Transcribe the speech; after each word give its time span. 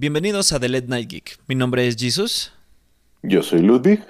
Bienvenidos 0.00 0.54
a 0.54 0.58
The 0.58 0.70
Late 0.70 0.86
Night 0.86 1.10
Geek. 1.10 1.38
Mi 1.46 1.54
nombre 1.54 1.86
es 1.86 1.94
Jesus. 1.94 2.52
Yo 3.22 3.42
soy 3.42 3.60
Ludwig. 3.60 4.02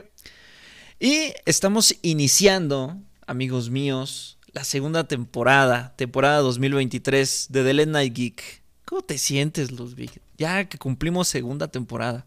Y 1.01 1.33
estamos 1.47 1.97
iniciando, 2.03 2.97
amigos 3.27 3.71
míos, 3.71 4.39
la 4.53 4.63
segunda 4.63 5.09
temporada, 5.09 5.93
temporada 5.97 6.39
2023 6.43 7.49
de 7.51 7.65
The 7.65 7.75
Late 7.75 7.91
Night 7.91 8.15
Geek. 8.15 8.63
¿Cómo 8.85 9.03
te 9.03 9.19
sientes, 9.19 9.73
Ludwig? 9.73 10.13
Ya 10.39 10.69
que 10.69 10.79
cumplimos 10.79 11.27
segunda 11.27 11.67
temporada. 11.67 12.25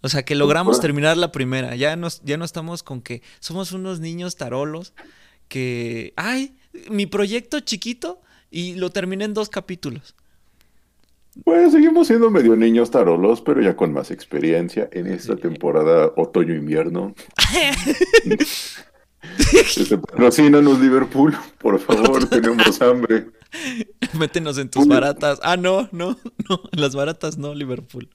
O 0.00 0.08
sea, 0.08 0.24
que 0.24 0.36
logramos 0.36 0.80
terminar 0.80 1.16
la 1.16 1.32
primera. 1.32 1.74
Ya, 1.74 1.96
nos, 1.96 2.22
ya 2.22 2.36
no 2.36 2.44
estamos 2.44 2.84
con 2.84 3.02
que 3.02 3.20
somos 3.40 3.72
unos 3.72 3.98
niños 3.98 4.36
tarolos 4.36 4.92
que, 5.48 6.12
ay, 6.14 6.54
mi 6.88 7.06
proyecto 7.06 7.58
chiquito 7.58 8.22
y 8.48 8.76
lo 8.76 8.90
terminé 8.90 9.24
en 9.24 9.34
dos 9.34 9.48
capítulos. 9.48 10.14
Pues 11.44 11.72
seguimos 11.72 12.06
siendo 12.06 12.30
medio 12.30 12.56
niños 12.56 12.90
tarolos, 12.90 13.40
pero 13.42 13.60
ya 13.60 13.76
con 13.76 13.92
más 13.92 14.10
experiencia 14.10 14.88
en 14.92 15.06
esta 15.06 15.36
temporada 15.36 16.12
otoño-invierno. 16.16 17.14
Patrocínanos 20.10 20.80
Liverpool, 20.80 21.36
por 21.58 21.78
favor, 21.78 22.28
tenemos 22.28 22.80
hambre. 22.80 23.26
Métenos 24.18 24.58
en 24.58 24.70
tus 24.70 24.86
baratas. 24.86 25.40
Ah, 25.42 25.56
no, 25.56 25.88
no, 25.92 26.16
no, 26.48 26.60
las 26.72 26.94
baratas 26.94 27.38
no, 27.38 27.54
Liverpool. 27.54 28.08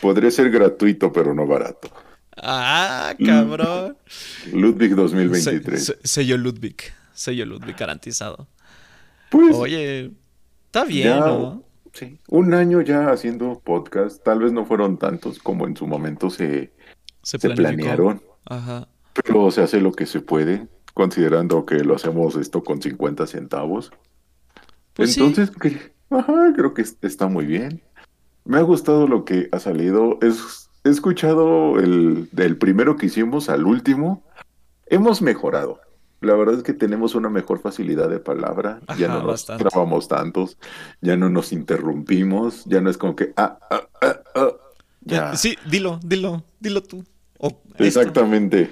Podría 0.00 0.30
ser 0.30 0.50
gratuito, 0.50 1.12
pero 1.12 1.34
no 1.34 1.46
barato. 1.46 1.90
Ah, 2.36 3.14
cabrón. 3.24 3.96
Ludwig 4.52 4.94
2023. 4.94 5.98
sello 6.02 6.36
Ludwig, 6.36 6.76
sello 7.14 7.46
Ludwig 7.46 7.76
garantizado. 7.76 8.48
Pues, 9.30 9.56
Oye, 9.56 10.12
está 10.66 10.84
bien, 10.84 11.18
¿no? 11.20 11.65
Sí, 11.96 12.20
un 12.28 12.52
año 12.52 12.82
ya 12.82 13.10
haciendo 13.10 13.58
podcast, 13.64 14.22
tal 14.22 14.40
vez 14.40 14.52
no 14.52 14.66
fueron 14.66 14.98
tantos 14.98 15.38
como 15.38 15.66
en 15.66 15.74
su 15.74 15.86
momento 15.86 16.28
se, 16.28 16.70
se, 17.22 17.38
planearon. 17.38 18.20
Ajá. 18.44 18.86
Pero 19.14 19.50
se 19.50 19.62
hace 19.62 19.80
lo 19.80 19.92
que 19.92 20.04
se 20.04 20.20
puede, 20.20 20.68
considerando 20.92 21.64
que 21.64 21.76
lo 21.76 21.94
hacemos 21.94 22.36
esto 22.36 22.62
con 22.62 22.82
50 22.82 23.26
centavos. 23.26 23.92
Pues 24.92 25.16
Entonces, 25.16 25.50
ajá, 26.10 26.52
creo 26.54 26.74
que 26.74 26.84
está 27.00 27.28
muy 27.28 27.46
bien. 27.46 27.82
Me 28.44 28.58
ha 28.58 28.62
gustado 28.62 29.06
lo 29.06 29.24
que 29.24 29.48
ha 29.50 29.58
salido. 29.58 30.18
Es, 30.20 30.68
he 30.84 30.90
escuchado 30.90 31.78
el 31.78 32.28
del 32.30 32.58
primero 32.58 32.98
que 32.98 33.06
hicimos 33.06 33.48
al 33.48 33.64
último. 33.64 34.22
Hemos 34.84 35.22
mejorado. 35.22 35.80
La 36.26 36.34
verdad 36.34 36.56
es 36.56 36.62
que 36.62 36.72
tenemos 36.72 37.14
una 37.14 37.28
mejor 37.28 37.60
facilidad 37.60 38.10
de 38.10 38.18
palabra, 38.18 38.80
ya 38.98 39.08
no 39.08 39.22
nos 39.22 39.46
trabamos 39.46 40.08
tantos, 40.08 40.58
ya 41.00 41.16
no 41.16 41.30
nos 41.30 41.52
interrumpimos, 41.52 42.64
ya 42.64 42.80
no 42.80 42.90
es 42.90 42.98
como 42.98 43.14
que, 43.14 43.32
ah, 43.36 43.58
ah, 43.70 43.88
ah, 44.02 44.20
ah 44.34 44.48
ya. 45.02 45.36
Sí, 45.36 45.56
dilo, 45.70 46.00
dilo, 46.02 46.42
dilo 46.58 46.82
tú. 46.82 47.04
Exactamente, 47.78 48.70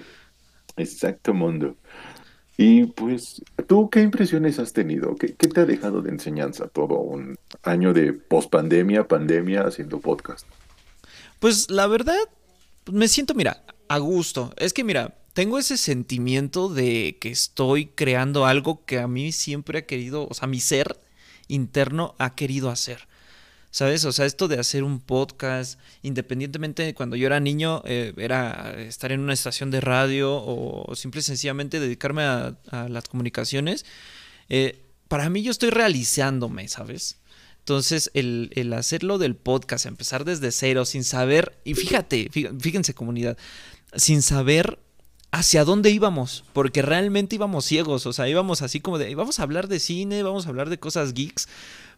exacto 0.77 1.33
mundo. 1.33 1.77
Y 2.57 2.87
pues, 2.87 3.43
¿tú 3.67 3.91
qué 3.91 4.01
impresiones 4.01 4.59
has 4.59 4.73
tenido? 4.73 5.17
¿Qué, 5.17 5.35
¿Qué, 5.35 5.49
te 5.49 5.61
ha 5.61 5.65
dejado 5.65 6.03
de 6.03 6.11
enseñanza 6.11 6.69
todo 6.69 6.99
un 6.99 7.37
año 7.63 7.93
de 7.93 8.13
pospandemia, 8.13 9.09
pandemia, 9.09 9.63
haciendo 9.63 10.01
podcast? 10.01 10.47
Pues 11.41 11.71
la 11.71 11.87
verdad, 11.87 12.17
me 12.91 13.09
siento, 13.09 13.35
mira, 13.35 13.63
a 13.89 13.99
gusto. 13.99 14.53
Es 14.57 14.73
que 14.73 14.85
mira, 14.85 15.15
tengo 15.35 15.59
ese 15.59 15.77
sentimiento 15.77 16.69
de 16.69 17.19
que 17.21 17.31
estoy 17.31 17.87
creando 17.87 18.47
algo 18.47 18.85
que 18.85 19.01
a 19.01 19.09
mí 19.09 19.33
siempre 19.33 19.81
ha 19.81 19.87
querido, 19.87 20.29
o 20.29 20.33
sea, 20.33 20.47
mi 20.47 20.61
ser 20.61 20.99
interno 21.49 22.15
ha 22.19 22.35
querido 22.35 22.71
hacer. 22.71 23.09
¿Sabes? 23.73 24.05
O 24.05 24.13
sea, 24.13 24.25
esto 24.25 24.47
de 24.47 24.61
hacer 24.61 24.85
un 24.85 25.01
podcast, 25.01 25.81
independientemente 26.03 26.85
de 26.85 26.95
cuando 26.95 27.17
yo 27.17 27.27
era 27.27 27.41
niño, 27.41 27.83
eh, 27.85 28.15
era 28.17 28.77
estar 28.79 29.11
en 29.11 29.19
una 29.19 29.33
estación 29.33 29.73
de 29.73 29.81
radio 29.81 30.33
o 30.33 30.95
simple 30.95 31.19
y 31.19 31.25
sencillamente 31.25 31.81
dedicarme 31.81 32.23
a, 32.23 32.57
las 32.89 33.09
comunicaciones. 33.09 33.85
Eh, 34.49 34.81
para 35.09 35.29
mí 35.29 35.43
yo 35.43 35.51
estoy 35.51 35.71
realizándome, 35.71 36.69
¿sabes? 36.69 37.19
Entonces, 37.59 38.13
el, 38.15 38.51
el, 38.55 38.73
hacerlo 38.75 39.19
del 39.19 39.35
podcast, 39.35 39.87
empezar 39.87 40.25
desde 40.25 40.53
cero, 40.53 40.85
sin 40.85 41.03
saber, 41.03 41.59
y 41.65 41.75
fíjate, 41.75 42.31
fíjense 42.31 42.95
comunidad, 42.95 43.37
sin 43.97 44.23
saber 44.23 44.79
hacia 45.35 45.65
dónde 45.65 45.91
íbamos, 45.91 46.45
porque 46.53 46.81
realmente 46.81 47.35
íbamos 47.35 47.65
ciegos, 47.65 48.07
o 48.07 48.13
sea, 48.13 48.29
íbamos 48.29 48.63
así 48.63 48.79
como 48.79 48.99
de, 48.99 49.13
vamos 49.17 49.41
a 49.41 49.43
hablar 49.43 49.67
de 49.67 49.81
cine, 49.81 50.23
vamos 50.23 50.47
a 50.47 50.49
hablar 50.49 50.71
de 50.71 50.79
cosas 50.79 51.13
geeks, 51.13 51.49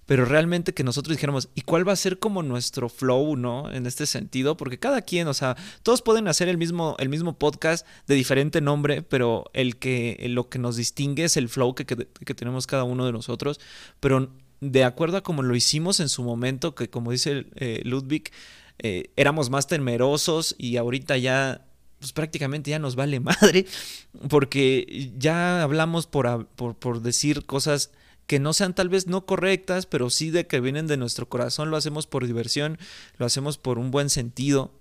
pero 0.07 0.25
realmente 0.25 0.73
que 0.73 0.83
nosotros 0.83 1.15
dijéramos, 1.15 1.51
¿y 1.55 1.61
cuál 1.61 1.87
va 1.87 1.93
a 1.93 1.97
ser 1.97 2.19
como 2.19 2.43
nuestro 2.43 2.89
flow, 2.89 3.37
no? 3.37 3.71
En 3.71 3.85
este 3.85 4.07
sentido, 4.07 4.57
porque 4.57 4.79
cada 4.79 5.03
quien, 5.03 5.29
o 5.29 5.35
sea, 5.35 5.55
todos 5.83 6.01
pueden 6.01 6.29
hacer 6.29 6.49
el 6.49 6.57
mismo, 6.57 6.97
el 6.99 7.11
mismo 7.11 7.37
podcast 7.37 7.87
de 8.07 8.15
diferente 8.15 8.63
nombre, 8.63 9.03
pero 9.03 9.45
el 9.53 9.77
que, 9.77 10.17
lo 10.31 10.49
que 10.49 10.59
nos 10.59 10.77
distingue 10.77 11.25
es 11.25 11.37
el 11.37 11.51
flow 11.51 11.75
que, 11.75 11.85
tenemos 11.85 12.67
cada 12.67 12.85
uno 12.85 13.05
de 13.05 13.13
nosotros, 13.13 13.61
pero 14.01 14.31
de 14.63 14.85
acuerdo 14.85 15.19
a 15.19 15.23
como 15.23 15.43
lo 15.43 15.55
hicimos 15.55 16.01
en 16.01 16.09
su 16.09 16.23
momento, 16.23 16.75
que 16.75 16.89
como 16.89 17.11
dice 17.11 17.45
eh, 17.57 17.83
Ludwig, 17.85 18.31
eh, 18.79 19.11
éramos 19.17 19.51
más 19.51 19.67
temerosos 19.67 20.55
y 20.57 20.79
ahorita 20.79 21.19
ya 21.19 21.67
pues 21.99 22.13
prácticamente 22.13 22.71
ya 22.71 22.79
nos 22.79 22.97
vale 22.97 23.21
madre, 23.21 23.67
porque 24.29 25.13
ya 25.19 25.63
hablamos 25.63 26.07
por, 26.07 26.47
por, 26.47 27.03
decir 27.03 27.47
cosas 27.47 27.91
que 28.27 28.41
no 28.41 28.53
sean 28.53 28.75
tal 28.75 28.89
vez 28.89 29.07
no 29.07 29.25
correctas, 29.25 29.87
pero 29.87 30.11
sí 30.11 30.31
de 30.31 30.47
que 30.47 30.61
vienen 30.61 30.87
de 30.87 30.97
nuestro 30.97 31.29
corazón, 31.29 31.71
lo 31.71 31.77
hacemos 31.77 32.07
por 32.07 32.27
diversión, 32.27 32.79
lo 33.19 33.27
hacemos 33.27 33.57
por 33.59 33.79
un 33.79 33.91
buen 33.91 34.11
sentido 34.11 34.73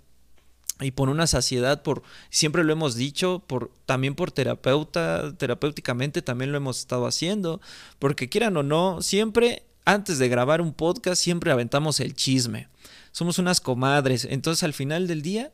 y 0.79 0.91
por 0.91 1.09
una 1.09 1.27
saciedad, 1.27 1.83
por 1.83 2.01
siempre 2.29 2.63
lo 2.63 2.73
hemos 2.73 2.95
dicho, 2.95 3.43
por 3.47 3.71
también 3.85 4.15
por 4.15 4.31
terapeuta, 4.31 5.33
terapéuticamente 5.37 6.21
también 6.21 6.51
lo 6.51 6.57
hemos 6.57 6.79
estado 6.79 7.05
haciendo, 7.05 7.61
porque 7.99 8.29
quieran 8.29 8.57
o 8.57 8.63
no, 8.63 9.01
siempre 9.01 9.63
antes 9.85 10.17
de 10.17 10.27
grabar 10.27 10.61
un 10.61 10.73
podcast 10.73 11.21
siempre 11.21 11.51
aventamos 11.51 11.99
el 11.99 12.15
chisme. 12.15 12.67
Somos 13.11 13.39
unas 13.39 13.61
comadres, 13.61 14.25
entonces 14.29 14.63
al 14.63 14.73
final 14.73 15.07
del 15.07 15.21
día 15.21 15.51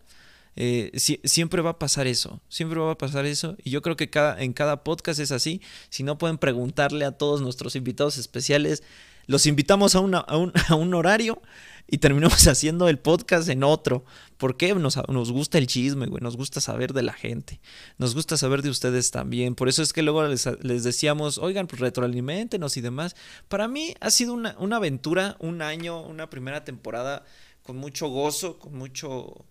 eh, 0.56 0.92
siempre 1.24 1.62
va 1.62 1.72
a 1.72 1.80
pasar 1.80 2.08
eso, 2.08 2.42
siempre 2.50 2.80
va 2.80 2.92
a 2.92 2.98
pasar 2.98 3.26
eso. 3.26 3.56
Y 3.64 3.70
yo 3.70 3.82
creo 3.82 3.96
que 3.96 4.10
cada, 4.10 4.42
en 4.42 4.54
cada 4.54 4.84
podcast 4.84 5.20
es 5.20 5.32
así. 5.32 5.62
Si 5.90 6.04
no 6.04 6.18
pueden 6.18 6.38
preguntarle 6.38 7.06
a 7.06 7.12
todos 7.12 7.42
nuestros 7.42 7.76
invitados 7.76 8.18
especiales, 8.18 8.84
los 9.28 9.46
invitamos 9.46 9.96
a, 9.96 10.00
a, 10.28 10.76
un, 10.76 10.94
horario 10.94 11.42
y 11.88 12.00
terminamos 12.00 12.48
haciendo 12.48 12.90
el 12.90 13.00
podcast 13.00 13.48
en 13.50 13.64
otro. 13.64 14.04
porque 14.38 14.76
Nos, 14.76 14.98
nos 15.08 15.32
gusta 15.32 15.58
el 15.58 15.68
chisme, 15.68 16.08
güey, 16.08 16.22
nos 16.22 16.36
gusta 16.36 16.60
saber 16.60 16.94
de 16.94 17.04
la 17.04 17.14
gente, 17.14 17.62
nos 17.98 18.14
gusta 18.14 18.36
saber 18.38 18.62
de 18.62 18.70
ustedes 18.70 19.12
también. 19.12 19.56
Por 19.56 19.70
eso 19.70 19.82
es 19.82 19.94
que 19.94 20.02
luego 20.02 20.24
les, 20.28 20.84
decíamos, 20.84 21.38
oigan, 21.38 21.68
pues 21.68 21.80
retroalimentenos 21.80 22.76
y 22.78 22.82
demás. 22.82 23.16
Para 23.48 23.68
mí 23.68 23.96
ha 24.02 24.12
sido 24.12 24.34
una, 24.34 24.56
una 24.60 24.78
aventura, 24.78 25.38
un 25.40 25.62
año, 25.62 26.02
una 26.02 26.30
primera 26.30 26.66
temporada 26.66 27.24
con 27.64 27.78
mucho 27.78 28.08
gozo, 28.10 28.58
con 28.60 28.76
mucho 28.76 29.46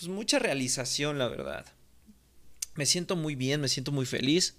pues 0.00 0.08
mucha 0.08 0.38
realización, 0.38 1.18
la 1.18 1.28
verdad. 1.28 1.66
Me 2.74 2.86
siento 2.86 3.16
muy 3.16 3.34
bien, 3.34 3.60
me 3.60 3.68
siento 3.68 3.92
muy 3.92 4.06
feliz. 4.06 4.56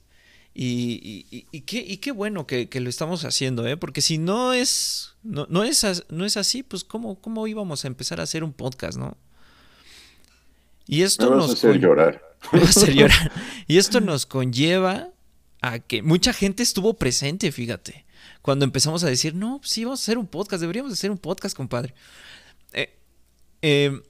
Y, 0.54 1.26
y, 1.52 1.62
qué, 1.62 2.00
qué, 2.00 2.12
bueno 2.12 2.46
que, 2.46 2.70
lo 2.80 2.90
estamos 2.90 3.26
haciendo, 3.26 3.66
¿eh? 3.66 3.76
Porque 3.76 4.02
si 4.02 4.20
no 4.20 4.54
es, 4.54 5.16
no, 5.24 5.48
no 5.50 5.64
es, 5.64 6.06
no 6.10 6.26
es 6.26 6.38
así, 6.38 6.62
pues 6.62 6.84
¿cómo, 6.84 7.20
¿cómo 7.20 7.48
íbamos 7.48 7.84
a 7.84 7.88
empezar 7.88 8.20
a 8.20 8.24
hacer 8.24 8.44
un 8.44 8.54
podcast, 8.54 9.00
no? 9.00 9.18
Y 10.86 11.02
esto 11.02 11.34
nos... 11.34 11.52
hacer 11.52 11.80
llorar. 11.80 12.22
hacer 12.52 12.94
llorar. 12.94 13.32
Y 13.68 13.78
esto 13.78 14.00
nos 14.00 14.28
conlleva 14.28 15.10
a 15.62 15.80
que 15.80 16.04
mucha 16.04 16.34
gente 16.34 16.62
estuvo 16.62 16.96
presente, 16.96 17.52
fíjate. 17.52 18.06
Cuando 18.44 18.66
empezamos 18.66 19.04
a 19.04 19.08
decir, 19.08 19.34
no, 19.34 19.58
pues 19.58 19.72
sí, 19.72 19.86
vamos 19.86 20.02
a 20.02 20.04
hacer 20.04 20.20
un 20.20 20.28
podcast, 20.28 20.62
deberíamos 20.62 20.94
hacer 20.94 21.10
un 21.10 21.18
podcast, 21.18 21.56
compadre. 21.56 21.96
Eh, 22.74 22.96
eh, 23.64 24.02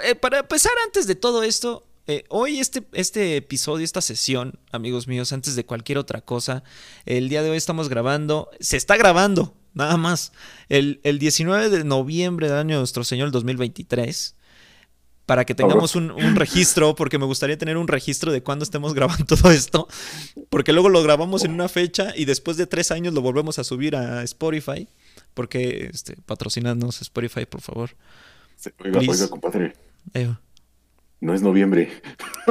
eh, 0.00 0.14
para 0.14 0.40
empezar, 0.40 0.72
antes 0.86 1.06
de 1.06 1.14
todo 1.14 1.42
esto, 1.42 1.86
eh, 2.06 2.24
hoy 2.28 2.58
este, 2.58 2.84
este 2.92 3.36
episodio, 3.36 3.84
esta 3.84 4.00
sesión, 4.00 4.58
amigos 4.72 5.06
míos, 5.06 5.32
antes 5.32 5.54
de 5.54 5.64
cualquier 5.64 5.98
otra 5.98 6.20
cosa, 6.20 6.64
el 7.06 7.28
día 7.28 7.42
de 7.42 7.50
hoy 7.50 7.56
estamos 7.56 7.88
grabando, 7.88 8.50
se 8.58 8.76
está 8.76 8.96
grabando, 8.96 9.54
nada 9.74 9.96
más, 9.96 10.32
el, 10.68 11.00
19 11.04 11.70
de 11.70 11.84
noviembre 11.84 12.48
del 12.48 12.58
año 12.58 12.74
de 12.76 12.80
nuestro 12.80 13.04
Señor, 13.04 13.26
el 13.26 13.32
2023 13.32 14.36
para 15.26 15.44
que 15.44 15.54
tengamos 15.54 15.94
un, 15.94 16.10
registro, 16.34 16.96
porque 16.96 17.16
me 17.16 17.24
gustaría 17.24 17.56
tener 17.56 17.76
un 17.76 17.86
registro 17.86 18.32
de 18.32 18.42
cuándo 18.42 18.64
estemos 18.64 18.92
grabando 18.94 19.24
todo 19.24 19.52
esto, 19.52 19.88
porque 20.50 20.72
luego 20.72 20.88
lo 20.88 21.02
grabamos 21.02 21.44
en 21.44 21.52
una 21.52 21.68
fecha 21.68 22.12
y 22.16 22.24
después 22.24 22.56
de 22.56 22.66
tres 22.66 22.90
años 22.90 23.14
lo 23.14 23.22
volvemos 23.22 23.58
a 23.60 23.64
subir 23.64 23.94
a 23.94 24.24
Spotify, 24.24 24.88
porque 25.34 25.88
este, 25.92 26.16
patrocinadnos 26.26 27.00
Spotify, 27.00 27.46
por 27.46 27.60
favor. 27.60 27.90
Oiga, 28.84 29.00
oiga, 29.00 29.28
compadre. 29.28 29.74
No 31.20 31.34
es 31.34 31.42
noviembre. 31.42 31.90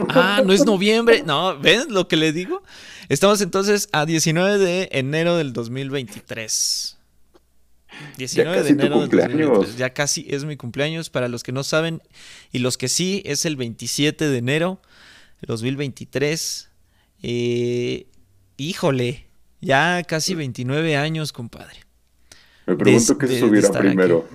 Ah, 0.09 0.41
no 0.45 0.53
es 0.53 0.65
noviembre. 0.65 1.23
No, 1.23 1.59
¿ven 1.59 1.93
lo 1.93 2.07
que 2.07 2.15
le 2.15 2.31
digo? 2.31 2.63
Estamos 3.09 3.41
entonces 3.41 3.89
a 3.91 4.05
19 4.05 4.57
de 4.57 4.89
enero 4.93 5.35
del 5.35 5.51
2023. 5.51 6.97
19 8.17 8.63
de 8.63 8.69
enero 8.69 9.07
del 9.07 9.75
Ya 9.75 9.89
casi 9.91 10.25
es 10.29 10.45
mi 10.45 10.55
cumpleaños. 10.55 11.09
Para 11.09 11.27
los 11.27 11.43
que 11.43 11.51
no 11.51 11.63
saben 11.63 12.01
y 12.51 12.59
los 12.59 12.77
que 12.77 12.87
sí, 12.87 13.21
es 13.25 13.45
el 13.45 13.57
27 13.57 14.29
de 14.29 14.37
enero 14.37 14.81
de 15.41 15.47
2023. 15.47 16.69
Eh, 17.23 18.07
híjole, 18.55 19.27
ya 19.59 20.01
casi 20.07 20.33
29 20.33 20.95
años, 20.95 21.33
compadre. 21.33 21.79
Me 22.65 22.75
pregunto 22.75 23.17
qué 23.17 23.27
se 23.27 23.39
subiera 23.39 23.69
primero. 23.71 24.27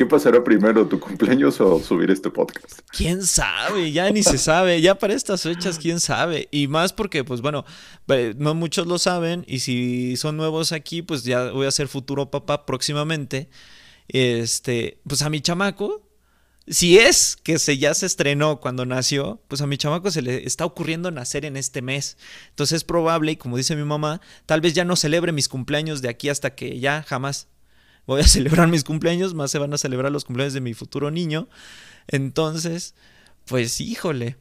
¿Qué 0.00 0.06
pasará 0.06 0.42
primero, 0.42 0.88
tu 0.88 0.98
cumpleaños 0.98 1.60
o 1.60 1.78
subir 1.78 2.10
este 2.10 2.30
podcast? 2.30 2.80
¿Quién 2.90 3.22
sabe? 3.22 3.92
Ya 3.92 4.10
ni 4.10 4.22
se 4.22 4.38
sabe. 4.38 4.80
Ya 4.80 4.94
para 4.94 5.12
estas 5.12 5.42
fechas, 5.42 5.78
¿quién 5.78 6.00
sabe? 6.00 6.48
Y 6.50 6.68
más 6.68 6.94
porque, 6.94 7.22
pues 7.22 7.42
bueno, 7.42 7.66
no 8.38 8.54
muchos 8.54 8.86
lo 8.86 8.98
saben 8.98 9.44
y 9.46 9.58
si 9.58 10.16
son 10.16 10.38
nuevos 10.38 10.72
aquí, 10.72 11.02
pues 11.02 11.24
ya 11.24 11.50
voy 11.50 11.66
a 11.66 11.70
ser 11.70 11.86
futuro 11.86 12.30
papá 12.30 12.64
próximamente. 12.64 13.50
Este, 14.08 15.02
pues 15.06 15.20
a 15.20 15.28
mi 15.28 15.42
chamaco, 15.42 16.08
si 16.66 16.98
es 16.98 17.36
que 17.36 17.58
se 17.58 17.76
ya 17.76 17.92
se 17.92 18.06
estrenó 18.06 18.58
cuando 18.58 18.86
nació, 18.86 19.42
pues 19.48 19.60
a 19.60 19.66
mi 19.66 19.76
chamaco 19.76 20.10
se 20.10 20.22
le 20.22 20.46
está 20.46 20.64
ocurriendo 20.64 21.10
nacer 21.10 21.44
en 21.44 21.58
este 21.58 21.82
mes. 21.82 22.16
Entonces 22.48 22.76
es 22.76 22.84
probable, 22.84 23.32
y 23.32 23.36
como 23.36 23.58
dice 23.58 23.76
mi 23.76 23.84
mamá, 23.84 24.22
tal 24.46 24.62
vez 24.62 24.72
ya 24.72 24.86
no 24.86 24.96
celebre 24.96 25.32
mis 25.32 25.50
cumpleaños 25.50 26.00
de 26.00 26.08
aquí 26.08 26.30
hasta 26.30 26.54
que 26.54 26.80
ya 26.80 27.04
jamás 27.06 27.48
voy 28.10 28.22
a 28.22 28.24
celebrar 28.28 28.68
mis 28.68 28.84
cumpleaños, 28.84 29.34
más 29.34 29.50
se 29.50 29.58
van 29.58 29.72
a 29.72 29.78
celebrar 29.78 30.10
los 30.10 30.24
cumpleaños 30.24 30.52
de 30.52 30.60
mi 30.60 30.74
futuro 30.74 31.10
niño. 31.10 31.48
Entonces, 32.08 32.94
pues 33.46 33.80
híjole, 33.80 34.36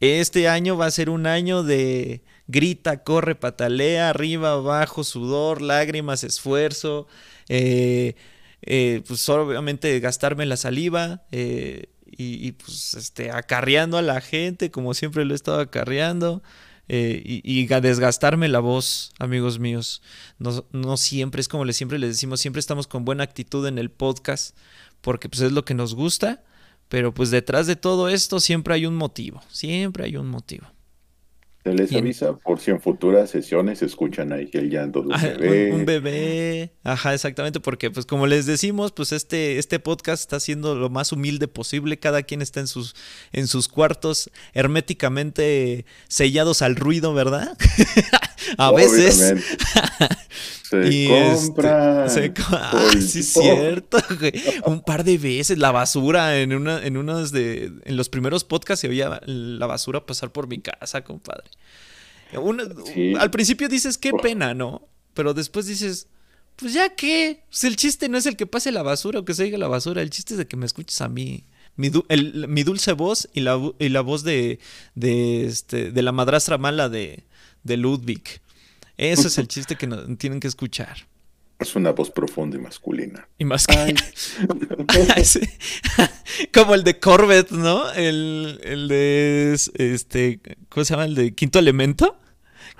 este 0.00 0.48
año 0.48 0.76
va 0.76 0.86
a 0.86 0.90
ser 0.90 1.10
un 1.10 1.26
año 1.26 1.62
de 1.62 2.22
grita, 2.46 3.02
corre, 3.04 3.34
patalea, 3.34 4.08
arriba, 4.10 4.52
abajo, 4.52 5.04
sudor, 5.04 5.60
lágrimas, 5.60 6.24
esfuerzo, 6.24 7.06
eh, 7.48 8.14
eh, 8.62 9.02
pues 9.06 9.28
obviamente 9.28 10.00
gastarme 10.00 10.46
la 10.46 10.56
saliva 10.56 11.24
eh, 11.30 11.90
y, 12.06 12.46
y, 12.46 12.52
pues 12.52 12.94
este, 12.94 13.30
acarreando 13.30 13.98
a 13.98 14.02
la 14.02 14.22
gente 14.22 14.70
como 14.70 14.94
siempre 14.94 15.26
lo 15.26 15.34
he 15.34 15.36
estado 15.36 15.60
acarreando. 15.60 16.42
Eh, 16.88 17.22
y, 17.24 17.66
desgastarme 17.66 18.48
la 18.48 18.60
voz, 18.60 19.12
amigos 19.18 19.58
míos. 19.58 20.02
No, 20.38 20.66
no, 20.72 20.96
siempre, 20.96 21.40
es 21.40 21.48
como 21.48 21.64
le, 21.64 21.72
siempre 21.72 21.98
les 21.98 22.10
decimos, 22.10 22.40
siempre 22.40 22.60
estamos 22.60 22.86
con 22.86 23.04
buena 23.04 23.24
actitud 23.24 23.66
en 23.66 23.78
el 23.78 23.90
podcast, 23.90 24.56
porque 25.00 25.28
pues 25.28 25.40
es 25.40 25.52
lo 25.52 25.64
que 25.64 25.74
nos 25.74 25.94
gusta, 25.94 26.44
pero 26.88 27.14
pues 27.14 27.30
detrás 27.30 27.66
de 27.66 27.76
todo 27.76 28.08
esto 28.08 28.40
siempre 28.40 28.74
hay 28.74 28.86
un 28.86 28.96
motivo, 28.96 29.42
siempre 29.48 30.04
hay 30.04 30.16
un 30.16 30.28
motivo. 30.28 30.66
Se 31.64 31.72
les 31.72 31.94
avisa 31.94 32.36
por 32.36 32.60
si 32.60 32.72
en 32.72 32.80
futuras 32.80 33.30
sesiones 33.30 33.80
escuchan 33.80 34.34
ahí 34.34 34.50
el 34.52 34.68
llanto 34.68 35.00
de 35.00 35.08
un 35.08 35.20
bebé. 35.22 35.72
Un, 35.72 35.86
bebé, 35.86 36.72
ajá, 36.82 37.14
exactamente, 37.14 37.58
porque 37.58 37.90
pues 37.90 38.04
como 38.04 38.26
les 38.26 38.44
decimos, 38.44 38.92
pues 38.92 39.12
este, 39.12 39.58
este 39.58 39.80
podcast 39.80 40.20
está 40.20 40.40
siendo 40.40 40.74
lo 40.74 40.90
más 40.90 41.10
humilde 41.10 41.48
posible, 41.48 41.98
cada 41.98 42.22
quien 42.22 42.42
está 42.42 42.60
en 42.60 42.66
sus, 42.66 42.94
en 43.32 43.46
sus 43.46 43.68
cuartos 43.68 44.30
herméticamente 44.52 45.86
sellados 46.06 46.60
al 46.60 46.76
ruido, 46.76 47.14
¿verdad? 47.14 47.56
A 48.58 48.72
veces. 48.72 49.34
Se 50.64 50.80
este, 50.80 51.46
compra. 51.46 52.04
ah, 52.04 52.08
sí, 53.00 53.20
es 53.20 53.32
cierto, 53.32 53.98
Un 54.66 54.80
par 54.82 55.04
de 55.04 55.18
veces 55.18 55.58
la 55.58 55.72
basura 55.72 56.40
en 56.40 56.54
una, 56.54 56.84
en 56.84 56.96
unos 56.96 57.32
de. 57.32 57.72
En 57.84 57.96
los 57.96 58.08
primeros 58.08 58.44
podcasts 58.44 58.80
se 58.80 58.88
oía 58.88 59.20
la 59.26 59.66
basura 59.66 60.06
pasar 60.06 60.32
por 60.32 60.48
mi 60.48 60.60
casa, 60.60 61.04
compadre. 61.04 61.44
Al 63.18 63.30
principio 63.30 63.68
dices, 63.68 63.98
qué 63.98 64.10
pena, 64.12 64.54
¿no? 64.54 64.88
Pero 65.12 65.34
después 65.34 65.66
dices, 65.66 66.08
pues 66.56 66.72
ya 66.72 66.94
qué. 66.94 67.44
Pues 67.50 67.64
el 67.64 67.76
chiste 67.76 68.08
no 68.08 68.18
es 68.18 68.26
el 68.26 68.36
que 68.36 68.46
pase 68.46 68.72
la 68.72 68.82
basura 68.82 69.20
o 69.20 69.24
que 69.24 69.34
se 69.34 69.44
oiga 69.44 69.58
la 69.58 69.68
basura. 69.68 70.02
El 70.02 70.10
chiste 70.10 70.34
es 70.34 70.38
de 70.38 70.46
que 70.46 70.56
me 70.56 70.66
escuches 70.66 71.00
a 71.00 71.08
mí. 71.08 71.44
Mi, 71.76 71.90
mi 72.48 72.62
dulce 72.62 72.92
voz 72.92 73.28
y 73.34 73.40
la, 73.40 73.60
y 73.80 73.88
la 73.88 74.00
voz 74.00 74.22
de, 74.22 74.60
de, 74.94 75.44
este, 75.46 75.90
de 75.90 76.02
la 76.02 76.12
madrastra 76.12 76.56
mala 76.56 76.88
de, 76.88 77.24
de 77.64 77.76
Ludwig. 77.76 78.40
Ese 78.96 79.28
es 79.28 79.38
el 79.38 79.48
chiste 79.48 79.76
que 79.76 79.88
tienen 80.18 80.40
que 80.40 80.48
escuchar. 80.48 80.96
Es 81.58 81.76
una 81.76 81.92
voz 81.92 82.10
profunda 82.10 82.56
y 82.56 82.60
masculina. 82.60 83.28
Y 83.38 83.44
más 83.44 83.66
que. 83.66 83.74
Como 86.52 86.74
el 86.74 86.82
de 86.82 86.98
Corbett, 86.98 87.50
¿no? 87.50 87.92
El, 87.92 88.60
el, 88.62 88.88
de. 88.88 89.56
Este. 89.74 90.40
¿Cómo 90.68 90.84
se 90.84 90.94
llama? 90.94 91.04
El 91.04 91.14
de 91.14 91.34
Quinto 91.34 91.58
Elemento. 91.58 92.18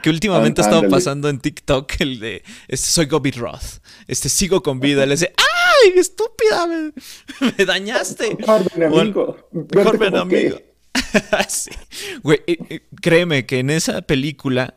Que 0.02 0.10
últimamente 0.10 0.60
ha 0.60 0.64
estado 0.64 0.88
pasando 0.88 1.28
en 1.28 1.38
TikTok. 1.38 2.00
El 2.00 2.18
de. 2.18 2.42
Este, 2.66 2.88
soy 2.88 3.06
Gobi 3.06 3.30
Roth. 3.30 3.80
Este, 4.08 4.28
sigo 4.28 4.62
con 4.62 4.80
vida. 4.80 5.06
Le 5.06 5.14
dice. 5.14 5.32
¡Ay, 5.36 5.92
estúpida! 5.96 6.66
Me, 6.66 7.64
dañaste. 7.64 8.36
Mejor 8.36 8.64
amigo. 8.82 9.48
Mejor 9.52 10.16
amigo. 10.16 10.58
eh, 12.24 12.44
eh, 12.46 12.80
créeme 13.00 13.46
que 13.46 13.58
en 13.58 13.70
esa 13.70 14.02
película 14.02 14.74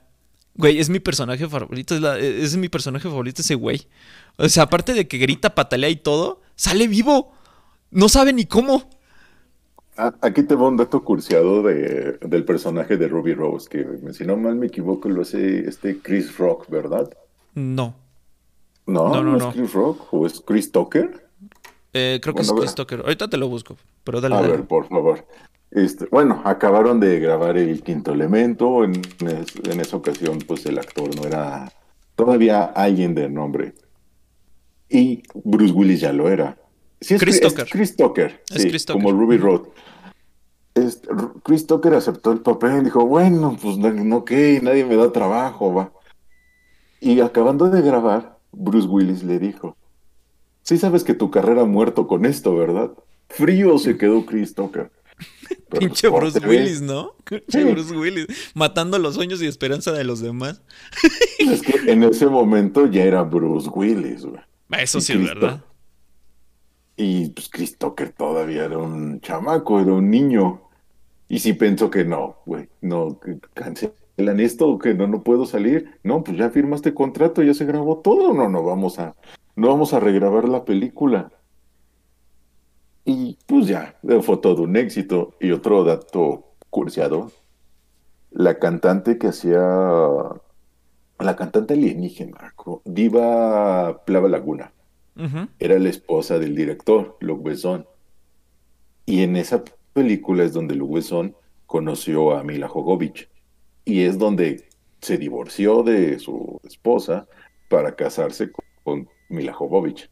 Güey, 0.57 0.79
es 0.79 0.89
mi 0.89 0.99
personaje 0.99 1.47
favorito. 1.47 1.95
Es, 2.17 2.57
mi 2.57 2.67
personaje 2.67 3.07
favorito 3.07 3.41
ese 3.41 3.55
güey. 3.55 3.87
O 4.37 4.49
sea, 4.49 4.63
aparte 4.63 4.93
de 4.93 5.07
que 5.07 5.19
grita, 5.19 5.53
patalea 5.53 5.89
y 5.89 5.97
todo, 5.97 6.41
sale 6.55 6.87
vivo. 6.87 7.31
No 7.91 8.09
sabe 8.09 8.33
ni 8.33 8.45
cómo. 8.45 8.89
Ah, 9.97 10.13
aquí 10.21 10.43
te 10.43 10.55
va 10.55 10.67
un 10.67 10.77
dato 10.77 11.03
cursiado 11.03 11.61
de, 11.63 12.17
del 12.21 12.43
personaje 12.43 12.97
de 12.97 13.07
Ruby 13.07 13.33
Rose, 13.33 13.69
que 13.69 13.85
si 14.13 14.25
no 14.25 14.35
mal 14.35 14.55
me 14.55 14.67
equivoco 14.67 15.09
lo 15.09 15.21
hace 15.21 15.67
este 15.67 15.99
Chris 15.99 16.37
Rock, 16.37 16.69
¿verdad? 16.69 17.09
No. 17.55 17.95
No, 18.85 19.09
no, 19.09 19.23
no, 19.23 19.49
es 19.49 19.55
Chris 19.55 19.73
Rock 19.73 20.13
o 20.13 20.25
es 20.25 20.41
Chris 20.41 20.71
Tucker. 20.71 21.27
Eh, 21.93 22.19
creo 22.21 22.35
que 22.35 22.41
es 22.41 22.51
Chris 22.51 22.75
Tucker. 22.75 23.01
Ahorita 23.01 23.27
te 23.27 23.37
lo 23.37 23.47
busco, 23.47 23.75
pero 24.03 24.21
dale. 24.21 24.35
A 24.35 24.41
ver, 24.41 24.65
por 24.65 24.87
favor. 24.87 25.25
Este, 25.77 26.07
bueno, 26.09 26.41
acabaron 26.43 26.99
de 26.99 27.19
grabar 27.19 27.55
el 27.55 27.83
quinto 27.83 28.11
elemento. 28.11 28.83
En, 28.83 28.99
esa 29.79 29.95
ocasión, 29.95 30.39
pues 30.39 30.65
el 30.65 30.79
actor 30.79 31.15
no 31.15 31.27
era 31.27 31.71
todavía 32.15 32.63
alguien 32.63 33.13
de 33.13 33.29
nombre. 33.29 33.75
Y 34.89 35.21
Bruce 35.35 35.73
Willis 35.73 36.01
ya 36.01 36.11
lo 36.13 36.29
era. 36.29 36.57
Sí, 36.99 37.13
es 37.13 37.21
Chris 37.21 37.39
Tucker. 37.39 37.67
Chris 37.69 37.95
Tucker, 37.95 38.41
como 38.91 39.11
Ruby 39.11 39.37
Road. 39.37 39.67
Chris 41.43 41.67
Tucker 41.67 41.93
aceptó 41.93 42.31
el 42.31 42.39
papel 42.39 42.81
y 42.81 42.85
dijo, 42.85 43.05
bueno, 43.05 43.55
pues 43.61 43.77
no, 43.77 43.91
no 43.91 44.25
nadie 44.63 44.83
me 44.83 44.95
da 44.95 45.11
trabajo, 45.11 45.75
va. 45.75 45.91
Y 46.99 47.19
acabando 47.19 47.69
de 47.69 47.83
grabar, 47.83 48.39
Bruce 48.51 48.87
Willis 48.87 49.23
le 49.23 49.37
dijo, 49.37 49.77
sí 50.63 50.79
sabes 50.79 51.03
que 51.03 51.13
tu 51.13 51.29
carrera 51.29 51.61
ha 51.61 51.65
muerto 51.65 52.07
con 52.07 52.25
esto, 52.25 52.55
¿verdad? 52.55 52.91
Frío 53.29 53.77
se 53.77 53.95
quedó 53.97 54.25
Chris 54.25 54.55
Tucker. 54.55 54.91
Pinche 55.79 56.07
Bruce 56.07 56.39
Willis, 56.39 56.81
¿no? 56.81 57.13
Pinche 57.23 57.63
Bruce 57.63 57.95
Willis. 57.95 58.27
Matando 58.53 58.99
los 58.99 59.15
sueños 59.15 59.41
y 59.41 59.47
esperanza 59.47 59.91
de 59.91 60.03
los 60.03 60.21
demás. 60.21 60.61
Es 61.39 61.61
que 61.61 61.91
en 61.91 62.03
ese 62.03 62.27
momento 62.27 62.87
ya 62.87 63.03
era 63.03 63.23
Bruce 63.23 63.69
Willis, 63.69 64.25
güey. 64.25 64.41
Eso 64.71 64.99
sí 64.99 65.13
es 65.13 65.23
verdad. 65.23 65.63
Y 66.97 67.29
pues 67.29 67.47
Chris 67.49 67.77
Tucker 67.77 68.09
todavía 68.11 68.65
era 68.65 68.79
un 68.79 69.21
chamaco, 69.21 69.79
era 69.79 69.93
un 69.93 70.09
niño. 70.09 70.61
Y 71.29 71.39
sí 71.39 71.53
pensó 71.53 71.89
que 71.89 72.05
no, 72.05 72.37
güey, 72.45 72.69
no, 72.81 73.19
cancelan 73.53 74.39
esto, 74.39 74.77
que 74.79 74.93
no, 74.93 75.07
no 75.07 75.23
puedo 75.23 75.45
salir. 75.45 75.91
No, 76.03 76.23
pues 76.23 76.37
ya 76.37 76.49
firmaste 76.49 76.93
contrato, 76.93 77.43
ya 77.43 77.53
se 77.53 77.65
grabó 77.65 77.99
todo. 77.99 78.33
No, 78.33 78.49
no 78.49 78.63
vamos 78.63 78.97
a, 78.99 79.15
no 79.55 79.67
vamos 79.67 79.93
a 79.93 79.99
regrabar 79.99 80.49
la 80.49 80.65
película. 80.65 81.31
Y 83.09 83.37
pues 83.45 83.67
ya, 83.67 83.97
fue 84.21 84.35
todo 84.37 84.63
un 84.63 84.75
éxito. 84.75 85.33
Y 85.39 85.51
otro 85.51 85.85
dato 85.85 86.51
cursiado, 86.69 87.31
la 88.31 88.59
cantante 88.59 89.17
que 89.17 89.27
hacía, 89.27 89.61
la 89.61 91.35
cantante 91.37 91.75
alienígena, 91.75 92.53
Diva 92.83 94.03
Plava 94.03 94.27
Laguna, 94.27 94.73
era 95.57 95.79
la 95.79 95.87
esposa 95.87 96.37
del 96.37 96.53
director, 96.53 97.15
Luc 97.21 97.43
Besson. 97.43 97.87
Y 99.05 99.21
en 99.21 99.37
esa 99.37 99.63
película 99.93 100.43
es 100.43 100.51
donde 100.51 100.75
Luc 100.75 100.95
Besson 100.95 101.33
conoció 101.65 102.35
a 102.35 102.43
Mila 102.43 102.67
Jovovich. 102.67 103.29
Y 103.85 104.01
es 104.01 104.19
donde 104.19 104.67
se 104.99 105.17
divorció 105.17 105.81
de 105.81 106.19
su 106.19 106.59
esposa 106.65 107.25
para 107.69 107.95
casarse 107.95 108.51
con 108.83 109.07
Mila 109.29 109.53
Jovovich. 109.53 110.09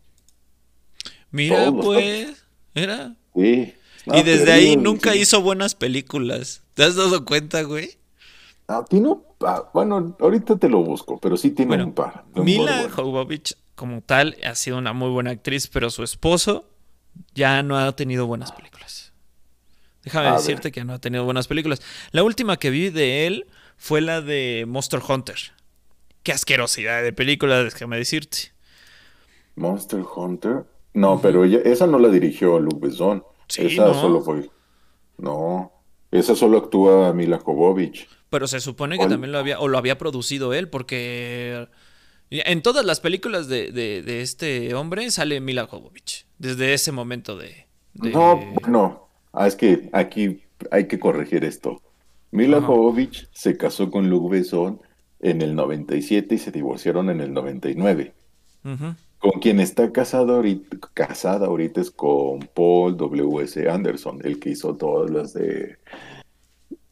Mira, 1.32 1.74
pues. 1.74 2.45
¿Era? 2.76 3.16
Sí. 3.34 3.74
y 4.06 4.24
desde 4.24 4.52
ahí 4.52 4.78
nunca 4.78 5.16
hizo 5.16 5.42
buenas 5.42 5.74
películas. 5.74 6.62
¿Te 6.76 6.84
has 6.84 6.96
dado 6.96 7.26
cuenta, 7.26 7.64
güey? 7.64 7.98
Ah, 8.68 8.84
tiene 8.88 9.16
ah, 9.42 9.70
bueno, 9.74 10.16
ahorita 10.20 10.58
te 10.58 10.70
lo 10.70 10.84
busco, 10.84 11.20
pero 11.20 11.38
sí 11.38 11.52
tiene 11.52 11.82
un 11.84 11.94
par. 11.94 12.26
Mila 12.36 12.90
Jovovich, 12.90 13.56
como 13.76 14.02
tal, 14.02 14.38
ha 14.44 14.56
sido 14.56 14.78
una 14.78 14.94
muy 14.94 15.10
buena 15.10 15.32
actriz, 15.32 15.68
pero 15.68 15.90
su 15.90 16.04
esposo 16.04 16.70
ya 17.34 17.64
no 17.64 17.78
ha 17.78 17.96
tenido 17.96 18.28
buenas 18.28 18.52
películas. 18.52 19.14
Déjame 20.04 20.32
decirte 20.32 20.72
que 20.72 20.84
no 20.84 20.94
ha 20.94 21.00
tenido 21.00 21.26
buenas 21.26 21.48
películas. 21.48 21.82
La 22.12 22.24
última 22.24 22.58
que 22.58 22.70
vi 22.70 22.90
de 22.90 23.26
él 23.26 23.48
fue 23.78 24.02
la 24.02 24.22
de 24.22 24.66
Monster 24.68 25.02
Hunter. 25.08 25.38
Qué 26.24 26.32
asquerosidad 26.32 27.02
de 27.04 27.14
película, 27.14 27.64
déjame 27.64 27.98
decirte. 27.98 28.52
Monster 29.56 30.04
Hunter. 30.16 30.66
No, 30.96 31.20
pero 31.22 31.44
ella, 31.44 31.60
esa 31.66 31.86
no 31.86 32.00
la 32.00 32.08
dirigió 32.08 32.58
Luke 32.58 32.88
Besson. 32.88 33.24
esa 33.58 33.94
solo 33.94 34.22
fue. 34.22 34.50
No, 35.18 35.72
esa 36.10 36.36
solo 36.36 36.58
actúa 36.58 37.14
Mila 37.14 37.38
Jovovich. 37.38 38.08
Pero 38.30 38.48
se 38.48 38.62
supone 38.62 38.98
que 38.98 39.08
también 39.08 39.34
lo 39.34 39.38
había, 39.38 39.60
o 39.60 39.68
lo 39.68 39.78
había 39.78 39.98
producido 39.98 40.54
él, 40.54 40.70
porque 40.70 41.68
en 42.30 42.62
todas 42.62 42.86
las 42.86 43.02
películas 43.02 43.48
de, 43.50 44.04
este 44.22 44.74
hombre 44.74 45.12
sale 45.12 45.42
Mila 45.42 45.68
Jovovich, 45.68 46.26
desde 46.40 46.74
ese 46.74 46.92
momento 46.92 47.38
de... 47.38 47.68
No, 47.94 48.40
no, 48.68 49.08
ah, 49.34 49.48
es 49.48 49.56
que 49.56 49.90
aquí 49.92 50.44
hay 50.72 50.88
que 50.88 51.00
corregir 51.00 51.44
esto. 51.44 51.82
Mila 52.32 52.62
Jovovich 52.62 53.30
se 53.32 53.58
casó 53.58 53.92
con 53.92 54.10
Luke 54.10 54.36
Besson 54.36 54.82
en 55.20 55.42
el 55.42 55.56
97 55.56 56.36
y 56.36 56.38
se 56.38 56.52
divorciaron 56.52 57.10
en 57.10 57.20
el 57.20 57.34
99. 57.34 58.14
Con 59.26 59.40
quien 59.40 59.60
está 59.60 59.92
casado 59.92 60.36
ahorita, 60.36 60.78
casada 60.94 61.48
ahorita 61.48 61.82
es 61.82 61.90
con 61.90 62.42
Paul 62.54 62.96
W.S. 62.96 63.68
Anderson, 63.68 64.20
el 64.24 64.40
que 64.40 64.52
hizo 64.52 64.76
todas 64.76 65.10
las 65.10 65.34
de 65.34 65.78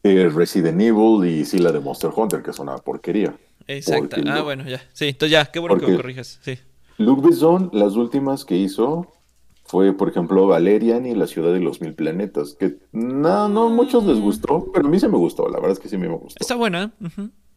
eh, 0.02 0.28
Resident 0.34 0.80
Evil 0.80 1.24
y 1.28 1.44
sí 1.44 1.58
la 1.58 1.70
de 1.70 1.78
Monster 1.78 2.10
Hunter, 2.12 2.42
que 2.42 2.50
es 2.50 2.58
una 2.58 2.76
porquería. 2.78 3.36
Exacto. 3.68 4.16
Ah, 4.26 4.42
bueno, 4.42 4.64
ya. 4.68 4.82
Sí, 4.92 5.10
entonces 5.10 5.30
ya, 5.30 5.44
qué 5.44 5.60
bueno 5.60 5.78
que 5.78 5.86
me 5.86 5.94
corrijas. 5.94 6.40
Sí. 6.42 6.58
Luke 6.98 7.24
Besson, 7.24 7.70
las 7.72 7.94
últimas 7.94 8.44
que 8.44 8.56
hizo 8.56 9.12
fue, 9.62 9.92
por 9.92 10.08
ejemplo, 10.08 10.48
Valerian 10.48 11.06
y 11.06 11.14
La 11.14 11.28
Ciudad 11.28 11.52
de 11.52 11.60
los 11.60 11.80
Mil 11.80 11.94
Planetas, 11.94 12.54
que 12.54 12.78
no, 12.90 13.48
no 13.48 13.68
muchos 13.68 14.06
les 14.06 14.18
gustó, 14.18 14.72
pero 14.74 14.88
a 14.88 14.90
mí 14.90 14.98
se 14.98 15.06
me 15.06 15.18
gustó, 15.18 15.48
la 15.48 15.58
verdad 15.58 15.70
es 15.70 15.78
que 15.78 15.88
sí 15.88 15.96
me 15.98 16.08
gustó. 16.08 16.38
Está 16.40 16.56
buena. 16.56 16.92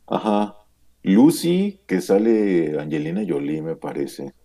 Ajá. 0.05 0.55
Lucy, 1.01 1.79
que 1.87 1.99
sale 1.99 2.79
Angelina 2.79 3.23
Jolie, 3.27 3.63
me 3.63 3.75
parece. 3.75 4.35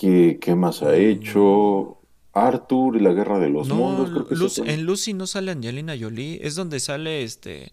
¿Qué, 0.00 0.38
qué 0.40 0.54
más 0.54 0.82
ha 0.82 0.96
hecho? 0.96 1.98
Arthur 2.32 2.96
y 2.96 3.00
la 3.00 3.12
Guerra 3.12 3.38
de 3.38 3.50
los 3.50 3.68
Mundos, 3.68 4.08
creo 4.10 4.26
que 4.26 4.72
En 4.72 4.86
Lucy 4.86 5.12
no 5.12 5.26
sale 5.26 5.50
Angelina 5.50 5.94
Jolie, 6.00 6.38
es 6.42 6.54
donde 6.54 6.80
sale 6.80 7.22
este 7.22 7.70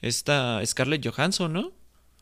esta 0.00 0.66
Scarlett 0.66 1.06
Johansson, 1.06 1.52
¿no? 1.52 1.70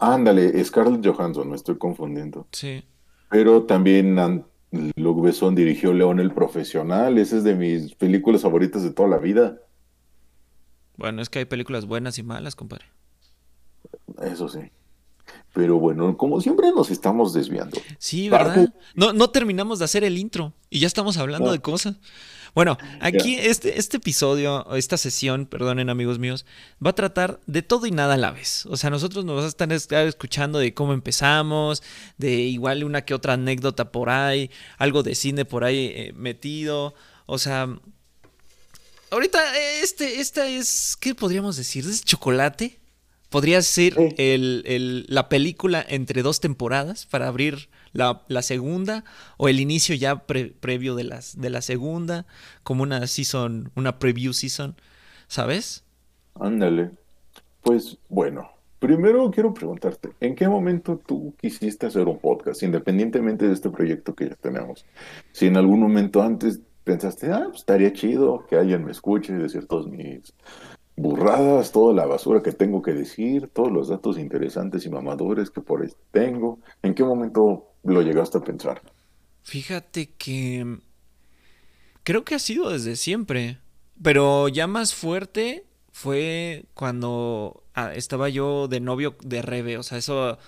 Ándale, 0.01 0.63
Scarlett 0.63 1.07
Johansson, 1.07 1.49
me 1.49 1.57
estoy 1.57 1.79
confundiendo. 1.79 2.47
Sí. 2.53 2.85
Pero 3.31 3.63
también 3.63 4.45
Luke 4.97 5.23
Besson 5.23 5.55
dirigió 5.55 5.95
León 5.95 6.21
el 6.21 6.33
Profesional, 6.33 7.17
esa 7.17 7.39
es 7.39 7.45
de 7.45 7.55
mis 7.55 7.95
películas 7.95 8.43
favoritas 8.43 8.83
de 8.83 8.91
toda 8.91 9.09
la 9.09 9.17
vida. 9.17 9.63
Bueno, 10.99 11.23
es 11.23 11.31
que 11.31 11.39
hay 11.39 11.45
películas 11.47 11.87
buenas 11.87 12.19
y 12.19 12.23
malas, 12.23 12.55
compadre. 12.55 12.85
Eso 14.21 14.47
sí. 14.51 14.71
Pero 15.55 15.79
bueno, 15.79 16.17
como 16.17 16.41
siempre 16.41 16.71
nos 16.73 16.91
estamos 16.91 17.33
desviando. 17.33 17.81
Sí, 17.99 18.29
¿verdad? 18.29 18.73
No, 18.95 19.13
no 19.13 19.31
terminamos 19.31 19.79
de 19.79 19.87
hacer 19.87 20.05
el 20.05 20.19
intro 20.19 20.53
y 20.71 20.81
ya 20.81 20.87
estamos 20.87 21.17
hablando 21.17 21.51
de 21.51 21.59
cosas. 21.61 21.97
Bueno, 22.55 22.79
aquí 23.01 23.37
este, 23.39 23.79
este 23.79 23.99
episodio, 23.99 24.67
esta 24.75 24.97
sesión, 24.97 25.47
perdonen 25.47 25.91
amigos 25.91 26.19
míos, 26.19 26.47
va 26.85 26.91
a 26.91 26.95
tratar 26.95 27.41
de 27.47 27.63
todo 27.63 27.87
y 27.87 27.91
nada 27.91 28.15
a 28.15 28.17
la 28.19 28.31
vez. 28.31 28.67
O 28.67 28.77
sea, 28.77 28.91
nosotros 28.91 29.25
nos 29.25 29.37
vamos 29.37 29.55
a 29.61 29.77
estar 29.77 30.07
escuchando 30.07 30.59
de 30.59 30.75
cómo 30.75 30.93
empezamos, 30.93 31.83
de 32.17 32.35
igual 32.35 32.85
una 32.85 33.05
que 33.05 33.15
otra 33.15 33.35
anécdota 33.35 33.93
por 33.93 34.11
ahí, 34.11 34.51
algo 34.77 35.03
de 35.03 35.15
cine 35.15 35.45
por 35.45 35.65
ahí 35.65 35.93
eh, 35.95 36.13
metido. 36.17 36.95
O 37.27 37.39
sea, 37.39 37.69
ahorita 39.11 39.41
este, 39.83 40.21
esta 40.21 40.49
es, 40.49 40.97
¿qué 40.99 41.15
podríamos 41.15 41.57
decir? 41.57 41.85
¿Es 41.85 42.05
chocolate? 42.05 42.81
Podría 43.31 43.61
ser 43.61 43.95
el, 44.17 45.05
la 45.09 45.29
película 45.29 45.85
entre 45.87 46.23
dos 46.23 46.41
temporadas 46.41 47.05
para 47.07 47.29
abrir 47.29 47.69
la, 47.93 48.43
segunda 48.43 49.05
o 49.37 49.49
el 49.49 49.61
inicio 49.61 49.95
ya 49.95 50.25
previo 50.27 50.95
de, 50.95 51.05
las, 51.05 51.39
de 51.39 51.51
la 51.51 51.61
segunda, 51.61 52.27
como 52.63 52.83
una 52.83 53.07
season, 53.07 53.71
una 53.75 53.99
preview 53.99 54.33
season, 54.33 54.77
¿sabes? 55.27 55.85
Ándale. 56.41 56.91
Pues 57.63 57.99
bueno, 58.09 58.49
primero 58.79 59.31
quiero 59.31 59.53
preguntarte, 59.53 60.11
¿en 60.21 60.35
qué 60.35 60.49
momento 60.49 61.01
tú 61.05 61.35
quisiste 61.41 61.87
hacer 61.87 62.07
un 62.07 62.19
podcast, 62.19 62.63
independientemente 62.63 63.47
de 63.47 63.53
este 63.53 63.69
proyecto 63.69 64.15
que 64.15 64.29
ya 64.31 64.37
tenemos? 64.37 64.87
Si 65.33 65.47
en 65.47 65.57
algún 65.57 65.81
momento 65.81 66.23
antes 66.23 66.61
pensaste, 66.85 67.31
ah, 67.31 67.45
pues 67.49 67.59
estaría 67.59 67.93
chido 67.93 68.47
que 68.49 68.57
alguien 68.57 68.85
me 68.85 68.93
escuche 68.93 69.35
de 69.35 69.49
ciertos 69.51 69.87
mis 69.87 70.33
burradas, 70.99 71.73
toda 71.73 71.95
la 71.95 72.07
basura 72.07 72.43
que 72.43 72.53
tengo 72.53 72.83
que 72.83 72.93
decir, 72.93 73.49
todos 73.49 73.71
los 73.71 73.89
datos 73.89 74.19
interesantes 74.19 74.85
y 74.85 74.91
mamadores 74.91 75.51
que 75.51 75.61
por 75.61 75.83
ahí 75.83 75.89
tengo. 76.11 76.59
¿En 76.83 76.95
qué 76.95 77.05
momento 77.05 77.73
lo 77.85 78.03
llegaste 78.03 78.39
a 78.39 78.43
pensar? 78.43 78.83
Fíjate 79.43 80.11
que 80.11 80.79
creo 82.03 82.25
que 82.25 82.35
ha 82.35 82.39
sido 82.39 82.71
desde 82.71 82.97
siempre, 82.97 83.59
pero 84.03 84.49
ya 84.49 84.67
más 84.67 84.95
fuerte 84.95 85.67
fue 85.93 86.67
cuando 86.75 87.65
ah, 87.75 87.95
estaba 87.95 88.29
yo 88.29 88.69
de 88.69 88.81
novio 88.81 89.17
de 89.23 89.43
Rebe, 89.43 89.79
o 89.79 89.83
sea, 89.83 89.99
eso 89.99 90.39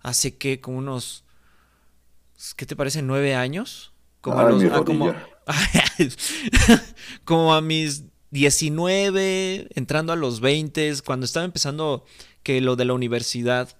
hace 0.00 0.36
que 0.36 0.60
como 0.60 0.78
unos, 0.78 1.24
¿qué 2.56 2.66
te 2.66 2.76
parece? 2.76 3.02
¿Nueve 3.02 3.34
años? 3.34 3.92
Como, 4.20 4.38
a, 4.38 4.48
ah, 4.48 4.84
como, 4.84 5.14
como 7.24 7.54
a 7.54 7.60
mis 7.60 8.04
19, 8.30 9.68
entrando 9.74 10.12
a 10.12 10.16
los 10.16 10.40
20, 10.40 10.94
cuando 11.04 11.26
estaba 11.26 11.44
empezando 11.44 12.04
que 12.42 12.60
lo 12.60 12.76
de 12.76 12.84
la 12.84 12.94
universidad. 12.94 13.76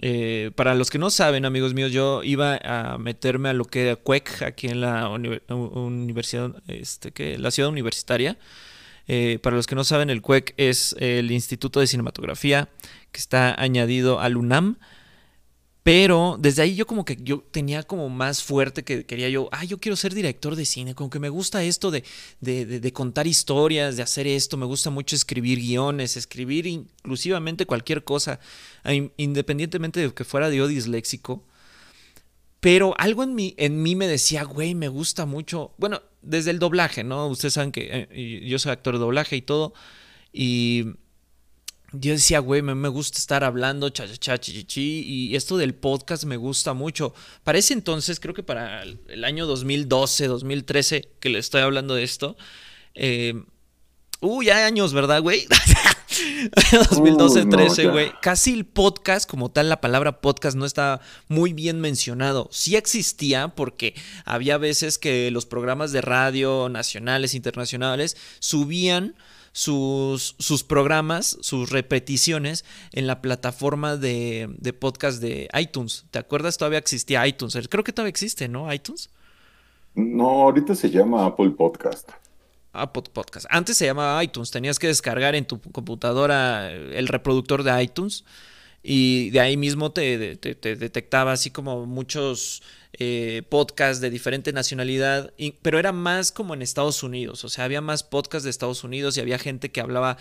Eh, 0.00 0.52
para 0.54 0.74
los 0.74 0.90
que 0.90 0.98
no 0.98 1.10
saben, 1.10 1.44
amigos 1.44 1.74
míos, 1.74 1.90
yo 1.90 2.22
iba 2.22 2.58
a 2.62 2.98
meterme 2.98 3.48
a 3.48 3.52
lo 3.52 3.64
que 3.64 3.82
era 3.82 3.96
CUEC 3.96 4.42
aquí 4.42 4.68
en 4.68 4.80
la 4.80 5.08
universidad, 5.08 6.62
este, 6.68 7.10
que 7.12 7.38
la 7.38 7.50
ciudad 7.50 7.70
universitaria. 7.70 8.38
Eh, 9.08 9.38
para 9.42 9.56
los 9.56 9.66
que 9.66 9.74
no 9.74 9.84
saben, 9.84 10.10
el 10.10 10.20
CUEC 10.20 10.54
es 10.58 10.94
el 10.98 11.30
Instituto 11.32 11.80
de 11.80 11.86
Cinematografía 11.86 12.68
que 13.10 13.18
está 13.18 13.60
añadido 13.60 14.20
al 14.20 14.36
UNAM. 14.36 14.78
Pero 15.88 16.36
desde 16.38 16.60
ahí 16.60 16.74
yo 16.74 16.86
como 16.86 17.06
que 17.06 17.16
yo 17.18 17.42
tenía 17.50 17.82
como 17.82 18.10
más 18.10 18.42
fuerte 18.42 18.84
que 18.84 19.06
quería 19.06 19.30
yo, 19.30 19.48
ah, 19.52 19.64
yo 19.64 19.78
quiero 19.78 19.96
ser 19.96 20.12
director 20.12 20.54
de 20.54 20.66
cine, 20.66 20.94
como 20.94 21.08
que 21.08 21.18
me 21.18 21.30
gusta 21.30 21.64
esto 21.64 21.90
de, 21.90 22.04
de, 22.42 22.92
contar 22.92 23.26
historias, 23.26 23.96
de 23.96 24.02
hacer 24.02 24.26
esto, 24.26 24.58
me 24.58 24.66
gusta 24.66 24.90
mucho 24.90 25.16
escribir 25.16 25.58
guiones, 25.60 26.18
escribir 26.18 26.66
inclusivamente 26.66 27.64
cualquier 27.64 28.04
cosa, 28.04 28.38
independientemente 29.16 30.00
de 30.00 30.12
que 30.12 30.24
fuera 30.24 30.50
yo 30.50 30.68
disléxico. 30.68 31.42
Pero 32.60 32.94
algo 32.98 33.22
en 33.22 33.34
mí, 33.34 33.54
en 33.56 33.82
mí 33.82 33.96
me 33.96 34.06
decía, 34.06 34.44
güey, 34.44 34.74
me 34.74 34.88
gusta 34.88 35.24
mucho, 35.24 35.72
bueno, 35.78 36.02
desde 36.20 36.50
el 36.50 36.58
doblaje, 36.58 37.02
¿no? 37.02 37.28
Ustedes 37.28 37.54
saben 37.54 37.72
que 37.72 38.06
eh, 38.10 38.44
yo 38.46 38.58
soy 38.58 38.72
actor 38.72 38.92
de 38.92 39.00
doblaje 39.00 39.36
y 39.36 39.40
todo, 39.40 39.72
y 40.34 40.84
yo 41.92 42.12
decía, 42.12 42.40
güey, 42.40 42.60
me, 42.60 42.88
gusta 42.88 43.18
estar 43.18 43.44
hablando, 43.44 43.88
cha, 43.88 44.06
cha, 44.18 44.38
chi, 44.38 44.64
chi, 44.64 45.02
y 45.06 45.36
esto 45.36 45.56
del 45.56 45.74
podcast 45.74 46.24
me 46.24 46.36
gusta 46.36 46.74
mucho. 46.74 47.14
Para 47.44 47.58
ese 47.58 47.72
entonces, 47.72 48.20
creo 48.20 48.34
que 48.34 48.42
para 48.42 48.82
el 48.82 49.24
año 49.24 49.46
2012, 49.46 50.26
2013, 50.26 51.08
que 51.18 51.30
le 51.30 51.38
estoy 51.38 51.62
hablando 51.62 51.94
de 51.94 52.02
esto, 52.02 52.36
eh, 52.94 53.42
uh, 54.20 54.42
ya 54.42 54.58
hay 54.58 54.64
años, 54.64 54.92
¿verdad, 54.92 55.22
güey? 55.22 55.46
2012, 56.90 57.46
13, 57.46 57.88
güey. 57.88 58.12
Casi 58.20 58.52
el 58.52 58.66
podcast, 58.66 59.28
como 59.28 59.50
tal, 59.50 59.70
la 59.70 59.80
palabra 59.80 60.20
podcast 60.20 60.56
no 60.56 60.66
está 60.66 61.00
muy 61.28 61.52
bien 61.54 61.80
mencionado. 61.80 62.48
Sí 62.52 62.76
existía 62.76 63.48
porque 63.48 63.94
había 64.26 64.58
veces 64.58 64.98
que 64.98 65.30
los 65.30 65.46
programas 65.46 65.92
de 65.92 66.02
radio 66.02 66.68
nacionales, 66.68 67.34
internacionales, 67.34 68.16
subían 68.40 69.14
sus, 69.58 70.36
sus 70.38 70.62
programas, 70.62 71.36
sus 71.40 71.70
repeticiones 71.70 72.64
en 72.92 73.08
la 73.08 73.20
plataforma 73.20 73.96
de, 73.96 74.54
de, 74.56 74.72
podcast 74.72 75.20
de 75.20 75.48
iTunes. 75.58 76.06
¿Te 76.12 76.20
acuerdas? 76.20 76.58
Todavía 76.58 76.78
existía 76.78 77.26
iTunes. 77.26 77.58
Creo 77.68 77.82
que 77.82 77.92
todavía 77.92 78.10
existe, 78.10 78.46
¿no? 78.46 78.72
iTunes. 78.72 79.10
No, 79.96 80.28
ahorita 80.44 80.76
se 80.76 80.90
llama 80.90 81.26
Apple 81.26 81.50
Podcast. 81.50 82.08
Apple 82.72 83.02
Podcast. 83.12 83.46
Antes 83.50 83.76
se 83.76 83.86
llamaba 83.86 84.22
iTunes. 84.22 84.52
Tenías 84.52 84.78
que 84.78 84.86
descargar 84.86 85.34
en 85.34 85.44
tu 85.44 85.60
computadora 85.60 86.70
el 86.70 87.08
reproductor 87.08 87.64
de 87.64 87.82
iTunes 87.82 88.24
y 88.84 89.30
de 89.30 89.40
ahí 89.40 89.56
mismo 89.56 89.90
te, 89.90 90.36
te 90.36 90.76
detectaba 90.76 91.32
así 91.32 91.50
como 91.50 91.84
muchos 91.84 92.62
eh, 93.00 93.42
podcasts 93.48 94.00
de 94.00 94.10
diferente 94.10 94.52
nacionalidad, 94.52 95.32
pero 95.62 95.78
era 95.78 95.92
más 95.92 96.32
como 96.32 96.54
en 96.54 96.62
Estados 96.62 97.02
Unidos, 97.02 97.44
o 97.44 97.48
sea, 97.48 97.64
había 97.64 97.80
más 97.80 98.02
podcasts 98.02 98.44
de 98.44 98.50
Estados 98.50 98.82
Unidos 98.82 99.16
y 99.16 99.20
había 99.20 99.38
gente 99.38 99.70
que 99.70 99.80
hablaba 99.80 100.16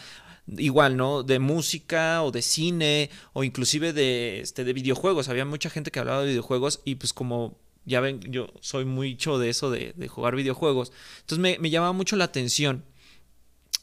igual, 0.58 0.96
¿no? 0.96 1.24
De 1.24 1.40
música 1.40 2.22
o 2.24 2.32
de 2.32 2.42
cine 2.42 3.10
o 3.34 3.44
inclusive 3.44 3.94
de, 3.94 4.42
este, 4.42 4.64
de 4.64 4.74
videojuegos, 4.74 5.28
había 5.28 5.44
mucha 5.44 5.70
gente 5.70 5.90
que 5.90 6.00
hablaba 6.00 6.22
de 6.22 6.28
videojuegos 6.28 6.82
y 6.86 6.96
pues 6.96 7.14
como 7.14 7.58
ya 7.86 8.00
ven, 8.00 8.20
yo 8.30 8.54
soy 8.62 8.86
mucho 8.86 9.40
de 9.40 9.50
eso 9.50 9.72
de, 9.72 9.94
jugar 10.08 10.36
videojuegos, 10.36 10.92
entonces 11.22 11.60
me, 11.60 11.70
llamaba 11.70 11.94
mucho 11.94 12.16
la 12.16 12.26
atención. 12.26 12.86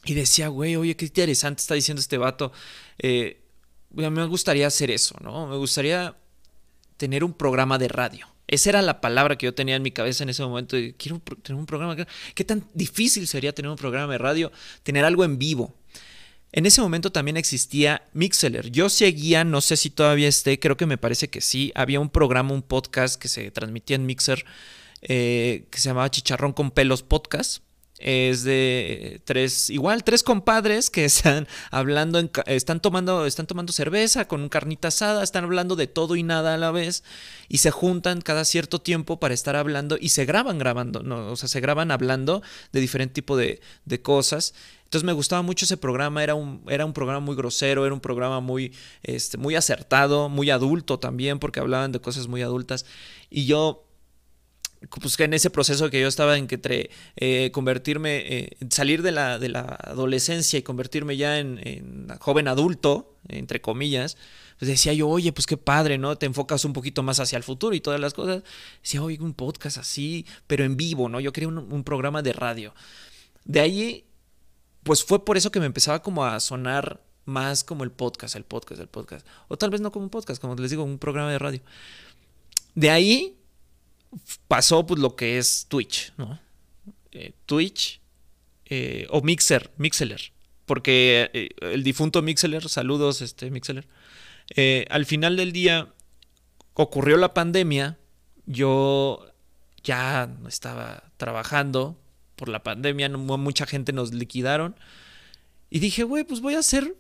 Y 0.07 0.13
decía, 0.13 0.49
güey, 0.49 0.77
oye, 0.77 0.97
qué 0.97 1.07
interesante 1.07 1.63
está 1.63 1.75
diciendo 1.75 1.99
este 2.01 2.19
vato. 2.19 2.53
Eh, 2.99 3.41
me 3.91 4.27
gustaría 4.27 4.67
hacer 4.67 4.91
eso, 4.91 5.17
¿no? 5.23 5.47
Me 5.47 5.57
gustaría 5.57 6.15
tener 6.99 7.25
un 7.25 7.33
programa 7.33 7.79
de 7.79 7.89
radio. 7.89 8.34
Esa 8.47 8.71
era 8.71 8.83
la 8.83 9.01
palabra 9.01 9.37
que 9.37 9.47
yo 9.47 9.55
tenía 9.55 9.77
en 9.77 9.83
mi 9.83 9.91
cabeza 9.91 10.23
en 10.23 10.31
ese 10.31 10.43
momento. 10.43 10.77
Quiero 10.99 11.21
tener 11.43 11.59
un 11.59 11.67
programa. 11.67 11.97
¿Qué 12.35 12.45
tan 12.45 12.65
difícil 12.75 13.27
sería 13.27 13.55
tener 13.55 13.71
un 13.71 13.77
programa 13.77 14.13
de 14.13 14.19
radio? 14.19 14.53
Tener 14.83 15.05
algo 15.05 15.25
en 15.25 15.39
vivo. 15.39 15.75
En 16.53 16.67
ese 16.67 16.81
momento 16.81 17.11
también 17.11 17.37
existía 17.37 18.07
Mixeler. 18.13 18.71
Yo 18.71 18.89
seguía, 18.89 19.43
no 19.43 19.61
sé 19.61 19.77
si 19.77 19.91
todavía 19.91 20.29
esté, 20.29 20.61
creo 20.61 20.77
que 20.77 20.87
me 20.87 20.99
parece 20.99 21.29
que 21.29 21.41
sí. 21.41 21.73
Había 21.75 21.99
un 21.99 22.11
programa, 22.11 22.55
un 22.55 22.63
podcast 22.63 23.21
que 23.21 23.27
se 23.27 23.51
transmitía 23.51 23.97
en 23.97 24.07
Mixer 24.07 24.45
eh, 25.03 25.67
que 25.71 25.81
se 25.81 25.89
llamaba 25.89 26.11
Chicharrón 26.11 26.53
con 26.53 26.71
Pelos 26.71 27.03
Podcast 27.03 27.64
es 27.99 28.43
de 28.43 29.21
tres, 29.25 29.71
igual, 29.71 30.03
tres 30.03 30.23
compadres 30.23 30.91
que 30.91 31.05
están 31.05 31.47
hablando, 31.71 32.21
están, 32.47 32.81
tomando, 32.81 33.25
están 33.27 33.47
tomando 33.47 33.73
cerveza 33.73 34.27
con 34.27 34.43
un 34.43 34.49
carnita 34.49 34.89
asada, 34.89 35.23
están 35.23 35.45
hablando 35.45 35.77
de 35.77 35.87
todo 35.87 36.17
y 36.17 36.23
nada 36.23 36.55
a 36.55 36.59
la 36.59 36.71
vez 36.71 37.05
y 37.49 37.59
se 37.59 37.71
juntan 37.71 38.21
cada 38.21 38.45
cierto 38.45 38.81
tiempo 38.81 39.21
para 39.21 39.35
estar 39.35 39.57
hablando 39.57 39.97
y 40.01 40.11
se 40.11 40.25
graban 40.25 40.59
grabando, 40.59 41.03
no, 41.03 41.31
o 41.31 41.37
sea, 41.37 41.49
se 41.49 41.61
graban 41.61 41.91
hablando 41.91 42.43
de 42.73 42.81
diferente 42.81 43.15
tipo 43.15 43.37
de, 43.37 43.61
de 43.85 44.03
cosas. 44.03 44.55
Entonces 44.85 45.07
me 45.07 45.13
gustaba 45.13 45.43
mucho 45.43 45.65
ese 45.65 45.77
programa, 45.77 46.23
era 46.23 46.35
un, 46.37 46.63
era 46.69 46.85
un 46.85 46.93
programa 46.93 47.19
muy 47.19 47.35
grosero, 47.35 47.85
era 47.85 47.95
un 47.95 48.01
programa 48.01 48.41
muy, 48.41 48.73
este, 49.03 49.39
muy 49.39 49.57
acertado, 49.57 50.29
muy 50.29 50.51
adulto 50.51 51.01
también, 51.01 51.41
porque 51.41 51.59
hablaban 51.59 51.91
de 51.91 52.01
cosas 52.01 52.29
muy 52.29 52.43
adultas. 52.43 52.87
Y 53.29 53.47
yo 53.47 53.84
pues 54.89 55.19
en 55.21 55.35
ese 55.35 55.51
proceso 55.51 55.91
que 55.91 56.01
yo 56.01 56.09
estaba 56.09 56.37
en 56.37 56.47
que 56.47 56.57
entre 56.57 56.91
eh, 57.17 57.51
convertirme, 57.53 58.23
eh, 58.27 58.57
salir 58.71 59.03
de 59.03 59.13
la, 59.13 59.39
de 59.39 59.49
la 59.49 59.61
adolescencia 59.61 60.59
y 60.59 60.63
convertirme 60.63 61.17
ya 61.17 61.39
en, 61.39 62.09
joven 62.21 62.49
adulto, 62.49 63.17
entre 63.29 63.61
comillas, 63.61 64.17
pues 64.59 64.69
decía 64.69 64.93
yo, 64.93 65.09
oye, 65.09 65.33
pues 65.33 65.47
qué 65.47 65.57
padre, 65.57 65.99
¿no? 65.99 66.17
Te 66.17 66.27
enfocas 66.27 66.65
un 66.65 66.73
poquito 66.73 67.03
más 67.03 67.21
hacia 67.21 67.37
el 67.37 67.43
futuro 67.43 67.75
y 67.75 67.81
todas 67.81 68.01
las 68.01 68.15
cosas. 68.15 68.43
Decía, 68.83 69.03
oye, 69.03 69.19
un 69.21 69.35
podcast 69.35 69.79
así, 69.79 70.27
pero 70.47 70.65
en 70.65 70.77
vivo, 70.77 71.09
¿no? 71.09 71.21
Yo 71.21 71.33
quería 71.33 71.49
un, 71.49 71.59
un 71.59 71.85
programa 71.85 72.23
de 72.23 72.33
radio. 72.33 72.75
De 73.45 73.61
ahí, 73.61 74.05
pues 74.83 75.05
fue 75.05 75.25
por 75.25 75.37
eso 75.37 75.51
que 75.51 75.61
me 75.61 75.67
empezaba 75.67 76.03
como 76.03 76.25
a 76.25 76.39
sonar 76.41 77.03
más 77.25 77.65
como 77.65 77.85
el 77.85 77.91
podcast, 77.91 78.37
el 78.37 78.45
podcast, 78.45 78.81
el 78.81 78.89
podcast. 78.89 79.27
O 79.49 79.57
tal 79.57 79.71
vez 79.71 79.81
no 79.81 79.91
como 79.91 80.05
un 80.05 80.11
podcast, 80.11 80.41
como 80.41 80.55
les 80.57 80.71
digo, 80.71 80.85
un 80.85 80.99
programa 80.99 81.31
de 81.31 81.39
radio. 81.39 81.61
De 82.75 82.91
ahí 82.91 83.39
pasó 84.49 84.87
pues 84.87 85.01
lo 85.01 85.17
que 85.17 85.39
es 85.39 85.67
Twitch, 85.69 86.13
¿no? 86.17 86.41
Eh, 87.13 87.33
Twitch 87.47 88.01
eh, 88.67 89.07
o 89.11 89.23
Mixer, 89.23 89.71
Mixeler, 89.77 90.33
porque 90.67 91.31
eh, 91.33 91.49
el 91.61 91.85
difunto 91.85 92.23
Mixeler, 92.23 92.69
saludos 92.69 93.21
este 93.21 93.51
Mixeler, 93.51 93.87
al 94.91 95.07
final 95.07 95.37
del 95.37 95.53
día 95.53 95.93
ocurrió 96.75 97.17
la 97.17 97.33
pandemia, 97.35 97.99
yo 98.47 99.27
ya 99.83 100.29
estaba 100.49 101.05
trabajando 101.17 101.99
por 102.37 102.49
la 102.49 102.63
pandemia, 102.63 103.09
mucha 103.09 103.67
gente 103.67 103.93
nos 103.93 104.13
liquidaron 104.13 104.77
y 105.71 105.79
dije, 105.79 106.05
güey, 106.05 106.25
pues 106.25 106.41
voy 106.41 106.55
a 106.55 106.61
hacer 106.61 106.97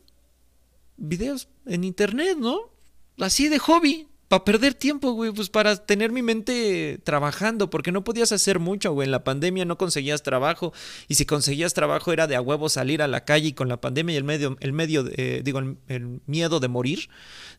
videos 0.96 1.48
en 1.66 1.84
internet, 1.84 2.36
¿no? 2.38 2.70
Así 3.18 3.48
de 3.48 3.58
hobby, 3.58 4.08
para 4.28 4.44
perder 4.44 4.74
tiempo, 4.74 5.12
güey, 5.12 5.32
pues 5.32 5.50
para 5.50 5.76
tener 5.76 6.10
mi 6.10 6.22
mente 6.22 6.98
trabajando, 7.04 7.68
porque 7.68 7.92
no 7.92 8.04
podías 8.04 8.32
hacer 8.32 8.58
mucho, 8.58 8.92
güey. 8.92 9.06
En 9.06 9.12
la 9.12 9.22
pandemia 9.24 9.64
no 9.64 9.76
conseguías 9.76 10.22
trabajo 10.22 10.72
y 11.08 11.16
si 11.16 11.26
conseguías 11.26 11.74
trabajo 11.74 12.12
era 12.12 12.26
de 12.26 12.36
a 12.36 12.40
huevo 12.40 12.68
salir 12.68 13.02
a 13.02 13.08
la 13.08 13.24
calle 13.24 13.48
y 13.48 13.52
con 13.52 13.68
la 13.68 13.80
pandemia 13.80 14.14
y 14.14 14.16
el 14.16 14.24
medio, 14.24 14.56
el 14.60 14.72
medio, 14.72 15.04
eh, 15.16 15.42
digo, 15.44 15.58
el, 15.58 16.20
miedo 16.26 16.58
de 16.60 16.68
morir, 16.68 17.10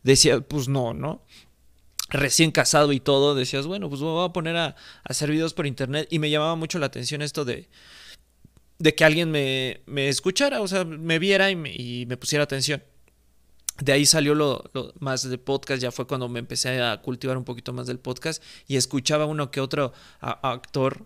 decía, 0.04 0.42
pues 0.42 0.68
no, 0.68 0.94
¿no? 0.94 1.24
Recién 2.10 2.52
casado 2.52 2.92
y 2.94 3.00
todo, 3.00 3.36
decías, 3.36 3.68
bueno, 3.68 3.90
pues 3.90 4.02
voy 4.02 4.26
a 4.26 4.34
poner 4.34 4.58
a, 4.58 4.76
hacer 5.04 5.32
videos 5.32 5.54
por 5.54 5.68
internet 5.68 6.08
y 6.10 6.20
me 6.20 6.30
llamaba 6.30 6.56
mucho 6.56 6.80
la 6.80 6.88
atención 6.88 7.22
esto 7.22 7.46
de, 7.46 7.70
de 8.80 8.96
que 8.96 9.06
alguien 9.06 9.32
me, 9.32 9.82
me 9.86 10.10
escuchara, 10.10 10.62
o 10.62 10.68
sea, 10.68 10.84
me 10.86 11.20
viera 11.20 11.52
y 11.52 12.06
me 12.08 12.18
pusiera 12.18 12.44
atención 12.44 12.82
de 13.80 13.92
ahí 13.92 14.06
salió 14.06 14.36
lo, 14.36 14.72
más 15.00 15.28
de 15.30 15.38
podcast, 15.38 15.82
ya 15.82 15.92
fue 15.92 16.08
cuando 16.08 16.30
me 16.30 16.40
empecé 16.40 16.82
a 16.82 17.02
cultivar 17.02 17.38
un 17.38 17.44
poquito 17.44 17.74
más 17.74 17.88
del 17.88 18.00
podcast 18.00 18.42
y 18.68 18.78
escuchaba 18.78 19.26
uno 19.26 19.52
que 19.52 19.60
otro 19.60 19.94
actor 20.22 21.06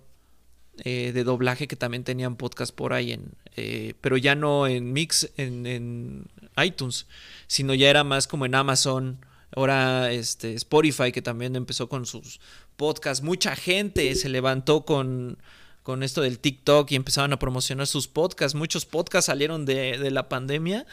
eh, 0.83 1.11
de 1.13 1.23
doblaje 1.23 1.67
que 1.67 1.75
también 1.75 2.03
tenían 2.03 2.35
podcast 2.35 2.73
por 2.73 2.93
ahí, 2.93 3.13
en, 3.13 3.33
eh, 3.55 3.95
pero 4.01 4.17
ya 4.17 4.35
no 4.35 4.67
en 4.67 4.93
Mix, 4.93 5.29
en, 5.37 6.27
iTunes, 6.63 7.07
sino 7.47 7.73
ya 7.73 7.89
era 7.89 8.03
más 8.03 8.27
como 8.27 8.45
en 8.45 8.53
Amazon, 8.53 9.25
ahora 9.55 10.11
este, 10.11 10.53
Spotify 10.53 11.11
que 11.11 11.21
también 11.21 11.55
empezó 11.55 11.89
con 11.89 12.05
sus 12.05 12.39
podcasts, 12.77 13.23
mucha 13.23 13.55
gente 13.55 14.13
se 14.15 14.29
levantó 14.29 14.85
con, 14.85 15.37
con 15.83 16.03
esto 16.03 16.21
del 16.21 16.37
TikTok 16.37 16.91
y 16.91 16.95
empezaban 16.95 17.33
a 17.33 17.39
promocionar 17.39 17.87
sus 17.87 18.07
podcasts, 18.07 18.55
muchos 18.55 18.85
podcasts 18.85 19.25
salieron 19.25 19.65
de, 19.65 19.97
de 19.97 20.11
la 20.11 20.29
pandemia 20.29 20.85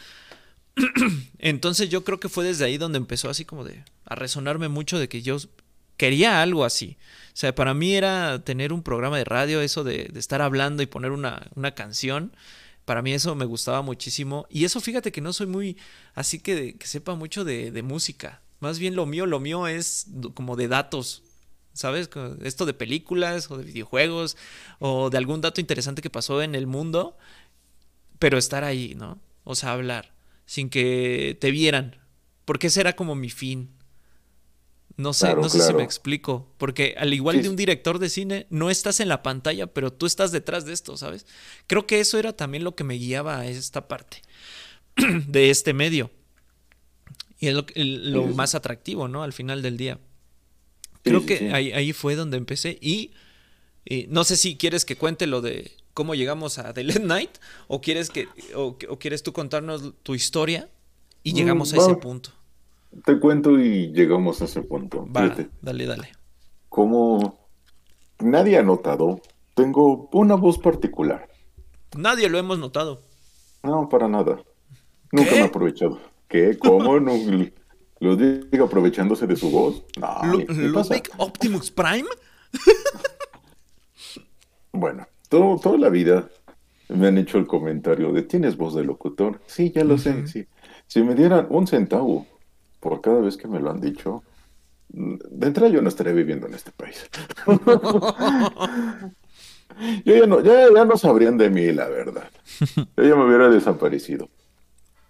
Entonces 1.39 1.89
yo 1.89 2.03
creo 2.03 2.19
que 2.19 2.29
fue 2.29 2.45
desde 2.45 2.65
ahí 2.65 2.77
donde 2.77 2.97
empezó 2.97 3.29
así 3.29 3.45
como 3.45 3.63
de 3.63 3.83
a 4.05 4.15
resonarme 4.15 4.67
mucho 4.67 4.99
de 4.99 5.09
que 5.09 5.21
yo 5.21 5.37
quería 5.97 6.41
algo 6.41 6.65
así. 6.65 6.97
O 7.33 7.37
sea, 7.37 7.53
para 7.53 7.73
mí 7.73 7.95
era 7.95 8.43
tener 8.43 8.73
un 8.73 8.83
programa 8.83 9.17
de 9.17 9.25
radio, 9.25 9.61
eso 9.61 9.83
de, 9.83 10.11
estar 10.15 10.41
hablando 10.41 10.83
y 10.83 10.87
poner 10.87 11.11
una, 11.11 11.49
canción. 11.75 12.35
Para 12.85 13.01
mí 13.01 13.13
eso 13.13 13.35
me 13.35 13.45
gustaba 13.45 13.81
muchísimo. 13.81 14.47
Y 14.49 14.65
eso 14.65 14.79
fíjate 14.79 15.11
que 15.11 15.21
no 15.21 15.33
soy 15.33 15.47
muy 15.47 15.77
así 16.15 16.39
que, 16.39 16.77
que 16.77 16.87
sepa 16.87 17.15
mucho 17.15 17.43
de, 17.43 17.71
de 17.71 17.83
música. 17.83 18.41
Más 18.59 18.79
bien 18.79 18.95
lo 18.95 19.05
mío, 19.05 19.25
lo 19.25 19.39
mío 19.39 19.67
es 19.67 20.07
como 20.33 20.55
de 20.55 20.67
datos, 20.67 21.23
¿sabes? 21.73 22.09
Esto 22.41 22.65
de 22.65 22.73
películas 22.73 23.51
o 23.51 23.57
de 23.57 23.65
videojuegos 23.65 24.37
o 24.79 25.09
de 25.09 25.17
algún 25.17 25.41
dato 25.41 25.61
interesante 25.61 26.01
que 26.01 26.09
pasó 26.09 26.41
en 26.41 26.55
el 26.55 26.65
mundo, 26.65 27.17
pero 28.19 28.37
estar 28.37 28.63
ahí, 28.63 28.95
¿no? 28.95 29.19
O 29.43 29.53
sea, 29.53 29.73
hablar 29.73 30.16
sin 30.47 30.71
que 30.71 31.37
te 31.39 31.51
vieran. 31.51 31.97
Porque 32.45 32.67
ese 32.67 32.79
era 32.79 32.95
como 32.95 33.13
mi 33.13 33.29
fin. 33.29 33.69
No 34.95 35.13
sé, 35.13 35.35
no 35.35 35.47
sé 35.47 35.59
si 35.59 35.73
me 35.75 35.83
explico. 35.83 36.51
Porque 36.57 36.95
al 36.97 37.13
igual 37.13 37.43
de 37.43 37.49
un 37.49 37.55
director 37.55 37.99
de 37.99 38.09
cine, 38.09 38.47
no 38.49 38.71
estás 38.71 38.99
en 38.99 39.09
la 39.09 39.21
pantalla, 39.21 39.67
pero 39.67 39.93
tú 39.93 40.07
estás 40.07 40.31
detrás 40.31 40.65
de 40.65 40.73
esto, 40.73 40.97
¿sabes? 40.97 41.27
Creo 41.67 41.85
que 41.85 41.99
eso 41.99 42.17
era 42.17 42.33
también 42.33 42.63
lo 42.63 42.75
que 42.75 42.83
me 42.83 42.95
guiaba 42.95 43.37
a 43.39 43.45
esta 43.45 43.87
parte 43.87 44.23
de 45.27 45.51
este 45.51 45.73
medio. 45.73 46.09
Y 47.39 47.49
es 47.49 47.53
lo, 47.53 48.25
más 48.27 48.55
atractivo, 48.55 49.07
¿no? 49.07 49.21
Al 49.21 49.33
final 49.33 49.61
del 49.61 49.77
día. 49.77 49.99
Creo 51.03 51.25
que 51.25 51.51
ahí, 51.53 51.71
ahí, 51.71 51.93
fue 51.93 52.15
donde 52.15 52.37
empecé. 52.37 52.79
Y, 52.81 53.11
y 53.85 54.07
no 54.09 54.23
sé 54.23 54.35
si 54.35 54.57
quieres 54.57 54.83
que 54.83 54.95
cuente 54.95 55.27
lo 55.27 55.41
de 55.41 55.76
cómo 55.97 56.13
llegamos 56.13 56.59
a 56.59 56.75
The 56.75 56.83
Late 56.83 56.99
Night 56.99 57.31
o 57.67 57.81
quieres 57.81 58.11
que 58.11 58.27
o, 58.53 58.77
quieres 58.99 59.23
tú 59.23 59.33
contarnos 59.33 59.95
tu 60.03 60.13
historia 60.13 60.69
y 61.23 61.33
llegamos 61.33 61.73
a 61.73 61.77
ese 61.77 61.95
punto. 61.95 62.29
Te 63.03 63.19
cuento 63.19 63.59
y 63.59 63.91
llegamos 63.93 64.39
a 64.43 64.45
ese 64.45 64.61
punto. 64.61 65.07
dale, 65.09 65.85
dale. 65.87 66.11
Como 66.69 67.39
nadie 68.19 68.59
ha 68.59 68.61
notado, 68.61 69.21
tengo 69.55 70.07
una 70.11 70.35
voz 70.35 70.59
particular. 70.59 71.27
Nadie 71.97 72.29
lo 72.29 72.37
hemos 72.37 72.59
notado. 72.59 73.01
No, 73.63 73.89
para 73.89 74.07
nada. 74.07 74.39
Nunca 75.11 75.31
me 75.31 75.37
he 75.37 75.43
aprovechado. 75.45 75.99
¿Qué? 76.27 76.59
¿Cómo? 76.59 76.99
no, 76.99 77.13
¿Lo 77.99 78.15
digo 78.15 78.65
aprovechándose 78.65 79.25
de 79.25 79.35
su 79.35 79.49
voz? 79.49 79.83
No, 79.99 80.37
¿Ludwig 80.45 81.09
Optimus 81.17 81.71
Prime? 81.71 82.07
bueno, 84.71 85.07
todo, 85.29 85.57
toda 85.59 85.77
la 85.77 85.89
vida 85.89 86.29
me 86.89 87.07
han 87.07 87.17
hecho 87.17 87.37
el 87.37 87.47
comentario 87.47 88.11
de 88.13 88.23
tienes 88.23 88.57
voz 88.57 88.75
de 88.75 88.83
locutor. 88.83 89.41
Sí, 89.47 89.71
ya 89.71 89.83
lo 89.83 89.97
sé, 89.97 90.27
sí. 90.27 90.45
Si 90.87 91.03
me 91.03 91.15
dieran 91.15 91.47
un 91.49 91.67
centavo 91.67 92.25
por 92.79 93.01
cada 93.01 93.19
vez 93.19 93.35
que 93.37 93.47
me 93.47 93.59
lo 93.59 93.69
han 93.69 93.81
dicho, 93.81 94.23
de 94.89 95.47
entrada 95.47 95.69
yo 95.69 95.81
no 95.81 95.89
estaría 95.89 96.13
viviendo 96.13 96.47
en 96.47 96.53
este 96.53 96.71
país. 96.71 97.09
yo 100.05 100.15
ya 100.15 100.25
no, 100.25 100.41
ya, 100.41 100.73
ya, 100.73 100.85
no 100.85 100.97
sabrían 100.97 101.37
de 101.37 101.49
mí, 101.49 101.71
la 101.73 101.89
verdad. 101.89 102.29
Yo 102.95 103.03
ya 103.03 103.15
me 103.15 103.25
hubiera 103.25 103.49
desaparecido. 103.49 104.29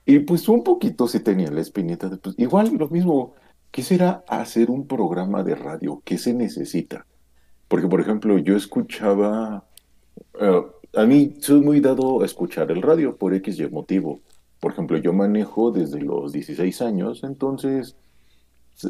Y 0.06 0.20
pues 0.20 0.48
un 0.48 0.64
poquito 0.64 1.08
sí 1.08 1.20
tenía 1.20 1.52
la 1.52 1.62
espinita 1.62 2.10
de, 2.10 2.18
pues, 2.18 2.36
igual 2.40 2.74
lo 2.78 2.88
mismo, 2.90 3.36
quisiera 3.72 4.24
hacer 4.28 4.72
un 4.72 4.88
programa 4.88 5.44
de 5.44 5.56
radio, 5.56 6.02
¿qué 6.06 6.18
se 6.18 6.34
necesita? 6.34 7.06
Porque, 7.68 7.88
por 7.88 8.00
ejemplo, 8.00 8.38
yo 8.38 8.56
escuchaba 8.56 9.66
eh, 10.40 10.62
a 10.96 11.06
mí 11.06 11.36
soy 11.40 11.62
muy 11.62 11.80
dado 11.80 12.22
a 12.22 12.26
escuchar 12.26 12.72
el 12.72 12.82
radio 12.82 13.16
por 13.18 13.34
X 13.34 13.72
motivo. 13.72 14.22
Por 14.60 14.72
ejemplo, 14.72 14.98
yo 14.98 15.14
manejo 15.14 15.72
desde 15.72 16.02
los 16.02 16.32
16 16.32 16.82
años, 16.82 17.24
entonces 17.24 17.96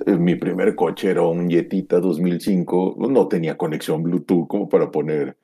eh, 0.06 0.18
mi 0.18 0.36
primer 0.36 0.76
coche 0.76 1.10
era 1.10 1.24
un 1.24 1.50
Yetita 1.50 2.00
2005, 2.00 2.96
no 3.10 3.28
tenía 3.28 3.58
conexión 3.58 4.04
Bluetooth 4.04 4.48
como 4.48 4.70
para 4.70 4.92
poner 4.92 5.38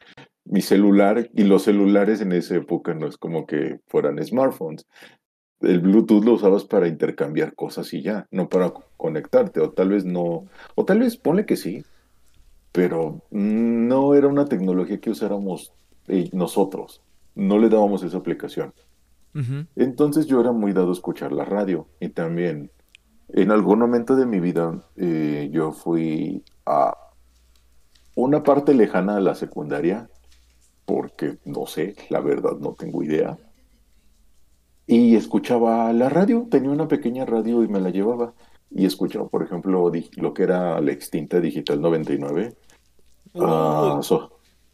mi 0.46 0.62
celular 0.62 1.30
y 1.34 1.44
los 1.44 1.64
celulares 1.64 2.22
en 2.22 2.34
esa 2.34 2.56
época 2.56 2.94
no 2.94 3.08
es 3.08 3.18
como 3.18 3.46
que 3.46 3.80
fueran 3.88 4.24
smartphones. 4.24 4.86
el 5.62 5.80
Bluetooth 5.80 6.26
lo 6.26 6.34
usabas 6.34 6.66
para 6.66 6.88
intercambiar 6.88 7.56
cosas 7.56 7.94
y 7.94 8.02
ya, 8.02 8.28
no 8.32 8.50
para 8.50 8.74
conectarte, 8.98 9.62
o 9.62 9.72
tal 9.72 9.90
vez 9.90 10.06
no, 10.06 10.48
o 10.76 10.86
tal 10.86 11.00
vez 11.00 11.18
ponle 11.18 11.46
que 11.46 11.56
sí, 11.56 11.84
pero 12.74 13.22
no 13.32 14.14
era 14.16 14.28
una 14.28 14.46
tecnología 14.46 15.00
que 15.00 15.12
usáramos 15.12 15.72
eh, 16.10 16.30
nosotros, 16.34 17.02
no 17.36 17.58
le 17.58 17.70
dábamos 17.70 18.04
esa 18.04 18.18
aplicación. 18.18 18.74
Entonces 19.76 20.28
yo 20.28 20.42
era 20.42 20.52
muy 20.52 20.74
dado 20.74 20.90
a 20.90 20.94
escuchar 20.94 21.32
la 21.32 21.46
radio 21.46 21.88
y 22.00 22.10
también 22.10 22.70
en 23.30 23.50
algún 23.50 23.80
momento 23.80 24.16
de 24.16 24.28
mi 24.28 24.40
vida 24.40 24.84
eh, 24.96 25.50
yo 25.52 25.72
fui 25.72 26.44
a 26.68 26.96
una 28.14 28.44
parte 28.44 28.76
lejana 28.76 29.16
a 29.16 29.22
la 29.22 29.34
secundaria, 29.34 30.08
porque 30.86 31.40
no 31.46 31.66
sé, 31.66 31.96
la 32.10 32.20
verdad 32.20 32.58
no 32.60 32.74
tengo 32.74 33.02
idea 33.02 33.38
y 34.86 35.16
escuchaba 35.16 35.92
la 35.94 36.10
radio, 36.10 36.48
tenía 36.50 36.72
una 36.72 36.88
pequeña 36.88 37.26
radio 37.26 37.64
y 37.64 37.68
me 37.68 37.80
la 37.80 37.90
llevaba. 37.90 38.34
Y 38.76 38.86
escuchaba, 38.86 39.28
por 39.28 39.44
ejemplo, 39.44 39.92
lo 40.18 40.34
que 40.34 40.44
era 40.44 40.80
la 40.82 40.92
extinta 40.92 41.40
Digital 41.40 41.80
99, 41.80 42.56
a, 43.36 44.00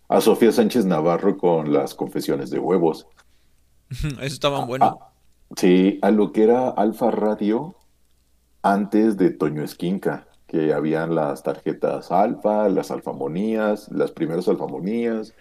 a, 0.08 0.22
Sofía 0.22 0.52
Sánchez 0.52 0.86
Navarro 0.86 1.38
con 1.38 1.74
las 1.74 1.96
confesiones 1.96 2.50
de 2.50 2.60
huevos. 2.60 3.08
Eso 3.90 4.20
estaban 4.22 4.68
bueno. 4.68 5.00
sí, 5.58 6.00
a 6.02 6.12
lo 6.12 6.32
que 6.32 6.44
era 6.44 6.70
Alfa 6.70 7.12
Radio 7.12 7.76
antes 8.62 9.18
de 9.18 9.32
Toño 9.32 9.64
Esquinca, 9.64 10.28
que 10.48 10.74
habían 10.74 11.16
las 11.16 11.44
tarjetas 11.44 12.12
alfa, 12.12 12.70
las 12.70 12.92
alfamonías, 12.92 13.90
las 13.92 14.12
primeras 14.12 14.48
alfamonías. 14.48 15.34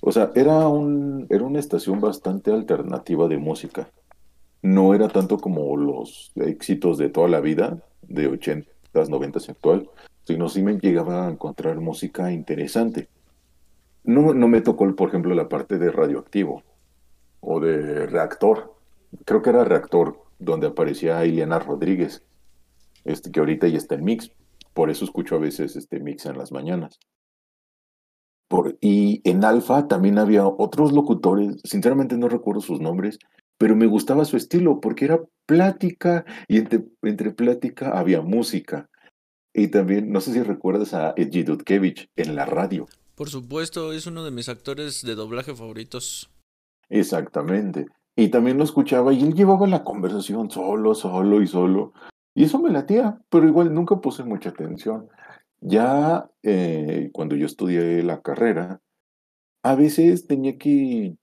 O 0.00 0.12
sea, 0.12 0.30
era, 0.34 0.68
un, 0.68 1.26
era 1.30 1.44
una 1.44 1.58
estación 1.58 2.00
bastante 2.00 2.52
alternativa 2.52 3.28
de 3.28 3.38
música 3.38 3.90
no 4.62 4.94
era 4.94 5.08
tanto 5.08 5.38
como 5.38 5.76
los 5.76 6.32
éxitos 6.36 6.98
de 6.98 7.08
toda 7.08 7.28
la 7.28 7.40
vida, 7.40 7.78
de 8.10 8.30
80s, 8.30 8.66
90s 8.92 9.48
actual, 9.48 9.88
sino 10.24 10.48
sí 10.48 10.62
me 10.62 10.78
llegaba 10.78 11.26
a 11.26 11.30
encontrar 11.30 11.80
música 11.80 12.30
interesante. 12.30 13.08
No, 14.04 14.34
no 14.34 14.48
me 14.48 14.60
tocó, 14.60 14.94
por 14.94 15.08
ejemplo, 15.08 15.34
la 15.34 15.48
parte 15.48 15.78
de 15.78 15.90
radioactivo 15.90 16.62
o 17.40 17.60
de 17.60 18.06
reactor. 18.06 18.74
Creo 19.24 19.42
que 19.42 19.50
era 19.50 19.64
reactor, 19.64 20.22
donde 20.38 20.66
aparecía 20.66 21.24
Ileana 21.24 21.58
Rodríguez, 21.58 22.22
este, 23.04 23.30
que 23.30 23.40
ahorita 23.40 23.68
ya 23.68 23.78
está 23.78 23.94
en 23.94 24.04
mix. 24.04 24.30
Por 24.74 24.90
eso 24.90 25.04
escucho 25.04 25.36
a 25.36 25.40
veces 25.40 25.76
este 25.76 26.00
mix 26.00 26.26
en 26.26 26.38
las 26.38 26.52
mañanas. 26.52 26.98
Por, 28.48 28.76
y 28.80 29.20
en 29.24 29.44
Alfa 29.44 29.86
también 29.86 30.18
había 30.18 30.46
otros 30.46 30.92
locutores, 30.92 31.60
sinceramente 31.64 32.16
no 32.16 32.28
recuerdo 32.28 32.60
sus 32.60 32.80
nombres, 32.80 33.18
pero 33.58 33.76
me 33.76 33.86
gustaba 33.86 34.24
su 34.24 34.36
estilo 34.36 34.80
porque 34.80 35.04
era 35.04 35.20
plática 35.50 36.24
y 36.46 36.58
entre, 36.58 36.84
entre 37.02 37.32
plática 37.32 37.98
había 37.98 38.22
música. 38.22 38.88
Y 39.52 39.66
también, 39.66 40.12
no 40.12 40.20
sé 40.20 40.32
si 40.32 40.42
recuerdas 40.44 40.94
a 40.94 41.12
Edgy 41.16 41.42
Dudkevich 41.42 42.08
en 42.14 42.36
la 42.36 42.44
radio. 42.46 42.86
Por 43.16 43.30
supuesto, 43.30 43.92
es 43.92 44.06
uno 44.06 44.24
de 44.24 44.30
mis 44.30 44.48
actores 44.48 45.02
de 45.02 45.16
doblaje 45.16 45.52
favoritos. 45.56 46.30
Exactamente. 46.88 47.86
Y 48.14 48.28
también 48.28 48.58
lo 48.58 48.64
escuchaba 48.64 49.12
y 49.12 49.22
él 49.24 49.34
llevaba 49.34 49.66
la 49.66 49.82
conversación 49.82 50.52
solo, 50.52 50.94
solo 50.94 51.42
y 51.42 51.48
solo. 51.48 51.94
Y 52.32 52.44
eso 52.44 52.60
me 52.60 52.70
latía, 52.70 53.18
pero 53.28 53.48
igual 53.48 53.74
nunca 53.74 53.96
puse 54.00 54.22
mucha 54.22 54.50
atención. 54.50 55.08
Ya 55.60 56.30
eh, 56.44 57.10
cuando 57.12 57.34
yo 57.34 57.46
estudié 57.46 58.04
la 58.04 58.22
carrera, 58.22 58.80
a 59.64 59.74
veces 59.74 60.28
tenía 60.28 60.56
que 60.58 61.16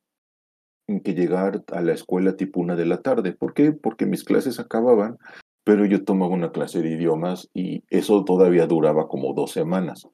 que 1.04 1.14
llegar 1.14 1.64
a 1.72 1.82
la 1.82 1.94
escuela 1.94 2.36
tipo 2.36 2.60
una 2.60 2.76
de 2.76 2.86
la 2.86 3.02
tarde. 3.02 3.34
¿Por 3.34 3.54
qué? 3.54 3.72
Porque 3.74 4.06
mis 4.06 4.24
clases 4.24 4.60
acababan, 4.60 5.18
pero 5.64 5.86
yo 5.86 6.04
tomaba 6.04 6.34
una 6.34 6.52
clase 6.52 6.82
de 6.82 6.92
idiomas 6.92 7.50
y 7.54 7.84
eso 7.90 8.24
todavía 8.24 8.68
duraba 8.68 9.08
como 9.08 9.34
dos 9.34 9.52
semanas 9.52 10.08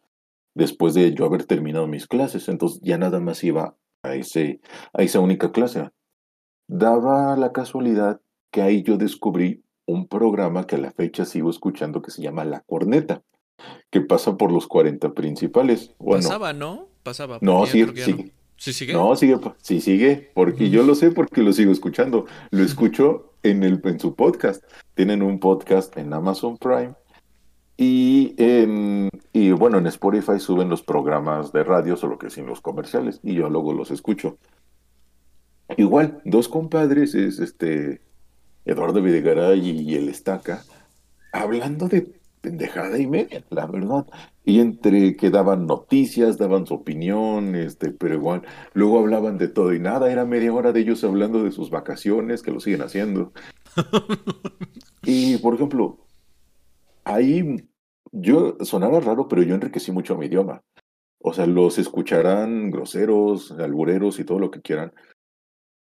después 0.55 0.93
de 0.93 1.13
yo 1.13 1.25
haber 1.25 1.45
terminado 1.45 1.88
mis 1.88 2.07
clases. 2.07 2.49
Entonces 2.49 2.79
ya 2.81 2.97
nada 2.97 3.19
más 3.19 3.43
iba 3.43 3.75
a, 4.03 4.15
ese, 4.15 4.62
a 4.93 5.03
esa 5.03 5.19
única 5.19 5.51
clase. 5.51 5.89
Daba 6.67 7.36
la 7.38 7.51
casualidad 7.51 8.19
que 8.51 8.62
ahí 8.62 8.83
yo 8.83 8.97
descubrí 8.97 9.63
un 9.86 10.07
programa 10.07 10.65
que 10.65 10.75
a 10.75 10.79
la 10.79 10.91
fecha 10.91 11.25
sigo 11.25 11.49
escuchando 11.49 12.01
que 12.01 12.12
se 12.12 12.21
llama 12.21 12.45
La 12.45 12.62
Corneta, 12.62 13.21
que 13.91 14.01
pasa 14.01 14.38
por 14.38 14.51
los 14.51 14.67
40 14.67 15.13
principales. 15.13 15.93
Pasaba, 16.03 16.53
¿no? 16.53 16.88
Pasaba. 17.03 17.39
No, 17.41 17.65
sí, 17.65 17.86
sí. 17.95 18.31
¿Sí 18.63 18.71
sigue? 18.71 18.93
No, 18.93 19.13
sigue, 19.17 19.38
sí 19.62 19.82
sigue, 19.82 20.32
porque 20.34 20.69
yo 20.69 20.84
lo 20.84 20.95
sé 20.95 21.12
porque 21.12 21.41
lo 21.41 21.52
sigo 21.52 21.73
escuchando. 21.73 22.28
Lo 22.49 22.63
escucho 22.63 23.34
en, 23.43 23.62
el, 23.62 23.82
en 23.84 23.99
su 23.99 24.15
podcast. 24.15 24.63
Tienen 24.93 25.21
un 25.21 25.38
podcast 25.38 25.97
en 25.97 26.13
Amazon 26.13 26.58
Prime 26.58 26.93
y, 27.76 28.34
y 29.34 29.52
bueno, 29.52 29.80
en 29.80 29.88
Spotify 29.88 30.39
suben 30.39 30.69
los 30.69 30.82
programas 30.82 31.52
de 31.52 31.65
radio, 31.65 31.97
solo 31.97 32.17
que 32.17 32.30
sin 32.30 32.45
los 32.45 32.62
comerciales, 32.62 33.19
y 33.21 33.34
yo 33.34 33.49
luego 33.49 33.73
los 33.73 33.91
escucho. 33.91 34.38
Igual, 35.76 36.21
dos 36.23 36.47
compadres, 36.47 37.15
es 37.15 37.39
este 37.39 37.99
Eduardo 38.63 39.02
Videgaray 39.02 39.60
y 39.60 39.95
el 39.95 40.08
Estaca, 40.08 40.63
hablando 41.34 41.89
de 41.89 42.13
pendejada 42.39 42.97
y 42.97 43.08
media, 43.08 43.43
la 43.49 43.65
verdad. 43.65 44.06
Y 44.45 44.60
entre 44.60 45.15
que 45.15 45.29
daban 45.29 45.65
noticias, 45.65 46.38
daban 46.38 46.67
su 46.67 46.73
opinión, 46.73 47.56
este, 47.56 47.91
pero 47.91 48.15
igual, 48.15 48.43
luego 48.73 48.99
hablaban 48.99 49.38
de 49.38 49.47
todo 49.47 49.73
y 49.73 49.79
nada, 49.79 50.12
era 50.12 50.25
media 50.25 50.53
hora 50.53 50.73
de 50.73 50.82
ellos 50.82 51.03
hablando 51.03 51.43
de 51.43 51.51
sus 51.51 51.69
vacaciones, 51.69 52.43
que 52.43 52.51
lo 52.51 52.60
siguen 52.60 52.82
haciendo. 52.82 53.32
y, 55.03 55.38
por 55.38 55.56
ejemplo, 55.56 56.06
ahí 57.06 57.67
yo 58.12 58.58
sonaba 58.62 58.99
raro, 58.99 59.27
pero 59.27 59.43
yo 59.43 59.56
enriquecí 59.56 59.91
mucho 59.91 60.17
mi 60.17 60.25
idioma. 60.25 60.62
O 61.19 61.34
sea, 61.34 61.47
los 61.47 61.77
escucharán 61.77 62.69
groseros, 62.69 63.51
albureros 63.51 64.19
y 64.19 64.25
todo 64.25 64.39
lo 64.39 64.51
que 64.51 64.62
quieran, 64.62 64.93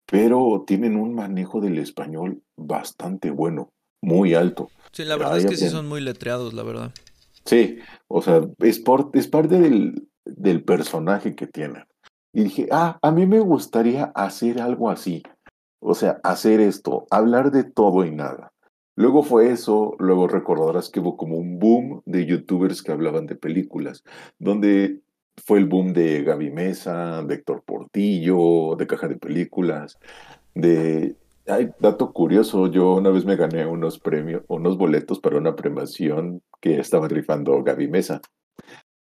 pero 0.04 0.64
tienen 0.66 0.96
un 0.96 1.14
manejo 1.14 1.60
del 1.60 1.78
español 1.78 2.42
bastante 2.56 3.30
bueno, 3.30 3.72
muy 4.02 4.34
alto. 4.34 4.70
Sí, 4.92 5.04
la 5.04 5.16
verdad 5.16 5.38
es 5.38 5.46
que 5.46 5.56
sí 5.56 5.70
son 5.70 5.88
muy 5.88 6.00
letreados, 6.00 6.52
la 6.52 6.62
verdad. 6.62 6.92
Sí, 7.46 7.78
o 8.12 8.22
sea, 8.22 8.40
es, 8.58 8.82
es 9.12 9.28
parte 9.28 9.60
del, 9.60 10.08
del 10.24 10.64
personaje 10.64 11.36
que 11.36 11.46
tiene. 11.46 11.84
Y 12.32 12.44
dije, 12.44 12.68
ah, 12.72 12.98
a 13.02 13.12
mí 13.12 13.24
me 13.26 13.38
gustaría 13.38 14.04
hacer 14.16 14.60
algo 14.60 14.90
así. 14.90 15.22
O 15.80 15.94
sea, 15.94 16.20
hacer 16.24 16.60
esto, 16.60 17.06
hablar 17.10 17.52
de 17.52 17.64
todo 17.64 18.04
y 18.04 18.10
nada. 18.10 18.52
Luego 18.96 19.22
fue 19.22 19.50
eso, 19.50 19.94
luego 19.98 20.26
recordarás 20.26 20.90
que 20.90 20.98
hubo 20.98 21.16
como 21.16 21.36
un 21.36 21.58
boom 21.60 22.02
de 22.04 22.26
youtubers 22.26 22.82
que 22.82 22.92
hablaban 22.92 23.26
de 23.26 23.36
películas, 23.36 24.02
donde 24.38 25.00
fue 25.46 25.58
el 25.58 25.66
boom 25.66 25.92
de 25.92 26.24
Gaby 26.24 26.50
Mesa, 26.50 27.22
de 27.22 27.34
Héctor 27.36 27.62
Portillo, 27.64 28.74
de 28.76 28.86
Caja 28.88 29.06
de 29.06 29.16
Películas, 29.16 29.98
de 30.54 31.16
Ay, 31.50 31.70
dato 31.80 32.12
curioso, 32.12 32.68
yo 32.68 32.94
una 32.94 33.10
vez 33.10 33.24
me 33.24 33.36
gané 33.36 33.66
unos 33.66 33.98
premios, 33.98 34.42
unos 34.48 34.78
boletos 34.78 35.20
para 35.20 35.38
una 35.38 35.56
premiación 35.56 36.42
que 36.60 36.78
estaba 36.78 37.08
rifando 37.08 37.62
Gaby 37.62 37.88
Mesa. 37.88 38.20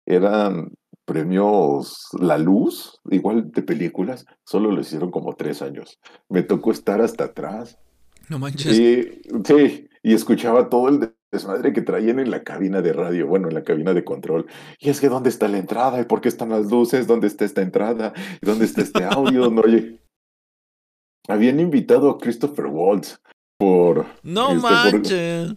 Eran 0.06 0.72
premios 1.06 2.10
La 2.20 2.38
Luz, 2.38 3.00
igual 3.10 3.52
de 3.52 3.62
películas, 3.62 4.26
solo 4.46 4.72
lo 4.72 4.82
hicieron 4.82 5.12
como 5.12 5.36
tres 5.36 5.62
años. 5.62 6.00
Me 6.30 6.44
tocó 6.44 6.72
estar 6.72 7.02
hasta 7.02 7.26
atrás. 7.26 7.78
No 8.30 8.40
manches. 8.40 8.78
Y, 8.78 9.22
sí, 9.46 9.88
y 10.04 10.14
escuchaba 10.14 10.70
todo 10.70 10.90
el 10.90 11.14
desmadre 11.32 11.74
que 11.74 11.82
traían 11.82 12.20
en 12.20 12.32
la 12.32 12.44
cabina 12.44 12.82
de 12.82 12.94
radio, 12.94 13.28
bueno, 13.28 13.48
en 13.48 13.54
la 13.54 13.64
cabina 13.64 13.94
de 13.94 14.04
control. 14.04 14.46
Y 14.80 14.90
es 14.90 15.02
que, 15.02 15.10
¿dónde 15.10 15.30
está 15.30 15.48
la 15.48 15.58
entrada? 15.58 16.00
¿Y 16.00 16.06
por 16.06 16.22
qué 16.22 16.30
están 16.30 16.50
las 16.50 16.70
luces? 16.70 17.08
¿Dónde 17.08 17.28
está 17.28 17.46
esta 17.46 17.62
entrada? 17.62 18.14
¿Y 18.42 18.46
dónde 18.46 18.66
está 18.66 18.82
este 18.82 19.04
audio? 19.04 19.50
No, 19.50 19.62
oye, 19.62 20.00
habían 21.28 21.60
invitado 21.60 22.10
a 22.10 22.18
Christopher 22.18 22.68
Waltz 22.68 23.20
por. 23.58 24.06
No 24.24 24.52
este, 24.52 24.62
manches. 24.62 25.56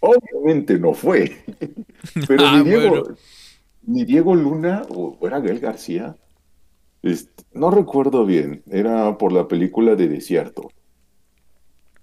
Obviamente 0.00 0.78
no 0.78 0.94
fue. 0.94 1.36
Pero 2.28 2.46
ah, 2.46 2.58
ni, 2.58 2.70
Diego, 2.70 3.02
ni 3.82 4.04
Diego 4.04 4.34
Luna 4.34 4.82
o 4.88 5.18
era 5.26 5.40
Gael 5.40 5.60
García. 5.60 6.16
Este, 7.02 7.44
no 7.52 7.70
recuerdo 7.70 8.24
bien. 8.24 8.62
Era 8.70 9.18
por 9.18 9.32
la 9.32 9.48
película 9.48 9.94
de 9.96 10.08
Desierto. 10.08 10.70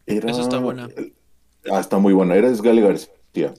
Era, 0.06 0.30
Esa 0.30 0.41
está 0.41 0.60
buena. 0.60 0.89
Ah, 1.71 1.80
está 1.80 1.97
muy 1.97 2.13
buena. 2.13 2.36
Era 2.36 2.51
Gael 2.51 2.82
García. 2.82 3.54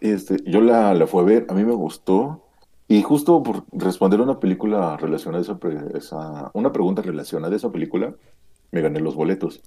Este, 0.00 0.36
yo 0.44 0.60
la, 0.60 0.92
la 0.92 1.06
fui 1.06 1.20
a 1.20 1.24
ver, 1.24 1.46
a 1.48 1.54
mí 1.54 1.64
me 1.64 1.72
gustó. 1.72 2.43
Y 2.86 3.02
justo 3.02 3.42
por 3.42 3.64
responder 3.72 4.20
una 4.20 4.38
película 4.38 4.96
relacionada 4.96 5.42
a 5.42 5.98
esa, 5.98 6.50
una 6.52 6.72
pregunta 6.72 7.02
relacionada 7.02 7.54
a 7.54 7.56
esa 7.56 7.72
película, 7.72 8.14
me 8.70 8.80
gané 8.80 9.00
los 9.00 9.14
boletos. 9.14 9.62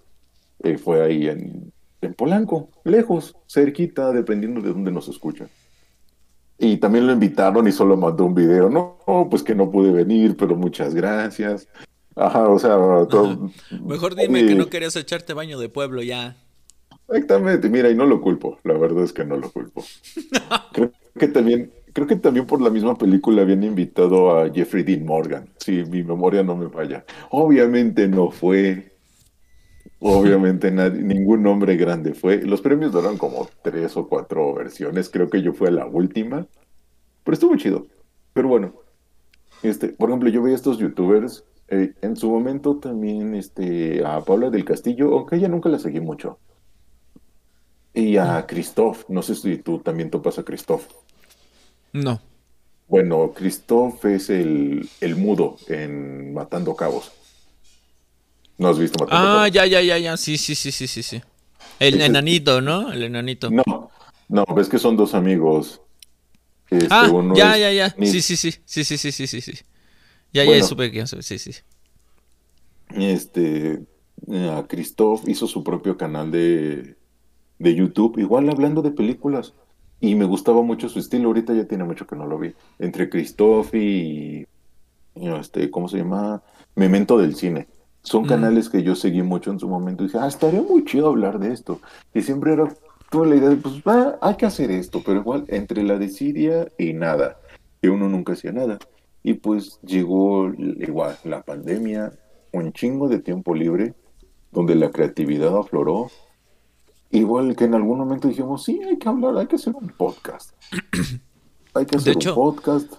Eh, 0.64 0.78
fue 0.78 1.04
ahí 1.04 1.28
en, 1.28 1.72
en 2.02 2.14
Polanco, 2.14 2.70
lejos, 2.84 3.36
cerquita, 3.48 4.12
dependiendo 4.12 4.62
de 4.62 4.70
dónde 4.70 4.92
nos 4.92 5.08
escuchan. 5.08 5.50
Y 6.60 6.78
también 6.78 7.06
lo 7.06 7.14
invitaron 7.14 7.68
y 7.68 7.72
solo 7.72 7.98
mandó 7.98 8.26
un 8.26 8.34
video. 8.34 8.70
No, 8.70 9.28
pues 9.30 9.44
que 9.44 9.54
no 9.54 9.72
pude 9.72 9.92
venir, 9.92 10.36
pero 10.36 10.56
muchas 10.56 10.96
gracias. 10.96 11.68
Ajá, 12.16 12.50
o 12.50 12.58
sea, 12.58 12.78
mejor 13.84 14.16
dime 14.16 14.46
que 14.46 14.56
no 14.56 14.68
querías 14.68 14.96
echarte 14.96 15.34
baño 15.34 15.60
de 15.60 15.70
pueblo 15.70 16.02
ya. 16.02 16.36
Exactamente, 17.08 17.70
mira, 17.70 17.90
y 17.90 17.96
no 17.96 18.06
lo 18.06 18.20
culpo, 18.20 18.60
la 18.64 18.74
verdad 18.74 19.04
es 19.04 19.14
que 19.14 19.24
no 19.24 19.38
lo 19.38 19.52
culpo. 19.52 19.84
creo 20.74 20.92
que 21.18 21.28
también, 21.28 21.72
creo 21.98 22.06
que 22.06 22.16
también 22.16 22.46
por 22.46 22.62
la 22.62 22.70
misma 22.70 22.96
película 22.96 23.42
habían 23.42 23.64
invitado 23.64 24.38
a 24.38 24.54
Jeffrey 24.54 24.84
Dean 24.84 25.04
Morgan, 25.04 25.50
si 25.58 25.84
mi 25.86 26.04
memoria 26.04 26.44
no 26.44 26.56
me 26.56 26.70
falla. 26.70 27.04
Obviamente 27.32 28.08
no 28.08 28.30
fue, 28.30 28.96
obviamente 29.98 30.70
ningún 30.70 31.42
nombre 31.42 31.76
grande 31.76 32.14
fue. 32.14 32.44
Los 32.44 32.62
premios 32.62 32.92
duraron 32.92 33.18
como 33.18 33.50
tres 33.64 33.98
o 33.98 34.08
cuatro 34.08 34.54
versiones, 34.54 35.10
creo 35.10 35.28
que 35.28 35.42
yo 35.42 35.54
fui 35.54 35.70
a 35.70 35.72
la 35.72 35.88
última, 35.88 36.46
pero 37.24 37.34
estuvo 37.34 37.56
chido. 37.56 37.88
Pero 38.32 38.48
bueno, 38.48 38.76
este, 39.64 39.88
por 39.88 40.12
ejemplo, 40.12 40.30
yo 40.30 40.44
veía 40.44 40.56
estos 40.56 40.78
youtubers 40.78 41.46
eh, 41.68 41.96
en 42.04 42.16
su 42.16 42.30
momento 42.30 42.78
también 42.78 43.34
este, 43.34 44.06
a 44.06 44.22
Paula 44.22 44.52
del 44.52 44.66
Castillo, 44.66 45.18
aunque 45.18 45.38
ella 45.38 45.48
nunca 45.48 45.68
la 45.68 45.80
seguí 45.80 46.00
mucho. 46.00 46.38
Y 47.96 48.18
a 48.18 48.46
Christoph, 48.46 49.10
no 49.10 49.24
sé 49.24 49.34
si 49.34 49.58
tú 49.58 49.80
también 49.80 50.12
topas 50.12 50.38
a 50.38 50.44
Christoph. 50.44 50.86
No. 52.04 52.22
Bueno, 52.88 53.34
Christoph 53.34 54.06
es 54.06 54.30
el, 54.30 54.90
el 55.02 55.16
mudo 55.16 55.58
en 55.68 56.34
Matando 56.34 56.76
Cabos. 56.76 57.12
¿No 58.58 58.70
has 58.70 58.80
visto 58.80 59.04
Matando 59.04 59.22
ah, 59.22 59.34
Cabos? 59.34 59.42
Ah, 59.42 59.48
ya, 59.50 59.66
ya, 59.66 59.82
ya, 59.82 59.98
ya. 59.98 60.18
Sí, 60.18 60.38
sí, 60.38 60.56
sí, 60.56 60.72
sí, 60.72 60.88
sí. 60.88 61.04
sí. 61.04 61.22
El 61.80 62.02
enanito, 62.02 62.62
¿no? 62.62 62.92
El 62.92 63.04
enanito. 63.04 63.50
No, 63.52 63.92
no, 64.30 64.46
ves 64.56 64.70
que 64.70 64.80
son 64.80 64.96
dos 64.96 65.14
amigos. 65.14 65.82
Este, 66.70 66.88
ah, 66.90 67.10
ya, 67.36 67.58
ya, 67.58 67.72
ya, 67.72 67.90
ya. 67.90 68.06
Sí, 68.06 68.22
sí, 68.22 68.36
sí, 68.36 68.52
sí, 68.66 68.84
sí, 68.84 68.98
sí, 68.98 69.28
sí, 69.28 69.42
sí. 69.42 69.54
Ya, 70.34 70.44
bueno, 70.44 70.60
ya 70.60 70.68
supe 70.68 70.92
que 70.92 71.08
sí, 71.08 71.40
sí. 71.40 71.52
Este, 72.96 73.84
eh, 74.32 74.64
Christoph 74.68 75.28
hizo 75.28 75.48
su 75.48 75.64
propio 75.64 75.98
canal 75.98 76.32
de, 76.32 76.96
de 77.60 77.76
YouTube, 77.76 78.18
igual 78.20 78.50
hablando 78.50 78.82
de 78.82 78.92
películas. 78.92 79.54
Y 80.00 80.16
me 80.16 80.26
gustaba 80.26 80.62
mucho 80.62 80.90
su 80.90 81.00
estilo, 81.00 81.28
ahorita 81.28 81.54
ya 81.54 81.66
tiene 81.66 81.84
mucho 81.84 82.06
que 82.06 82.16
no 82.16 82.28
lo 82.28 82.38
vi. 82.38 82.54
Entre 82.80 83.10
Christoph 83.10 83.74
y, 83.74 84.46
este, 85.16 85.72
¿cómo 85.72 85.88
se 85.88 85.98
llama? 85.98 86.42
Memento 86.76 87.18
del 87.18 87.36
cine. 87.36 87.68
Son 88.04 88.24
mm. 88.24 88.28
canales 88.28 88.70
que 88.70 88.84
yo 88.84 88.96
seguí 88.96 89.24
mucho 89.24 89.52
en 89.52 89.60
su 89.60 89.68
momento. 89.68 90.04
Y 90.04 90.08
dije, 90.08 90.20
ah, 90.20 90.28
estaría 90.28 90.62
muy 90.62 90.86
chido 90.86 91.08
hablar 91.08 91.40
de 91.40 91.52
esto. 91.52 91.82
Y 92.14 92.22
siempre 92.22 92.54
era 92.54 92.72
toda 93.10 93.28
la 93.28 93.36
idea 93.36 93.50
de, 93.50 93.56
pues, 93.56 93.82
va, 93.82 94.18
hay 94.22 94.36
que 94.36 94.46
hacer 94.46 94.70
esto. 94.70 95.02
Pero 95.06 95.20
igual, 95.20 95.46
entre 95.48 95.84
la 95.84 95.98
desidia 95.98 96.68
y 96.78 96.94
nada, 96.94 97.38
que 97.82 97.90
uno 97.90 98.08
nunca 98.08 98.34
hacía 98.34 98.52
nada. 98.52 98.78
Y 99.24 99.34
pues 99.34 99.80
llegó 99.82 100.54
igual 100.54 101.18
la 101.26 101.42
pandemia, 101.42 102.14
un 102.54 102.72
chingo 102.72 103.10
de 103.10 103.20
tiempo 103.20 103.54
libre, 103.54 103.94
donde 104.52 104.76
la 104.76 104.92
creatividad 104.92 105.58
afloró. 105.58 106.10
Igual 107.12 107.56
que 107.56 107.66
en 107.66 107.76
algún 107.76 108.00
momento 108.00 108.28
dijimos, 108.28 108.64
sí, 108.64 108.82
hay 108.84 108.98
que 108.98 109.08
hablar, 109.08 109.38
hay 109.38 109.48
que 109.48 109.56
hacer 109.56 109.76
un 109.76 109.88
podcast. 109.90 110.52
hay 111.74 111.86
que 111.86 111.96
hacer 111.96 112.18
un 112.18 112.36
podcast. 112.36 112.94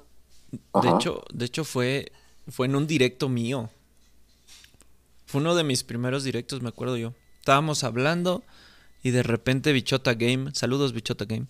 De 0.82 0.88
hecho, 0.88 1.22
de 1.32 1.44
hecho 1.44 1.64
fue, 1.64 2.12
fue 2.48 2.66
en 2.66 2.76
un 2.76 2.86
directo 2.86 3.28
mío. 3.28 3.68
Fue 5.26 5.40
uno 5.40 5.54
de 5.54 5.64
mis 5.64 5.84
primeros 5.84 6.24
directos, 6.24 6.62
me 6.62 6.70
acuerdo 6.70 6.96
yo. 6.96 7.12
Estábamos 7.40 7.84
hablando 7.84 8.42
y 9.02 9.10
de 9.10 9.22
repente 9.22 9.72
Bichota 9.72 10.14
Game, 10.14 10.54
saludos 10.54 10.92
Bichota 10.92 11.26
Game, 11.26 11.46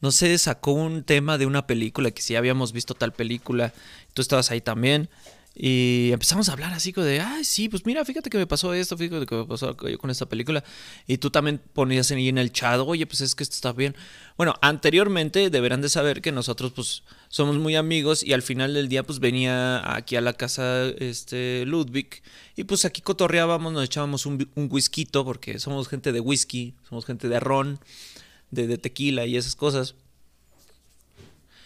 no 0.00 0.10
sé, 0.10 0.36
sacó 0.38 0.72
un 0.72 1.04
tema 1.04 1.38
de 1.38 1.46
una 1.46 1.66
película, 1.66 2.10
que 2.10 2.20
si 2.20 2.36
habíamos 2.36 2.72
visto 2.72 2.94
tal 2.94 3.12
película, 3.12 3.72
tú 4.12 4.22
estabas 4.22 4.50
ahí 4.50 4.60
también. 4.60 5.08
Y 5.58 6.10
empezamos 6.12 6.50
a 6.50 6.52
hablar 6.52 6.74
así 6.74 6.92
como 6.92 7.06
de, 7.06 7.20
ay, 7.20 7.42
sí, 7.42 7.70
pues 7.70 7.86
mira, 7.86 8.04
fíjate 8.04 8.28
que 8.28 8.36
me 8.36 8.46
pasó 8.46 8.74
esto, 8.74 8.96
fíjate 8.98 9.24
que 9.24 9.34
me 9.34 9.46
pasó 9.46 9.74
yo 9.88 9.98
con 9.98 10.10
esta 10.10 10.26
película. 10.26 10.62
Y 11.06 11.16
tú 11.16 11.30
también 11.30 11.62
ponías 11.72 12.10
ahí 12.10 12.28
en 12.28 12.36
el 12.36 12.52
chat, 12.52 12.78
oye, 12.80 13.06
pues 13.06 13.22
es 13.22 13.34
que 13.34 13.42
esto 13.42 13.54
está 13.54 13.72
bien. 13.72 13.96
Bueno, 14.36 14.54
anteriormente 14.60 15.48
deberán 15.48 15.80
de 15.80 15.88
saber 15.88 16.20
que 16.20 16.30
nosotros 16.30 16.72
pues 16.74 17.02
somos 17.28 17.56
muy 17.56 17.74
amigos 17.74 18.22
y 18.22 18.34
al 18.34 18.42
final 18.42 18.74
del 18.74 18.88
día 18.88 19.02
pues 19.02 19.18
venía 19.18 19.96
aquí 19.96 20.16
a 20.16 20.20
la 20.20 20.34
casa 20.34 20.88
este 20.98 21.64
Ludwig 21.64 22.22
y 22.54 22.64
pues 22.64 22.84
aquí 22.84 23.00
cotorreábamos, 23.00 23.72
nos 23.72 23.84
echábamos 23.84 24.26
un, 24.26 24.50
un 24.54 24.68
whisky 24.70 25.06
porque 25.06 25.58
somos 25.58 25.88
gente 25.88 26.12
de 26.12 26.20
whisky, 26.20 26.74
somos 26.86 27.06
gente 27.06 27.28
de 27.28 27.40
ron 27.40 27.80
de, 28.50 28.78
tequila 28.78 29.26
y 29.26 29.36
esas 29.36 29.56
cosas. 29.56 29.94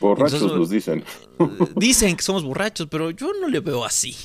Borrachos 0.00 0.42
nos 0.42 0.70
dicen. 0.70 1.04
Dicen 1.76 2.16
que 2.16 2.22
somos 2.22 2.42
borrachos, 2.42 2.88
pero 2.90 3.10
yo 3.10 3.32
no 3.40 3.48
le 3.48 3.60
veo 3.60 3.84
así. 3.84 4.16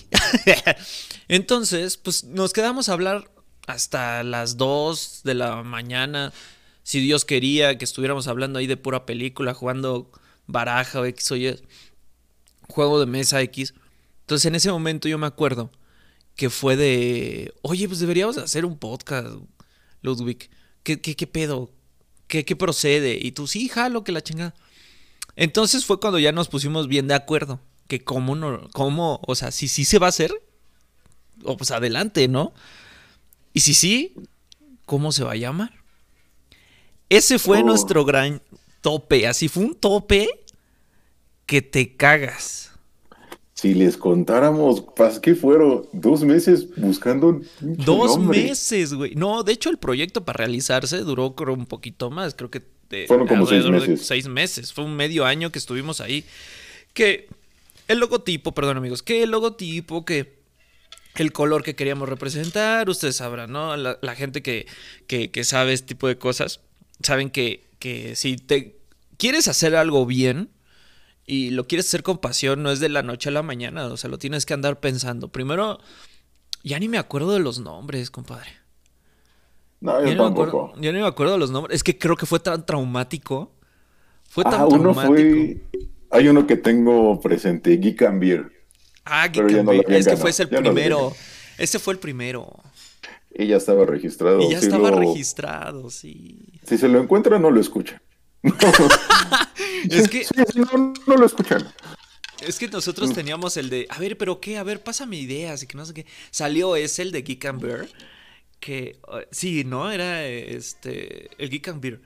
Entonces, 1.27 1.97
pues 1.97 2.23
nos 2.23 2.53
quedamos 2.53 2.87
a 2.87 2.93
hablar 2.93 3.29
hasta 3.67 4.23
las 4.23 4.57
2 4.57 5.21
de 5.23 5.33
la 5.33 5.63
mañana. 5.63 6.31
Si 6.83 6.99
Dios 6.99 7.25
quería 7.25 7.77
que 7.77 7.85
estuviéramos 7.85 8.27
hablando 8.27 8.59
ahí 8.59 8.67
de 8.67 8.77
pura 8.77 9.05
película, 9.05 9.53
jugando 9.53 10.09
baraja 10.47 11.01
o 11.01 11.05
X 11.05 11.31
o 11.31 11.35
Y, 11.35 11.59
juego 12.67 12.99
de 12.99 13.05
mesa 13.05 13.41
X. 13.41 13.73
Entonces 14.21 14.45
en 14.45 14.55
ese 14.55 14.71
momento 14.71 15.07
yo 15.07 15.17
me 15.17 15.27
acuerdo 15.27 15.71
que 16.35 16.49
fue 16.49 16.75
de, 16.75 17.53
oye, 17.61 17.87
pues 17.87 17.99
deberíamos 17.99 18.37
hacer 18.37 18.65
un 18.65 18.77
podcast, 18.77 19.27
Ludwig. 20.01 20.49
¿Qué, 20.83 21.01
qué, 21.01 21.15
qué 21.15 21.27
pedo? 21.27 21.71
¿Qué, 22.27 22.55
procede? 22.55 23.17
Y 23.21 23.31
tú, 23.31 23.47
sí, 23.47 23.69
jalo, 23.69 24.03
que 24.03 24.11
la 24.11 24.21
chingada. 24.21 24.53
Entonces 25.35 25.85
fue 25.85 25.99
cuando 25.99 26.19
ya 26.19 26.31
nos 26.31 26.47
pusimos 26.47 26.87
bien 26.87 27.07
de 27.07 27.13
acuerdo. 27.13 27.59
Que 27.87 28.03
cómo 28.03 28.35
no, 28.35 28.67
cómo, 28.73 29.19
o 29.27 29.35
sea, 29.35 29.51
si 29.51 29.67
sí 29.67 29.85
se 29.85 29.99
va 29.99 30.07
a 30.07 30.09
hacer, 30.09 30.31
o 31.43 31.55
pues 31.57 31.71
adelante, 31.71 32.27
¿no? 32.27 32.53
Y 33.53 33.59
si 33.59 33.73
sí, 33.73 34.15
¿cómo 34.85 35.11
se 35.11 35.23
va 35.23 35.33
a 35.33 35.37
llamar? 35.37 35.71
Ese 37.09 37.37
fue 37.39 37.59
oh. 37.59 37.63
nuestro 37.63 38.05
gran 38.05 38.41
tope. 38.81 39.27
Así 39.27 39.47
fue 39.47 39.63
un 39.63 39.75
tope 39.75 40.27
que 41.45 41.61
te 41.61 41.95
cagas. 41.95 42.71
Si 43.53 43.73
les 43.73 43.95
contáramos, 43.95 44.83
¿qué 45.21 45.33
fueron? 45.33 45.87
¿Dos 45.93 46.23
meses 46.23 46.67
buscando 46.75 47.39
Dos 47.61 48.19
meses, 48.19 48.93
güey. 48.93 49.15
No, 49.15 49.43
de 49.43 49.53
hecho 49.53 49.69
el 49.69 49.77
proyecto 49.77 50.25
para 50.25 50.37
realizarse 50.37 50.97
duró 50.99 51.35
creo 51.35 51.53
un 51.53 51.65
poquito 51.65 52.11
más. 52.11 52.35
Creo 52.35 52.51
que... 52.51 52.74
fueron 53.07 53.27
como 53.27 53.45
seis 53.45 53.65
meses. 53.65 54.05
seis 54.05 54.27
meses. 54.27 54.73
Fue 54.73 54.83
un 54.83 54.95
medio 54.95 55.25
año 55.25 55.51
que 55.51 55.59
estuvimos 55.59 56.01
ahí. 56.01 56.25
Que 56.93 57.27
el 57.87 57.99
logotipo, 57.99 58.53
perdón 58.53 58.77
amigos, 58.77 59.03
que 59.03 59.23
el 59.23 59.31
logotipo, 59.31 60.05
que 60.05 60.35
el 61.15 61.31
color 61.31 61.63
que 61.63 61.75
queríamos 61.75 62.09
representar, 62.09 62.89
ustedes 62.89 63.17
sabrán, 63.17 63.51
¿no? 63.51 63.75
La, 63.77 64.15
gente 64.15 64.41
que, 64.41 64.67
que, 65.07 65.31
que, 65.31 65.43
sabe 65.43 65.73
este 65.73 65.87
tipo 65.87 66.07
de 66.07 66.17
cosas, 66.17 66.61
saben 67.01 67.29
que, 67.29 67.65
que 67.79 68.15
si 68.15 68.37
te 68.37 68.75
quieres 69.17 69.47
hacer 69.47 69.75
algo 69.75 70.05
bien, 70.05 70.49
y 71.27 71.49
lo 71.51 71.67
quieres 71.67 71.87
hacer 71.87 72.03
con 72.03 72.19
pasión, 72.19 72.61
no 72.61 72.71
es 72.71 72.79
de 72.79 72.89
la 72.89 73.01
noche 73.01 73.29
a 73.29 73.31
la 73.31 73.41
mañana, 73.41 73.87
o 73.87 73.97
sea, 73.97 74.09
lo 74.09 74.19
tienes 74.19 74.45
que 74.45 74.53
andar 74.53 74.79
pensando. 74.79 75.29
Primero, 75.29 75.79
ya 76.63 76.79
ni 76.79 76.87
me 76.87 76.97
acuerdo 76.97 77.33
de 77.33 77.39
los 77.39 77.59
nombres, 77.59 78.11
compadre. 78.11 78.64
No, 79.85 80.01
yo 80.01 80.07
ya 80.07 80.17
tampoco. 80.17 80.73
ya 80.79 80.91
ni 80.91 80.99
me 80.99 81.05
acuerdo 81.05 81.37
los 81.37 81.51
nombres. 81.51 81.75
Es 81.75 81.83
que 81.83 81.95
creo 81.95 82.15
que 82.15 82.25
fue 82.25 82.39
tan 82.39 82.65
traumático. 82.65 83.51
Fue 84.27 84.43
tan 84.43 84.61
ah, 84.61 84.65
uno 84.65 84.95
Fue... 84.95 85.61
Hay 86.09 86.27
uno 86.27 86.47
que 86.47 86.57
tengo 86.57 87.19
presente, 87.21 87.77
Geek 87.77 88.01
and 88.01 88.19
Beer. 88.19 88.51
Ah, 89.03 89.27
Geek 89.27 89.59
and 89.59 89.69
Beer. 89.69 89.91
es 89.91 90.07
que 90.07 90.17
fue 90.17 90.31
el 90.31 90.49
primero. 90.49 91.13
Ese 91.59 91.77
fue 91.77 91.93
el 91.93 91.99
primero. 91.99 92.51
Y 93.31 93.45
ya 93.45 93.57
estaba 93.57 93.85
registrado. 93.85 94.41
Y 94.41 94.49
ya 94.49 94.57
estaba 94.57 94.89
registrado, 94.89 95.91
sí. 95.91 96.39
Si 96.63 96.79
se 96.79 96.87
lo 96.87 96.99
encuentra, 96.99 97.37
no 97.37 97.51
lo 97.51 97.61
escucha. 97.61 98.01
es 99.89 100.09
que. 100.09 100.25
no, 101.05 101.15
lo 101.15 101.25
escuchan. 101.25 101.63
Es 102.41 102.57
que 102.57 102.67
nosotros 102.69 103.13
teníamos 103.13 103.55
el 103.57 103.69
de. 103.69 103.85
A 103.89 103.99
ver, 103.99 104.17
pero 104.17 104.39
qué, 104.39 104.57
a 104.57 104.63
ver, 104.63 104.81
pásame 104.81 105.17
ideas 105.17 105.61
y 105.61 105.67
que 105.67 105.77
no 105.77 105.85
sé 105.85 105.93
qué. 105.93 106.05
Salió 106.31 106.75
ese, 106.75 107.03
el 107.03 107.11
de 107.11 107.21
Geek 107.21 107.45
and 107.45 107.61
Beer. 107.61 107.89
Que. 108.65 108.97
Uh, 109.07 109.19
sí, 109.29 109.63
¿no? 109.63 109.91
Era 109.91 110.25
este. 110.25 111.29
El 111.37 111.51
Geek 111.51 111.67
and 111.67 111.81
Beer. 111.81 112.01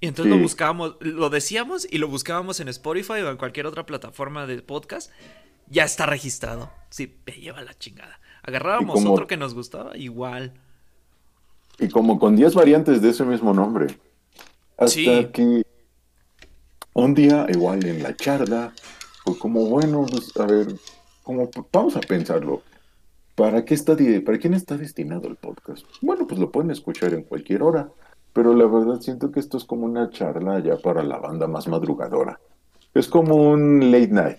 Y 0.00 0.08
entonces 0.08 0.34
lo 0.34 0.42
buscábamos, 0.42 0.96
lo 0.98 1.30
decíamos 1.30 1.86
y 1.88 1.98
lo 1.98 2.08
buscábamos 2.08 2.58
en 2.58 2.66
Spotify 2.68 3.20
o 3.22 3.30
en 3.30 3.36
cualquier 3.36 3.66
otra 3.66 3.86
plataforma 3.86 4.44
de 4.48 4.60
podcast. 4.62 5.12
Ya 5.68 5.84
está 5.84 6.06
registrado. 6.06 6.72
Sí, 6.90 7.16
me 7.24 7.34
lleva 7.34 7.62
la 7.62 7.72
chingada. 7.72 8.18
Agarrábamos 8.42 9.04
otro 9.06 9.28
que 9.28 9.36
nos 9.36 9.54
gustaba, 9.54 9.96
igual. 9.96 10.54
Y 11.78 11.88
como 11.88 12.18
con 12.18 12.34
10 12.34 12.54
variantes 12.54 13.00
de 13.00 13.10
ese 13.10 13.24
mismo 13.24 13.54
nombre. 13.54 13.86
Hasta 14.76 15.30
que 15.30 15.62
un 16.94 17.14
día, 17.14 17.46
igual 17.48 17.86
en 17.86 18.02
la 18.02 18.16
charla, 18.16 18.74
fue 19.24 19.38
como, 19.38 19.66
bueno, 19.66 20.04
pues, 20.10 20.36
a 20.36 20.46
ver, 20.46 20.74
como, 21.22 21.48
vamos 21.72 21.94
a 21.94 22.00
pensarlo. 22.00 22.62
¿Para 23.36 23.66
qué 23.66 23.74
está, 23.74 23.94
para 24.24 24.38
quién 24.38 24.54
está 24.54 24.78
destinado 24.78 25.28
el 25.28 25.36
podcast? 25.36 25.84
Bueno, 26.00 26.26
pues 26.26 26.40
lo 26.40 26.50
pueden 26.50 26.70
escuchar 26.70 27.12
en 27.12 27.22
cualquier 27.22 27.62
hora, 27.62 27.90
pero 28.32 28.54
la 28.54 28.66
verdad 28.66 28.98
siento 29.00 29.30
que 29.30 29.40
esto 29.40 29.58
es 29.58 29.64
como 29.64 29.84
una 29.84 30.08
charla 30.08 30.58
ya 30.60 30.78
para 30.78 31.02
la 31.02 31.18
banda 31.18 31.46
más 31.46 31.68
madrugadora. 31.68 32.40
Es 32.94 33.08
como 33.08 33.34
un 33.34 33.92
late 33.92 34.08
night, 34.08 34.38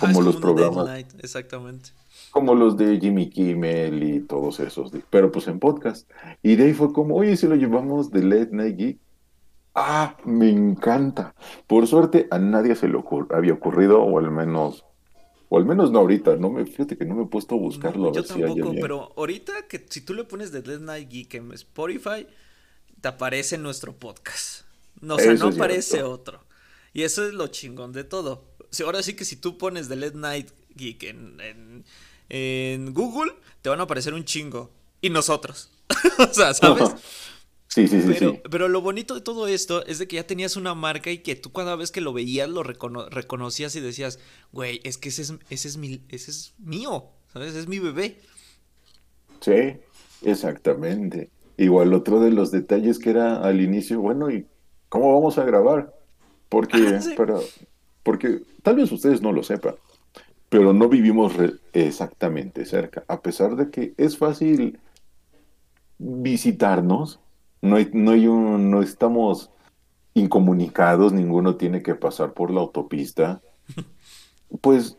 como, 0.00 0.22
los 0.22 0.36
programas. 0.36 1.04
exactamente. 1.18 1.90
como 2.30 2.54
los 2.54 2.78
de 2.78 2.98
Jimmy 2.98 3.28
Kimmel 3.28 4.02
y 4.02 4.20
todos 4.20 4.58
esos, 4.60 4.90
pero 5.10 5.30
pues 5.30 5.46
en 5.46 5.58
podcast. 5.58 6.10
Y 6.42 6.56
de 6.56 6.64
ahí 6.64 6.72
fue 6.72 6.94
como, 6.94 7.16
oye, 7.16 7.36
si 7.36 7.46
lo 7.46 7.56
llevamos 7.56 8.10
de 8.10 8.22
Late 8.22 8.52
Night 8.52 8.76
Geek. 8.78 8.98
Ah, 9.74 10.16
me 10.24 10.48
encanta. 10.48 11.34
Por 11.66 11.86
suerte 11.86 12.26
a 12.30 12.38
nadie 12.38 12.74
se 12.74 12.88
le 12.88 12.98
había 13.34 13.52
ocurrido, 13.52 14.02
o 14.02 14.18
al 14.18 14.30
menos, 14.30 14.86
o 15.52 15.58
al 15.58 15.66
menos 15.66 15.90
no 15.90 15.98
ahorita, 15.98 16.36
no 16.36 16.48
me, 16.48 16.64
fíjate 16.64 16.96
que 16.96 17.04
no 17.04 17.16
me 17.16 17.24
he 17.24 17.26
puesto 17.26 17.56
a 17.56 17.58
buscarlo. 17.58 18.12
yo 18.12 18.24
tampoco, 18.24 18.72
pero 18.80 19.12
ahorita 19.16 19.66
que 19.66 19.84
si 19.90 20.00
tú 20.00 20.14
le 20.14 20.22
pones 20.22 20.52
de 20.52 20.60
Late 20.60 20.78
Night 20.78 21.10
Geek 21.10 21.34
en 21.34 21.52
Spotify, 21.52 22.24
te 23.00 23.08
aparece 23.08 23.58
nuestro 23.58 23.92
podcast. 23.92 24.62
No, 25.00 25.16
o 25.16 25.18
sea, 25.18 25.34
no 25.34 25.48
aparece 25.48 26.04
otro. 26.04 26.40
Y 26.92 27.02
eso 27.02 27.26
es 27.26 27.34
lo 27.34 27.48
chingón 27.48 27.92
de 27.92 28.04
todo. 28.04 28.44
ahora 28.84 29.02
sí 29.02 29.14
que 29.14 29.24
si 29.24 29.34
tú 29.34 29.58
pones 29.58 29.88
The 29.88 29.96
Late 29.96 30.16
Night 30.16 30.50
Geek 30.76 31.02
en, 31.02 31.84
en, 32.28 32.94
Google, 32.94 33.32
te 33.60 33.70
van 33.70 33.80
a 33.80 33.84
aparecer 33.84 34.14
un 34.14 34.24
chingo. 34.24 34.70
Y 35.00 35.10
nosotros. 35.10 35.72
o 36.18 36.32
sea, 36.32 36.54
¿sabes? 36.54 36.90
Sí, 37.72 37.86
sí, 37.86 38.02
sí 38.02 38.14
pero, 38.18 38.36
pero, 38.50 38.68
lo 38.68 38.80
bonito 38.80 39.14
de 39.14 39.20
todo 39.20 39.46
esto 39.46 39.86
es 39.86 40.00
de 40.00 40.08
que 40.08 40.16
ya 40.16 40.26
tenías 40.26 40.56
una 40.56 40.74
marca 40.74 41.12
y 41.12 41.18
que 41.18 41.36
tú 41.36 41.52
cada 41.52 41.76
vez 41.76 41.92
que 41.92 42.00
lo 42.00 42.12
veías 42.12 42.48
lo 42.48 42.64
reconocías 42.64 43.76
y 43.76 43.80
decías, 43.80 44.18
güey, 44.50 44.80
es 44.82 44.98
que 44.98 45.10
ese 45.10 45.22
es, 45.22 45.34
ese 45.50 45.68
es, 45.68 45.76
mi, 45.76 46.02
ese 46.08 46.32
es 46.32 46.54
mío, 46.58 47.10
¿sabes? 47.32 47.54
Es 47.54 47.68
mi 47.68 47.78
bebé. 47.78 48.18
Sí, 49.40 49.76
exactamente. 50.22 51.30
Igual 51.58 51.94
otro 51.94 52.18
de 52.18 52.32
los 52.32 52.50
detalles 52.50 52.98
que 52.98 53.10
era 53.10 53.40
al 53.40 53.60
inicio, 53.60 54.00
bueno, 54.00 54.30
¿y 54.32 54.46
cómo 54.88 55.14
vamos 55.14 55.38
a 55.38 55.44
grabar? 55.44 55.94
Porque, 56.48 56.98
para, 57.16 57.38
porque 58.02 58.40
tal 58.64 58.76
vez 58.76 58.90
ustedes 58.90 59.22
no 59.22 59.30
lo 59.30 59.44
sepan, 59.44 59.76
pero 60.48 60.72
no 60.72 60.88
vivimos 60.88 61.34
exactamente 61.72 62.64
cerca. 62.64 63.04
A 63.06 63.22
pesar 63.22 63.54
de 63.54 63.70
que 63.70 63.94
es 63.96 64.18
fácil 64.18 64.80
visitarnos, 65.98 67.20
no, 67.62 67.76
hay, 67.76 67.90
no, 67.92 68.12
hay 68.12 68.26
un, 68.26 68.70
no 68.70 68.82
estamos 68.82 69.50
incomunicados, 70.14 71.12
ninguno 71.12 71.56
tiene 71.56 71.82
que 71.82 71.94
pasar 71.94 72.32
por 72.32 72.50
la 72.50 72.60
autopista. 72.60 73.40
Pues 74.60 74.96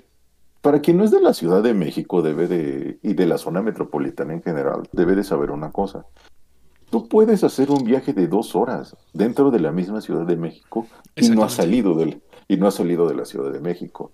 para 0.61 0.79
quien 0.79 0.95
no 0.95 1.03
es 1.03 1.11
de 1.11 1.19
la 1.19 1.33
Ciudad 1.33 1.61
de 1.61 1.73
México 1.73 2.21
debe 2.21 2.47
de, 2.47 2.99
y 3.03 3.15
de 3.15 3.25
la 3.25 3.37
zona 3.37 3.61
metropolitana 3.61 4.33
en 4.33 4.41
general, 4.41 4.87
debe 4.93 5.15
de 5.15 5.25
saber 5.25 5.51
una 5.51 5.71
cosa. 5.71 6.05
Tú 6.89 7.07
puedes 7.07 7.43
hacer 7.43 7.71
un 7.71 7.83
viaje 7.83 8.13
de 8.13 8.27
dos 8.27 8.55
horas 8.55 8.95
dentro 9.11 9.49
de 9.49 9.59
la 9.59 9.71
misma 9.71 10.01
Ciudad 10.01 10.25
de 10.25 10.37
México 10.37 10.87
y 11.15 11.29
no 11.29 11.43
has 11.43 11.53
salido 11.53 11.95
del, 11.95 12.21
y 12.47 12.57
no 12.57 12.67
ha 12.67 12.71
salido 12.71 13.09
de 13.09 13.15
la 13.15 13.25
Ciudad 13.25 13.51
de 13.51 13.59
México. 13.59 14.11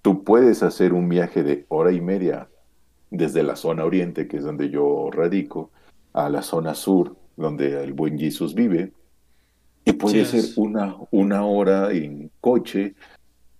Tú 0.00 0.24
puedes 0.24 0.62
hacer 0.62 0.92
un 0.92 1.08
viaje 1.08 1.42
de 1.42 1.66
hora 1.68 1.92
y 1.92 2.00
media 2.00 2.48
desde 3.10 3.42
la 3.42 3.56
zona 3.56 3.84
oriente, 3.84 4.28
que 4.28 4.36
es 4.36 4.44
donde 4.44 4.70
yo 4.70 5.10
radico, 5.10 5.70
a 6.12 6.28
la 6.28 6.42
zona 6.42 6.74
sur, 6.74 7.16
donde 7.38 7.82
el 7.82 7.92
buen 7.92 8.18
Jesús 8.18 8.54
vive, 8.54 8.92
y 9.84 9.92
puede 9.92 10.24
ser 10.26 10.44
una, 10.56 10.96
una 11.10 11.44
hora 11.44 11.92
en 11.92 12.30
coche 12.40 12.94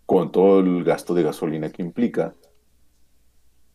con 0.05 0.31
todo 0.31 0.61
el 0.61 0.85
gasto 0.85 1.15
de 1.15 1.23
gasolina 1.23 1.71
que 1.71 1.83
implica, 1.83 2.35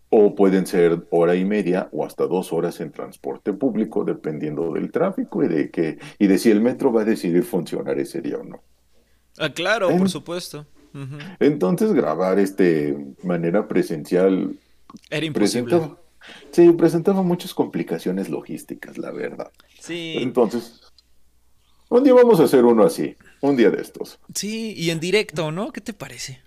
o 0.09 0.35
pueden 0.35 0.67
ser 0.67 1.07
hora 1.09 1.35
y 1.35 1.43
media 1.43 1.89
o 1.91 2.05
hasta 2.05 2.27
dos 2.27 2.53
horas 2.53 2.79
en 2.81 2.91
transporte 2.91 3.51
público, 3.53 4.03
dependiendo 4.03 4.71
del 4.73 4.91
tráfico 4.91 5.43
y 5.43 5.47
de 5.47 5.71
que 5.71 5.97
y 6.19 6.27
de 6.27 6.37
si 6.37 6.51
el 6.51 6.61
metro 6.61 6.93
va 6.93 7.01
a 7.01 7.05
decidir 7.05 7.43
funcionar 7.43 7.97
ese 7.97 8.21
día 8.21 8.37
o 8.37 8.43
no. 8.43 8.61
Ah, 9.39 9.49
claro, 9.49 9.89
por 9.97 10.09
supuesto. 10.09 10.67
Entonces 11.39 11.91
grabar 11.93 12.37
este 12.37 12.95
manera 13.23 13.67
presencial 13.67 14.55
era 15.09 15.25
imposible. 15.25 15.95
Sí, 16.51 16.71
presentaba 16.71 17.23
muchas 17.23 17.53
complicaciones 17.53 18.29
logísticas, 18.29 18.97
la 18.97 19.11
verdad. 19.11 19.51
Sí. 19.79 20.15
Entonces, 20.19 20.81
un 21.89 22.03
día 22.03 22.13
vamos 22.13 22.39
a 22.39 22.43
hacer 22.43 22.65
uno 22.65 22.83
así, 22.83 23.15
un 23.41 23.55
día 23.55 23.69
de 23.69 23.81
estos. 23.81 24.19
Sí, 24.33 24.73
y 24.75 24.89
en 24.89 24.99
directo, 24.99 25.51
¿no? 25.51 25.71
¿Qué 25.71 25.81
te 25.81 25.93
parece? 25.93 26.41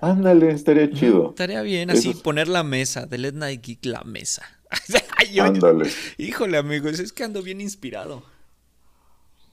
Ándale, 0.00 0.50
estaría 0.50 0.90
chido. 0.90 1.30
estaría 1.30 1.62
bien, 1.62 1.90
así 1.90 2.12
poner 2.12 2.48
la 2.48 2.62
mesa, 2.62 3.06
de 3.06 3.18
Let 3.18 3.32
Night 3.32 3.64
Geek 3.64 3.86
la 3.86 4.02
mesa. 4.04 4.42
Ándale. 5.40 5.90
Híjole, 6.18 6.58
amigos, 6.58 6.98
es 6.98 7.12
que 7.12 7.24
ando 7.24 7.42
bien 7.42 7.60
inspirado. 7.60 8.22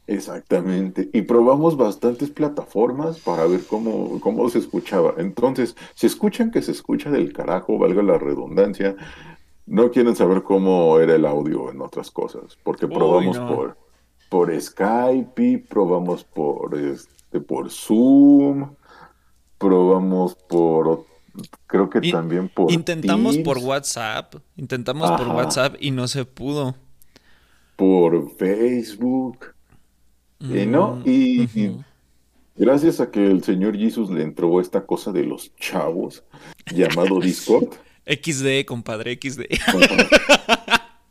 Exactamente. 0.06 1.10
Y 1.13 1.22
probamos 1.22 1.78
bastantes 1.78 2.30
plataformas 2.30 3.20
para 3.20 3.46
ver 3.46 3.62
cómo, 3.66 4.20
cómo 4.20 4.50
se 4.50 4.60
escuchaba. 4.60 5.13
Entonces, 5.18 5.76
si 5.96 6.08
escuchan 6.08 6.52
que 6.52 6.62
se 6.62 6.72
escucha 6.72 7.10
del 7.10 7.32
carajo, 7.32 7.78
valga 7.78 8.04
la 8.04 8.18
redundancia, 8.18 8.96
no 9.65 9.91
quieren 9.91 10.15
saber 10.15 10.43
cómo 10.43 10.99
era 10.99 11.15
el 11.15 11.26
audio 11.26 11.71
en 11.71 11.82
otras 11.82 12.12
cosas, 12.12 12.58
porque 12.63 12.88
probamos 12.88 13.38
por, 13.39 13.78
por 14.30 14.62
Skype, 14.62 15.65
probamos 15.69 16.23
por, 16.23 16.78
este, 16.78 17.39
por 17.39 17.69
Zoom, 17.69 18.76
probamos 19.58 20.36
por 20.36 21.06
creo 21.65 21.89
que 21.89 22.02
también 22.12 22.47
por 22.49 22.71
intentamos 22.71 23.38
por 23.39 23.58
WhatsApp 23.58 24.36
intentamos 24.56 25.10
por 25.12 25.28
WhatsApp 25.30 25.76
y 25.80 25.89
no 25.89 26.08
se 26.08 26.26
pudo. 26.26 26.76
Por 27.76 28.30
Facebook. 28.36 29.47
Y 30.39 30.65
no 30.67 30.97
mm, 30.97 31.04
y, 31.06 31.78
gracias 32.56 32.99
a 32.99 33.10
que 33.10 33.26
el 33.26 33.43
señor 33.43 33.76
Jesus 33.78 34.12
le 34.12 34.21
entró 34.21 34.60
esta 34.60 34.86
cosa 34.86 35.12
de 35.12 35.23
los 35.23 35.56
chavos 35.56 36.23
llamado 36.71 37.19
Discord 37.21 37.69
XD 38.06 38.66
compadre 38.66 39.20
XD 39.22 39.42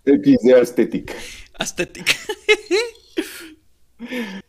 XD 0.04 0.50
estética 0.60 1.14
estética 1.58 2.12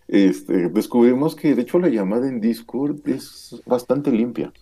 este, 0.08 0.70
descubrimos 0.70 1.36
que 1.36 1.56
de 1.56 1.62
hecho 1.64 1.80
la 1.80 1.90
llamada 1.90 2.28
en 2.28 2.40
Discord 2.42 2.98
es 3.08 3.62
bastante 3.66 4.12
limpia. 4.12 4.54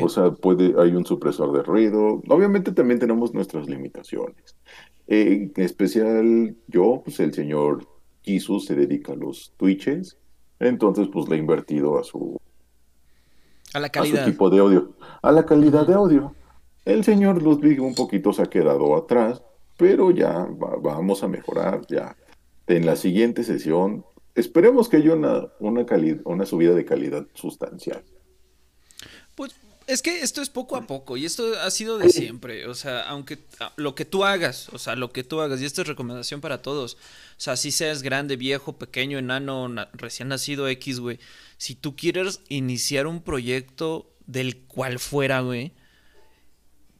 O 0.00 0.08
sea, 0.08 0.30
puede, 0.30 0.74
hay 0.80 0.94
un 0.94 1.04
supresor 1.04 1.52
de 1.52 1.62
ruido. 1.62 2.22
Obviamente 2.28 2.72
también 2.72 3.00
tenemos 3.00 3.34
nuestras 3.34 3.68
limitaciones. 3.68 4.56
en 5.08 5.52
especial 5.56 6.56
yo, 6.68 7.02
pues 7.04 7.18
el 7.20 7.34
señor 7.34 7.86
Jesus 8.22 8.66
se 8.66 8.76
dedica 8.76 9.12
a 9.12 9.16
los 9.16 9.52
Twitches. 9.56 10.18
Entonces, 10.60 11.08
pues 11.12 11.28
le 11.28 11.36
he 11.36 11.38
invertido 11.38 11.98
a 11.98 12.04
su 12.04 12.40
a 13.74 13.80
la 13.80 13.88
calidad. 13.88 14.22
A 14.22 14.24
su 14.24 14.30
tipo 14.30 14.50
de 14.50 14.58
audio. 14.60 14.92
A 15.22 15.32
la 15.32 15.44
calidad 15.44 15.86
de 15.86 15.94
audio. 15.94 16.34
El 16.84 17.04
señor 17.04 17.42
Ludwig 17.42 17.80
un 17.80 17.94
poquito 17.94 18.32
se 18.32 18.42
ha 18.42 18.46
quedado 18.46 18.96
atrás, 18.96 19.42
pero 19.76 20.10
ya 20.10 20.48
vamos 20.80 21.22
a 21.22 21.28
mejorar. 21.28 21.86
Ya 21.88 22.16
en 22.66 22.86
la 22.86 22.96
siguiente 22.96 23.44
sesión 23.44 24.04
esperemos 24.34 24.88
que 24.88 24.96
haya 24.96 25.14
una, 25.14 25.48
una, 25.60 25.86
una 26.24 26.46
subida 26.46 26.74
de 26.74 26.84
calidad 26.84 27.26
sustancial. 27.34 28.02
Pues 29.34 29.54
es 29.86 30.02
que 30.02 30.20
esto 30.20 30.42
es 30.42 30.48
poco 30.48 30.76
a 30.76 30.86
poco 30.86 31.16
y 31.16 31.24
esto 31.24 31.58
ha 31.60 31.70
sido 31.70 31.98
de 31.98 32.08
siempre. 32.10 32.66
O 32.66 32.74
sea, 32.74 33.02
aunque 33.02 33.38
ah, 33.60 33.72
lo 33.76 33.94
que 33.94 34.04
tú 34.04 34.24
hagas, 34.24 34.68
o 34.70 34.78
sea, 34.78 34.96
lo 34.96 35.12
que 35.12 35.24
tú 35.24 35.40
hagas, 35.40 35.60
y 35.60 35.64
esto 35.64 35.82
es 35.82 35.88
recomendación 35.88 36.40
para 36.40 36.62
todos. 36.62 36.94
O 36.94 36.98
sea, 37.40 37.56
si 37.56 37.70
seas 37.70 38.02
grande, 38.02 38.36
viejo, 38.36 38.74
pequeño, 38.74 39.18
enano, 39.18 39.68
recién 39.92 40.28
nacido 40.28 40.68
X, 40.68 41.00
güey. 41.00 41.18
Si 41.58 41.74
tú 41.74 41.96
quieres 41.96 42.40
iniciar 42.48 43.06
un 43.06 43.22
proyecto 43.22 44.10
del 44.26 44.58
cual 44.62 44.98
fuera, 44.98 45.40
güey, 45.40 45.72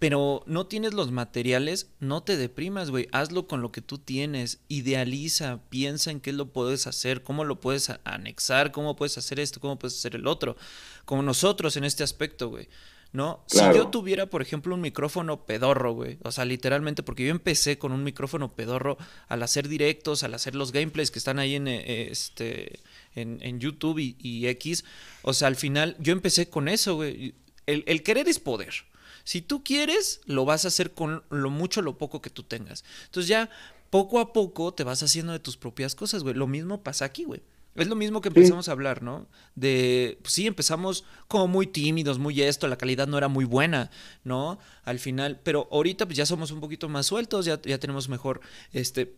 pero 0.03 0.43
no 0.47 0.67
tienes 0.67 0.95
los 0.95 1.13
materiales, 1.13 1.87
no 2.01 2.25
te 2.25 2.37
deprimas, 2.37 2.91
güey. 2.91 3.07
Hazlo 3.13 3.47
con 3.47 3.63
lo 3.63 3.71
que 3.71 3.83
tú 3.83 3.99
tienes. 3.99 4.59
Idealiza, 4.67 5.61
piensa 5.69 6.11
en 6.11 6.19
qué 6.19 6.33
lo 6.33 6.53
puedes 6.53 6.89
hacer, 6.89 7.23
cómo 7.23 7.45
lo 7.45 7.61
puedes 7.61 7.89
anexar, 8.03 8.73
cómo 8.73 8.97
puedes 8.97 9.17
hacer 9.17 9.39
esto, 9.39 9.61
cómo 9.61 9.79
puedes 9.79 9.97
hacer 9.97 10.17
el 10.17 10.27
otro. 10.27 10.57
Como 11.05 11.23
nosotros 11.23 11.77
en 11.77 11.85
este 11.85 12.03
aspecto, 12.03 12.49
güey. 12.49 12.69
¿No? 13.13 13.45
Si 13.47 13.59
yo 13.59 13.91
tuviera, 13.91 14.27
por 14.27 14.43
ejemplo, 14.43 14.75
un 14.75 14.81
micrófono 14.81 15.47
pedorro, 15.47 15.93
güey. 15.93 16.19
O 16.25 16.33
sea, 16.33 16.47
literalmente, 16.47 17.05
porque 17.05 17.25
yo 17.25 17.31
empecé 17.31 17.79
con 17.79 17.93
un 17.93 18.03
micrófono 18.03 18.57
pedorro 18.57 18.99
al 19.29 19.45
hacer 19.45 19.69
directos, 19.69 20.25
al 20.25 20.35
hacer 20.35 20.57
los 20.57 20.73
gameplays 20.73 21.13
que 21.13 21.21
están 21.21 21.39
ahí 21.39 21.55
en 21.55 21.69
eh, 21.69 22.09
este. 22.11 22.81
En, 23.15 23.61
YouTube 23.61 24.01
y, 24.01 24.49
X. 24.49 24.85
O 25.23 25.33
sea, 25.33 25.47
al 25.47 25.55
final, 25.55 25.95
yo 26.01 26.13
empecé 26.13 26.51
con 26.51 26.67
eso, 26.67 26.97
güey. 26.97 27.37
El, 27.67 27.85
el 27.87 28.03
querer 28.03 28.27
es 28.27 28.41
poder. 28.41 28.91
Si 29.25 29.43
tú 29.43 29.63
quieres, 29.65 30.21
lo 30.25 30.45
vas 30.45 30.65
a 30.65 30.69
hacer 30.69 30.93
con 30.93 31.23
lo 31.31 31.51
mucho 31.51 31.81
o 31.81 31.83
lo 31.83 31.99
poco 31.99 32.21
que 32.21 32.31
tú 32.31 32.43
tengas. 32.43 32.85
Entonces 33.07 33.29
ya 33.29 33.51
poco 33.91 34.21
a 34.21 34.33
poco 34.33 34.73
te 34.73 34.85
vas 34.85 35.03
haciendo 35.03 35.33
de 35.33 35.39
tus 35.39 35.57
propias 35.57 35.95
cosas, 35.95 36.23
güey. 36.23 36.35
Lo 36.35 36.47
mismo 36.47 36.83
pasa 36.83 37.05
aquí, 37.05 37.25
güey. 37.25 37.43
Es 37.75 37.87
lo 37.89 37.97
mismo 37.97 38.21
que 38.21 38.29
empezamos 38.29 38.69
a 38.69 38.73
hablar, 38.73 39.03
¿no? 39.03 39.27
De, 39.55 40.19
pues 40.21 40.35
sí, 40.35 40.47
empezamos 40.47 41.05
como 41.27 41.49
muy 41.49 41.67
tímidos, 41.67 42.19
muy 42.19 42.43
esto, 42.43 42.69
la 42.69 42.77
calidad 42.77 43.07
no 43.07 43.17
era 43.17 43.29
muy 43.29 43.47
buena, 43.47 43.91
¿no? 44.25 44.59
Al 44.85 44.99
final, 44.99 45.41
pero 45.43 45.69
ahorita 45.73 46.05
pues 46.05 46.19
ya 46.19 46.27
somos 46.27 46.51
un 46.51 46.61
poquito 46.61 46.91
más 46.91 47.07
sueltos, 47.07 47.47
ya, 47.47 47.61
ya 47.63 47.79
tenemos 47.79 48.11
mejor, 48.11 48.43
este, 48.73 49.15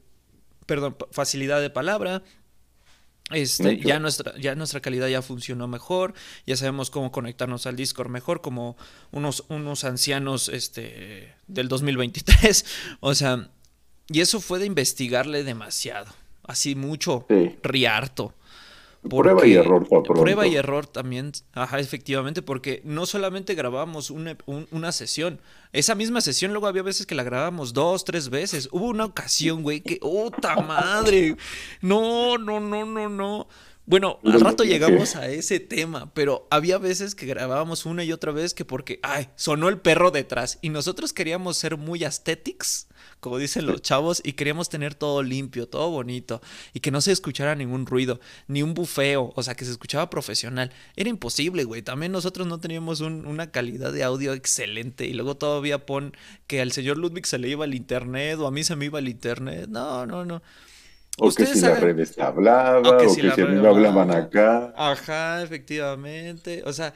perdón, 0.67 0.97
facilidad 1.11 1.61
de 1.61 1.71
palabra, 1.71 2.23
Este, 3.31 3.79
ya 3.79 3.99
nuestra, 4.01 4.37
ya 4.39 4.55
nuestra 4.55 4.81
calidad 4.81 5.09
ya 5.09 5.23
funcionó 5.23 5.67
mejor, 5.67 6.13
ya 6.47 6.57
sabemos 6.57 6.91
cómo 6.91 7.11
conectarnos 7.11 7.67
al 7.67 7.75
Discord 7.75 8.11
mejor, 8.11 8.43
como 8.43 8.77
unos, 9.13 9.45
unos 9.49 9.85
ancianos 9.85 10.49
este, 10.49 11.35
del 11.47 11.69
2023. 11.69 12.67
O 13.01 13.15
sea, 13.15 13.51
y 14.09 14.21
eso 14.21 14.41
fue 14.41 14.59
de 14.59 14.67
investigarle 14.67 15.43
demasiado, 15.43 16.13
así 16.43 16.75
mucho, 16.75 17.27
riarto 17.63 18.35
prueba 19.09 19.47
y 19.47 19.55
error, 19.55 19.87
Prueba 20.05 20.47
y 20.47 20.57
error 20.57 20.87
también, 20.87 21.33
ajá, 21.53 21.79
efectivamente, 21.79 22.43
porque 22.43 22.81
no 22.85 23.07
solamente 23.07 23.55
grabábamos 23.55 24.11
una, 24.11 24.37
una, 24.47 24.93
sesión, 24.93 25.41
esa 25.73 25.95
misma 25.95 26.21
sesión 26.21 26.53
luego 26.53 26.67
había 26.67 26.83
veces 26.83 27.07
que 27.07 27.15
la 27.15 27.23
grabábamos 27.23 27.73
dos, 27.73 28.05
tres 28.05 28.31
veces. 28.31 28.69
Hubo 28.73 28.87
una 28.87 29.05
ocasión, 29.05 29.63
güey, 29.63 29.81
que, 29.81 29.99
¡Ota 30.03 30.57
madre! 30.57 31.37
No, 31.81 32.39
no, 32.39 32.61
no, 32.61 32.85
no, 32.85 33.09
no. 33.09 33.49
Bueno, 33.87 34.19
al 34.25 34.41
rato 34.41 34.65
llegamos 34.65 35.15
a 35.15 35.29
ese 35.29 35.61
tema, 35.61 36.11
pero 36.15 36.49
había 36.51 36.79
veces 36.79 37.15
que 37.15 37.27
grabábamos 37.27 37.85
una 37.85 38.03
y 38.03 38.13
otra 38.13 38.33
vez 38.33 38.55
que 38.55 38.65
porque, 38.65 38.99
ay, 39.03 39.29
sonó 39.37 39.69
el 39.69 39.79
perro 39.79 40.11
detrás 40.11 40.59
y 40.63 40.71
nosotros 40.71 41.13
queríamos 41.13 41.59
ser 41.59 41.77
muy 41.77 42.03
aesthetics, 42.03 42.89
como 43.25 43.39
dicen 43.39 43.65
los 43.65 43.81
chavos, 43.81 44.21
y 44.23 44.35
queríamos 44.35 44.69
tener 44.69 44.95
todo 44.95 45.23
limpio, 45.23 45.67
todo 45.67 45.89
bonito 45.89 46.43
y 46.75 46.81
que 46.81 46.91
no 46.91 47.01
se 47.01 47.11
escuchara 47.11 47.55
ningún 47.55 47.87
ruido, 47.87 48.21
ni 48.49 48.63
un 48.63 48.75
bufeo, 48.75 49.33
o 49.35 49.43
sea, 49.43 49.55
que 49.55 49.65
se 49.65 49.71
escuchaba 49.71 50.11
profesional. 50.11 50.71
Era 50.95 51.09
imposible, 51.09 51.65
güey. 51.65 51.81
También 51.81 52.13
nosotros 52.13 52.47
no 52.47 52.61
teníamos 52.61 53.01
una 53.01 53.51
calidad 53.51 53.95
de 53.95 54.05
audio 54.05 54.35
excelente 54.35 55.07
y 55.07 55.15
luego 55.15 55.39
todavía 55.39 55.87
pon 55.87 56.15
que 56.47 56.61
al 56.61 56.73
señor 56.73 56.99
Ludwig 56.99 57.25
se 57.25 57.39
le 57.39 57.49
iba 57.49 57.65
el 57.65 57.73
internet 57.73 58.39
o 58.41 58.47
a 58.47 58.51
mí 58.51 58.63
se 58.63 58.77
me 58.77 58.85
iba 58.85 58.99
el 58.99 59.09
internet. 59.09 59.69
No, 59.71 60.05
no, 60.05 60.27
no. 60.27 60.43
O 61.17 61.33
que 61.33 61.47
si 61.47 61.63
la 61.63 61.77
red 61.77 62.07
hablaba, 62.19 62.91
o 62.91 62.99
que, 62.99 63.09
si, 63.09 63.27
a 63.27 63.35
mí 63.37 63.57
me 63.57 63.69
hablaban 63.69 64.11
acá. 64.11 64.75
Ajá, 64.77 65.43
efectivamente. 65.43 66.63
O 66.67 66.75
sea, 66.75 66.93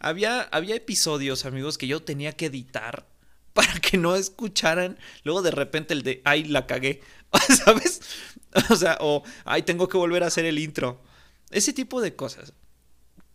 había, 0.00 0.42
había 0.42 0.74
episodios, 0.74 1.46
amigos, 1.46 1.78
que 1.78 1.86
yo 1.86 2.02
tenía 2.02 2.32
que 2.32 2.46
editar 2.46 3.06
para 3.54 3.72
que 3.80 3.98
no 3.98 4.16
escucharan 4.16 4.98
luego 5.24 5.42
de 5.42 5.50
repente 5.50 5.94
el 5.94 6.02
de, 6.02 6.22
ay, 6.24 6.44
la 6.44 6.66
cagué, 6.66 7.00
¿sabes? 7.64 8.00
O 8.70 8.76
sea, 8.76 8.98
o, 9.00 9.22
ay, 9.44 9.62
tengo 9.62 9.88
que 9.88 9.96
volver 9.96 10.22
a 10.22 10.26
hacer 10.26 10.44
el 10.44 10.58
intro. 10.58 11.02
Ese 11.50 11.72
tipo 11.72 12.00
de 12.00 12.14
cosas. 12.14 12.54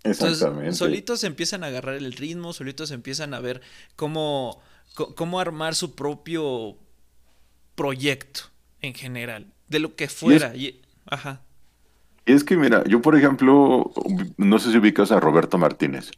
Exactamente. 0.03 0.73
solitos 0.73 1.23
empiezan 1.23 1.63
a 1.63 1.67
agarrar 1.67 1.95
el 1.95 2.13
ritmo, 2.13 2.53
solitos 2.53 2.91
empiezan 2.91 3.33
a 3.33 3.39
ver 3.39 3.61
cómo, 3.95 4.61
cómo 4.93 5.39
armar 5.39 5.75
su 5.75 5.95
propio 5.95 6.77
proyecto 7.75 8.41
en 8.81 8.93
general 8.93 9.51
de 9.67 9.79
lo 9.79 9.95
que 9.95 10.07
fuera. 10.07 10.55
Y 10.55 10.81
ajá. 11.05 11.41
Y 12.25 12.33
es 12.33 12.43
que, 12.43 12.57
mira, 12.57 12.83
yo 12.85 13.01
por 13.01 13.17
ejemplo, 13.17 13.91
no 14.37 14.59
sé 14.59 14.71
si 14.71 14.77
ubicas 14.77 15.11
a 15.11 15.19
Roberto 15.19 15.57
Martínez, 15.57 16.11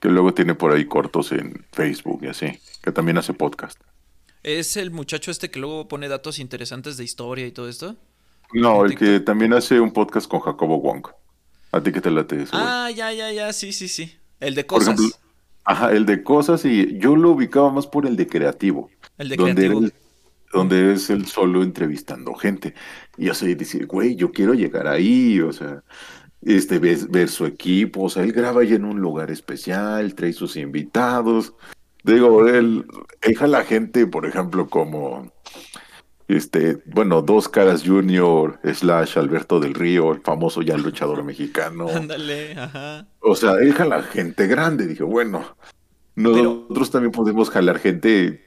que 0.00 0.08
luego 0.08 0.34
tiene 0.34 0.54
por 0.54 0.72
ahí 0.72 0.86
cortos 0.86 1.32
en 1.32 1.64
Facebook 1.72 2.20
y 2.22 2.28
así, 2.28 2.58
que 2.82 2.92
también 2.92 3.18
hace 3.18 3.32
podcast. 3.32 3.80
¿Es 4.42 4.76
el 4.76 4.90
muchacho 4.90 5.30
este 5.30 5.50
que 5.50 5.58
luego 5.58 5.88
pone 5.88 6.08
datos 6.08 6.38
interesantes 6.38 6.96
de 6.96 7.04
historia 7.04 7.46
y 7.46 7.52
todo 7.52 7.68
esto? 7.68 7.96
No, 8.52 8.84
el 8.84 8.96
que 8.96 9.20
también 9.20 9.52
hace 9.52 9.80
un 9.80 9.92
podcast 9.92 10.28
con 10.28 10.40
Jacobo 10.40 10.80
Wong. 10.80 11.08
A 11.72 11.82
ti 11.82 11.92
que 11.92 12.00
te 12.00 12.10
late 12.10 12.42
eso. 12.42 12.52
Ah, 12.54 12.90
ya, 12.94 13.12
ya, 13.12 13.32
ya, 13.32 13.52
sí, 13.52 13.72
sí, 13.72 13.88
sí. 13.88 14.16
El 14.38 14.54
de 14.54 14.64
cosas. 14.64 15.00
ajá, 15.64 15.92
el 15.92 16.06
de 16.06 16.22
cosas 16.22 16.64
y 16.64 16.96
yo 16.98 17.16
lo 17.16 17.30
ubicaba 17.30 17.72
más 17.72 17.86
por 17.86 18.06
el 18.06 18.16
de 18.16 18.28
creativo. 18.28 18.88
El 19.18 19.30
de 19.30 19.36
creativo 19.36 19.82
donde 20.52 20.94
es 20.94 21.10
él 21.10 21.26
solo 21.26 21.62
entrevistando 21.62 22.34
gente. 22.34 22.74
Y 23.16 23.26
yo 23.26 23.34
sé, 23.34 23.54
decir, 23.54 23.86
güey, 23.86 24.16
yo 24.16 24.32
quiero 24.32 24.54
llegar 24.54 24.86
ahí, 24.86 25.40
o 25.40 25.52
sea, 25.52 25.82
este, 26.46 26.78
ver, 26.78 27.08
ver 27.08 27.28
su 27.28 27.44
equipo, 27.44 28.04
o 28.04 28.08
sea, 28.08 28.22
él 28.22 28.32
graba 28.32 28.60
ahí 28.60 28.72
en 28.72 28.84
un 28.84 29.00
lugar 29.00 29.30
especial, 29.30 30.14
trae 30.14 30.32
sus 30.32 30.56
invitados. 30.56 31.54
Digo, 32.04 32.46
él, 32.46 32.86
deja 33.20 33.46
a 33.46 33.48
la 33.48 33.64
gente, 33.64 34.06
por 34.06 34.26
ejemplo, 34.26 34.68
como, 34.68 35.32
este, 36.28 36.78
bueno, 36.86 37.20
Dos 37.22 37.48
Caras 37.48 37.82
Junior, 37.84 38.60
slash 38.62 39.18
Alberto 39.18 39.58
del 39.58 39.74
Río, 39.74 40.12
el 40.12 40.20
famoso 40.20 40.62
ya 40.62 40.76
luchador 40.76 41.24
mexicano. 41.24 41.88
Ándale, 41.88 42.52
ajá. 42.56 43.08
O 43.18 43.34
sea, 43.34 43.54
deja 43.54 43.82
a 43.82 43.88
la 43.88 44.02
gente 44.04 44.46
grande. 44.46 44.86
Dije, 44.86 45.02
bueno, 45.02 45.56
nosotros 46.14 46.92
también 46.92 47.10
podemos 47.10 47.50
jalar 47.50 47.80
gente 47.80 48.45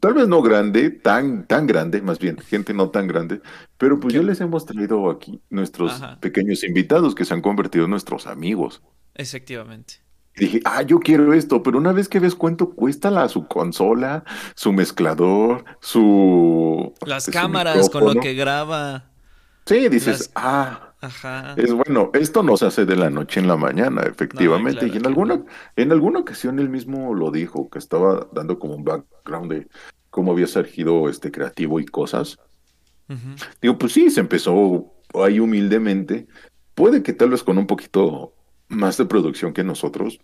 tal 0.00 0.14
vez 0.14 0.28
no 0.28 0.42
grande, 0.42 0.90
tan, 0.90 1.46
tan 1.46 1.66
grande, 1.66 2.00
más 2.02 2.18
bien, 2.18 2.38
gente 2.38 2.74
no 2.74 2.90
tan 2.90 3.06
grande, 3.06 3.40
pero 3.78 4.00
pues 4.00 4.14
ya 4.14 4.22
les 4.22 4.40
hemos 4.40 4.66
traído 4.66 5.10
aquí 5.10 5.40
nuestros 5.50 6.00
pequeños 6.20 6.64
invitados 6.64 7.14
que 7.14 7.24
se 7.24 7.34
han 7.34 7.42
convertido 7.42 7.84
en 7.84 7.90
nuestros 7.90 8.26
amigos. 8.26 8.82
Efectivamente. 9.14 9.94
dije, 10.36 10.60
ah, 10.64 10.82
yo 10.82 10.98
quiero 10.98 11.32
esto, 11.32 11.62
pero 11.62 11.78
una 11.78 11.92
vez 11.92 12.08
que 12.08 12.18
ves 12.18 12.34
cuánto 12.34 12.70
cuesta 12.70 13.10
la, 13.10 13.28
su 13.28 13.46
consola, 13.46 14.24
su 14.56 14.72
mezclador, 14.72 15.64
su... 15.80 16.92
Las 17.06 17.26
cámaras 17.26 17.88
con 17.90 18.04
lo 18.04 18.20
que 18.20 18.34
graba. 18.34 19.10
Sí, 19.66 19.88
dices, 19.88 20.30
ah, 20.34 20.93
Ajá. 21.04 21.54
Es 21.58 21.70
bueno, 21.72 22.10
esto 22.14 22.42
no 22.42 22.56
se 22.56 22.64
hace 22.64 22.86
de 22.86 22.96
la 22.96 23.10
noche 23.10 23.38
en 23.38 23.46
la 23.46 23.58
mañana, 23.58 24.02
efectivamente. 24.02 24.86
y 24.86 24.96
en 24.96 25.06
alguna, 25.06 25.44
en 25.76 25.92
alguna 25.92 26.20
ocasión 26.20 26.58
él 26.58 26.70
mismo 26.70 27.14
lo 27.14 27.30
dijo, 27.30 27.68
que 27.68 27.78
estaba 27.78 28.26
dando 28.32 28.58
como 28.58 28.74
un 28.74 28.84
background 28.84 29.52
de 29.52 29.68
cómo 30.08 30.32
había 30.32 30.46
surgido 30.46 31.10
este 31.10 31.30
creativo 31.30 31.78
y 31.78 31.84
cosas. 31.84 32.38
Digo, 33.60 33.76
pues 33.76 33.92
sí, 33.92 34.10
se 34.10 34.20
empezó 34.20 34.94
ahí 35.12 35.40
humildemente. 35.40 36.26
Puede 36.74 37.02
que 37.02 37.12
tal 37.12 37.30
vez 37.30 37.42
con 37.42 37.58
un 37.58 37.66
poquito 37.66 38.34
más 38.68 38.96
de 38.96 39.04
producción 39.04 39.52
que 39.52 39.62
nosotros, 39.62 40.20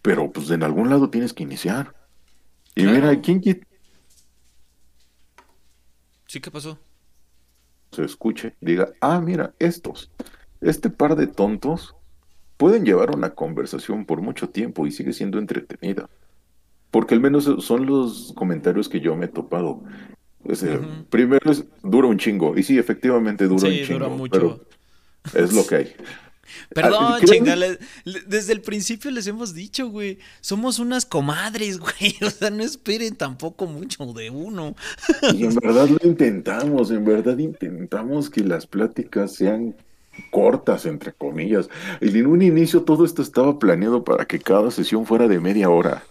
pero 0.00 0.30
pues 0.30 0.48
en 0.50 0.62
algún 0.62 0.90
lado 0.90 1.10
tienes 1.10 1.32
que 1.32 1.42
iniciar. 1.42 1.94
Y 2.76 2.84
mira, 2.84 3.20
¿quién 3.20 3.42
Sí, 6.26 6.40
¿qué 6.40 6.52
pasó? 6.52 6.78
Se 7.92 8.04
escuche, 8.04 8.54
diga, 8.60 8.92
ah, 9.00 9.20
mira, 9.20 9.52
estos, 9.58 10.10
este 10.60 10.90
par 10.90 11.16
de 11.16 11.26
tontos 11.26 11.94
pueden 12.56 12.84
llevar 12.84 13.14
una 13.14 13.30
conversación 13.30 14.04
por 14.04 14.20
mucho 14.20 14.48
tiempo 14.48 14.86
y 14.86 14.92
sigue 14.92 15.12
siendo 15.12 15.38
entretenida. 15.38 16.08
Porque 16.90 17.14
al 17.14 17.20
menos 17.20 17.44
son 17.60 17.86
los 17.86 18.32
comentarios 18.36 18.88
que 18.88 19.00
yo 19.00 19.16
me 19.16 19.26
he 19.26 19.28
topado. 19.28 19.82
Primero 21.08 21.50
es, 21.50 21.64
dura 21.82 22.08
un 22.08 22.18
chingo. 22.18 22.58
Y 22.58 22.62
sí, 22.62 22.78
efectivamente 22.78 23.46
dura 23.46 23.68
un 23.68 23.74
chingo. 23.74 23.98
Dura 23.98 24.08
mucho. 24.08 24.60
Pero 25.32 25.44
es 25.44 25.52
lo 25.52 25.66
que 25.66 25.76
hay. 25.76 25.94
Perdón, 26.74 27.14
ah, 27.14 27.18
chingale. 27.24 27.78
Desde 28.26 28.52
el 28.52 28.60
principio 28.60 29.10
les 29.10 29.26
hemos 29.26 29.54
dicho, 29.54 29.88
güey. 29.88 30.18
Somos 30.40 30.78
unas 30.78 31.04
comadres, 31.04 31.78
güey. 31.78 32.16
O 32.22 32.30
sea, 32.30 32.50
no 32.50 32.62
esperen 32.62 33.16
tampoco 33.16 33.66
mucho 33.66 34.12
de 34.12 34.30
uno. 34.30 34.74
Y 35.34 35.44
en 35.44 35.54
verdad 35.54 35.88
lo 35.88 35.98
intentamos. 36.08 36.90
En 36.90 37.04
verdad 37.04 37.38
intentamos 37.38 38.30
que 38.30 38.42
las 38.42 38.66
pláticas 38.66 39.34
sean 39.34 39.74
cortas, 40.30 40.86
entre 40.86 41.12
comillas. 41.12 41.68
Y 42.00 42.18
en 42.18 42.26
un 42.26 42.42
inicio 42.42 42.82
todo 42.82 43.04
esto 43.04 43.22
estaba 43.22 43.58
planeado 43.58 44.04
para 44.04 44.26
que 44.26 44.38
cada 44.38 44.70
sesión 44.70 45.06
fuera 45.06 45.28
de 45.28 45.40
media 45.40 45.70
hora. 45.70 46.02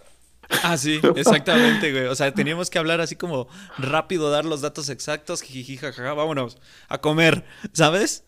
Ah, 0.62 0.76
sí, 0.76 1.00
exactamente, 1.16 1.92
güey. 1.92 2.06
O 2.06 2.14
sea, 2.14 2.32
teníamos 2.32 2.70
que 2.70 2.78
hablar 2.78 3.00
así 3.00 3.16
como 3.16 3.48
rápido, 3.78 4.30
dar 4.30 4.44
los 4.44 4.60
datos 4.60 4.88
exactos, 4.88 5.42
jiji, 5.42 5.76
jajaja, 5.76 6.12
vámonos 6.12 6.58
a 6.88 6.98
comer, 6.98 7.44
¿sabes? 7.72 8.24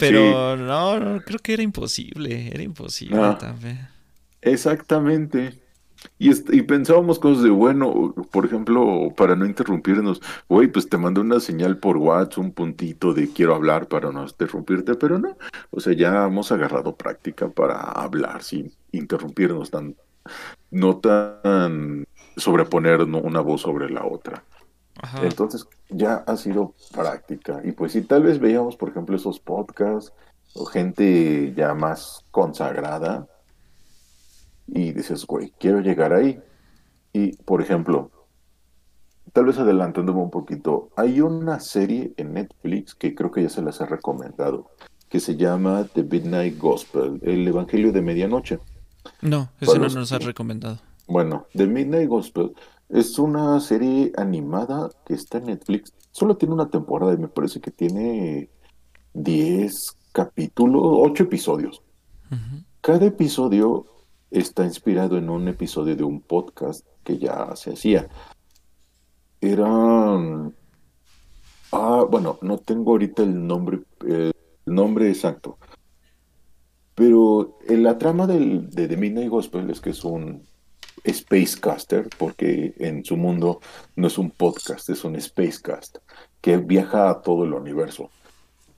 Pero 0.00 0.56
no, 0.56 1.20
creo 1.24 1.38
que 1.38 1.52
era 1.52 1.62
imposible, 1.62 2.50
era 2.52 2.62
imposible 2.62 3.36
también. 3.38 3.88
Exactamente. 4.42 5.58
Y, 6.18 6.30
y 6.56 6.62
pensábamos 6.62 7.18
cosas 7.18 7.42
de, 7.42 7.50
bueno, 7.50 8.14
por 8.30 8.46
ejemplo, 8.46 9.12
para 9.16 9.36
no 9.36 9.44
interrumpirnos, 9.44 10.20
güey, 10.48 10.68
pues 10.68 10.88
te 10.88 10.96
mando 10.96 11.20
una 11.20 11.40
señal 11.40 11.78
por 11.78 11.98
WhatsApp, 11.98 12.38
un 12.38 12.52
puntito 12.52 13.12
de 13.12 13.30
quiero 13.30 13.54
hablar 13.54 13.86
para 13.86 14.10
no 14.10 14.22
interrumpirte, 14.22 14.94
pero 14.94 15.18
no. 15.18 15.36
O 15.70 15.80
sea, 15.80 15.92
ya 15.92 16.26
hemos 16.26 16.52
agarrado 16.52 16.96
práctica 16.96 17.48
para 17.48 17.80
hablar 17.80 18.42
sin 18.42 18.72
interrumpirnos 18.92 19.70
tan, 19.70 19.94
no 20.70 20.96
tan 20.96 22.06
sobreponer 22.36 23.02
una 23.02 23.40
voz 23.40 23.60
sobre 23.62 23.90
la 23.90 24.04
otra. 24.04 24.42
Entonces 25.22 25.66
ya 25.88 26.16
ha 26.26 26.36
sido 26.36 26.74
práctica. 26.92 27.60
Y 27.64 27.72
pues 27.72 27.92
si 27.92 28.02
tal 28.02 28.22
vez 28.22 28.38
veíamos, 28.38 28.76
por 28.76 28.90
ejemplo, 28.90 29.16
esos 29.16 29.40
podcasts 29.40 30.12
o 30.54 30.64
gente 30.64 31.52
ya 31.56 31.74
más 31.74 32.24
consagrada 32.30 33.28
y 34.66 34.92
dices, 34.92 35.26
güey, 35.26 35.52
quiero 35.58 35.80
llegar 35.80 36.12
ahí. 36.12 36.40
Y, 37.12 37.36
por 37.38 37.60
ejemplo, 37.60 38.10
tal 39.32 39.46
vez 39.46 39.58
adelantándome 39.58 40.20
un 40.20 40.30
poquito, 40.30 40.90
hay 40.96 41.20
una 41.20 41.60
serie 41.60 42.12
en 42.16 42.34
Netflix 42.34 42.94
que 42.94 43.14
creo 43.14 43.30
que 43.30 43.42
ya 43.42 43.48
se 43.48 43.62
las 43.62 43.80
he 43.80 43.86
recomendado, 43.86 44.70
que 45.08 45.20
se 45.20 45.36
llama 45.36 45.86
The 45.92 46.04
Midnight 46.04 46.58
Gospel, 46.58 47.20
el 47.22 47.46
Evangelio 47.46 47.92
de 47.92 48.02
Medianoche. 48.02 48.60
No, 49.22 49.50
eso 49.60 49.78
no 49.78 49.88
nos 49.88 50.12
ha 50.12 50.18
recomendado. 50.18 50.78
Bueno, 51.06 51.46
The 51.54 51.66
Midnight 51.66 52.08
Gospel 52.08 52.52
es 52.90 53.18
una 53.18 53.60
serie 53.60 54.12
animada 54.16 54.90
que 55.06 55.14
está 55.14 55.38
en 55.38 55.46
Netflix. 55.46 55.92
Solo 56.10 56.36
tiene 56.36 56.54
una 56.54 56.70
temporada 56.70 57.14
y 57.14 57.18
me 57.18 57.28
parece 57.28 57.60
que 57.60 57.70
tiene 57.70 58.50
10 59.14 59.96
capítulos, 60.12 60.82
8 60.84 61.24
episodios. 61.24 61.82
Cada 62.80 63.06
episodio 63.06 63.86
está 64.30 64.64
inspirado 64.64 65.16
en 65.18 65.30
un 65.30 65.48
episodio 65.48 65.94
de 65.94 66.04
un 66.04 66.20
podcast 66.20 66.86
que 67.04 67.18
ya 67.18 67.54
se 67.56 67.72
hacía. 67.72 68.08
Era... 69.40 70.50
Ah, 71.72 72.04
bueno, 72.10 72.38
no 72.42 72.58
tengo 72.58 72.92
ahorita 72.92 73.22
el 73.22 73.46
nombre, 73.46 73.82
el 74.04 74.32
nombre 74.66 75.08
exacto. 75.08 75.58
Pero 76.96 77.58
en 77.68 77.84
la 77.84 77.96
trama 77.98 78.26
del, 78.26 78.68
de 78.70 78.88
The 78.88 78.96
Midnight 78.96 79.30
Gospel 79.30 79.70
es 79.70 79.80
que 79.80 79.90
es 79.90 80.04
un 80.04 80.49
Spacecaster, 81.06 82.08
porque 82.18 82.74
en 82.78 83.04
su 83.04 83.16
mundo 83.16 83.60
no 83.96 84.06
es 84.06 84.18
un 84.18 84.30
podcast, 84.30 84.88
es 84.90 85.04
un 85.04 85.20
Spacecast, 85.20 85.98
que 86.40 86.56
viaja 86.56 87.10
a 87.10 87.22
todo 87.22 87.44
el 87.44 87.52
universo. 87.52 88.10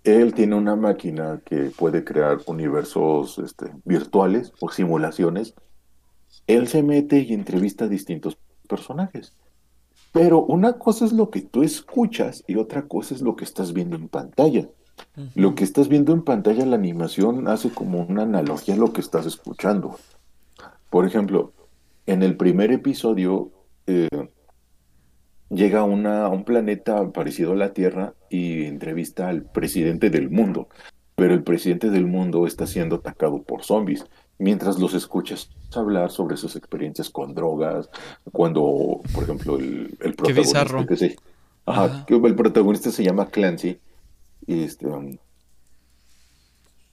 Él 0.04 0.34
tiene 0.34 0.56
una 0.56 0.74
máquina 0.74 1.40
que 1.44 1.70
puede 1.76 2.04
crear 2.04 2.38
universos 2.46 3.38
este, 3.38 3.66
virtuales 3.84 4.52
o 4.60 4.68
simulaciones. 4.68 5.54
Él 6.46 6.66
se 6.66 6.82
mete 6.82 7.20
y 7.20 7.34
entrevista 7.34 7.84
a 7.84 7.88
distintos 7.88 8.36
personajes. 8.68 9.32
Pero 10.12 10.42
una 10.42 10.74
cosa 10.74 11.04
es 11.04 11.12
lo 11.12 11.30
que 11.30 11.40
tú 11.40 11.62
escuchas 11.62 12.44
y 12.46 12.56
otra 12.56 12.82
cosa 12.82 13.14
es 13.14 13.22
lo 13.22 13.36
que 13.36 13.44
estás 13.44 13.72
viendo 13.72 13.96
en 13.96 14.08
pantalla. 14.08 14.68
Lo 15.34 15.54
que 15.54 15.64
estás 15.64 15.88
viendo 15.88 16.12
en 16.12 16.22
pantalla, 16.22 16.66
la 16.66 16.76
animación 16.76 17.48
hace 17.48 17.70
como 17.70 18.02
una 18.02 18.22
analogía 18.22 18.74
a 18.74 18.78
lo 18.78 18.92
que 18.92 19.00
estás 19.00 19.26
escuchando. 19.26 19.98
Por 20.90 21.06
ejemplo, 21.06 21.52
en 22.06 22.22
el 22.22 22.36
primer 22.36 22.72
episodio 22.72 23.50
eh, 23.86 24.08
llega 25.50 25.84
una, 25.84 26.24
a 26.24 26.28
un 26.28 26.44
planeta 26.44 27.10
parecido 27.12 27.52
a 27.52 27.56
la 27.56 27.72
Tierra 27.72 28.14
y 28.30 28.64
entrevista 28.64 29.28
al 29.28 29.42
presidente 29.42 30.10
del 30.10 30.30
mundo. 30.30 30.68
Pero 31.14 31.34
el 31.34 31.42
presidente 31.42 31.90
del 31.90 32.06
mundo 32.06 32.46
está 32.46 32.66
siendo 32.66 32.96
atacado 32.96 33.42
por 33.42 33.62
zombies. 33.62 34.06
Mientras 34.38 34.78
los 34.78 34.94
escuchas 34.94 35.50
hablar 35.74 36.10
sobre 36.10 36.36
sus 36.36 36.56
experiencias 36.56 37.10
con 37.10 37.34
drogas, 37.34 37.88
cuando, 38.32 39.00
por 39.14 39.22
ejemplo, 39.22 39.58
el, 39.58 39.96
el 40.00 40.14
protagonista. 40.14 40.86
Que 40.86 40.96
se, 40.96 41.16
que 42.06 42.14
el 42.14 42.34
protagonista 42.34 42.90
se 42.90 43.04
llama 43.04 43.28
Clancy. 43.28 43.78
Y 44.46 44.64
este, 44.64 44.86
um, 44.86 45.16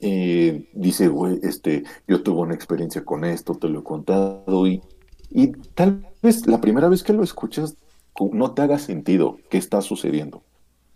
eh, 0.02 0.70
dice, 0.74 1.08
güey, 1.08 1.40
este, 1.42 1.84
yo 2.08 2.22
tuve 2.22 2.42
una 2.42 2.54
experiencia 2.54 3.04
con 3.04 3.26
esto, 3.26 3.56
te 3.56 3.68
lo 3.68 3.80
he 3.80 3.84
contado, 3.84 4.68
y, 4.68 4.82
y 5.32 5.52
tal 5.76 6.06
vez 6.22 6.48
la 6.48 6.62
primera 6.62 6.90
vez 6.90 7.04
que 7.04 7.14
lo 7.14 7.24
escuchas 7.24 7.76
no 8.32 8.52
te 8.52 8.62
haga 8.62 8.80
sentido 8.80 9.38
qué 9.50 9.58
está 9.58 9.82
sucediendo. 9.82 10.44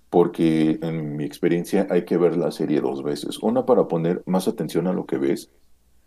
Porque 0.09 0.79
en 0.81 1.15
mi 1.15 1.23
experiencia 1.23 1.87
hay 1.89 2.05
que 2.05 2.17
ver 2.17 2.37
la 2.37 2.51
serie 2.51 2.81
dos 2.81 3.03
veces. 3.03 3.39
Una 3.39 3.65
para 3.65 3.87
poner 3.87 4.21
más 4.25 4.47
atención 4.47 4.87
a 4.87 4.93
lo 4.93 5.05
que 5.05 5.17
ves 5.17 5.49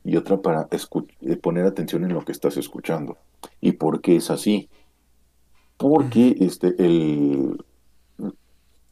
y 0.05 0.16
otra 0.16 0.41
para 0.41 0.68
eh, 0.70 1.37
poner 1.37 1.66
atención 1.66 2.05
en 2.05 2.12
lo 2.12 2.24
que 2.24 2.33
estás 2.33 2.57
escuchando. 2.57 3.16
¿Y 3.61 3.72
por 3.72 4.01
qué 4.01 4.16
es 4.16 4.31
así? 4.31 4.68
Porque 5.77 6.37
este, 6.41 6.68
el, 6.79 7.64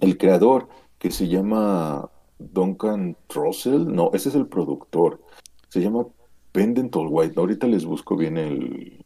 el 0.00 0.18
creador 0.18 0.68
que 0.98 1.10
se 1.10 1.28
llama 1.28 2.10
Duncan 2.38 3.16
Trussell, 3.28 3.86
no, 3.86 4.10
ese 4.12 4.30
es 4.30 4.34
el 4.34 4.48
productor, 4.48 5.20
se 5.68 5.80
llama 5.80 6.06
Pendental 6.50 7.06
White. 7.08 7.38
Ahorita 7.38 7.68
les 7.68 7.84
busco 7.84 8.16
bien 8.16 8.36
el, 8.36 9.03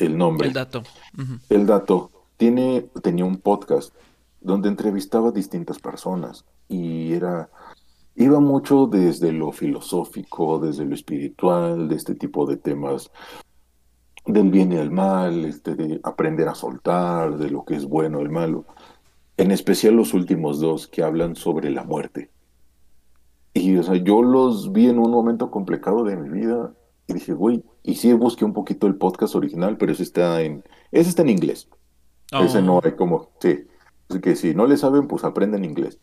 el 0.00 0.16
nombre. 0.16 0.48
El 0.48 0.54
dato. 0.54 0.82
El 1.48 1.66
dato 1.66 2.10
tiene, 2.36 2.88
tenía 3.02 3.24
un 3.24 3.36
podcast 3.36 3.94
donde 4.40 4.68
entrevistaba 4.68 5.28
a 5.28 5.32
distintas 5.32 5.78
personas 5.78 6.44
y 6.68 7.12
era, 7.12 7.50
iba 8.16 8.40
mucho 8.40 8.86
desde 8.86 9.32
lo 9.32 9.52
filosófico, 9.52 10.58
desde 10.58 10.86
lo 10.86 10.94
espiritual, 10.94 11.88
de 11.88 11.96
este 11.96 12.14
tipo 12.14 12.46
de 12.46 12.56
temas 12.56 13.10
del 14.24 14.50
bien 14.50 14.72
y 14.72 14.76
el 14.76 14.90
mal, 14.90 15.44
este, 15.44 15.74
de 15.74 16.00
aprender 16.02 16.48
a 16.48 16.54
soltar, 16.54 17.36
de 17.36 17.50
lo 17.50 17.64
que 17.64 17.74
es 17.74 17.86
bueno, 17.86 18.20
el 18.20 18.30
malo. 18.30 18.64
En 19.36 19.50
especial 19.50 19.94
los 19.94 20.14
últimos 20.14 20.60
dos 20.60 20.86
que 20.86 21.02
hablan 21.02 21.36
sobre 21.36 21.70
la 21.70 21.84
muerte. 21.84 22.30
Y 23.52 23.76
o 23.76 23.82
sea, 23.82 23.96
yo 23.96 24.22
los 24.22 24.72
vi 24.72 24.88
en 24.88 24.98
un 24.98 25.10
momento 25.10 25.50
complicado 25.50 26.04
de 26.04 26.16
mi 26.16 26.28
vida 26.28 26.72
y 27.10 27.14
dije, 27.14 27.32
güey, 27.32 27.62
y 27.82 27.96
sí 27.96 28.12
busqué 28.12 28.44
un 28.44 28.52
poquito 28.52 28.86
el 28.86 28.94
podcast 28.94 29.34
original, 29.34 29.76
pero 29.76 29.92
ese 29.92 30.02
está 30.02 30.42
en, 30.42 30.64
ese 30.92 31.10
está 31.10 31.22
en 31.22 31.30
inglés. 31.30 31.68
Ese 32.32 32.62
no 32.62 32.76
oh. 32.76 32.80
hay 32.84 32.92
como, 32.92 33.30
sí. 33.40 33.66
Así 34.08 34.20
que 34.20 34.36
si 34.36 34.54
no 34.54 34.66
le 34.66 34.76
saben, 34.76 35.08
pues 35.08 35.24
aprenden 35.24 35.64
inglés. 35.64 35.98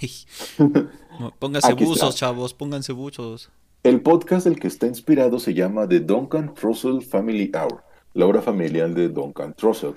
pónganse 1.38 1.74
buzos, 1.74 2.16
chavos, 2.16 2.54
pónganse 2.54 2.92
buzos. 2.92 3.50
El 3.82 4.00
podcast 4.00 4.46
del 4.46 4.60
que 4.60 4.68
está 4.68 4.86
inspirado 4.86 5.38
se 5.38 5.54
llama 5.54 5.88
The 5.88 6.00
Duncan 6.00 6.54
Trussell 6.54 7.02
Family 7.02 7.50
Hour, 7.54 7.82
la 8.14 8.26
hora 8.26 8.42
familiar 8.42 8.94
de 8.94 9.08
Duncan 9.08 9.54
Trussell. 9.54 9.94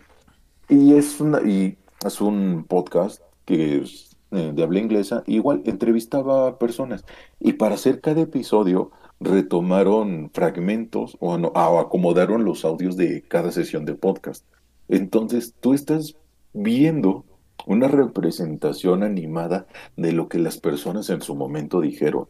Y 0.70 0.93
es, 0.93 1.20
una, 1.20 1.41
y 1.41 1.78
es 2.06 2.22
un 2.22 2.66
podcast 2.68 3.22
que 3.45 3.78
es 3.78 4.18
eh, 4.32 4.51
de 4.53 4.64
habla 4.64 4.80
inglesa, 4.80 5.24
igual 5.28 5.62
entrevistaba 5.66 6.47
a 6.47 6.58
personas. 6.58 7.06
Y 7.39 7.53
para 7.53 7.76
hacer 7.76 8.01
cada 8.01 8.22
episodio 8.22 8.91
retomaron 9.20 10.30
fragmentos 10.34 11.18
o, 11.20 11.38
no, 11.38 11.49
o 11.49 11.80
acomodaron 11.80 12.45
los 12.45 12.66
audios 12.66 12.97
de 12.97 13.22
cada 13.24 13.51
sesión 13.51 13.86
de 13.86 13.95
podcast. 13.95 14.45
Entonces 14.88 15.53
tú 15.59 15.74
estás 15.74 16.16
viendo 16.53 17.26
una 17.66 17.88
representación 17.88 19.03
animada 19.03 19.68
de 19.95 20.11
lo 20.11 20.28
que 20.28 20.39
las 20.39 20.57
personas 20.57 21.09
en 21.09 21.22
su 21.22 21.36
momento 21.36 21.82
dijeron. 21.82 22.28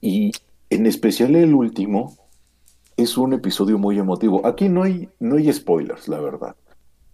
Y 0.00 0.32
en 0.70 0.86
especial 0.86 1.34
el 1.36 1.54
último 1.54 2.16
es 2.96 3.16
un 3.16 3.32
episodio 3.32 3.78
muy 3.78 3.98
emotivo. 3.98 4.46
Aquí 4.46 4.68
no 4.68 4.82
hay, 4.82 5.08
no 5.18 5.36
hay 5.36 5.52
spoilers, 5.52 6.08
la 6.08 6.20
verdad. 6.20 6.56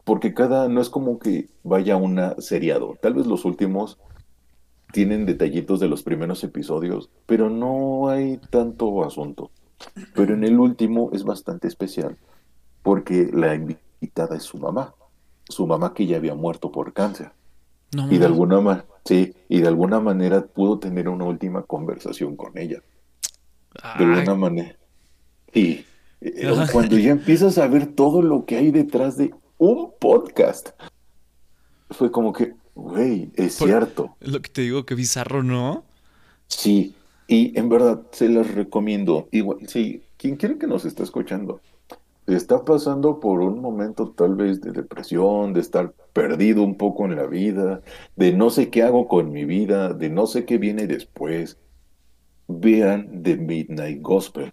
Porque 0.05 0.35
cada, 0.35 0.69
no 0.69 0.81
es 0.81 0.91
como 0.91 1.19
que 1.19 1.49
vaya 1.63 1.97
una 1.97 2.35
seriado. 2.39 2.97
Tal 3.01 3.15
vez 3.15 3.27
los 3.27 3.45
últimos 3.45 3.99
tienen 4.93 5.27
detallitos 5.27 5.81
de 5.81 5.89
los 5.89 6.03
primeros 6.03 6.43
episodios, 6.45 7.11
pero 7.27 7.51
no 7.51 8.09
hay 8.09 8.39
tanto 8.51 9.05
asunto. 9.05 9.51
Pero 10.15 10.35
en 10.35 10.45
el 10.45 10.59
último 10.59 11.11
es 11.13 11.25
bastante 11.25 11.69
especial, 11.69 12.19
porque 12.83 13.31
la 13.33 13.55
invitada 13.55 14.37
es 14.37 14.43
su 14.43 14.59
mamá, 14.59 14.95
su 15.49 15.67
mamá 15.67 15.95
que 15.95 16.07
ya 16.07 16.17
había 16.17 16.35
muerto 16.35 16.71
por 16.71 16.93
cáncer. 16.93 17.33
y 17.93 18.19
de 18.19 18.27
alguna 18.27 18.61
manera, 18.61 18.87
sí, 19.05 19.35
y 19.49 19.61
de 19.61 19.69
alguna 19.69 20.01
manera 20.01 20.47
pudo 20.47 20.79
tener 20.79 21.09
una 21.09 21.25
última 21.25 21.63
conversación 21.63 22.37
con 22.37 22.57
ella. 22.57 22.83
De 23.99 24.05
alguna 24.05 24.35
manera. 24.35 24.77
Y 25.53 25.85
eh, 26.21 26.53
cuando 26.73 26.99
ya 26.99 27.13
empiezas 27.13 27.59
a 27.59 27.67
ver 27.67 27.95
todo 27.95 28.23
lo 28.23 28.45
que 28.45 28.57
hay 28.57 28.71
detrás 28.71 29.17
de 29.17 29.33
un 29.59 29.93
podcast, 29.99 30.71
fue 31.91 32.11
como 32.11 32.33
que, 32.33 32.55
güey, 32.75 33.31
es 33.35 33.55
cierto. 33.55 34.17
Es 34.21 34.29
lo 34.29 34.41
que 34.41 34.51
te 34.51 34.63
digo, 34.63 34.87
que 34.87 34.95
bizarro, 34.95 35.43
¿no? 35.43 35.85
Sí, 36.47 36.95
y 37.29 37.59
en 37.59 37.69
verdad 37.69 38.03
se 38.13 38.29
las 38.29 38.53
recomiendo. 38.55 39.29
Igual, 39.31 39.59
sí, 39.69 40.03
quien 40.17 40.37
quiere 40.37 40.59
que 40.59 40.67
nos 40.67 40.85
esté 40.85 41.03
escuchando, 41.03 41.61
está 42.27 42.65
pasando 42.65 43.21
por 43.21 43.41
un 43.41 43.61
momento 43.61 44.11
tal 44.11 44.35
vez 44.35 44.61
de 44.61 44.73
depresión, 44.73 45.53
de 45.53 45.61
estar 45.61 45.93
perdido 46.13 46.63
un 46.63 46.77
poco 46.77 47.05
en 47.05 47.17
la 47.17 47.27
vida, 47.27 47.83
de 48.17 48.33
no 48.33 48.51
sé 48.51 48.71
qué 48.71 48.83
hago 48.83 49.09
con 49.09 49.33
mi 49.33 49.45
vida, 49.45 49.93
de 49.93 50.11
no 50.11 50.27
sé 50.27 50.45
qué 50.45 50.59
viene 50.59 50.87
después, 50.87 51.59
vean 52.49 53.23
The 53.23 53.37
Midnight 53.37 54.03
Gospel. 54.03 54.53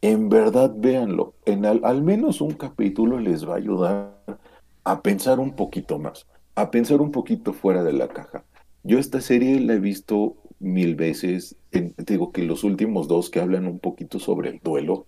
En 0.00 0.28
verdad 0.28 0.74
véanlo. 0.76 1.34
En 1.46 1.64
al, 1.64 2.02
menos 2.02 2.40
un 2.40 2.52
capítulo 2.52 3.18
les 3.18 3.48
va 3.48 3.54
a 3.54 3.58
ayudar 3.58 4.38
a 4.84 5.02
pensar 5.02 5.40
un 5.40 5.56
poquito 5.56 5.98
más, 5.98 6.26
a 6.54 6.70
pensar 6.70 7.00
un 7.00 7.10
poquito 7.10 7.52
fuera 7.52 7.82
de 7.82 7.92
la 7.92 8.08
caja. 8.08 8.44
Yo 8.82 8.98
esta 8.98 9.20
serie 9.20 9.60
la 9.60 9.74
he 9.74 9.78
visto 9.80 10.36
mil 10.58 10.94
veces. 10.94 11.56
digo 11.70 12.32
que 12.32 12.42
los 12.42 12.64
últimos 12.64 13.08
dos 13.08 13.30
que 13.30 13.40
hablan 13.40 13.66
un 13.66 13.78
poquito 13.78 14.18
sobre 14.18 14.50
el 14.50 14.60
duelo. 14.62 15.06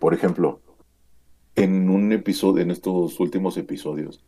Por 0.00 0.14
ejemplo, 0.14 0.60
en 1.54 1.88
un 1.90 2.12
episodio, 2.12 2.62
en 2.62 2.70
estos 2.70 3.18
últimos 3.20 3.56
episodios, 3.56 4.24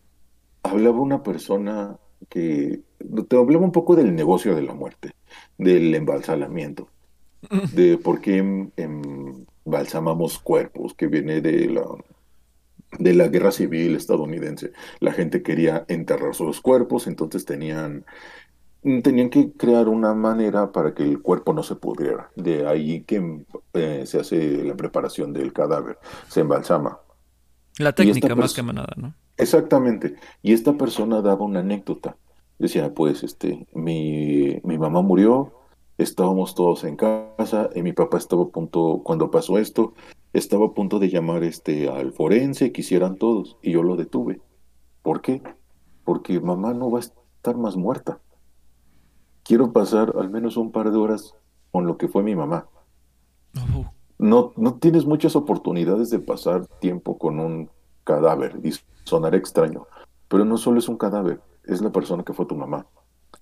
hablaba 0.62 1.00
una 1.00 1.22
persona 1.22 1.98
que 2.28 2.80
te 3.28 3.36
hablaba 3.36 3.64
un 3.64 3.72
poco 3.72 3.96
del 3.96 4.14
negocio 4.14 4.54
de 4.54 4.62
la 4.62 4.74
muerte, 4.74 5.12
del 5.58 5.94
embalsamamiento, 5.94 6.88
de 7.74 7.98
por 7.98 8.20
qué 8.20 8.70
embalsamamos 8.76 10.38
cuerpos, 10.38 10.94
que 10.94 11.06
viene 11.06 11.40
de 11.40 11.70
la, 11.70 11.86
de 12.98 13.14
la 13.14 13.28
guerra 13.28 13.52
civil 13.52 13.96
estadounidense. 13.96 14.72
La 15.00 15.12
gente 15.12 15.42
quería 15.42 15.84
enterrar 15.88 16.34
sus 16.34 16.60
cuerpos, 16.60 17.06
entonces 17.06 17.44
tenían 17.44 18.04
tenían 19.02 19.28
que 19.28 19.52
crear 19.52 19.88
una 19.88 20.14
manera 20.14 20.72
para 20.72 20.94
que 20.94 21.02
el 21.02 21.20
cuerpo 21.20 21.52
no 21.52 21.62
se 21.62 21.76
pudriera. 21.76 22.30
De 22.34 22.66
ahí 22.66 23.02
que 23.02 23.44
eh, 23.74 24.04
se 24.06 24.20
hace 24.20 24.64
la 24.64 24.74
preparación 24.74 25.34
del 25.34 25.52
cadáver, 25.52 25.98
se 26.28 26.40
embalsama. 26.40 26.98
La 27.78 27.92
técnica 27.92 28.34
más 28.34 28.54
que 28.54 28.62
nada, 28.62 28.94
¿no? 28.96 29.14
Exactamente. 29.36 30.16
Y 30.42 30.54
esta 30.54 30.72
persona 30.74 31.20
daba 31.20 31.44
una 31.44 31.60
anécdota 31.60 32.16
Decía, 32.60 32.92
pues, 32.92 33.22
este, 33.22 33.66
mi, 33.72 34.60
mi 34.64 34.76
mamá 34.76 35.00
murió, 35.00 35.54
estábamos 35.96 36.54
todos 36.54 36.84
en 36.84 36.94
casa 36.94 37.70
y 37.74 37.80
mi 37.80 37.94
papá 37.94 38.18
estaba 38.18 38.42
a 38.42 38.48
punto, 38.48 39.00
cuando 39.02 39.30
pasó 39.30 39.56
esto, 39.56 39.94
estaba 40.32 40.66
a 40.66 40.74
punto 40.74 40.98
de 40.98 41.08
llamar 41.08 41.42
este, 41.44 41.88
al 41.88 42.12
forense, 42.12 42.72
quisieran 42.72 43.16
todos, 43.16 43.56
y 43.62 43.72
yo 43.72 43.82
lo 43.82 43.96
detuve. 43.96 44.40
¿Por 45.02 45.20
qué? 45.20 45.42
Porque 46.04 46.40
mamá 46.40 46.74
no 46.74 46.90
va 46.90 46.98
a 46.98 47.02
estar 47.02 47.56
más 47.56 47.76
muerta. 47.76 48.20
Quiero 49.42 49.72
pasar 49.72 50.14
al 50.18 50.30
menos 50.30 50.56
un 50.56 50.70
par 50.70 50.90
de 50.90 50.98
horas 50.98 51.34
con 51.72 51.86
lo 51.86 51.96
que 51.96 52.08
fue 52.08 52.22
mi 52.22 52.36
mamá. 52.36 52.68
No, 54.18 54.52
no 54.56 54.74
tienes 54.74 55.06
muchas 55.06 55.34
oportunidades 55.34 56.10
de 56.10 56.18
pasar 56.18 56.66
tiempo 56.78 57.18
con 57.18 57.40
un 57.40 57.70
cadáver, 58.04 58.60
y 58.62 58.72
sonará 59.04 59.36
extraño, 59.36 59.86
pero 60.28 60.44
no 60.44 60.56
solo 60.56 60.78
es 60.78 60.88
un 60.88 60.96
cadáver, 60.96 61.40
es 61.64 61.80
la 61.80 61.90
persona 61.90 62.22
que 62.22 62.32
fue 62.32 62.46
tu 62.46 62.54
mamá. 62.54 62.86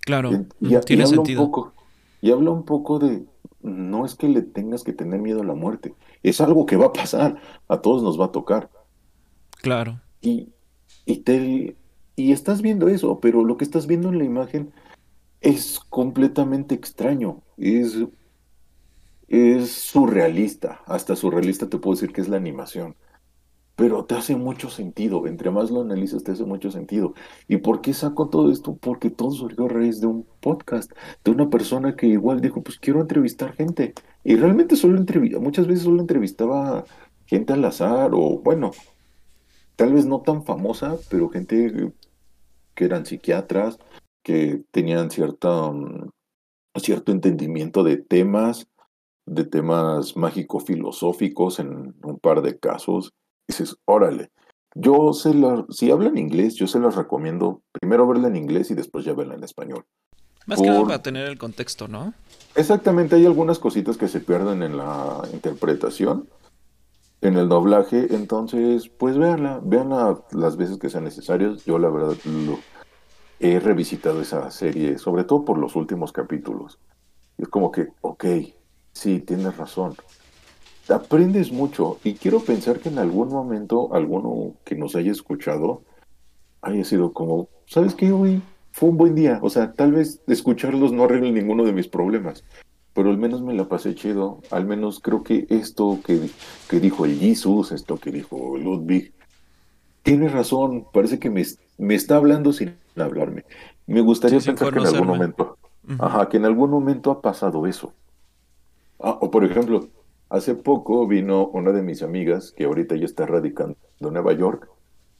Claro, 0.01 0.31
y, 0.61 0.79
tiene 0.81 1.07
sentido. 1.07 1.43
Un 1.43 1.49
poco, 1.49 1.73
y 2.21 2.31
habla 2.31 2.51
un 2.51 2.65
poco 2.65 2.99
de, 2.99 3.27
no 3.63 4.05
es 4.05 4.15
que 4.15 4.29
le 4.29 4.43
tengas 4.43 4.85
que 4.85 4.93
tener 4.93 5.21
miedo 5.21 5.43
a 5.43 5.45
la 5.45 5.55
muerte, 5.55 5.95
es 6.23 6.41
algo 6.41 6.67
que 6.67 6.77
va 6.77 6.87
a 6.87 6.93
pasar, 6.93 7.41
a 7.69 7.81
todos 7.81 8.03
nos 8.03 8.21
va 8.21 8.27
a 8.27 8.33
tocar. 8.33 8.71
Claro. 9.61 10.01
Y, 10.21 10.51
y, 11.05 11.19
te, 11.19 11.77
y 12.17 12.33
estás 12.33 12.63
viendo 12.63 12.89
eso, 12.89 13.21
pero 13.21 13.45
lo 13.45 13.57
que 13.57 13.65
estás 13.65 13.87
viendo 13.87 14.09
en 14.09 14.19
la 14.19 14.25
imagen 14.25 14.73
es 15.41 15.81
completamente 15.89 16.75
extraño, 16.75 17.43
es, 17.57 17.97
es 19.29 19.71
surrealista, 19.71 20.81
hasta 20.87 21.17
surrealista 21.17 21.69
te 21.69 21.79
puedo 21.79 21.95
decir 21.95 22.13
que 22.13 22.21
es 22.21 22.29
la 22.29 22.37
animación 22.37 22.97
pero 23.79 24.05
te 24.05 24.17
hace 24.17 24.35
mucho 24.35 24.71
sentido, 24.71 25.29
entre 25.29 25.53
más 25.53 25.71
lo 25.71 25.83
analizas 25.83 26.25
te 26.25 26.33
hace 26.33 26.43
mucho 26.45 26.73
sentido. 26.73 27.15
¿Y 27.47 27.59
por 27.59 27.81
qué 27.81 27.95
saco 27.95 28.29
todo 28.29 28.51
esto? 28.51 28.75
Porque 28.75 29.09
todo 29.09 29.31
surgió 29.31 29.67
a 29.67 29.69
raíz 29.69 30.01
de 30.01 30.09
un 30.09 30.27
podcast, 30.41 30.91
de 31.25 31.31
una 31.31 31.49
persona 31.49 31.95
que 31.95 32.09
igual 32.09 32.41
dijo, 32.41 32.61
pues 32.61 32.77
quiero 32.81 33.01
entrevistar 33.01 33.53
gente. 33.55 33.95
Y 34.25 34.35
realmente 34.35 34.75
solo 34.75 34.99
entrevistaba, 34.99 35.45
muchas 35.45 35.69
veces 35.69 35.85
solo 35.85 36.01
entrevistaba 36.01 36.87
gente 37.27 37.53
al 37.53 37.65
azar 37.65 38.11
o 38.15 38.41
bueno, 38.41 38.73
tal 39.77 39.93
vez 39.93 40.07
no 40.07 40.23
tan 40.23 40.45
famosa, 40.45 40.97
pero 41.09 41.29
gente 41.29 41.93
que 42.75 42.85
eran 42.85 43.07
psiquiatras, 43.07 43.79
que 44.25 44.65
tenían 44.73 45.09
cierta, 45.13 45.71
mm, 45.71 46.11
cierto 46.81 47.13
entendimiento 47.13 47.85
de 47.85 47.97
temas, 47.99 48.67
de 49.25 49.45
temas 49.45 50.17
mágico-filosóficos 50.17 51.61
en 51.61 51.95
un 52.03 52.19
par 52.19 52.43
de 52.43 52.59
casos 52.59 53.13
dices, 53.49 53.77
órale, 53.87 54.31
yo 54.75 55.13
se 55.13 55.35
la, 55.35 55.65
si 55.71 55.91
hablan 55.91 56.19
inglés, 56.19 56.55
yo 56.55 56.67
se 56.67 56.79
los 56.79 56.95
recomiendo 56.95 57.63
primero 57.73 58.07
verla 58.07 58.29
en 58.29 58.37
inglés 58.37 58.71
y 58.71 58.75
después 58.75 59.05
ya 59.05 59.15
verla 59.15 59.35
en 59.35 59.43
español. 59.43 59.85
Más 60.47 60.61
que 60.61 60.69
nada 60.69 60.85
para 60.85 61.03
tener 61.03 61.27
el 61.27 61.37
contexto, 61.37 61.89
¿no? 61.89 62.15
Exactamente, 62.55 63.17
hay 63.17 63.27
algunas 63.27 63.59
cositas 63.59 63.97
que 63.97 64.09
se 64.09 64.21
pierden 64.21 64.63
en 64.63 64.77
la 64.77 65.23
interpretación, 65.33 66.29
en 67.21 67.37
el 67.37 67.49
doblaje, 67.49 68.15
entonces, 68.15 68.89
pues 68.89 69.19
véanla, 69.19 69.61
véanla 69.63 70.21
las 70.31 70.57
veces 70.57 70.79
que 70.79 70.89
sean 70.89 71.05
necesarias. 71.05 71.65
Yo 71.65 71.79
la 71.79 71.91
verdad 71.91 72.17
lo, 72.25 72.59
he 73.41 73.61
revisitado 73.61 74.21
esa 74.21 74.51
serie, 74.51 74.99
sobre 74.99 75.25
todo 75.25 75.45
por 75.45 75.59
los 75.59 75.77
últimos 75.77 76.13
capítulos. 76.13 76.79
Es 77.37 77.49
como 77.49 77.71
que, 77.71 77.89
ok, 78.01 78.25
sí, 78.93 79.21
tienes 79.21 79.57
razón 79.57 79.95
aprendes 80.91 81.53
mucho 81.53 81.99
y 82.05 82.15
quiero 82.15 82.41
pensar 82.41 82.81
que 82.81 82.89
en 82.89 82.99
algún 82.99 83.29
momento 83.29 83.95
alguno 83.95 84.55
que 84.65 84.75
nos 84.75 84.97
haya 84.97 85.13
escuchado 85.13 85.83
haya 86.63 86.85
sido 86.85 87.13
como, 87.13 87.49
¿sabes 87.67 87.95
qué? 87.95 88.13
Hoy 88.13 88.43
fue 88.73 88.89
un 88.89 88.97
buen 88.97 89.15
día. 89.15 89.39
O 89.43 89.51
sea, 89.51 89.73
tal 89.73 89.93
vez 89.93 90.21
escucharlos 90.27 90.93
no 90.93 91.05
arregle 91.05 91.33
ninguno 91.33 91.65
de 91.65 91.73
mis 91.73 91.89
problemas, 91.89 92.45
pero 92.95 93.11
al 93.11 93.19
menos 93.19 93.43
me 93.43 93.55
la 93.55 93.69
pasé 93.69 93.95
chido. 93.95 94.41
Al 94.51 94.67
menos 94.67 95.01
creo 95.01 95.23
que 95.23 95.47
esto 95.51 96.01
que, 96.05 96.31
que 96.69 96.81
dijo 96.81 97.05
el 97.05 97.19
Jesus, 97.19 97.73
esto 97.73 97.97
que 97.97 98.11
dijo 98.11 98.57
Ludwig, 98.57 99.13
tiene 100.03 100.29
razón. 100.29 100.87
Parece 100.93 101.19
que 101.19 101.31
me, 101.31 101.45
me 101.77 101.95
está 101.95 102.17
hablando 102.17 102.53
sin 102.53 102.77
hablarme. 102.97 103.45
Me 103.87 104.01
gustaría 104.01 104.41
pensar 104.41 104.73
que 104.73 104.81
en 104.81 104.87
algún 104.87 105.07
momento, 105.07 105.59
ajá, 105.99 106.29
que 106.29 106.37
en 106.37 106.45
algún 106.45 106.71
momento 106.71 107.11
ha 107.11 107.21
pasado 107.21 107.67
eso. 107.67 107.93
Ah, 109.01 109.17
o 109.21 109.31
por 109.31 109.45
ejemplo, 109.45 109.89
Hace 110.31 110.55
poco 110.55 111.07
vino 111.07 111.47
una 111.49 111.73
de 111.73 111.83
mis 111.83 112.03
amigas, 112.03 112.53
que 112.53 112.65
ahorita 112.65 112.97
ya 112.97 113.07
está 113.07 113.27
radicando 113.27 113.77
en 114.01 114.13
Nueva 114.13 114.33
York, 114.35 114.69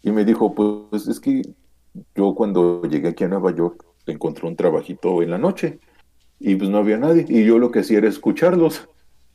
y 0.03 0.13
me 0.13 0.25
dijo, 0.25 0.55
pues 0.55 1.09
es 1.09 1.21
que 1.21 1.43
yo 2.15 2.35
cuando 2.35 2.83
llegué 2.83 3.09
aquí 3.09 3.25
a 3.25 3.29
Nueva 3.29 3.55
York 3.55 3.85
encontré 4.07 4.47
un 4.47 4.57
trabajito 4.57 5.23
en 5.23 5.31
la 5.31 5.39
noche 5.39 5.81
y 6.41 6.55
pues 6.57 6.71
no 6.71 6.79
había 6.79 6.97
nadie 6.97 7.27
y 7.29 7.45
yo 7.45 7.59
lo 7.59 7.71
que 7.71 7.81
hacía 7.81 7.99
era 7.99 8.09
escucharlos. 8.09 8.89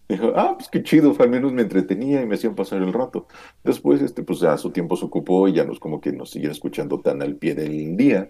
Dijo, 0.10 0.34
ah, 0.36 0.56
pues 0.58 0.70
qué 0.70 0.84
chido, 0.84 1.16
al 1.18 1.30
menos 1.30 1.54
me 1.54 1.62
entretenía 1.62 2.22
y 2.22 2.26
me 2.26 2.36
hacían 2.36 2.56
pasar 2.56 2.82
el 2.82 2.92
rato. 2.92 3.28
Después, 3.64 4.02
este, 4.02 4.22
pues 4.22 4.40
ya 4.40 4.58
su 4.58 4.72
tiempo 4.72 4.98
se 4.98 5.06
ocupó 5.06 5.48
y 5.48 5.54
ya 5.54 5.64
no 5.64 5.72
es 5.74 5.80
como 5.80 6.02
que 6.02 6.12
nos 6.12 6.30
siguiera 6.30 6.52
escuchando 6.52 7.00
tan 7.00 7.22
al 7.22 7.36
pie 7.36 7.56
del 7.56 7.96
día, 7.96 8.30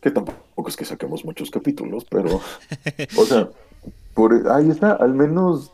que 0.00 0.10
tampoco 0.10 0.68
es 0.68 0.76
que 0.76 0.84
saquemos 0.84 1.24
muchos 1.24 1.50
capítulos, 1.50 2.06
pero, 2.10 2.40
o 3.18 3.24
sea, 3.24 3.50
por 4.14 4.48
ahí 4.50 4.70
está, 4.70 4.92
al 4.92 5.14
menos 5.14 5.72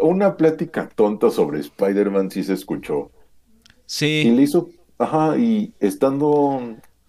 una 0.00 0.36
plática 0.36 0.90
tonta 0.94 1.30
sobre 1.30 1.60
Spider-Man 1.60 2.30
sí 2.30 2.44
se 2.44 2.52
escuchó. 2.54 3.10
Sí. 3.86 4.24
Y 4.26 4.30
le 4.30 4.42
hizo, 4.42 4.68
ajá, 4.98 5.36
y 5.38 5.72
estando, 5.80 6.60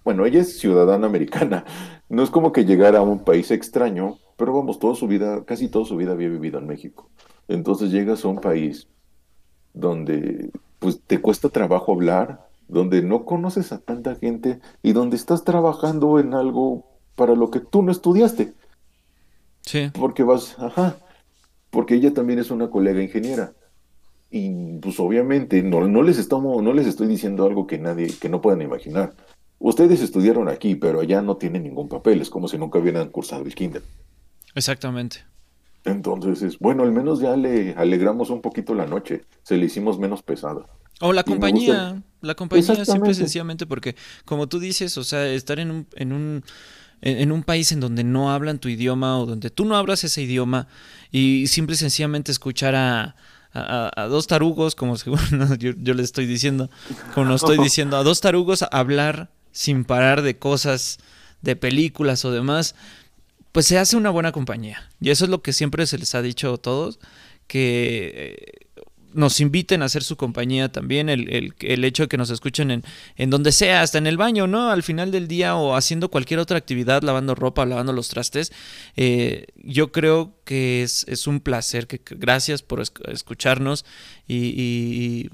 bueno, 0.03 0.25
ella 0.25 0.41
es 0.41 0.59
ciudadana 0.59 1.07
americana. 1.07 1.65
No 2.09 2.23
es 2.23 2.29
como 2.29 2.53
que 2.53 2.63
llegara 2.63 2.99
a 2.99 3.01
un 3.01 3.25
país 3.25 3.51
extraño, 3.51 4.17
pero 4.37 4.53
vamos, 4.53 4.79
toda 4.79 4.95
su 4.95 5.07
vida, 5.07 5.43
casi 5.43 5.67
toda 5.67 5.83
su 5.83 5.97
vida 5.97 6.13
había 6.13 6.29
vivido 6.29 6.57
en 6.57 6.65
México. 6.65 7.09
Entonces 7.49 7.91
llegas 7.91 8.23
a 8.23 8.29
un 8.29 8.39
país 8.39 8.87
donde 9.73 10.49
pues 10.79 11.01
te 11.05 11.19
cuesta 11.19 11.49
trabajo 11.49 11.91
hablar, 11.91 12.47
donde 12.69 13.01
no 13.01 13.25
conoces 13.25 13.73
a 13.73 13.79
tanta 13.79 14.15
gente 14.15 14.61
y 14.83 14.93
donde 14.93 15.17
estás 15.17 15.43
trabajando 15.43 16.17
en 16.17 16.33
algo 16.33 16.85
para 17.15 17.35
lo 17.35 17.51
que 17.51 17.59
tú 17.59 17.81
no 17.81 17.91
estudiaste. 17.91 18.53
Sí. 19.61 19.91
Porque 19.99 20.23
vas, 20.23 20.55
ajá, 20.59 20.95
porque 21.77 21.93
ella 21.93 22.11
también 22.11 22.39
es 22.39 22.49
una 22.49 22.71
colega 22.71 23.03
ingeniera. 23.03 23.53
Y 24.31 24.79
pues 24.79 24.99
obviamente 24.99 25.61
no, 25.61 25.87
no 25.87 26.01
les 26.01 26.17
estamos, 26.17 26.63
no 26.63 26.73
les 26.73 26.87
estoy 26.87 27.05
diciendo 27.05 27.45
algo 27.45 27.67
que 27.67 27.77
nadie, 27.77 28.07
que 28.19 28.29
no 28.29 28.41
puedan 28.41 28.63
imaginar. 28.63 29.13
Ustedes 29.59 30.01
estudiaron 30.01 30.49
aquí, 30.49 30.73
pero 30.73 31.01
allá 31.01 31.21
no 31.21 31.37
tienen 31.37 31.61
ningún 31.61 31.87
papel, 31.87 32.19
es 32.19 32.31
como 32.31 32.47
si 32.47 32.57
nunca 32.57 32.79
hubieran 32.79 33.09
cursado 33.09 33.43
el 33.43 33.53
kinder. 33.53 33.83
Exactamente. 34.55 35.17
Entonces, 35.85 36.57
bueno, 36.57 36.81
al 36.81 36.91
menos 36.91 37.19
ya 37.19 37.37
le 37.37 37.75
alegramos 37.75 38.31
un 38.31 38.41
poquito 38.41 38.73
la 38.73 38.87
noche, 38.87 39.25
se 39.43 39.55
le 39.55 39.67
hicimos 39.67 39.99
menos 39.99 40.23
pesada. 40.23 40.65
O 40.99 41.13
la 41.13 41.23
compañía, 41.23 42.01
la 42.21 42.33
compañía 42.33 42.85
simple 42.85 43.11
y 43.11 43.13
sencillamente 43.13 43.67
porque, 43.67 43.95
como 44.25 44.47
tú 44.47 44.59
dices, 44.59 44.97
o 44.97 45.03
sea, 45.03 45.27
estar 45.27 45.59
en 45.59 45.69
un, 45.69 45.87
en 45.93 46.11
un 46.11 46.43
en, 47.01 47.31
un 47.31 47.43
país 47.43 47.71
en 47.71 47.79
donde 47.79 48.03
no 48.03 48.31
hablan 48.31 48.59
tu 48.59 48.69
idioma 48.69 49.19
o 49.19 49.25
donde 49.25 49.49
tú 49.49 49.65
no 49.65 49.75
hablas 49.75 50.03
ese 50.03 50.21
idioma 50.21 50.67
y 51.11 51.47
simple 51.47 51.75
y 51.75 51.77
sencillamente 51.77 52.31
escuchar 52.31 52.75
a, 52.75 53.15
dos 54.09 54.27
tarugos, 54.27 54.75
como 54.75 54.95
yo, 55.59 55.71
yo 55.77 55.93
les 55.93 56.05
estoy 56.05 56.27
diciendo, 56.27 56.69
como 57.13 57.27
nos 57.27 57.41
estoy 57.41 57.57
diciendo, 57.63 57.97
a 57.97 58.03
dos 58.03 58.21
tarugos 58.21 58.63
hablar 58.71 59.31
sin 59.51 59.83
parar 59.83 60.21
de 60.21 60.37
cosas, 60.37 60.99
de 61.41 61.55
películas 61.55 62.23
o 62.25 62.31
demás, 62.31 62.75
pues 63.51 63.65
se 63.65 63.79
hace 63.79 63.97
una 63.97 64.11
buena 64.11 64.31
compañía. 64.31 64.87
Y 65.01 65.09
eso 65.09 65.25
es 65.25 65.31
lo 65.31 65.41
que 65.41 65.53
siempre 65.53 65.87
se 65.87 65.97
les 65.97 66.13
ha 66.13 66.21
dicho 66.21 66.53
a 66.53 66.57
todos, 66.57 66.99
que 67.47 68.11
eh, 68.13 68.81
nos 69.13 69.39
inviten 69.39 69.81
a 69.81 69.85
hacer 69.85 70.03
su 70.03 70.15
compañía 70.15 70.71
también, 70.71 71.09
el, 71.09 71.53
el, 71.59 71.83
hecho 71.83 72.03
de 72.03 72.09
que 72.09 72.17
nos 72.17 72.29
escuchen 72.29 72.71
en, 72.71 72.83
en, 73.15 73.29
donde 73.29 73.51
sea, 73.51 73.81
hasta 73.81 73.97
en 73.97 74.07
el 74.07 74.17
baño, 74.17 74.47
¿no? 74.47 74.69
Al 74.69 74.83
final 74.83 75.11
del 75.11 75.27
día 75.27 75.55
o 75.55 75.75
haciendo 75.75 76.09
cualquier 76.09 76.39
otra 76.39 76.57
actividad, 76.57 77.01
lavando 77.03 77.35
ropa, 77.35 77.65
lavando 77.65 77.93
los 77.93 78.09
trastes, 78.09 78.51
eh, 78.95 79.47
yo 79.55 79.91
creo 79.91 80.33
que 80.43 80.83
es, 80.83 81.05
es, 81.07 81.27
un 81.27 81.39
placer, 81.39 81.87
que, 81.87 82.01
gracias 82.09 82.61
por 82.61 82.81
escucharnos 82.81 83.85
y, 84.27 85.29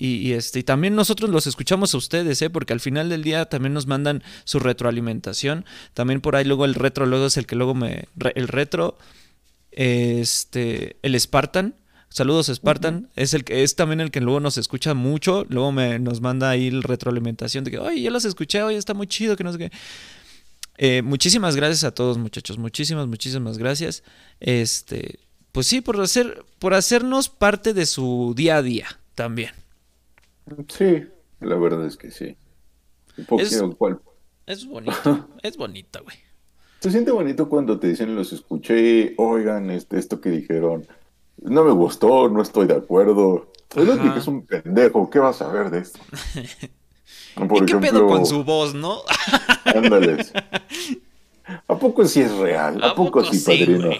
y, 0.00 0.32
este, 0.32 0.60
y 0.60 0.62
también 0.62 0.94
nosotros 0.94 1.28
los 1.28 1.46
escuchamos 1.46 1.92
a 1.94 1.98
ustedes, 1.98 2.40
¿eh? 2.42 2.50
porque 2.50 2.72
al 2.72 2.80
final 2.80 3.08
del 3.08 3.24
día 3.24 3.46
también 3.46 3.74
nos 3.74 3.86
mandan 3.86 4.22
su 4.44 4.60
retroalimentación. 4.60 5.64
También 5.92 6.20
por 6.20 6.36
ahí 6.36 6.44
luego 6.44 6.64
el 6.64 6.74
retro, 6.74 7.04
luego 7.04 7.26
es 7.26 7.36
el 7.36 7.46
que 7.46 7.56
luego 7.56 7.74
me... 7.74 8.04
El 8.34 8.46
retro, 8.48 8.96
este, 9.72 10.96
el 11.02 11.18
Spartan 11.18 11.74
Saludos 12.10 12.46
Spartan, 12.46 13.10
es 13.16 13.34
el 13.34 13.44
que 13.44 13.62
es 13.62 13.76
también 13.76 14.00
el 14.00 14.10
que 14.10 14.20
luego 14.20 14.40
nos 14.40 14.56
escucha 14.56 14.94
mucho, 14.94 15.44
luego 15.48 15.72
me, 15.72 15.98
nos 15.98 16.20
manda 16.20 16.48
ahí 16.50 16.68
el 16.68 16.82
retroalimentación 16.82 17.64
de 17.64 17.70
que, 17.70 17.78
oye, 17.78 18.00
yo 18.00 18.10
los 18.10 18.24
escuché, 18.24 18.62
oye, 18.62 18.78
está 18.78 18.94
muy 18.94 19.06
chido, 19.06 19.36
que 19.36 19.44
no 19.44 19.52
sé 19.52 19.58
qué. 19.58 19.70
Eh, 20.78 21.02
muchísimas 21.02 21.54
gracias 21.54 21.84
a 21.84 21.92
todos, 21.92 22.18
muchachos, 22.18 22.56
muchísimas, 22.56 23.06
muchísimas 23.06 23.58
gracias. 23.58 24.02
Este, 24.40 25.18
pues 25.52 25.66
sí, 25.66 25.80
por 25.80 26.00
hacer, 26.00 26.44
por 26.58 26.72
hacernos 26.72 27.28
parte 27.28 27.74
de 27.74 27.84
su 27.84 28.32
día 28.36 28.56
a 28.56 28.62
día 28.62 28.86
también. 29.14 29.50
Sí, 30.68 31.04
la 31.40 31.56
verdad 31.56 31.84
es 31.86 31.96
que 31.96 32.10
sí. 32.10 32.36
Un 33.18 33.26
poquito, 33.26 33.76
Es 34.46 34.66
bonito, 34.66 35.28
es 35.42 35.56
bonito, 35.56 36.02
güey. 36.04 36.16
Se 36.80 36.92
siente 36.92 37.10
bonito 37.10 37.48
cuando 37.48 37.80
te 37.80 37.88
dicen, 37.88 38.14
los 38.14 38.32
escuché, 38.32 39.14
oigan, 39.18 39.70
este, 39.70 39.98
esto 39.98 40.20
que 40.20 40.30
dijeron, 40.30 40.86
no 41.42 41.64
me 41.64 41.72
gustó, 41.72 42.28
no 42.28 42.42
estoy 42.42 42.66
de 42.66 42.74
acuerdo. 42.74 43.50
El 43.74 43.98
que 43.98 44.18
es 44.18 44.26
un 44.26 44.46
pendejo, 44.46 45.10
¿qué 45.10 45.18
vas 45.18 45.42
a 45.42 45.48
ver 45.48 45.70
de 45.70 45.80
esto? 45.80 46.00
¿Y 47.54 47.64
qué 47.66 47.76
pedo 47.76 48.06
con 48.06 48.26
su 48.26 48.42
voz, 48.44 48.74
no? 48.74 48.98
Ándales. 49.64 50.32
¿A 51.68 51.78
poco 51.78 52.04
sí 52.06 52.20
es 52.20 52.32
real? 52.36 52.82
¿A, 52.82 52.94
poco, 52.94 53.24
sí, 53.24 53.38
padrino? 53.38 53.90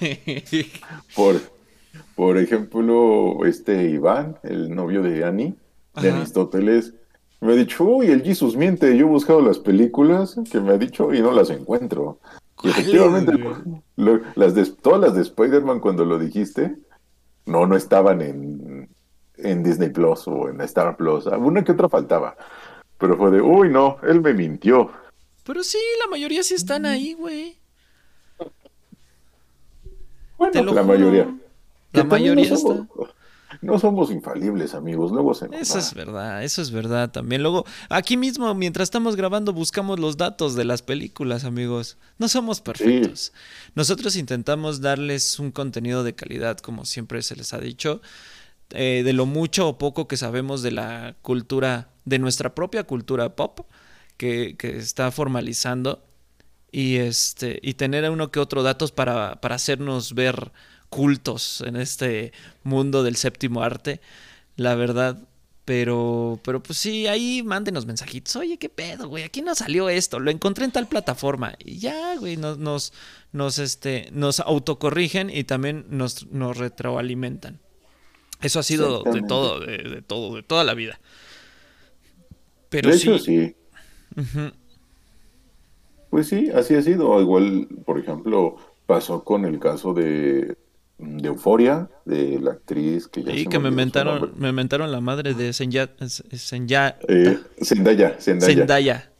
por, 1.16 1.40
por 2.14 2.38
ejemplo, 2.38 3.44
este 3.44 3.90
Iván, 3.90 4.38
el 4.42 4.74
novio 4.74 5.02
de 5.02 5.24
Annie, 5.24 5.54
de 6.00 6.10
Aristóteles, 6.10 6.94
me 7.40 7.52
ha 7.52 7.56
dicho, 7.56 7.84
uy, 7.84 8.06
el 8.06 8.22
Jesus 8.22 8.56
miente, 8.56 8.96
yo 8.96 9.06
he 9.06 9.08
buscado 9.08 9.40
las 9.40 9.58
películas 9.58 10.36
que 10.50 10.60
me 10.60 10.72
ha 10.72 10.78
dicho 10.78 11.12
y 11.12 11.20
no 11.20 11.32
las 11.32 11.50
encuentro. 11.50 12.18
Efectivamente, 12.62 13.32
las 14.34 14.54
de, 14.54 14.66
todas 14.66 15.00
las 15.00 15.14
de 15.14 15.22
Spider-Man 15.22 15.80
cuando 15.80 16.04
lo 16.04 16.18
dijiste, 16.18 16.74
no, 17.44 17.66
no 17.66 17.76
estaban 17.76 18.22
en, 18.22 18.88
en 19.36 19.62
Disney 19.62 19.90
Plus 19.90 20.26
o 20.26 20.48
en 20.48 20.60
Star 20.62 20.96
Plus. 20.96 21.26
Una 21.26 21.62
que 21.62 21.72
otra 21.72 21.88
faltaba. 21.88 22.36
Pero 22.98 23.16
fue 23.16 23.30
de, 23.30 23.40
uy, 23.40 23.68
no, 23.68 23.98
él 24.02 24.20
me 24.20 24.32
mintió. 24.32 24.90
Pero 25.44 25.62
sí, 25.62 25.78
la 26.00 26.10
mayoría 26.10 26.42
sí 26.42 26.54
están 26.54 26.86
ahí, 26.86 27.12
güey. 27.14 27.58
Bueno, 30.38 30.72
la 30.72 30.82
mayoría. 30.82 31.34
La 31.92 32.04
mayoría 32.04 32.52
está. 32.54 32.86
No 33.62 33.78
somos 33.78 34.10
infalibles, 34.10 34.74
amigos. 34.74 35.12
Luego 35.12 35.34
se 35.34 35.48
Eso 35.52 35.78
es 35.78 35.94
verdad, 35.94 36.42
eso 36.42 36.60
es 36.60 36.70
verdad 36.70 37.10
también. 37.10 37.42
Luego, 37.42 37.64
aquí 37.88 38.16
mismo, 38.16 38.52
mientras 38.54 38.86
estamos 38.86 39.16
grabando, 39.16 39.52
buscamos 39.52 40.00
los 40.00 40.16
datos 40.16 40.54
de 40.54 40.64
las 40.64 40.82
películas, 40.82 41.44
amigos. 41.44 41.96
No 42.18 42.28
somos 42.28 42.60
perfectos. 42.60 43.32
Nosotros 43.74 44.16
intentamos 44.16 44.80
darles 44.80 45.38
un 45.38 45.52
contenido 45.52 46.04
de 46.04 46.14
calidad, 46.14 46.58
como 46.58 46.84
siempre 46.84 47.22
se 47.22 47.36
les 47.36 47.52
ha 47.52 47.58
dicho. 47.58 48.00
Eh, 48.70 49.02
de 49.04 49.12
lo 49.12 49.26
mucho 49.26 49.68
o 49.68 49.78
poco 49.78 50.08
que 50.08 50.16
sabemos 50.16 50.62
de 50.62 50.72
la 50.72 51.14
cultura, 51.22 51.90
de 52.04 52.18
nuestra 52.18 52.54
propia 52.54 52.82
cultura 52.82 53.36
pop, 53.36 53.60
que, 54.16 54.56
que 54.58 54.76
está 54.76 55.10
formalizando. 55.12 56.02
Y 56.72 56.96
este. 56.96 57.60
Y 57.62 57.74
tener 57.74 58.10
uno 58.10 58.30
que 58.30 58.40
otro 58.40 58.62
datos 58.62 58.92
para, 58.92 59.40
para 59.40 59.54
hacernos 59.54 60.14
ver 60.14 60.52
cultos 60.88 61.62
en 61.66 61.76
este 61.76 62.32
mundo 62.62 63.02
del 63.02 63.16
séptimo 63.16 63.62
arte, 63.62 64.00
la 64.56 64.74
verdad. 64.74 65.18
Pero, 65.64 66.38
pero 66.44 66.62
pues 66.62 66.78
sí, 66.78 67.08
ahí 67.08 67.42
mándenos 67.42 67.86
mensajitos. 67.86 68.36
Oye, 68.36 68.56
¿qué 68.56 68.68
pedo, 68.68 69.08
güey? 69.08 69.24
Aquí 69.24 69.42
no 69.42 69.52
salió 69.56 69.88
esto. 69.88 70.20
Lo 70.20 70.30
encontré 70.30 70.64
en 70.64 70.70
tal 70.70 70.86
plataforma. 70.86 71.54
Y 71.58 71.78
ya, 71.78 72.16
güey, 72.18 72.36
nos, 72.36 72.58
nos, 72.58 72.92
nos, 73.32 73.58
este, 73.58 74.08
nos 74.12 74.38
autocorrigen 74.38 75.28
y 75.28 75.42
también 75.42 75.84
nos, 75.90 76.28
nos 76.28 76.56
retroalimentan. 76.56 77.58
Eso 78.40 78.60
ha 78.60 78.62
sido 78.62 79.02
de 79.02 79.22
todo, 79.22 79.58
de, 79.58 80.02
todo, 80.06 80.36
de 80.36 80.44
toda 80.44 80.62
la 80.62 80.74
vida. 80.74 81.00
Pero 82.68 82.92
sí. 82.92 83.18
sí. 83.18 83.56
Pues 86.10 86.28
sí, 86.28 86.50
así 86.54 86.74
ha 86.74 86.82
sido. 86.82 87.20
Igual, 87.20 87.66
por 87.84 87.98
ejemplo, 87.98 88.56
pasó 88.86 89.24
con 89.24 89.44
el 89.44 89.58
caso 89.58 89.94
de 89.94 90.56
de 90.98 91.28
Euforia, 91.28 91.88
de 92.04 92.38
la 92.40 92.52
actriz 92.52 93.08
que 93.08 93.22
ya 93.22 93.32
Sí, 93.32 93.46
que 93.46 93.58
me 93.58 93.70
mentaron, 93.70 94.32
me 94.36 94.52
mentaron 94.52 94.90
la 94.90 95.00
madre 95.00 95.34
de 95.34 95.52
Zendaya. 95.52 96.98
Eh, 97.08 97.38
Zendaya, 97.62 98.16
Zendaya. 98.18 99.10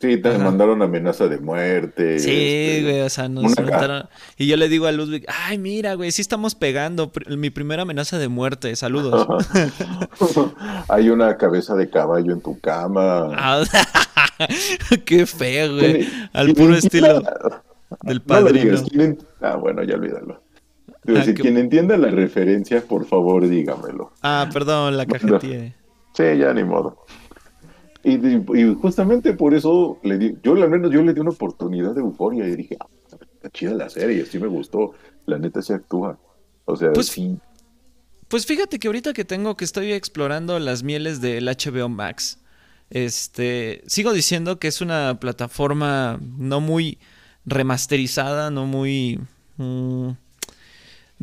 Sí, 0.00 0.18
te 0.18 0.36
mandaron 0.36 0.82
amenaza 0.82 1.28
de 1.28 1.38
muerte. 1.38 2.18
Sí, 2.18 2.30
este, 2.30 2.82
güey, 2.82 3.00
o 3.00 3.08
sea, 3.08 3.28
nos 3.28 3.56
mentaron. 3.58 4.06
Y 4.36 4.46
yo 4.46 4.56
le 4.58 4.68
digo 4.68 4.86
a 4.86 4.92
Ludwig, 4.92 5.24
ay, 5.28 5.56
mira, 5.56 5.94
güey, 5.94 6.12
sí 6.12 6.20
estamos 6.20 6.54
pegando. 6.54 7.10
Mi 7.28 7.48
primera 7.48 7.82
amenaza 7.82 8.18
de 8.18 8.28
muerte, 8.28 8.76
saludos. 8.76 9.26
Hay 10.88 11.08
una 11.08 11.38
cabeza 11.38 11.74
de 11.74 11.88
caballo 11.88 12.34
en 12.34 12.42
tu 12.42 12.58
cama. 12.60 13.30
Qué 15.06 15.24
feo, 15.24 15.72
güey. 15.74 16.06
Al 16.34 16.52
puro 16.52 16.76
estilo 16.76 17.22
del 18.02 18.20
padrino. 18.20 18.76
ah, 19.40 19.56
bueno, 19.56 19.82
ya 19.84 19.94
olvídalo. 19.94 20.43
Ah, 21.06 21.24
quien 21.34 21.58
entienda 21.58 21.96
la 21.96 22.08
referencia, 22.08 22.82
por 22.82 23.04
favor, 23.06 23.46
dígamelo. 23.46 24.12
Ah, 24.22 24.48
perdón, 24.52 24.96
la 24.96 25.04
cajetilla. 25.04 25.74
Sí, 26.14 26.22
ya 26.38 26.54
ni 26.54 26.64
modo. 26.64 27.04
Y, 28.02 28.74
justamente 28.74 29.32
por 29.32 29.54
eso 29.54 29.98
le 30.02 30.18
di, 30.18 30.36
yo 30.42 30.52
al 30.52 30.68
menos 30.68 30.92
yo 30.92 31.02
le 31.02 31.14
di 31.14 31.20
una 31.20 31.30
oportunidad 31.30 31.94
de 31.94 32.00
euforia 32.00 32.46
y 32.46 32.54
dije, 32.54 32.76
ah, 32.80 32.86
está 33.34 33.50
chida 33.50 33.72
la 33.72 33.88
serie, 33.88 34.24
sí 34.26 34.38
me 34.38 34.46
gustó, 34.46 34.92
la 35.26 35.38
neta 35.38 35.62
se 35.62 35.74
actúa. 35.74 36.18
O 36.66 36.76
sea, 36.76 36.92
pues, 36.92 37.06
sí. 37.06 37.38
Pues 38.28 38.46
fíjate 38.46 38.78
que 38.78 38.88
ahorita 38.88 39.12
que 39.12 39.24
tengo 39.24 39.56
que 39.56 39.64
estoy 39.64 39.92
explorando 39.92 40.58
las 40.58 40.82
mieles 40.82 41.20
del 41.20 41.46
HBO 41.46 41.88
Max, 41.88 42.38
este, 42.90 43.82
sigo 43.86 44.12
diciendo 44.12 44.58
que 44.58 44.68
es 44.68 44.80
una 44.80 45.18
plataforma 45.18 46.20
no 46.38 46.60
muy 46.60 46.98
remasterizada, 47.46 48.50
no 48.50 48.66
muy... 48.66 49.20
Mm, 49.56 50.10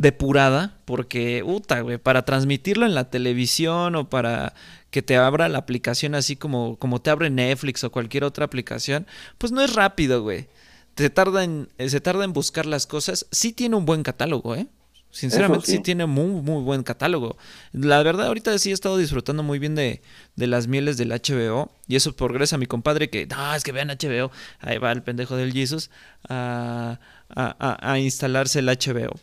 depurada, 0.01 0.77
porque, 0.85 1.43
puta, 1.45 1.81
güey, 1.81 1.97
para 1.97 2.25
transmitirlo 2.25 2.85
en 2.85 2.95
la 2.95 3.09
televisión 3.09 3.95
o 3.95 4.09
para 4.09 4.53
que 4.89 5.01
te 5.01 5.15
abra 5.15 5.47
la 5.47 5.59
aplicación 5.59 6.15
así 6.15 6.35
como, 6.35 6.77
como 6.77 7.01
te 7.01 7.11
abre 7.11 7.29
Netflix 7.29 7.83
o 7.83 7.91
cualquier 7.91 8.23
otra 8.23 8.45
aplicación, 8.45 9.05
pues 9.37 9.51
no 9.51 9.61
es 9.61 9.73
rápido, 9.73 10.23
güey. 10.23 10.47
Te 10.95 11.09
tarda 11.09 11.43
en, 11.43 11.69
eh, 11.77 11.89
se 11.89 12.01
tarda 12.01 12.25
en 12.25 12.33
buscar 12.33 12.65
las 12.65 12.87
cosas. 12.87 13.27
Sí 13.31 13.53
tiene 13.53 13.75
un 13.75 13.85
buen 13.85 14.03
catálogo, 14.03 14.55
¿eh? 14.55 14.67
Sinceramente 15.11 15.67
sí. 15.67 15.79
tiene 15.79 16.05
muy, 16.05 16.41
muy 16.41 16.63
buen 16.63 16.83
catálogo. 16.83 17.37
La 17.71 18.01
verdad, 18.01 18.27
ahorita 18.27 18.57
sí 18.57 18.71
he 18.71 18.73
estado 18.73 18.97
disfrutando 18.97 19.43
muy 19.43 19.59
bien 19.59 19.75
de, 19.75 20.01
de 20.35 20.47
las 20.47 20.67
mieles 20.67 20.97
del 20.97 21.11
HBO. 21.11 21.71
Y 21.87 21.95
eso 21.95 22.15
gracias 22.17 22.53
a 22.53 22.57
mi 22.57 22.65
compadre 22.65 23.09
que, 23.09 23.27
no, 23.27 23.53
es 23.53 23.63
que 23.63 23.71
vean 23.71 23.89
HBO. 23.89 24.31
Ahí 24.59 24.77
va 24.77 24.91
el 24.91 25.03
pendejo 25.03 25.35
del 25.35 25.53
Jesus 25.53 25.89
a, 26.27 26.99
a, 27.29 27.91
a 27.91 27.99
instalarse 27.99 28.59
el 28.59 28.67
HBO. 28.67 29.19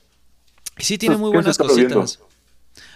Sí, 0.78 0.98
tiene 0.98 1.16
muy 1.16 1.30
buenas 1.30 1.58
cositas. 1.58 2.20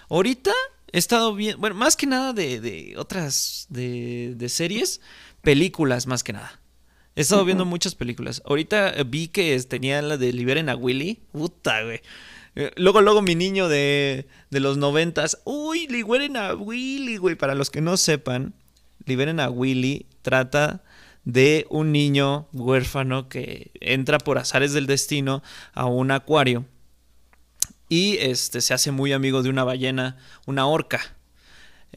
Ahorita 0.08 0.52
he 0.92 0.98
estado 0.98 1.34
bien, 1.34 1.60
bueno, 1.60 1.76
más 1.76 1.96
que 1.96 2.06
nada 2.06 2.32
de, 2.32 2.94
otras, 2.96 3.66
de, 3.70 4.46
series, 4.48 5.00
películas 5.40 6.06
más 6.06 6.22
que 6.22 6.32
nada. 6.32 6.60
He 7.14 7.20
estado 7.20 7.44
viendo 7.44 7.64
muchas 7.64 7.94
películas. 7.94 8.42
Ahorita 8.46 8.94
vi 9.06 9.28
que 9.28 9.58
tenía 9.62 10.00
la 10.00 10.16
de 10.16 10.32
Liberen 10.32 10.68
a 10.68 10.76
Willy. 10.76 11.20
Puta, 11.32 11.82
güey. 11.82 12.00
Eh, 12.54 12.70
luego, 12.76 13.00
luego 13.00 13.22
mi 13.22 13.34
niño 13.34 13.68
de, 13.68 14.26
de 14.50 14.60
los 14.60 14.76
noventas. 14.78 15.38
Uy, 15.44 15.86
liberen 15.88 16.36
a 16.36 16.54
Willy, 16.54 17.16
güey. 17.16 17.34
Para 17.34 17.54
los 17.54 17.70
que 17.70 17.80
no 17.80 17.96
sepan, 17.96 18.54
Liberen 19.04 19.40
a 19.40 19.50
Willy 19.50 20.06
trata 20.22 20.82
de 21.24 21.66
un 21.70 21.92
niño 21.92 22.48
huérfano 22.52 23.28
que 23.28 23.70
entra 23.80 24.18
por 24.18 24.38
azares 24.38 24.72
del 24.72 24.86
destino 24.86 25.42
a 25.72 25.86
un 25.86 26.10
acuario 26.10 26.66
y 27.92 28.16
este, 28.20 28.62
se 28.62 28.72
hace 28.72 28.90
muy 28.90 29.12
amigo 29.12 29.42
de 29.42 29.50
una 29.50 29.64
ballena, 29.64 30.16
una 30.46 30.66
orca. 30.66 31.14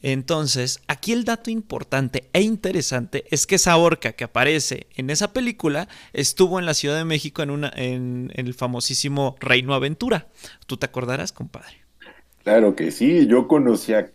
Entonces, 0.02 0.82
aquí 0.88 1.12
el 1.12 1.24
dato 1.24 1.50
importante 1.50 2.28
e 2.34 2.42
interesante 2.42 3.24
es 3.30 3.46
que 3.46 3.54
esa 3.54 3.78
orca 3.78 4.12
que 4.12 4.24
aparece 4.24 4.88
en 4.96 5.08
esa 5.08 5.32
película 5.32 5.88
estuvo 6.12 6.58
en 6.58 6.66
la 6.66 6.74
Ciudad 6.74 6.98
de 6.98 7.06
México 7.06 7.42
en, 7.42 7.48
una, 7.48 7.72
en, 7.74 8.30
el 8.34 8.52
famosísimo 8.52 9.36
Reino 9.40 9.72
Aventura. 9.72 10.28
¿Tú 10.66 10.76
te 10.76 10.84
acordarás, 10.84 11.32
compadre? 11.32 11.78
Claro 12.44 12.76
que 12.76 12.90
sí, 12.90 13.26
yo 13.26 13.48
conocí 13.48 13.94
a, 13.94 14.10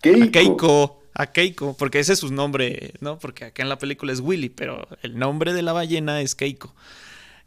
Keiko. 0.00 0.24
A 0.24 0.30
Keiko, 0.30 1.02
a 1.12 1.26
Keiko, 1.32 1.76
porque 1.76 1.98
ese 1.98 2.14
es 2.14 2.20
su 2.20 2.32
nombre, 2.32 2.94
¿no? 3.00 3.18
Porque 3.18 3.44
acá 3.44 3.62
en 3.62 3.68
la 3.68 3.76
película 3.76 4.10
es 4.10 4.20
Willy, 4.20 4.48
pero 4.48 4.88
el 5.02 5.18
nombre 5.18 5.52
de 5.52 5.60
la 5.60 5.74
ballena 5.74 6.22
es 6.22 6.34
Keiko. 6.34 6.74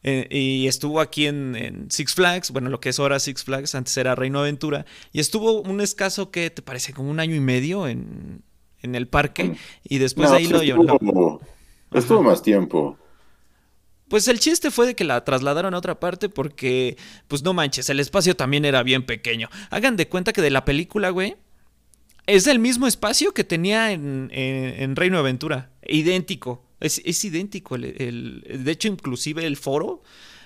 Eh, 0.04 0.28
y 0.32 0.68
estuvo 0.68 1.02
aquí 1.02 1.28
en, 1.28 1.88
Six 1.90 2.16
Flags, 2.16 2.52
bueno, 2.52 2.70
lo 2.70 2.80
que 2.80 2.90
es 2.90 3.00
ahora 3.00 3.20
Six 3.20 3.44
Flags, 3.44 3.76
antes 3.76 3.96
era 3.98 4.16
Reino 4.16 4.40
Aventura, 4.40 4.86
y 5.12 5.20
estuvo 5.20 5.62
un 5.62 5.82
escaso 5.82 6.32
que 6.32 6.50
te 6.50 6.62
parece 6.62 6.94
como 6.94 7.10
un 7.10 7.20
año 7.20 7.36
y 7.36 7.42
medio 7.42 7.88
en, 7.88 8.44
el 8.82 9.08
parque, 9.08 9.58
y 9.84 9.98
después 9.98 10.32
de 10.32 10.38
ahí 10.38 10.48
lo 10.48 10.64
llevaron. 10.64 11.40
Estuvo, 11.92 12.22
más 12.22 12.42
tiempo. 12.42 12.98
Pues 14.08 14.28
el 14.28 14.40
chiste 14.40 14.72
fue 14.72 14.88
de 14.88 14.96
que 14.96 15.04
la 15.04 15.24
trasladaron 15.24 15.74
a 15.74 15.78
otra 15.78 16.00
parte 16.00 16.30
porque, 16.30 16.98
pues 17.28 17.44
no 17.44 17.54
manches, 17.54 17.90
el 17.90 18.00
espacio 18.00 18.36
también 18.36 18.64
era 18.66 18.84
bien 18.84 19.06
pequeño. 19.06 19.50
Hagan 19.70 19.98
de 19.98 20.08
cuenta 20.08 20.34
que 20.34 20.42
de 20.42 20.50
la 20.50 20.66
película, 20.66 21.10
güey, 21.10 21.36
es 22.26 22.48
el 22.48 22.60
mismo 22.60 22.88
espacio 22.88 23.34
que 23.34 23.44
tenía 23.44 23.92
en, 23.92 24.30
en 24.32 24.96
Reino 24.96 25.18
Aventura, 25.18 25.72
idéntico. 25.86 26.69
Es, 26.80 27.26
idéntico. 27.26 27.76
El, 27.76 28.44
de 28.48 28.72
hecho, 28.72 28.88
inclusive 28.88 29.46
el 29.46 29.58
foro, 29.58 30.02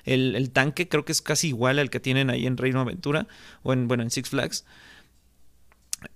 el, 0.05 0.51
tanque, 0.51 0.87
creo 0.87 1.05
que 1.05 1.11
es 1.11 1.21
casi 1.21 1.49
igual 1.49 1.79
al 1.79 1.89
que 1.89 1.99
tienen 1.99 2.29
ahí 2.29 2.45
en 2.47 2.57
Reino 2.57 2.81
Aventura 2.81 3.27
o 3.61 3.73
en, 3.73 3.87
bueno, 3.87 4.03
en 4.03 4.11
Six 4.11 4.29
Flags. 4.29 4.65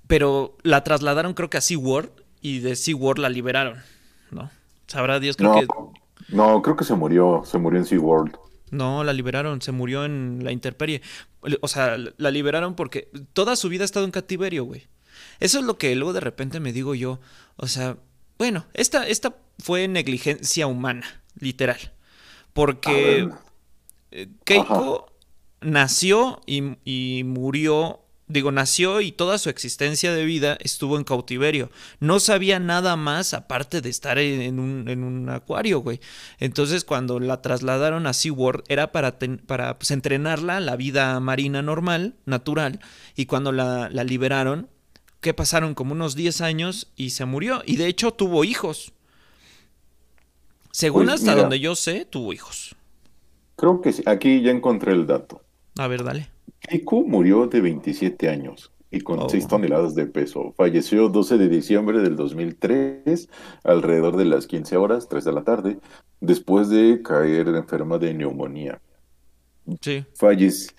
Pero 0.08 0.58
la 0.64 0.84
trasladaron 0.84 1.34
creo 1.34 1.50
que 1.50 1.58
a 1.58 1.62
SeaWorld 1.62 2.10
y 2.42 2.60
de 2.60 2.76
SeaWorld 2.76 3.22
la 3.22 3.30
liberaron, 3.30 3.78
¿no? 4.32 4.50
Sabrá 4.88 5.20
Dios, 5.20 5.38
creo 5.38 5.54
que 5.54 5.68
No, 6.30 6.62
creo 6.62 6.76
que 6.76 6.84
se 6.84 6.96
murió, 6.96 7.44
se 7.46 7.58
murió 7.58 7.80
en 7.80 7.86
SeaWorld. 7.86 8.36
No, 8.70 9.04
la 9.04 9.14
liberaron, 9.14 9.62
se 9.62 9.72
murió 9.72 10.04
en 10.04 10.42
la 10.44 10.52
interperie. 10.52 11.02
O 11.62 11.68
sea, 11.68 11.98
la 12.18 12.32
liberaron 12.32 12.76
porque 12.76 13.10
toda 13.34 13.56
su 13.56 13.70
vida 13.70 13.84
ha 13.84 13.86
estado 13.86 14.06
en 14.06 14.12
cautiverio, 14.12 14.66
güey. 14.66 14.88
Eso 15.40 15.60
es 15.60 15.66
lo 15.66 15.78
que 15.78 15.96
luego 15.96 16.14
de 16.14 16.20
repente 16.20 16.60
me 16.60 16.74
digo 16.74 16.96
yo. 16.96 17.20
O 17.56 17.68
sea, 17.68 17.98
bueno, 18.38 18.66
esta, 18.74 19.08
esta 19.08 19.36
fue 19.60 19.88
negligencia 19.88 20.68
humana, 20.68 21.22
literal. 21.40 21.94
Porque 22.54 23.30
eh, 24.12 24.28
Keiko 24.44 25.12
nació 25.62 26.42
y, 26.46 26.78
y 26.86 27.24
murió 27.24 28.08
Digo, 28.30 28.52
nació 28.52 29.00
y 29.00 29.14
toda 29.14 29.38
su 29.38 29.50
existencia 29.50 30.14
de 30.14 30.26
vida 30.26 30.58
estuvo 30.60 30.98
en 30.98 31.06
cautiverio. 31.06 31.72
No 32.02 32.20
sabía 32.20 32.60
nada 32.60 32.98
más 32.98 33.34
aparte 33.34 33.80
de 33.80 33.90
estar 33.90 34.18
en 34.18 34.60
un, 34.60 34.90
en 34.90 35.06
un 35.06 35.30
acuario, 35.30 35.80
güey. 35.80 36.02
Entonces, 36.38 36.84
cuando 36.84 37.22
la 37.22 37.42
trasladaron 37.42 38.06
a 38.06 38.12
SeaWorld, 38.12 38.66
era 38.68 38.92
para, 38.92 39.18
para 39.46 39.80
pues, 39.80 39.92
entrenarla 39.92 40.58
a 40.58 40.60
la 40.60 40.76
vida 40.76 41.18
marina 41.22 41.62
normal, 41.62 42.16
natural. 42.26 42.82
Y 43.16 43.28
cuando 43.28 43.54
la, 43.54 43.90
la 43.90 44.04
liberaron, 44.04 44.68
que 45.28 45.34
pasaron 45.34 45.74
como 45.74 45.92
unos 45.92 46.16
10 46.16 46.40
años 46.40 46.90
y 46.96 47.10
se 47.10 47.26
murió. 47.26 47.62
Y 47.66 47.76
de 47.76 47.88
hecho 47.88 48.14
tuvo 48.14 48.46
hijos. 48.46 48.94
Según 50.72 51.08
pues 51.08 51.16
hasta 51.16 51.36
donde 51.36 51.60
yo 51.60 51.76
sé, 51.76 52.06
tuvo 52.06 52.32
hijos. 52.32 52.78
Creo 53.58 53.82
que 53.82 53.92
sí. 53.92 54.04
Aquí 54.06 54.42
ya 54.42 54.52
encontré 54.52 54.94
el 54.94 55.06
dato. 55.06 55.42
A 55.78 55.90
ver, 55.90 56.06
dale. 56.06 56.30
Keiko 56.62 57.02
murió 57.02 57.46
de 57.48 57.60
27 57.60 58.30
años 58.30 58.72
y 58.90 59.02
con 59.02 59.30
6 59.30 59.50
toneladas 59.50 59.96
de 59.96 60.06
peso. 60.06 60.54
Falleció 60.56 61.10
12 61.10 61.38
de 61.38 61.50
diciembre 61.50 62.00
del 62.00 62.16
2003, 62.16 63.28
alrededor 63.66 64.16
de 64.16 64.24
las 64.24 64.48
15 64.48 64.78
horas, 64.78 65.10
3 65.10 65.26
de 65.26 65.34
la 65.34 65.44
tarde, 65.44 65.80
después 66.22 66.70
de 66.70 67.02
caer 67.04 67.50
enferma 67.50 67.98
de 67.98 68.14
neumonía. 68.14 68.80
Sí. 69.82 70.06
Falleció. 70.16 70.72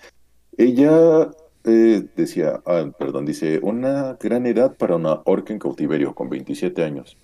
Ella 0.57 1.29
decía, 1.69 2.61
ah, 2.65 2.89
perdón, 2.97 3.25
dice, 3.25 3.59
una 3.61 4.17
gran 4.19 4.45
edad 4.45 4.75
para 4.75 4.95
una 4.95 5.21
orca 5.25 5.53
en 5.53 5.59
cautiverio, 5.59 6.15
con 6.15 6.29
27 6.29 6.83
años, 6.83 7.17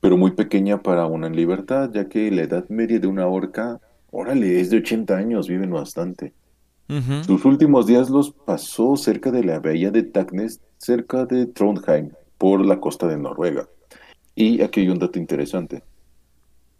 pero 0.00 0.16
muy 0.16 0.32
pequeña 0.32 0.82
para 0.82 1.06
una 1.06 1.26
en 1.26 1.36
libertad, 1.36 1.90
ya 1.92 2.08
que 2.08 2.30
la 2.30 2.42
edad 2.42 2.68
media 2.68 2.98
de 2.98 3.06
una 3.06 3.26
orca, 3.26 3.80
órale, 4.10 4.60
es 4.60 4.70
de 4.70 4.78
80 4.78 5.16
años, 5.16 5.48
viven 5.48 5.70
bastante. 5.70 6.32
Sus 7.24 7.46
últimos 7.46 7.86
días 7.86 8.10
los 8.10 8.32
pasó 8.32 8.96
cerca 8.96 9.30
de 9.30 9.42
la 9.42 9.60
bahía 9.60 9.90
de 9.90 10.02
Tagnes, 10.02 10.60
cerca 10.76 11.24
de 11.24 11.46
Trondheim, 11.46 12.10
por 12.36 12.66
la 12.66 12.80
costa 12.80 13.06
de 13.06 13.16
Noruega. 13.16 13.66
Y 14.34 14.60
aquí 14.60 14.80
hay 14.80 14.90
un 14.90 14.98
dato 14.98 15.18
interesante. 15.18 15.82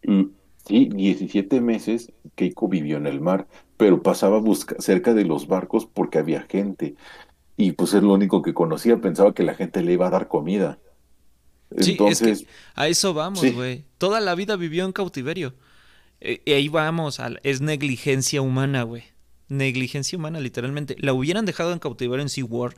Sí, 0.03 0.91
17 0.93 1.61
meses 1.61 2.13
Keiko 2.35 2.69
vivió 2.69 2.97
en 2.97 3.07
el 3.07 3.21
mar, 3.21 3.47
pero 3.83 4.01
pasaba 4.01 4.41
cerca 4.79 5.13
de 5.13 5.25
los 5.25 5.49
barcos 5.49 5.87
porque 5.87 6.19
había 6.19 6.43
gente. 6.43 6.95
Y 7.57 7.73
pues 7.73 7.95
es 7.95 8.03
lo 8.05 8.13
único 8.13 8.41
que 8.41 8.55
conocía, 8.55 9.01
pensaba 9.01 9.35
que 9.35 9.43
la 9.43 9.55
gente 9.55 9.83
le 9.83 9.95
iba 9.95 10.07
a 10.07 10.11
dar 10.11 10.29
comida. 10.29 10.79
Entonces, 11.73 12.39
sí, 12.39 12.47
a 12.77 12.87
eso 12.87 13.13
vamos, 13.13 13.45
güey. 13.53 13.85
Toda 13.99 14.21
la 14.21 14.37
vida 14.37 14.55
vivió 14.55 14.85
en 14.85 14.93
cautiverio. 14.93 15.55
E, 16.21 16.43
y 16.45 16.53
ahí 16.53 16.69
vamos, 16.69 17.21
es 17.43 17.61
negligencia 17.61 18.41
humana, 18.41 18.85
güey 18.85 19.03
negligencia 19.49 20.17
humana, 20.17 20.41
literalmente. 20.41 20.97
La 21.01 21.13
hubieran 21.13 21.45
dejado 21.45 21.73
en 21.73 21.81
cautiverio 21.81 22.23
en 22.23 22.29
SeaWorld, 22.29 22.77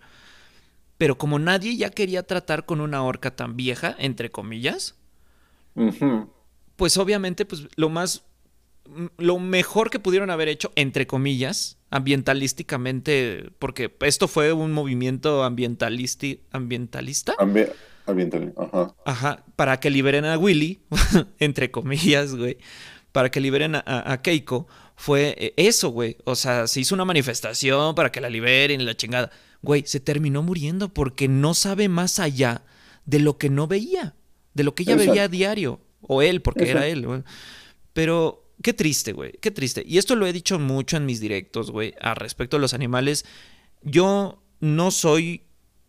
pero 0.98 1.16
como 1.16 1.38
nadie 1.38 1.76
ya 1.76 1.90
quería 1.90 2.24
tratar 2.24 2.66
con 2.66 2.80
una 2.80 3.02
orca 3.02 3.36
tan 3.36 3.56
vieja, 3.56 3.94
entre 3.98 4.30
comillas, 4.30 4.96
pues 6.76 6.96
obviamente, 6.96 7.44
pues 7.44 7.68
lo 7.76 7.90
más, 7.90 8.24
lo 9.18 9.38
mejor 9.38 9.90
que 9.90 9.98
pudieron 9.98 10.30
haber 10.30 10.48
hecho, 10.48 10.72
entre 10.76 11.06
comillas, 11.06 11.78
ambientalísticamente, 11.90 13.50
porque 13.58 13.94
esto 14.00 14.28
fue 14.28 14.52
un 14.52 14.72
movimiento 14.72 15.42
ambientalisti 15.42 16.40
ambientalista. 16.50 17.34
ajá. 18.56 18.94
Ajá, 19.06 19.44
para 19.56 19.80
que 19.80 19.90
liberen 19.90 20.24
a 20.24 20.36
Willy, 20.36 20.80
entre 21.38 21.70
comillas, 21.70 22.34
güey, 22.34 22.58
para 23.12 23.30
que 23.30 23.40
liberen 23.40 23.76
a 23.76 24.20
Keiko, 24.22 24.66
fue 24.96 25.34
eh, 25.38 25.54
eso, 25.56 25.90
güey. 25.90 26.16
O 26.24 26.36
sea, 26.36 26.66
se 26.66 26.80
hizo 26.80 26.94
una 26.94 27.04
manifestación 27.04 27.94
para 27.94 28.12
que 28.12 28.20
la 28.20 28.30
liberen 28.30 28.84
la 28.84 28.96
chingada. 28.96 29.30
Güey, 29.62 29.84
se 29.86 30.00
terminó 30.00 30.42
muriendo 30.42 30.88
porque 30.92 31.28
no 31.28 31.54
sabe 31.54 31.88
más 31.88 32.18
allá 32.18 32.62
de 33.06 33.18
lo 33.18 33.38
que 33.38 33.50
no 33.50 33.66
veía, 33.66 34.14
de 34.54 34.64
lo 34.64 34.74
que 34.74 34.84
ella 34.84 34.96
veía 34.96 35.24
a 35.24 35.28
diario. 35.28 35.80
O 36.00 36.20
él, 36.20 36.42
porque 36.42 36.70
era 36.70 36.86
él. 36.86 37.06
Güey. 37.06 37.22
Pero 37.94 38.43
qué 38.62 38.72
triste, 38.72 39.12
güey, 39.12 39.32
qué 39.40 39.50
triste. 39.50 39.84
Y 39.86 39.98
esto 39.98 40.16
lo 40.16 40.26
he 40.26 40.32
dicho 40.32 40.58
mucho 40.58 40.96
en 40.96 41.06
mis 41.06 41.20
directos, 41.20 41.70
güey, 41.70 41.94
a 42.00 42.14
respecto 42.14 42.56
de 42.56 42.62
los 42.62 42.74
animales. 42.74 43.24
Yo 43.82 44.42
no 44.60 44.90
soy 44.90 45.42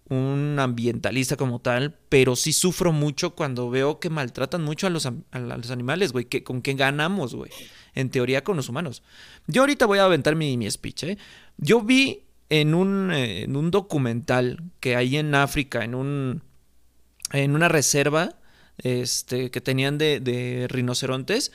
un 0.09 0.57
ambientalista 0.59 1.35
como 1.35 1.59
tal, 1.59 1.97
pero 2.09 2.35
sí 2.35 2.53
sufro 2.53 2.91
mucho 2.91 3.35
cuando 3.35 3.69
veo 3.69 3.99
que 3.99 4.09
maltratan 4.09 4.63
mucho 4.63 4.87
a 4.87 4.91
los, 4.91 5.05
a 5.05 5.39
los 5.39 5.71
animales, 5.71 6.11
güey, 6.11 6.25
que 6.25 6.43
con 6.43 6.61
qué 6.61 6.73
ganamos, 6.73 7.33
güey 7.33 7.51
en 7.95 8.09
teoría 8.09 8.43
con 8.43 8.57
los 8.57 8.69
humanos. 8.69 9.01
Yo 9.47 9.63
ahorita 9.63 9.85
voy 9.85 9.99
a 9.99 10.03
aventar 10.03 10.35
mi, 10.35 10.57
mi 10.57 10.69
speech. 10.69 11.03
¿eh? 11.03 11.17
Yo 11.57 11.81
vi 11.81 12.23
en 12.49 12.75
un, 12.75 13.11
eh, 13.11 13.43
en 13.43 13.55
un 13.55 13.71
documental 13.71 14.61
que 14.79 14.95
hay 14.95 15.17
en 15.17 15.33
África, 15.33 15.83
en, 15.83 15.95
un, 15.95 16.43
en 17.31 17.55
una 17.55 17.69
reserva 17.69 18.35
este, 18.77 19.49
que 19.49 19.61
tenían 19.61 19.97
de 19.97 20.67
rinocerontes, 20.69 21.51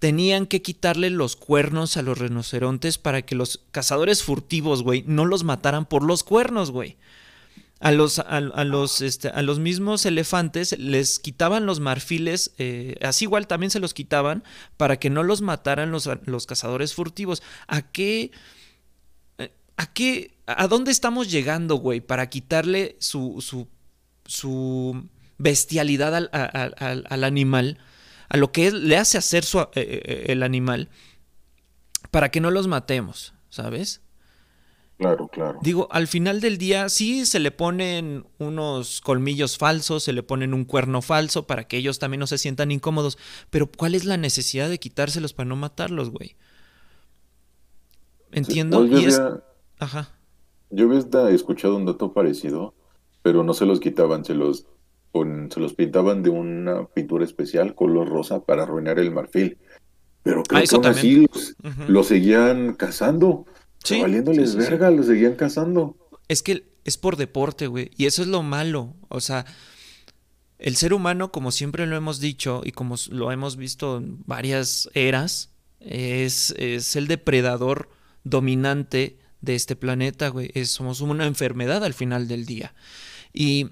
tenían 0.00 0.46
que 0.46 0.62
quitarle 0.62 1.10
los 1.10 1.36
cuernos 1.36 1.96
a 1.96 2.02
los 2.02 2.18
rinocerontes 2.18 2.98
para 2.98 3.22
que 3.22 3.36
los 3.36 3.60
cazadores 3.70 4.24
furtivos, 4.24 4.82
güey, 4.82 5.04
no 5.06 5.24
los 5.24 5.44
mataran 5.44 5.86
por 5.86 6.02
los 6.02 6.24
cuernos, 6.24 6.72
güey 6.72 6.96
a 7.80 7.92
los, 7.92 8.18
a, 8.18 8.40
los, 8.40 9.00
este, 9.00 9.28
a 9.28 9.40
los 9.40 9.58
mismos 9.58 10.04
elefantes 10.04 10.78
les 10.78 11.18
quitaban 11.18 11.64
los 11.64 11.80
marfiles, 11.80 12.52
eh, 12.58 12.96
así 13.00 13.24
igual 13.24 13.46
también 13.46 13.70
se 13.70 13.80
los 13.80 13.94
quitaban 13.94 14.44
para 14.76 14.98
que 14.98 15.08
no 15.08 15.22
los 15.22 15.40
mataran 15.40 15.90
los, 15.90 16.08
los 16.26 16.46
cazadores 16.46 16.92
furtivos. 16.92 17.42
¿A 17.68 17.80
qué? 17.80 18.32
¿A 19.78 19.92
qué? 19.94 20.36
¿A 20.44 20.68
dónde 20.68 20.90
estamos 20.90 21.30
llegando, 21.30 21.76
güey? 21.76 22.02
Para 22.02 22.28
quitarle 22.28 22.96
su, 23.00 23.40
su, 23.40 23.66
su 24.26 25.08
bestialidad 25.38 26.14
al, 26.14 26.28
al, 27.08 27.24
animal, 27.24 27.78
a 28.30 28.36
lo 28.36 28.52
que 28.52 28.70
le 28.70 28.96
hace 28.96 29.18
hacer 29.18 29.44
su, 29.44 29.58
eh, 29.58 29.68
eh, 29.74 30.24
el 30.28 30.42
animal, 30.42 30.88
para 32.10 32.30
que 32.30 32.40
no 32.40 32.50
los 32.50 32.68
matemos, 32.68 33.34
¿sabes? 33.50 34.00
Claro, 34.98 35.28
claro. 35.28 35.58
Digo, 35.62 35.88
al 35.90 36.06
final 36.06 36.40
del 36.40 36.56
día 36.56 36.88
sí 36.88 37.26
se 37.26 37.40
le 37.40 37.50
ponen 37.50 38.26
unos 38.38 39.00
colmillos 39.00 39.58
falsos, 39.58 40.04
se 40.04 40.12
le 40.12 40.22
ponen 40.22 40.54
un 40.54 40.64
cuerno 40.64 41.02
falso 41.02 41.46
para 41.46 41.64
que 41.64 41.76
ellos 41.76 41.98
también 41.98 42.20
no 42.20 42.26
se 42.26 42.38
sientan 42.38 42.70
incómodos, 42.70 43.18
pero 43.50 43.68
¿cuál 43.70 43.94
es 43.94 44.04
la 44.04 44.16
necesidad 44.16 44.68
de 44.68 44.78
quitárselos 44.78 45.32
para 45.32 45.48
no 45.48 45.56
matarlos, 45.56 46.10
güey? 46.10 46.36
Entiendo. 48.30 48.86
y 48.86 49.06
es... 49.06 49.20
Ajá. 49.78 50.10
Yo 50.70 50.84
había 50.84 51.34
escuchado 51.34 51.76
un 51.76 51.86
dato 51.86 52.12
parecido, 52.12 52.74
pero 53.22 53.42
no 53.42 53.54
se 53.54 53.66
los 53.66 53.80
quitaban, 53.80 54.24
se 54.24 54.34
los, 54.34 54.66
se 55.12 55.60
los 55.60 55.74
pintaban 55.74 56.22
de 56.22 56.30
una 56.30 56.86
pintura 56.86 57.24
especial 57.24 57.74
color 57.74 58.08
rosa 58.08 58.44
para 58.44 58.62
arruinar 58.62 58.98
el 58.98 59.10
marfil. 59.10 59.58
Pero 60.22 60.42
creo 60.42 60.60
ah, 60.60 60.64
que 60.68 60.76
aún 60.76 60.86
así 60.86 61.26
los 61.88 62.08
seguían 62.08 62.74
cazando. 62.74 63.46
Sí, 63.82 64.00
valiéndoles 64.00 64.54
verga, 64.56 64.90
los 64.90 65.06
seguían 65.06 65.34
cazando. 65.34 65.96
Es 66.28 66.42
que 66.42 66.64
es 66.84 66.98
por 66.98 67.16
deporte, 67.16 67.66
güey. 67.66 67.90
Y 67.96 68.06
eso 68.06 68.22
es 68.22 68.28
lo 68.28 68.42
malo. 68.42 68.94
O 69.08 69.20
sea, 69.20 69.46
el 70.58 70.76
ser 70.76 70.92
humano, 70.92 71.32
como 71.32 71.52
siempre 71.52 71.86
lo 71.86 71.96
hemos 71.96 72.20
dicho 72.20 72.60
y 72.64 72.72
como 72.72 72.96
lo 73.10 73.32
hemos 73.32 73.56
visto 73.56 73.96
en 73.96 74.22
varias 74.26 74.90
eras, 74.94 75.50
es, 75.80 76.54
es 76.58 76.96
el 76.96 77.08
depredador 77.08 77.88
dominante 78.24 79.18
de 79.40 79.54
este 79.54 79.74
planeta, 79.74 80.28
güey. 80.28 80.52
somos 80.66 81.00
una 81.00 81.26
enfermedad 81.26 81.82
al 81.82 81.94
final 81.94 82.28
del 82.28 82.44
día. 82.44 82.74
Y 83.32 83.70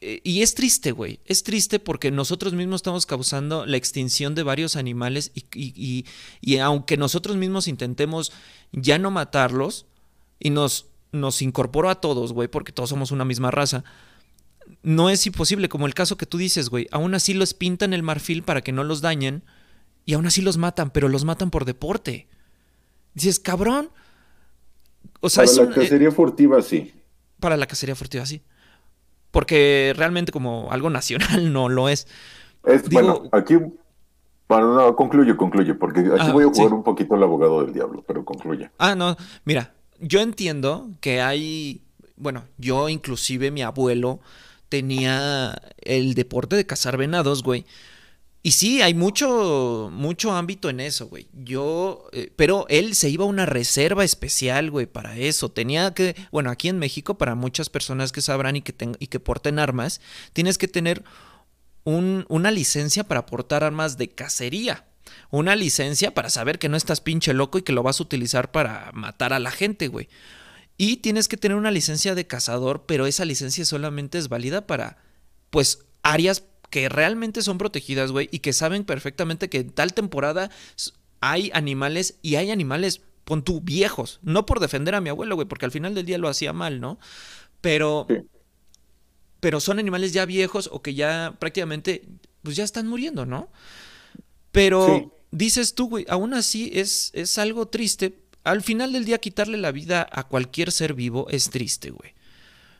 y, 0.00 0.42
es 0.42 0.54
triste, 0.54 0.92
güey. 0.92 1.20
Es 1.24 1.42
triste 1.42 1.78
porque 1.78 2.10
nosotros 2.10 2.52
mismos 2.52 2.80
estamos 2.80 3.06
causando 3.06 3.64
la 3.64 3.76
extinción 3.76 4.34
de 4.34 4.42
varios 4.42 4.76
animales 4.76 5.32
y, 5.34 6.04
y, 6.42 6.58
aunque 6.58 6.96
nosotros 6.96 7.36
mismos 7.36 7.66
intentemos 7.66 8.32
ya 8.72 8.98
no 8.98 9.10
matarlos 9.10 9.86
y 10.38 10.50
nos, 10.50 10.86
nos 11.12 11.40
incorporo 11.40 11.88
a 11.88 12.00
todos, 12.00 12.32
güey, 12.32 12.48
porque 12.48 12.72
todos 12.72 12.90
somos 12.90 13.10
una 13.10 13.24
misma 13.24 13.50
raza, 13.50 13.84
no 14.82 15.08
es 15.08 15.26
imposible, 15.26 15.68
como 15.68 15.86
el 15.86 15.94
caso 15.94 16.16
que 16.18 16.26
tú 16.26 16.36
dices, 16.36 16.68
güey. 16.68 16.86
Aún 16.90 17.14
así 17.14 17.32
los 17.32 17.54
pintan 17.54 17.94
el 17.94 18.02
marfil 18.02 18.42
para 18.42 18.60
que 18.60 18.72
no 18.72 18.84
los 18.84 19.00
dañen 19.00 19.44
y 20.04 20.14
aún 20.14 20.26
así 20.26 20.42
los 20.42 20.58
matan, 20.58 20.90
pero 20.90 21.08
los 21.08 21.24
matan 21.24 21.50
por 21.50 21.64
deporte. 21.64 22.28
Dices, 23.14 23.40
cabrón. 23.40 23.90
O 25.20 25.30
sea, 25.30 25.44
para 25.44 25.64
la 25.64 25.70
eh, 25.70 25.74
cacería 25.74 26.10
furtiva, 26.10 26.60
sí. 26.60 26.92
Para 27.40 27.56
la 27.56 27.66
cacería 27.66 27.94
furtiva, 27.94 28.26
sí 28.26 28.42
porque 29.34 29.92
realmente 29.96 30.30
como 30.30 30.70
algo 30.70 30.90
nacional 30.90 31.52
no 31.52 31.68
lo 31.68 31.88
es. 31.88 32.06
bueno, 32.92 33.24
aquí 33.32 33.56
Bueno, 34.48 34.74
no, 34.74 34.94
concluye, 34.94 35.36
concluye, 35.36 35.74
porque 35.74 36.00
aquí 36.00 36.28
ah, 36.28 36.32
voy 36.32 36.44
a 36.44 36.46
jugar 36.46 36.72
un 36.72 36.84
poquito 36.84 37.16
el 37.16 37.22
abogado 37.24 37.64
del 37.64 37.74
diablo, 37.74 38.04
pero 38.06 38.24
concluye. 38.24 38.70
Ah, 38.78 38.94
no, 38.94 39.16
mira, 39.44 39.74
yo 39.98 40.20
entiendo 40.20 40.88
que 41.00 41.20
hay, 41.20 41.82
bueno, 42.16 42.44
yo 42.58 42.88
inclusive 42.88 43.50
mi 43.50 43.62
abuelo 43.62 44.20
tenía 44.68 45.60
el 45.78 46.14
deporte 46.14 46.54
de 46.54 46.64
cazar 46.64 46.96
venados, 46.96 47.42
güey. 47.42 47.66
Y 48.46 48.50
sí, 48.50 48.82
hay 48.82 48.92
mucho, 48.92 49.88
mucho 49.90 50.32
ámbito 50.32 50.68
en 50.68 50.78
eso, 50.78 51.06
güey. 51.06 51.28
Yo, 51.32 52.10
eh, 52.12 52.30
pero 52.36 52.66
él 52.68 52.94
se 52.94 53.08
iba 53.08 53.24
a 53.24 53.26
una 53.26 53.46
reserva 53.46 54.04
especial, 54.04 54.70
güey, 54.70 54.84
para 54.84 55.16
eso. 55.16 55.50
Tenía 55.50 55.94
que, 55.94 56.14
bueno, 56.30 56.50
aquí 56.50 56.68
en 56.68 56.78
México, 56.78 57.16
para 57.16 57.36
muchas 57.36 57.70
personas 57.70 58.12
que 58.12 58.20
sabrán 58.20 58.56
y 58.56 58.60
que, 58.60 58.74
y 58.98 59.06
que 59.06 59.18
porten 59.18 59.58
armas, 59.58 60.02
tienes 60.34 60.58
que 60.58 60.68
tener 60.68 61.04
un, 61.84 62.26
una 62.28 62.50
licencia 62.50 63.04
para 63.04 63.24
portar 63.24 63.64
armas 63.64 63.96
de 63.96 64.10
cacería. 64.10 64.84
Una 65.30 65.56
licencia 65.56 66.12
para 66.12 66.28
saber 66.28 66.58
que 66.58 66.68
no 66.68 66.76
estás 66.76 67.00
pinche 67.00 67.32
loco 67.32 67.56
y 67.56 67.62
que 67.62 67.72
lo 67.72 67.82
vas 67.82 67.98
a 67.98 68.02
utilizar 68.02 68.52
para 68.52 68.90
matar 68.92 69.32
a 69.32 69.38
la 69.38 69.52
gente, 69.52 69.88
güey. 69.88 70.10
Y 70.76 70.98
tienes 70.98 71.28
que 71.28 71.38
tener 71.38 71.56
una 71.56 71.70
licencia 71.70 72.14
de 72.14 72.26
cazador, 72.26 72.84
pero 72.84 73.06
esa 73.06 73.24
licencia 73.24 73.64
solamente 73.64 74.18
es 74.18 74.28
válida 74.28 74.66
para, 74.66 74.98
pues, 75.48 75.86
áreas 76.02 76.44
que 76.74 76.88
realmente 76.88 77.40
son 77.40 77.56
protegidas, 77.56 78.10
güey, 78.10 78.28
y 78.32 78.40
que 78.40 78.52
saben 78.52 78.82
perfectamente 78.82 79.48
que 79.48 79.58
en 79.58 79.70
tal 79.70 79.94
temporada 79.94 80.50
hay 81.20 81.52
animales 81.54 82.18
y 82.20 82.34
hay 82.34 82.50
animales, 82.50 83.00
pon 83.24 83.44
tú, 83.44 83.60
viejos. 83.60 84.18
No 84.22 84.44
por 84.44 84.58
defender 84.58 84.96
a 84.96 85.00
mi 85.00 85.08
abuelo, 85.08 85.36
güey, 85.36 85.46
porque 85.46 85.66
al 85.66 85.70
final 85.70 85.94
del 85.94 86.04
día 86.04 86.18
lo 86.18 86.28
hacía 86.28 86.52
mal, 86.52 86.80
¿no? 86.80 86.98
Pero... 87.60 88.08
Pero 89.38 89.60
son 89.60 89.78
animales 89.78 90.12
ya 90.12 90.26
viejos 90.26 90.68
o 90.72 90.82
que 90.82 90.94
ya 90.94 91.36
prácticamente, 91.38 92.08
pues 92.42 92.56
ya 92.56 92.64
están 92.64 92.88
muriendo, 92.88 93.24
¿no? 93.24 93.52
Pero 94.50 95.14
dices 95.30 95.76
tú, 95.76 95.88
güey, 95.88 96.06
aún 96.08 96.34
así 96.34 96.72
es, 96.74 97.12
es 97.14 97.38
algo 97.38 97.68
triste. 97.68 98.18
Al 98.42 98.62
final 98.62 98.92
del 98.92 99.04
día 99.04 99.18
quitarle 99.18 99.58
la 99.58 99.70
vida 99.70 100.08
a 100.10 100.24
cualquier 100.26 100.72
ser 100.72 100.94
vivo 100.94 101.28
es 101.30 101.50
triste, 101.50 101.90
güey. 101.90 102.14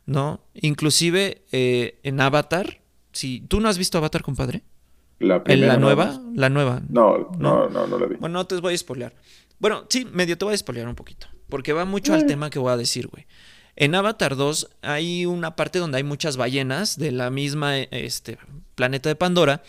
¿No? 0.05 0.41
Inclusive 0.55 1.45
eh, 1.53 2.01
en 2.03 2.21
Avatar, 2.21 2.81
si 3.15 3.41
tú 3.41 3.61
no 3.61 3.69
has 3.69 3.79
visto 3.79 3.97
Avatar, 3.97 4.23
compadre. 4.23 4.63
La 5.21 5.43
¿En 5.47 5.67
la 5.67 5.79
nueva? 5.79 6.21
La 6.35 6.51
nueva. 6.51 6.83
No, 6.89 7.31
no, 7.39 7.71
no, 7.71 7.87
no, 7.87 7.99
la 7.99 8.07
vi. 8.07 8.17
Bueno, 8.17 8.41
no 8.41 8.47
te 8.47 8.57
voy 8.57 8.75
a 8.75 8.79
spoilear. 8.79 9.15
Bueno, 9.59 9.87
sí, 9.89 10.07
medio 10.13 10.37
te 10.37 10.45
voy 10.45 10.55
a 10.55 10.59
spoilear 10.59 10.89
un 10.89 10.97
poquito. 10.97 11.29
Porque 11.49 11.73
va 11.73 11.85
mucho 11.85 12.13
al 12.13 12.27
tema 12.27 12.51
que 12.51 12.59
voy 12.59 12.73
a 12.73 12.77
decir, 12.77 13.07
güey. 13.09 13.27
En 13.77 13.95
Avatar 13.95 14.37
2 14.37 14.71
hay 14.83 15.27
una 15.27 15.57
parte 15.57 15.79
donde 15.79 15.97
hay 15.97 16.05
muchas 16.05 16.37
ballenas 16.37 16.99
de 16.99 17.13
la 17.13 17.31
misma 17.31 17.79
este, 17.79 18.39
planeta 18.75 19.09
de 19.09 19.17
Pandora, 19.17 19.63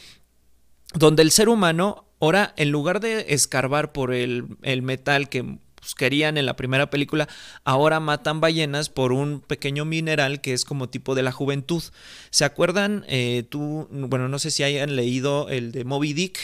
donde 0.93 1.23
el 1.23 1.31
ser 1.31 1.49
humano, 1.49 2.05
ahora, 2.19 2.53
en 2.57 2.71
lugar 2.71 2.99
de 2.99 3.25
escarbar 3.29 3.93
por 3.93 4.13
el, 4.13 4.57
el 4.61 4.81
metal 4.81 5.29
que 5.29 5.57
pues, 5.85 5.93
querían 5.93 6.39
en 6.39 6.47
la 6.47 6.55
primera 6.55 6.89
película, 6.89 7.29
ahora 7.63 7.99
matan 7.99 8.41
ballenas 8.41 8.89
por 8.89 9.11
un 9.11 9.39
pequeño 9.39 9.85
mineral 9.85 10.41
que 10.41 10.53
es 10.53 10.65
como 10.65 10.89
tipo 10.89 11.13
de 11.13 11.21
la 11.21 11.31
juventud. 11.31 11.83
¿Se 12.31 12.43
acuerdan? 12.43 13.05
Eh, 13.07 13.45
tú, 13.47 13.87
bueno, 13.91 14.27
no 14.27 14.39
sé 14.39 14.49
si 14.49 14.63
hayan 14.63 14.95
leído 14.95 15.47
el 15.47 15.71
de 15.71 15.83
Moby 15.83 16.13
Dick, 16.13 16.39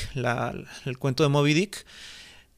el 0.86 0.98
cuento 1.00 1.24
de 1.24 1.30
Moby 1.30 1.56
Dick. 1.56 1.88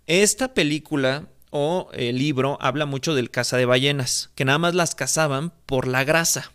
Esta 0.07 0.53
película 0.53 1.29
o 1.51 1.89
el 1.93 2.17
libro 2.17 2.57
habla 2.59 2.85
mucho 2.85 3.15
del 3.15 3.31
caza 3.31 3.55
de 3.55 3.65
ballenas, 3.65 4.31
que 4.35 4.43
nada 4.43 4.57
más 4.57 4.75
las 4.75 4.93
cazaban 4.93 5.53
por 5.65 5.87
la 5.87 6.03
grasa. 6.03 6.51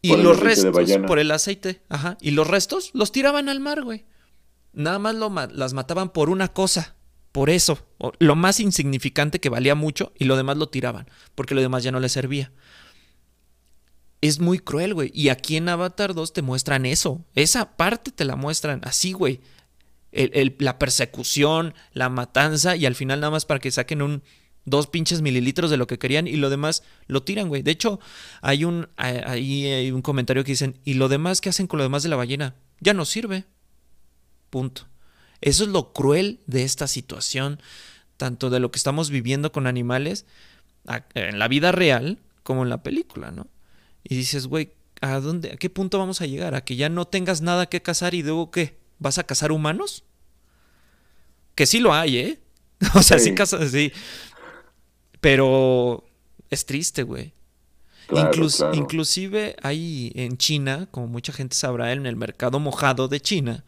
Y 0.00 0.16
los 0.16 0.40
restos, 0.40 0.74
por 1.06 1.18
el 1.18 1.30
aceite, 1.30 1.82
ajá. 1.90 2.16
Y 2.22 2.30
los 2.30 2.46
restos 2.46 2.90
los 2.94 3.12
tiraban 3.12 3.50
al 3.50 3.60
mar, 3.60 3.82
güey. 3.82 4.06
Nada 4.72 4.98
más 4.98 5.14
lo, 5.14 5.28
las 5.28 5.74
mataban 5.74 6.08
por 6.08 6.30
una 6.30 6.48
cosa, 6.48 6.94
por 7.38 7.50
eso, 7.50 7.78
lo 8.18 8.34
más 8.34 8.58
insignificante 8.58 9.38
que 9.38 9.48
valía 9.48 9.76
mucho 9.76 10.12
y 10.18 10.24
lo 10.24 10.36
demás 10.36 10.56
lo 10.56 10.70
tiraban, 10.70 11.06
porque 11.36 11.54
lo 11.54 11.60
demás 11.60 11.84
ya 11.84 11.92
no 11.92 12.00
les 12.00 12.10
servía. 12.10 12.50
Es 14.20 14.40
muy 14.40 14.58
cruel, 14.58 14.92
güey. 14.92 15.12
Y 15.14 15.28
aquí 15.28 15.56
en 15.56 15.68
Avatar 15.68 16.14
2 16.14 16.32
te 16.32 16.42
muestran 16.42 16.84
eso. 16.84 17.24
Esa 17.36 17.76
parte 17.76 18.10
te 18.10 18.24
la 18.24 18.34
muestran 18.34 18.80
así, 18.82 19.12
güey. 19.12 19.40
la 20.10 20.80
persecución, 20.80 21.74
la 21.92 22.08
matanza 22.08 22.74
y 22.74 22.86
al 22.86 22.96
final 22.96 23.20
nada 23.20 23.30
más 23.30 23.44
para 23.44 23.60
que 23.60 23.70
saquen 23.70 24.02
un 24.02 24.24
dos 24.64 24.88
pinches 24.88 25.22
mililitros 25.22 25.70
de 25.70 25.76
lo 25.76 25.86
que 25.86 26.00
querían 26.00 26.26
y 26.26 26.38
lo 26.38 26.50
demás 26.50 26.82
lo 27.06 27.22
tiran, 27.22 27.46
güey. 27.46 27.62
De 27.62 27.70
hecho, 27.70 28.00
hay 28.42 28.64
un, 28.64 28.88
ahí 28.96 29.64
hay 29.64 29.92
un 29.92 30.02
comentario 30.02 30.42
que 30.42 30.50
dicen, 30.50 30.80
¿y 30.84 30.94
lo 30.94 31.08
demás 31.08 31.40
qué 31.40 31.50
hacen 31.50 31.68
con 31.68 31.78
lo 31.78 31.84
demás 31.84 32.02
de 32.02 32.08
la 32.08 32.16
ballena? 32.16 32.56
Ya 32.80 32.94
no 32.94 33.04
sirve. 33.04 33.44
Punto. 34.50 34.88
Eso 35.40 35.64
es 35.64 35.70
lo 35.70 35.92
cruel 35.92 36.40
de 36.46 36.64
esta 36.64 36.86
situación, 36.86 37.60
tanto 38.16 38.50
de 38.50 38.60
lo 38.60 38.70
que 38.70 38.78
estamos 38.78 39.10
viviendo 39.10 39.52
con 39.52 39.66
animales 39.66 40.26
en 41.14 41.38
la 41.38 41.48
vida 41.48 41.72
real 41.72 42.18
como 42.42 42.62
en 42.62 42.70
la 42.70 42.82
película, 42.82 43.30
¿no? 43.30 43.46
Y 44.02 44.16
dices, 44.16 44.46
güey, 44.46 44.72
¿a 45.00 45.20
dónde, 45.20 45.52
a 45.52 45.56
qué 45.56 45.70
punto 45.70 45.98
vamos 45.98 46.20
a 46.20 46.26
llegar? 46.26 46.54
¿A 46.54 46.64
que 46.64 46.76
ya 46.76 46.88
no 46.88 47.04
tengas 47.04 47.40
nada 47.40 47.66
que 47.66 47.82
cazar 47.82 48.14
y 48.14 48.22
luego 48.22 48.50
qué? 48.50 48.78
¿Vas 48.98 49.18
a 49.18 49.24
cazar 49.24 49.52
humanos? 49.52 50.04
Que 51.54 51.66
sí 51.66 51.78
lo 51.80 51.92
hay, 51.92 52.16
¿eh? 52.16 52.40
O 52.94 53.02
sea, 53.02 53.18
sí, 53.18 53.34
cazas, 53.34 53.70
sí. 53.70 53.92
Pero 55.20 56.04
es 56.50 56.64
triste, 56.64 57.02
güey. 57.02 57.32
Inclusive 58.72 59.56
hay 59.62 60.12
en 60.14 60.38
China, 60.38 60.88
como 60.90 61.08
mucha 61.08 61.32
gente 61.32 61.54
sabrá, 61.54 61.92
en 61.92 62.06
el 62.06 62.16
mercado 62.16 62.58
mojado 62.58 63.08
de 63.08 63.20
China, 63.20 63.64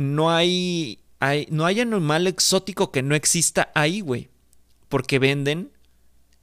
no 0.00 0.30
hay, 0.30 1.00
hay, 1.18 1.46
no 1.50 1.66
hay 1.66 1.80
animal 1.80 2.26
exótico 2.26 2.90
que 2.90 3.02
no 3.02 3.14
exista 3.14 3.70
ahí, 3.74 4.00
güey. 4.00 4.28
Porque 4.88 5.18
venden, 5.18 5.70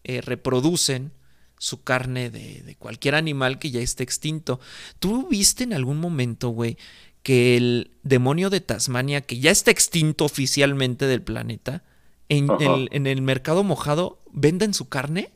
eh, 0.03 0.21
reproducen 0.21 1.11
su 1.57 1.81
carne 1.81 2.29
de, 2.29 2.61
de, 2.61 2.75
cualquier 2.75 3.15
animal 3.15 3.57
que 3.57 3.71
ya 3.71 3.81
esté 3.81 4.03
extinto. 4.03 4.59
¿Tú 4.99 5.27
viste 5.27 5.63
en 5.63 5.73
algún 5.73 5.99
momento, 5.99 6.49
güey, 6.49 6.77
que 7.23 7.57
el 7.57 7.91
demonio 8.03 8.49
de 8.49 8.61
Tasmania, 8.61 9.21
que 9.21 9.39
ya 9.39 9.49
está 9.51 9.71
extinto 9.71 10.23
oficialmente 10.23 11.07
del 11.07 11.23
planeta, 11.23 11.83
en, 12.29 12.49
el, 12.59 12.89
en 12.91 13.07
el 13.07 13.21
mercado 13.21 13.63
mojado, 13.63 14.21
venden 14.31 14.73
su 14.73 14.87
carne? 14.87 15.31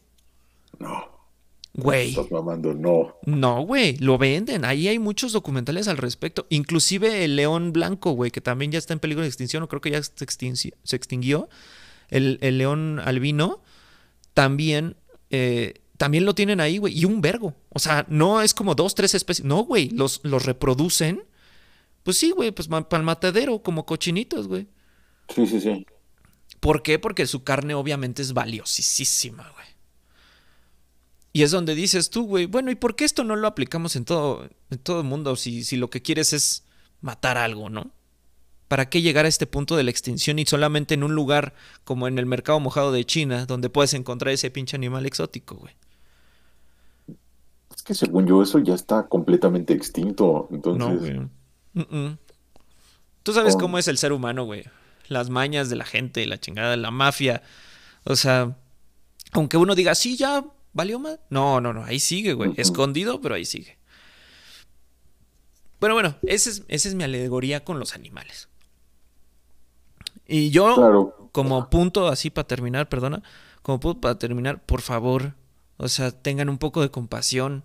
No. 0.77 1.09
Güey. 1.73 2.09
Estás 2.09 2.29
mamando, 2.31 2.73
no. 2.73 3.15
No, 3.25 3.61
güey, 3.61 3.97
lo 3.97 4.17
venden. 4.17 4.65
Ahí 4.65 4.87
hay 4.87 4.99
muchos 4.99 5.31
documentales 5.31 5.87
al 5.87 5.97
respecto. 5.97 6.45
Inclusive 6.49 7.23
el 7.23 7.37
león 7.37 7.71
blanco, 7.71 8.11
güey, 8.11 8.31
que 8.31 8.41
también 8.41 8.71
ya 8.71 8.77
está 8.77 8.93
en 8.93 8.99
peligro 8.99 9.21
de 9.21 9.29
extinción, 9.29 9.63
o 9.63 9.69
creo 9.69 9.79
que 9.79 9.91
ya 9.91 10.03
se, 10.03 10.25
extinguió. 10.25 11.49
El, 12.09 12.39
león 12.57 12.99
albino, 12.99 13.61
también, 14.33 14.97
eh, 15.29 15.75
también 15.97 16.25
lo 16.25 16.35
tienen 16.35 16.59
ahí, 16.59 16.77
güey. 16.77 16.97
Y 16.97 17.05
un 17.05 17.21
vergo. 17.21 17.55
O 17.69 17.79
sea, 17.79 18.05
no 18.09 18.41
es 18.41 18.53
como 18.53 18.75
dos, 18.75 18.93
tres 18.93 19.15
especies. 19.15 19.45
No, 19.45 19.63
güey, 19.63 19.89
los, 19.91 20.19
los 20.23 20.45
reproducen. 20.45 21.23
Pues 22.03 22.17
sí, 22.17 22.31
güey, 22.31 22.51
pues 22.51 22.67
para 22.67 22.85
el 22.97 23.03
matadero, 23.03 23.63
como 23.63 23.85
cochinitos, 23.85 24.47
güey. 24.47 24.67
Sí, 25.33 25.47
sí, 25.47 25.61
sí. 25.61 25.85
¿Por 26.59 26.83
qué? 26.83 26.99
Porque 26.99 27.25
su 27.27 27.43
carne 27.43 27.75
obviamente 27.75 28.21
es 28.21 28.33
valiosísima, 28.33 29.49
güey. 29.53 29.70
Y 31.33 31.43
es 31.43 31.51
donde 31.51 31.75
dices 31.75 32.09
tú, 32.09 32.25
güey, 32.25 32.45
bueno, 32.45 32.71
¿y 32.71 32.75
por 32.75 32.95
qué 32.95 33.05
esto 33.05 33.23
no 33.23 33.35
lo 33.35 33.47
aplicamos 33.47 33.95
en 33.95 34.05
todo, 34.05 34.49
en 34.69 34.79
todo 34.79 34.99
el 34.99 35.07
mundo 35.07 35.35
si, 35.35 35.63
si 35.63 35.77
lo 35.77 35.89
que 35.89 36.01
quieres 36.01 36.33
es 36.33 36.65
matar 36.99 37.37
algo, 37.37 37.69
¿no? 37.69 37.91
¿Para 38.67 38.89
qué 38.89 39.01
llegar 39.01 39.25
a 39.25 39.29
este 39.29 39.47
punto 39.47 39.75
de 39.75 39.83
la 39.83 39.91
extinción 39.91 40.39
y 40.39 40.45
solamente 40.45 40.93
en 40.93 41.03
un 41.03 41.15
lugar 41.15 41.53
como 41.83 42.07
en 42.07 42.17
el 42.19 42.25
mercado 42.25 42.59
mojado 42.59 42.91
de 42.91 43.05
China, 43.05 43.45
donde 43.45 43.69
puedes 43.69 43.93
encontrar 43.93 44.33
ese 44.33 44.51
pinche 44.51 44.75
animal 44.75 45.05
exótico, 45.05 45.55
güey? 45.55 45.73
Es 47.75 47.81
que 47.83 47.93
según 47.93 48.27
yo 48.27 48.43
eso 48.43 48.59
ya 48.59 48.75
está 48.75 49.07
completamente 49.07 49.73
extinto, 49.73 50.47
entonces... 50.51 51.13
No, 51.73 51.87
güey. 51.87 52.17
Tú 53.23 53.33
sabes 53.33 53.55
cómo 53.55 53.77
es 53.77 53.87
el 53.87 53.97
ser 53.97 54.13
humano, 54.13 54.45
güey. 54.45 54.63
Las 55.07 55.29
mañas 55.29 55.69
de 55.69 55.75
la 55.75 55.85
gente, 55.85 56.25
la 56.25 56.39
chingada 56.39 56.71
de 56.71 56.77
la 56.77 56.91
mafia. 56.91 57.43
O 58.03 58.15
sea, 58.15 58.57
aunque 59.31 59.57
uno 59.57 59.75
diga, 59.75 59.95
sí, 59.95 60.17
ya 60.17 60.45
¿Valió 60.73 60.99
más? 60.99 61.19
No, 61.29 61.59
no, 61.61 61.73
no, 61.73 61.83
ahí 61.83 61.99
sigue, 61.99 62.33
güey. 62.33 62.53
Escondido, 62.57 63.19
pero 63.21 63.35
ahí 63.35 63.45
sigue. 63.45 63.77
Bueno, 65.79 65.95
bueno, 65.95 66.15
esa 66.23 66.49
es, 66.49 66.63
esa 66.67 66.89
es 66.89 66.95
mi 66.95 67.03
alegoría 67.03 67.63
con 67.63 67.79
los 67.79 67.95
animales. 67.95 68.47
Y 70.27 70.51
yo, 70.51 71.29
como 71.31 71.69
punto 71.69 72.07
así 72.07 72.29
para 72.29 72.47
terminar, 72.47 72.87
perdona, 72.87 73.23
como 73.61 73.79
punto 73.79 73.99
para 73.99 74.17
terminar, 74.17 74.63
por 74.63 74.81
favor, 74.81 75.33
o 75.77 75.87
sea, 75.87 76.11
tengan 76.11 76.49
un 76.49 76.57
poco 76.57 76.81
de 76.81 76.91
compasión 76.91 77.63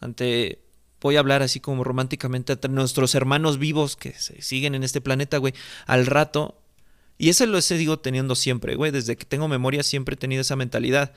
ante, 0.00 0.62
voy 1.00 1.16
a 1.16 1.18
hablar 1.18 1.42
así 1.42 1.60
como 1.60 1.84
románticamente, 1.84 2.52
ante 2.52 2.68
nuestros 2.68 3.14
hermanos 3.14 3.58
vivos 3.58 3.96
que 3.96 4.12
se 4.12 4.40
siguen 4.40 4.74
en 4.74 4.84
este 4.84 5.00
planeta, 5.00 5.38
güey, 5.38 5.52
al 5.86 6.06
rato. 6.06 6.62
Y 7.18 7.28
eso 7.28 7.44
lo 7.46 7.58
he 7.58 7.74
digo 7.76 7.98
teniendo 7.98 8.36
siempre, 8.36 8.76
güey, 8.76 8.92
desde 8.92 9.16
que 9.16 9.24
tengo 9.24 9.48
memoria 9.48 9.82
siempre 9.82 10.14
he 10.14 10.16
tenido 10.16 10.42
esa 10.42 10.56
mentalidad. 10.56 11.12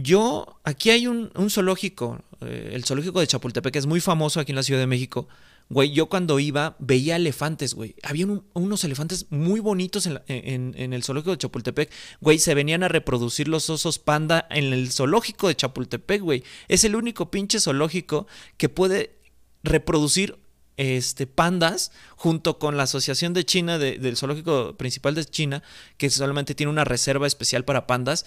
Yo, 0.00 0.60
aquí 0.62 0.90
hay 0.90 1.08
un, 1.08 1.32
zoológico, 1.50 2.22
eh, 2.40 2.70
el 2.72 2.84
zoológico 2.84 3.18
de 3.18 3.26
Chapultepec, 3.26 3.72
que 3.72 3.80
es 3.80 3.86
muy 3.86 4.00
famoso 4.00 4.38
aquí 4.38 4.52
en 4.52 4.56
la 4.56 4.62
Ciudad 4.62 4.78
de 4.78 4.86
México. 4.86 5.26
Güey, 5.70 5.90
yo 5.90 6.08
cuando 6.08 6.38
iba 6.38 6.76
veía 6.78 7.16
elefantes, 7.16 7.74
güey. 7.74 7.96
Había 8.04 8.26
unos 8.54 8.84
elefantes 8.84 9.26
muy 9.30 9.58
bonitos 9.58 10.06
en, 10.06 10.20
en, 10.28 10.92
el 10.92 11.02
zoológico 11.02 11.32
de 11.32 11.38
Chapultepec. 11.38 11.90
Güey, 12.20 12.38
se 12.38 12.54
venían 12.54 12.84
a 12.84 12.88
reproducir 12.88 13.48
los 13.48 13.68
osos 13.70 13.98
panda 13.98 14.46
en 14.50 14.72
el 14.72 14.92
zoológico 14.92 15.48
de 15.48 15.56
Chapultepec, 15.56 16.22
güey. 16.22 16.44
Es 16.68 16.84
el 16.84 16.94
único 16.94 17.32
pinche 17.32 17.58
zoológico 17.58 18.28
que 18.56 18.68
puede 18.68 19.18
reproducir 19.64 20.38
este, 20.78 21.26
pandas 21.26 21.90
junto 22.14 22.60
con 22.60 22.76
la 22.76 22.84
Asociación 22.84 23.34
de 23.34 23.44
China 23.44 23.78
del 23.78 24.16
Zoológico 24.16 24.76
Principal 24.76 25.16
de 25.16 25.24
China, 25.24 25.64
que 25.96 26.08
solamente 26.08 26.54
tiene 26.54 26.70
una 26.70 26.84
reserva 26.84 27.26
especial 27.26 27.64
para 27.64 27.88
pandas. 27.88 28.26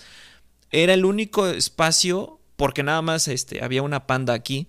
Era 0.72 0.94
el 0.94 1.06
único 1.06 1.48
espacio, 1.48 2.40
porque 2.56 2.84
nada 2.84 3.02
más 3.02 3.28
este, 3.28 3.64
había 3.64 3.82
una 3.82 4.08
panda 4.08 4.34
aquí 4.34 4.68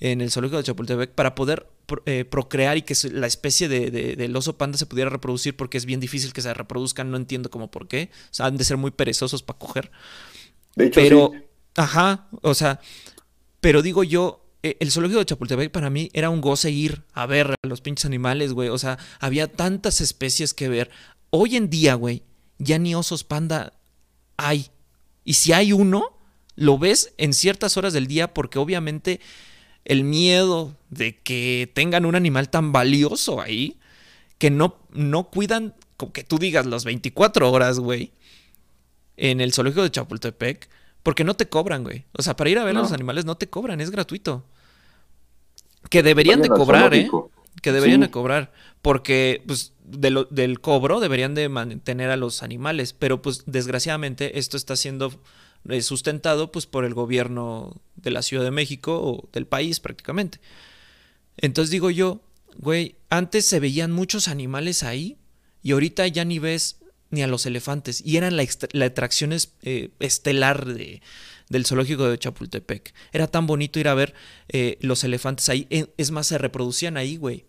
en 0.00 0.20
el 0.20 0.30
zoológico 0.30 0.58
de 0.58 0.64
Chapultepec, 0.64 1.10
para 1.12 1.34
poder 1.34 1.66
eh, 2.06 2.24
procrear 2.24 2.76
y 2.78 2.82
que 2.82 2.94
la 3.12 3.26
especie 3.26 3.68
de, 3.68 3.90
del 3.90 4.36
oso 4.36 4.56
panda 4.56 4.78
se 4.78 4.86
pudiera 4.86 5.10
reproducir, 5.10 5.56
porque 5.56 5.78
es 5.78 5.84
bien 5.84 6.00
difícil 6.00 6.32
que 6.32 6.42
se 6.42 6.52
reproduzcan, 6.52 7.10
no 7.10 7.16
entiendo 7.16 7.50
cómo 7.50 7.70
por 7.70 7.88
qué. 7.88 8.10
O 8.30 8.34
sea, 8.34 8.46
han 8.46 8.56
de 8.56 8.64
ser 8.64 8.76
muy 8.76 8.90
perezosos 8.90 9.42
para 9.42 9.58
coger. 9.58 9.90
De 10.76 10.86
hecho, 10.86 11.00
pero, 11.00 11.32
ajá, 11.76 12.26
o 12.42 12.54
sea, 12.54 12.80
pero 13.60 13.82
digo 13.82 14.02
yo, 14.02 14.44
eh, 14.62 14.78
el 14.80 14.90
zoológico 14.90 15.18
de 15.18 15.26
Chapultepec 15.26 15.70
para 15.70 15.90
mí 15.90 16.08
era 16.14 16.30
un 16.30 16.40
goce 16.40 16.70
ir 16.70 17.02
a 17.12 17.26
ver 17.26 17.50
a 17.50 17.66
los 17.66 17.82
pinches 17.82 18.06
animales, 18.06 18.54
güey. 18.54 18.70
O 18.70 18.78
sea, 18.78 18.98
había 19.20 19.46
tantas 19.46 20.00
especies 20.00 20.54
que 20.54 20.70
ver. 20.70 20.90
Hoy 21.28 21.56
en 21.56 21.68
día, 21.68 21.94
güey, 21.94 22.22
ya 22.58 22.78
ni 22.78 22.94
osos 22.94 23.24
panda 23.24 23.74
hay. 24.38 24.68
Y 25.24 25.34
si 25.34 25.52
hay 25.52 25.72
uno, 25.72 26.16
lo 26.56 26.78
ves 26.78 27.14
en 27.18 27.32
ciertas 27.32 27.76
horas 27.76 27.92
del 27.92 28.06
día 28.06 28.32
porque 28.32 28.58
obviamente 28.58 29.20
el 29.84 30.04
miedo 30.04 30.76
de 30.90 31.18
que 31.18 31.70
tengan 31.74 32.06
un 32.06 32.14
animal 32.14 32.48
tan 32.48 32.72
valioso 32.72 33.40
ahí, 33.40 33.78
que 34.38 34.50
no, 34.50 34.76
no 34.90 35.24
cuidan, 35.30 35.74
que 36.12 36.24
tú 36.24 36.38
digas, 36.38 36.66
las 36.66 36.84
24 36.84 37.50
horas, 37.50 37.78
güey, 37.78 38.12
en 39.16 39.40
el 39.40 39.52
zoológico 39.52 39.82
de 39.82 39.90
Chapultepec, 39.90 40.68
porque 41.02 41.24
no 41.24 41.34
te 41.34 41.48
cobran, 41.48 41.84
güey. 41.84 42.04
O 42.12 42.22
sea, 42.22 42.34
para 42.34 42.50
ir 42.50 42.58
a 42.58 42.64
ver 42.64 42.76
a 42.76 42.80
los 42.80 42.92
animales 42.92 43.24
no 43.24 43.36
te 43.36 43.48
cobran, 43.48 43.80
es 43.80 43.90
gratuito. 43.90 44.44
Que 45.90 46.02
deberían 46.02 46.40
de 46.40 46.48
cobrar, 46.48 46.94
¿eh? 46.94 47.10
Que 47.62 47.72
deberían 47.72 48.00
de 48.00 48.10
cobrar. 48.10 48.52
Porque, 48.82 49.42
pues, 49.46 49.72
del 49.84 50.60
cobro 50.60 51.00
deberían 51.00 51.34
de 51.34 51.48
mantener 51.48 52.10
a 52.10 52.16
los 52.16 52.42
animales. 52.42 52.92
Pero, 52.92 53.22
pues, 53.22 53.44
desgraciadamente, 53.46 54.38
esto 54.38 54.56
está 54.56 54.76
siendo 54.76 55.12
eh, 55.68 55.82
sustentado, 55.82 56.52
pues, 56.52 56.66
por 56.66 56.84
el 56.84 56.94
gobierno 56.94 57.80
de 57.96 58.10
la 58.10 58.22
Ciudad 58.22 58.44
de 58.44 58.50
México 58.50 59.00
o 59.02 59.28
del 59.32 59.46
país 59.46 59.80
prácticamente. 59.80 60.40
Entonces 61.36 61.70
digo 61.70 61.90
yo, 61.90 62.20
güey, 62.58 62.96
antes 63.10 63.46
se 63.46 63.60
veían 63.60 63.92
muchos 63.92 64.28
animales 64.28 64.82
ahí 64.82 65.18
y 65.62 65.72
ahorita 65.72 66.06
ya 66.06 66.24
ni 66.24 66.38
ves 66.38 66.78
ni 67.10 67.22
a 67.22 67.26
los 67.26 67.46
elefantes. 67.46 68.02
Y 68.04 68.16
eran 68.16 68.36
la, 68.36 68.46
la 68.72 68.86
atracción 68.86 69.32
eh, 69.62 69.90
estelar 69.98 70.66
de, 70.66 71.02
del 71.48 71.66
zoológico 71.66 72.08
de 72.08 72.18
Chapultepec. 72.18 72.94
Era 73.12 73.26
tan 73.26 73.46
bonito 73.46 73.78
ir 73.78 73.88
a 73.88 73.94
ver 73.94 74.14
eh, 74.48 74.78
los 74.80 75.04
elefantes 75.04 75.48
ahí. 75.48 75.66
Es 75.96 76.10
más, 76.10 76.26
se 76.26 76.38
reproducían 76.38 76.96
ahí, 76.96 77.16
güey. 77.16 77.44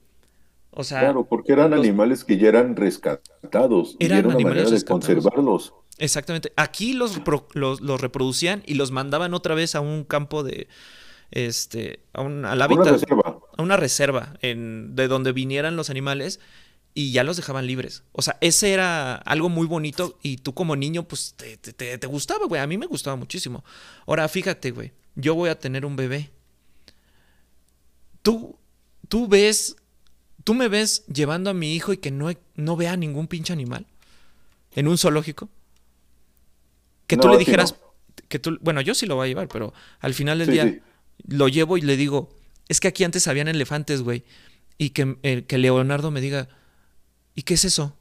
O 0.71 0.83
sea, 0.83 0.99
claro, 0.99 1.25
porque 1.25 1.53
eran 1.53 1.73
animales 1.73 2.25
que 2.25 2.37
ya 2.37 2.49
eran 2.49 2.75
rescatados. 2.75 3.95
Eran 3.99 4.29
animales 4.29 4.71
de 4.71 4.83
conservarlos. 4.83 5.73
Exactamente. 5.97 6.51
Aquí 6.57 6.93
los, 6.93 7.21
los, 7.53 8.01
reproducían 8.01 8.61
y 8.65 8.73
los 8.73 8.91
mandaban 8.91 9.33
otra 9.33 9.55
vez 9.55 9.75
a 9.75 9.79
un 9.79 10.03
campo 10.03 10.43
de. 10.43 10.67
Este. 11.31 12.01
A 12.11 12.21
un, 12.21 12.43
al 12.43 12.61
hábitat. 12.61 12.87
Una 12.87 12.97
reserva. 12.97 13.39
A 13.57 13.61
una 13.61 13.77
reserva. 13.77 14.33
En, 14.41 14.95
de 14.95 15.07
donde 15.07 15.31
vinieran 15.31 15.77
los 15.77 15.89
animales 15.89 16.41
y 16.97 17.11
ya 17.11 17.25
los 17.25 17.35
dejaban 17.35 17.67
libres. 17.67 18.03
O 18.13 18.21
sea, 18.21 18.37
ese 18.39 18.71
era 18.71 19.15
algo 19.15 19.49
muy 19.49 19.67
bonito 19.67 20.17
y 20.23 20.37
tú 20.37 20.53
como 20.53 20.77
niño, 20.77 21.03
pues 21.03 21.35
te, 21.35 21.57
te, 21.57 21.97
te 21.97 22.07
gustaba, 22.07 22.47
güey. 22.47 22.61
A 22.61 22.67
mí 22.67 22.77
me 22.77 22.87
gustaba 22.87 23.17
muchísimo. 23.17 23.65
Ahora, 24.07 24.27
fíjate, 24.29 24.71
güey, 24.71 24.93
yo 25.13 25.35
voy 25.35 25.49
a 25.49 25.59
tener 25.59 25.85
un 25.85 25.97
bebé. 25.97 26.31
Tú, 28.21 28.57
tú 29.09 29.27
ves, 29.27 29.75
tú 30.45 30.53
me 30.53 30.69
ves 30.69 31.05
llevando 31.07 31.49
a 31.49 31.53
mi 31.53 31.75
hijo 31.75 31.91
y 31.91 31.97
que 31.97 32.11
no, 32.11 32.31
no 32.55 32.77
vea 32.77 32.95
ningún 32.95 33.27
pinche 33.27 33.51
animal 33.51 33.85
en 34.71 34.87
un 34.87 34.97
zoológico. 34.97 35.49
Que 37.07 37.17
tú 37.17 37.27
le 37.27 37.37
dijeras, 37.37 37.75
que 38.29 38.39
tú, 38.39 38.57
bueno, 38.61 38.79
yo 38.79 38.95
sí 38.95 39.05
lo 39.05 39.15
voy 39.15 39.25
a 39.25 39.27
llevar, 39.27 39.49
pero 39.49 39.73
al 39.99 40.13
final 40.13 40.39
del 40.39 40.49
día 40.49 40.79
lo 41.27 41.49
llevo 41.49 41.77
y 41.77 41.81
le 41.81 41.97
digo, 41.97 42.33
es 42.69 42.79
que 42.79 42.87
aquí 42.87 43.03
antes 43.03 43.27
habían 43.27 43.49
elefantes, 43.49 44.01
güey. 44.01 44.23
Y 44.77 44.91
que, 44.91 45.17
eh, 45.23 45.43
que 45.45 45.57
Leonardo 45.57 46.09
me 46.09 46.21
diga, 46.21 46.49
¿Y 47.35 47.43
qué 47.43 47.53
es 47.55 47.65
eso? 47.65 47.93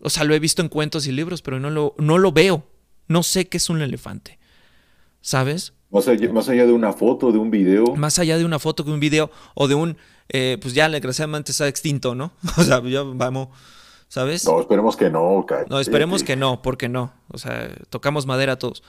O 0.00 0.10
sea, 0.10 0.24
lo 0.24 0.34
he 0.34 0.40
visto 0.40 0.60
en 0.60 0.68
cuentos 0.68 1.06
y 1.06 1.12
libros, 1.12 1.40
pero 1.40 1.60
no 1.60 1.70
lo, 1.70 1.94
no 1.98 2.18
lo 2.18 2.32
veo. 2.32 2.64
No 3.08 3.22
sé 3.22 3.46
qué 3.46 3.56
es 3.56 3.70
un 3.70 3.80
elefante. 3.80 4.38
¿Sabes? 5.20 5.72
Más 5.90 6.08
allá, 6.08 6.66
de 6.66 6.72
una 6.72 6.92
foto, 6.92 7.30
de 7.30 7.38
un 7.38 7.50
video. 7.50 7.94
Más 7.94 8.18
allá 8.18 8.36
de 8.36 8.44
una 8.44 8.58
foto, 8.58 8.82
de 8.82 8.90
un 8.90 8.98
video, 8.98 9.30
o 9.54 9.68
de 9.68 9.76
un, 9.76 9.96
eh, 10.28 10.58
pues 10.60 10.74
ya 10.74 10.88
desgraciadamente 10.88 11.52
está 11.52 11.68
extinto, 11.68 12.14
¿no? 12.16 12.32
O 12.58 12.64
sea, 12.64 12.82
ya 12.82 13.02
vamos, 13.02 13.48
¿sabes? 14.08 14.44
No, 14.44 14.60
esperemos 14.60 14.96
que 14.96 15.08
no. 15.08 15.46
No, 15.70 15.78
esperemos 15.78 16.24
que 16.24 16.34
no, 16.34 16.62
porque 16.62 16.88
no. 16.88 17.12
O 17.28 17.38
sea, 17.38 17.70
tocamos 17.90 18.26
madera 18.26 18.58
todos. 18.58 18.82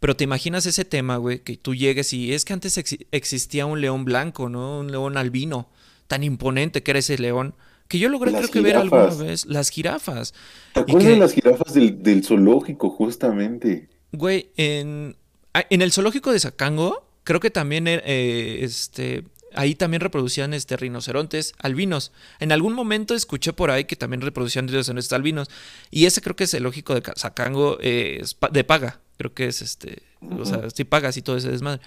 Pero 0.00 0.16
te 0.16 0.24
imaginas 0.24 0.64
ese 0.64 0.86
tema, 0.86 1.18
güey, 1.18 1.40
que 1.40 1.58
tú 1.58 1.74
llegues 1.74 2.12
y 2.14 2.32
es 2.32 2.44
que 2.46 2.54
antes 2.54 2.78
existía 3.10 3.66
un 3.66 3.82
león 3.82 4.04
blanco, 4.06 4.48
¿no? 4.48 4.80
Un 4.80 4.90
león 4.90 5.18
albino, 5.18 5.68
tan 6.06 6.24
imponente 6.24 6.82
que 6.82 6.90
era 6.90 7.00
ese 7.00 7.18
león 7.18 7.54
que 7.88 7.98
yo 7.98 8.08
logré 8.08 8.32
creo 8.32 8.48
que 8.48 8.60
ver 8.60 8.76
alguna 8.76 9.06
vez. 9.06 9.46
Las 9.46 9.70
jirafas. 9.70 10.34
¿Te 10.72 10.80
acuerdas 10.80 11.04
de 11.04 11.16
las 11.16 11.32
jirafas 11.32 11.74
del, 11.74 12.24
zoológico, 12.24 12.90
justamente? 12.90 13.88
Güey, 14.12 14.50
en, 14.56 15.16
ah, 15.54 15.64
en 15.70 15.82
el 15.82 15.92
zoológico 15.92 16.32
de 16.32 16.40
Zacango, 16.40 17.06
creo 17.24 17.40
que 17.40 17.50
también 17.50 17.86
eh, 17.88 18.58
este, 18.62 19.24
ahí 19.54 19.74
también 19.74 20.00
reproducían 20.00 20.54
este, 20.54 20.76
rinocerontes 20.76 21.54
albinos. 21.58 22.12
En 22.38 22.52
algún 22.52 22.74
momento 22.74 23.14
escuché 23.14 23.52
por 23.52 23.70
ahí 23.70 23.84
que 23.84 23.96
también 23.96 24.20
reproducían 24.20 24.68
rinocerontes 24.68 25.12
albinos. 25.12 25.48
Y 25.90 26.06
ese 26.06 26.20
creo 26.20 26.36
que 26.36 26.44
es 26.44 26.54
el 26.54 26.62
lógico 26.62 26.94
de 26.94 27.02
Zacango 27.16 27.78
eh, 27.80 28.22
de 28.52 28.64
paga. 28.64 29.00
Creo 29.16 29.32
que 29.32 29.46
es 29.46 29.62
este. 29.62 30.02
O 30.20 30.44
sea, 30.44 30.68
si 30.70 30.84
pagas 30.84 31.16
y 31.16 31.22
todo 31.22 31.36
ese 31.36 31.50
desmadre. 31.50 31.80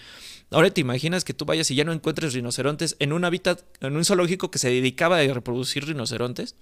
Ahora 0.51 0.71
te 0.71 0.81
imaginas 0.81 1.23
que 1.23 1.33
tú 1.33 1.45
vayas 1.45 1.69
y 1.69 1.75
ya 1.75 1.83
no 1.83 1.93
encuentres 1.93 2.33
rinocerontes 2.33 2.95
en 2.99 3.13
un 3.13 3.23
hábitat, 3.23 3.61
en 3.81 3.95
un 3.95 4.03
zoológico 4.03 4.49
que 4.49 4.57
se 4.57 4.69
dedicaba 4.69 5.19
a 5.19 5.27
reproducir 5.33 5.85
rinocerontes. 5.85 6.55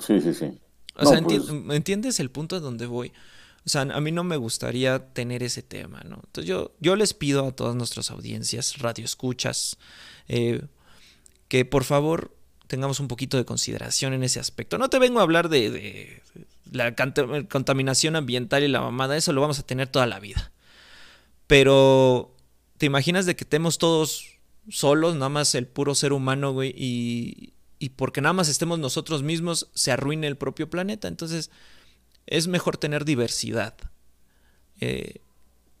Sí, 0.00 0.20
sí, 0.20 0.34
sí. 0.34 0.58
O 0.96 1.06
sea, 1.06 1.20
pues 1.22 1.48
¿entiendes 1.70 2.20
el 2.20 2.30
punto 2.30 2.56
a 2.56 2.60
donde 2.60 2.86
voy? 2.86 3.12
O 3.64 3.68
sea, 3.68 3.82
a 3.82 4.00
mí 4.00 4.12
no 4.12 4.24
me 4.24 4.36
gustaría 4.36 5.12
tener 5.12 5.42
ese 5.42 5.62
tema, 5.62 6.00
¿no? 6.04 6.22
Entonces 6.24 6.46
yo, 6.46 6.72
yo 6.80 6.96
les 6.96 7.12
pido 7.12 7.46
a 7.46 7.52
todas 7.52 7.74
nuestras 7.74 8.10
audiencias, 8.10 8.78
radioescuchas, 8.78 9.76
eh, 10.28 10.62
que 11.48 11.64
por 11.64 11.84
favor 11.84 12.36
tengamos 12.68 13.00
un 13.00 13.08
poquito 13.08 13.36
de 13.36 13.44
consideración 13.44 14.12
en 14.12 14.22
ese 14.22 14.40
aspecto. 14.40 14.78
No 14.78 14.88
te 14.88 14.98
vengo 14.98 15.18
a 15.18 15.22
hablar 15.22 15.48
de, 15.48 15.70
de 15.70 16.22
la 16.70 16.94
contaminación 16.94 18.16
ambiental 18.16 18.62
y 18.62 18.68
la 18.68 18.80
mamada, 18.80 19.16
eso 19.16 19.32
lo 19.32 19.40
vamos 19.40 19.58
a 19.58 19.66
tener 19.66 19.88
toda 19.88 20.06
la 20.06 20.20
vida. 20.20 20.52
Pero 21.46 22.36
¿Te 22.80 22.86
imaginas 22.86 23.26
de 23.26 23.36
que 23.36 23.44
estemos 23.44 23.76
todos 23.76 24.38
solos, 24.70 25.12
nada 25.12 25.28
más 25.28 25.54
el 25.54 25.66
puro 25.66 25.94
ser 25.94 26.14
humano, 26.14 26.52
güey, 26.54 26.72
y, 26.74 27.52
y 27.78 27.90
porque 27.90 28.22
nada 28.22 28.32
más 28.32 28.48
estemos 28.48 28.78
nosotros 28.78 29.22
mismos, 29.22 29.70
se 29.74 29.92
arruine 29.92 30.26
el 30.26 30.38
propio 30.38 30.70
planeta? 30.70 31.06
Entonces, 31.06 31.50
es 32.24 32.48
mejor 32.48 32.78
tener 32.78 33.04
diversidad 33.04 33.74
eh, 34.80 35.20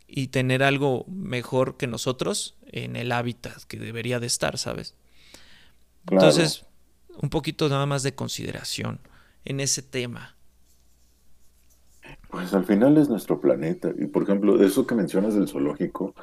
y 0.06 0.26
tener 0.26 0.62
algo 0.62 1.06
mejor 1.08 1.78
que 1.78 1.86
nosotros 1.86 2.58
en 2.66 2.96
el 2.96 3.12
hábitat 3.12 3.62
que 3.62 3.78
debería 3.78 4.20
de 4.20 4.26
estar, 4.26 4.58
¿sabes? 4.58 4.94
Entonces, 6.10 6.66
un 7.16 7.30
poquito 7.30 7.70
nada 7.70 7.86
más 7.86 8.02
de 8.02 8.14
consideración 8.14 9.00
en 9.46 9.60
ese 9.60 9.80
tema. 9.80 10.36
Pues 12.30 12.54
al 12.54 12.64
final 12.64 12.96
es 12.96 13.08
nuestro 13.08 13.40
planeta. 13.40 13.90
Y 13.98 14.06
por 14.06 14.22
ejemplo, 14.22 14.62
eso 14.62 14.86
que 14.86 14.94
mencionas 14.94 15.34
del 15.34 15.48
zoológico, 15.48 16.14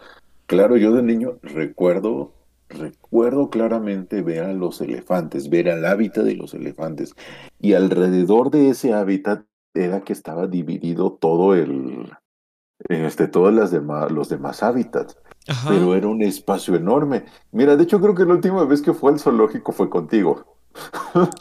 Claro, 0.48 0.78
yo 0.78 0.94
de 0.94 1.04
niño 1.04 1.40
recuerdo, 1.44 2.34
recuerdo 2.70 3.50
claramente 3.50 4.22
ver 4.22 4.46
a 4.46 4.54
los 4.54 4.80
elefantes, 4.80 5.50
ver 5.50 5.70
al 5.70 5.86
hábitat 5.86 6.24
de 6.24 6.36
los 6.36 6.54
elefantes. 6.54 7.16
Y 7.60 7.74
alrededor 7.74 8.50
de 8.50 8.70
ese 8.70 8.94
hábitat 8.94 9.44
era 9.74 10.02
que 10.02 10.14
estaba 10.14 10.48
dividido 10.48 11.12
todo 11.12 11.54
el, 11.54 12.10
este, 12.88 13.28
todos 13.28 13.54
las 13.54 13.72
demás, 13.72 14.10
los 14.10 14.30
demás 14.30 14.64
hábitats. 14.64 15.18
Pero 15.68 15.96
era 15.96 16.08
un 16.08 16.22
espacio 16.22 16.76
enorme. 16.76 17.26
Mira, 17.52 17.76
de 17.76 17.84
hecho 17.84 18.00
creo 18.00 18.16
que 18.16 18.26
la 18.26 18.34
última 18.34 18.64
vez 18.64 18.82
que 18.82 18.94
fue 18.94 19.12
al 19.12 19.20
zoológico 19.20 19.74
fue 19.74 19.90
contigo. 19.90 20.58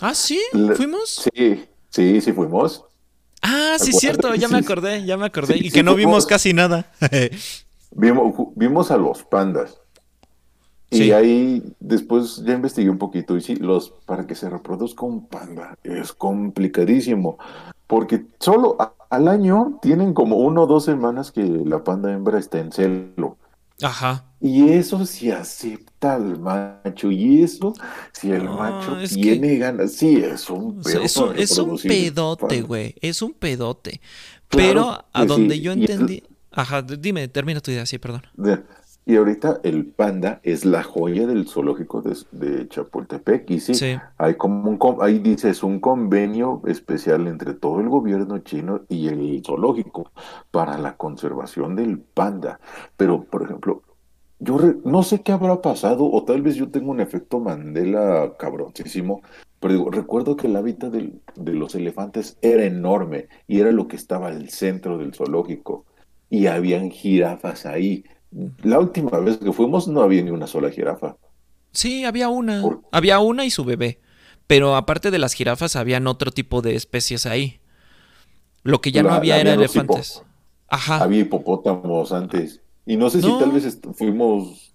Ah, 0.01 0.15
sí, 0.15 0.41
fuimos. 0.77 1.29
Sí, 1.33 1.65
sí, 1.91 2.21
sí 2.21 2.33
fuimos. 2.33 2.85
Ah, 3.43 3.77
sí, 3.79 3.93
cierto, 3.93 4.35
ya 4.35 4.49
me 4.49 4.59
acordé, 4.59 5.05
ya 5.05 5.17
me 5.17 5.27
acordé. 5.27 5.57
y 5.59 5.71
que 5.71 5.83
no 5.83 5.95
vimos 5.95 6.27
casi 6.27 6.53
nada. 6.53 6.91
Vimos, 7.99 8.35
vimos 8.57 8.91
a 8.91 8.99
los 8.99 9.23
pandas. 9.23 9.81
Y 10.91 11.13
ahí 11.13 11.63
después 11.81 12.43
ya 12.45 12.55
investigué 12.55 12.91
un 12.91 12.99
poquito 12.99 13.37
y 13.37 13.41
sí, 13.41 13.57
los 13.57 13.91
para 14.05 14.27
que 14.27 14.35
se 14.35 14.49
reproduzca 14.49 15.05
un 15.05 15.27
panda 15.27 15.77
es 15.83 16.13
complicadísimo, 16.13 17.39
porque 17.87 18.27
solo 18.39 18.77
al 19.11 19.29
año 19.29 19.79
tienen 19.83 20.15
como 20.15 20.37
uno 20.37 20.63
o 20.63 20.67
dos 20.67 20.85
semanas 20.85 21.33
que 21.33 21.43
la 21.43 21.83
panda 21.83 22.13
hembra 22.13 22.39
está 22.39 22.59
en 22.59 22.71
celo. 22.71 23.37
Ajá. 23.83 24.25
Y 24.41 24.69
eso 24.71 25.05
si 25.05 25.31
acepta 25.31 26.15
al 26.15 26.39
macho, 26.39 27.11
y 27.11 27.43
eso 27.43 27.75
si 28.13 28.31
el 28.31 28.45
macho 28.45 28.97
tiene 29.09 29.57
ganas, 29.59 29.93
sí, 29.93 30.17
es 30.17 30.49
un 30.51 30.81
es 31.37 31.59
un 31.59 31.79
pedote, 31.79 32.63
güey, 32.63 32.95
es 33.01 33.23
un 33.23 33.33
pedote. 33.33 34.01
Pero 34.49 35.05
a 35.13 35.25
donde 35.25 35.61
yo 35.61 35.73
entendí... 35.73 36.23
Ajá, 36.53 36.81
dime, 36.81 37.29
termina 37.29 37.61
tu 37.61 37.71
idea, 37.71 37.85
sí, 37.85 37.99
perdón. 37.99 38.23
Y 39.09 39.15
ahorita 39.15 39.61
el 39.63 39.87
panda 39.87 40.41
es 40.43 40.65
la 40.65 40.83
joya 40.83 41.29
del 41.29 41.47
zoológico 41.47 42.03
de, 42.03 42.69
Chapultepec. 42.69 43.49
Y 43.53 43.61
sí, 43.61 43.97
hay 44.19 44.35
como 44.35 44.69
un, 44.69 44.81
ahí 45.01 45.21
dices, 45.21 45.63
un 45.63 45.79
convenio 45.79 46.61
especial 46.67 47.29
entre 47.29 47.55
todo 47.55 47.79
el 47.79 47.89
gobierno 47.89 48.39
chino 48.41 48.81
y 48.89 49.07
el 49.07 49.43
zoológico 49.47 50.11
para 50.51 50.77
la 50.77 50.97
conservación 50.97 51.77
del 51.77 52.01
panda. 52.01 52.59
Pero, 52.97 53.23
por 53.23 53.45
ejemplo, 53.45 53.85
yo 54.41 54.59
no 54.85 55.05
sé 55.05 55.23
qué 55.23 55.31
habrá 55.31 55.63
pasado, 55.63 56.11
o 56.11 56.25
tal 56.25 56.43
vez 56.43 56.57
yo 56.57 56.73
tengo 56.73 56.91
un 56.91 57.01
efecto 57.01 57.39
Mandela 57.39 58.33
cabroncísimo, 58.37 59.23
pero 59.61 59.73
digo, 59.73 59.91
recuerdo 59.93 60.35
que 60.35 60.49
el 60.49 60.57
hábitat 60.57 60.93
de 60.93 61.53
los 61.53 61.77
elefantes 61.77 62.39
era 62.43 62.65
enorme 62.65 63.29
y 63.47 63.61
era 63.61 63.71
lo 63.71 63.87
que 63.87 63.95
estaba 63.95 64.27
al 64.27 64.49
centro 64.51 64.99
del 64.99 65.15
zoológico. 65.15 65.87
Y 66.29 66.49
habían 66.49 66.91
jirafas 66.91 67.67
ahí 67.67 68.05
la 68.63 68.79
última 68.79 69.19
vez 69.19 69.39
que 69.39 69.53
fuimos 69.53 69.89
no 69.89 70.03
había 70.03 70.23
ni 70.23 70.31
una 70.31 70.47
sola 70.47 70.71
jirafa. 70.71 71.17
Sí, 71.73 72.05
había 72.05 72.29
una. 72.29 72.63
Había 72.91 73.19
una 73.19 73.45
y 73.45 73.51
su 73.51 73.65
bebé. 73.65 74.01
Pero 74.47 74.77
aparte 74.77 75.11
de 75.11 75.19
las 75.19 75.35
jirafas, 75.35 75.77
habían 75.77 76.07
otro 76.07 76.31
tipo 76.31 76.63
de 76.63 76.75
especies 76.75 77.27
ahí. 77.27 77.61
Lo 78.63 78.81
que 78.81 78.93
ya 78.93 79.03
no 79.03 79.11
había 79.11 79.41
era 79.41 79.55
elefantes. 79.55 80.23
Ajá. 80.69 80.99
Había 81.03 81.21
hipopótamos 81.21 82.13
antes. 82.13 82.63
Y 82.85 82.97
no 82.97 83.11
sé 83.11 83.21
si 83.21 83.39
tal 83.39 83.53
vez 83.53 83.79
fuimos. 83.95 84.75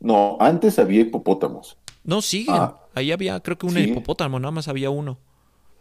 No, 0.00 0.36
antes 0.40 0.78
había 0.78 1.00
hipopótamos. 1.00 1.78
No, 2.04 2.22
siguen. 2.22 2.54
Ah. 2.56 2.76
Ahí 2.94 3.12
había, 3.12 3.40
creo 3.40 3.56
que 3.56 3.66
un 3.66 3.78
hipopótamo, 3.78 4.40
nada 4.40 4.50
más 4.50 4.66
había 4.66 4.90
uno. 4.90 5.18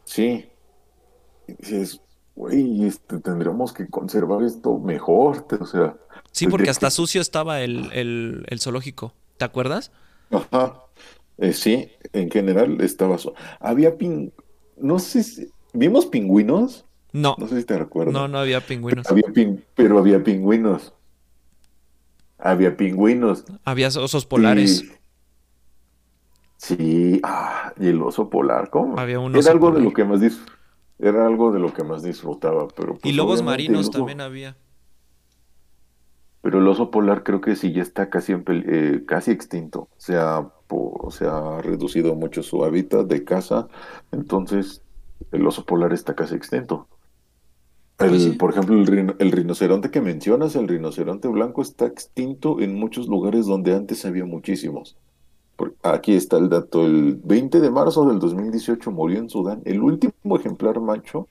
Sí. 0.04 0.48
Dices, 1.48 2.02
güey, 2.36 2.86
este, 2.86 3.20
tendríamos 3.20 3.74
que 3.74 3.88
conservar 3.88 4.44
esto 4.44 4.78
mejor. 4.78 5.48
O 5.60 5.66
sea. 5.66 5.98
Sí, 6.32 6.48
porque 6.48 6.70
hasta 6.70 6.90
sucio 6.90 7.22
estaba 7.22 7.62
el, 7.62 8.60
zoológico. 8.60 9.14
¿Te 9.38 9.46
acuerdas? 9.46 9.92
Ajá. 10.32 10.84
Eh, 11.38 11.54
sí, 11.54 11.90
en 12.14 12.30
general 12.30 12.82
estaba. 12.82 13.18
Había 13.60 13.98
pin. 13.98 14.34
No 14.78 15.00
sé 15.00 15.24
si. 15.24 15.52
¿Vimos 15.74 16.06
pingüinos? 16.06 16.86
No. 17.12 17.36
No 17.38 17.48
sé 17.48 17.60
si 17.60 17.66
te 17.66 17.78
recuerdas. 17.78 18.14
No, 18.14 18.28
no 18.28 18.40
había 18.40 18.62
pingüinos. 18.62 19.08
Había 19.10 19.26
Pero 19.76 20.00
había 20.00 20.24
pingüinos. 20.24 20.94
Había 22.38 22.76
pingüinos. 22.76 23.46
Había 23.64 23.88
osos 23.88 24.26
polares. 24.26 24.86
Sí, 26.58 27.22
ah, 27.24 27.74
y 27.80 27.88
el 27.88 28.02
oso 28.02 28.30
polar, 28.30 28.70
¿cómo? 28.70 29.00
Había 29.00 29.20
un 29.20 29.36
Era 29.36 29.52
algo 29.52 29.72
de 29.72 29.82
lo 29.82 29.94
que 29.94 30.04
más 30.04 30.20
Era 31.00 31.26
algo 31.26 31.54
de 31.54 31.60
lo 31.60 31.74
que 31.74 31.84
más 31.84 32.04
disfrutaba, 32.04 32.68
pero. 32.68 32.96
y 32.96 33.00
pues, 33.00 33.16
lobos 33.16 33.42
marinos 33.42 33.90
también 33.92 34.20
había. 34.20 34.58
Pero 36.50 36.62
el 36.62 36.68
oso 36.68 36.90
polar 36.90 37.22
creo 37.22 37.42
que 37.42 37.56
sí 37.56 37.74
ya 37.74 37.84
está 37.84 38.10
casi, 38.10 38.34
eh, 38.34 39.04
casi 39.06 39.30
extinto. 39.30 39.88
Se 39.98 40.16
ha, 40.16 40.52
se 41.12 41.28
ha 41.28 41.62
reducido 41.62 42.16
mucho 42.16 42.42
su 42.42 42.66
hábitat 42.66 43.06
de 43.06 43.24
caza. 43.24 43.68
Entonces, 44.12 44.82
el 45.32 45.46
oso 45.46 45.64
polar 45.64 45.94
está 45.94 46.16
casi 46.16 46.34
extinto. 46.34 46.88
El, 48.00 48.36
Por 48.38 48.50
ejemplo, 48.50 48.76
el, 48.76 49.32
rinoceronte 49.32 49.92
que 49.92 50.02
mencionas, 50.02 50.56
el 50.56 50.68
rinoceronte 50.68 51.28
blanco, 51.28 51.62
está 51.62 51.86
extinto 51.86 52.60
en 52.60 52.74
muchos 52.74 53.08
lugares 53.08 53.46
donde 53.46 53.76
antes 53.76 54.04
había 54.04 54.26
muchísimos. 54.26 54.98
aquí 55.84 56.16
está 56.16 56.40
el 56.40 56.50
dato. 56.50 56.84
El 56.84 57.22
20 57.24 57.60
de 57.60 57.70
marzo 57.70 58.08
del 58.08 58.18
2018 58.18 58.90
murió 58.90 59.20
en 59.20 59.30
Sudán 59.30 59.62
el 59.66 59.84
último 59.84 60.36
ejemplar 60.36 60.80
macho 60.80 61.28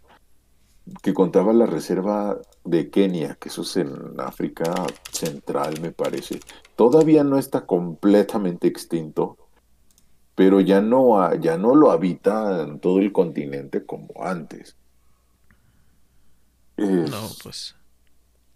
que 1.03 1.15
contaba 1.15 1.53
la 1.53 1.67
reserva 1.67 2.41
de 2.65 2.91
Kenia, 2.91 3.37
que 3.41 3.49
eso 3.49 3.63
es 3.63 3.77
en 3.77 3.93
África 4.19 4.73
Central, 5.11 5.81
me 5.81 5.93
parece. 5.93 6.41
Todavía 6.77 7.25
no 7.25 7.39
está 7.39 7.67
completamente 7.67 8.69
extinto, 8.69 9.37
pero 10.35 10.61
ya 10.61 10.81
no, 10.81 11.35
ya 11.37 11.59
no 11.59 11.75
lo 11.75 11.91
habita 11.91 12.63
en 12.63 12.81
todo 12.81 13.01
el 13.01 13.13
continente 13.13 13.85
como 13.85 14.09
antes. 14.23 14.77
no, 16.77 17.29
pues. 17.43 17.75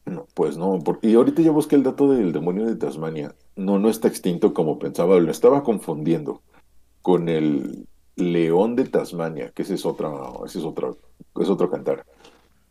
No, 0.05 0.27
pues 0.35 0.57
no. 0.57 0.83
y 1.01 1.15
ahorita 1.15 1.43
ya 1.43 1.53
busqué 1.53 1.77
el 1.77 1.85
dato 1.85 2.11
del 2.11 2.33
demonio 2.33 2.67
de 2.67 2.77
Tasmania. 2.77 3.35
No, 3.55 3.79
no 3.79 3.89
está 3.89 4.09
extinto 4.09 4.53
como 4.53 4.79
pensaba, 4.79 5.19
lo 5.21 5.31
estaba 5.31 5.63
confundiendo 5.63 6.43
con 7.03 7.29
el 7.29 7.87
león 8.17 8.77
de 8.77 8.85
Tasmania, 8.85 9.53
que 9.55 9.63
ese 9.63 9.75
es 9.75 9.87
otra, 9.87 10.11
ese 10.45 10.59
es 10.59 10.65
otra, 10.65 10.91
es 11.41 11.49
otro 11.49 11.71
cantar. 11.71 12.05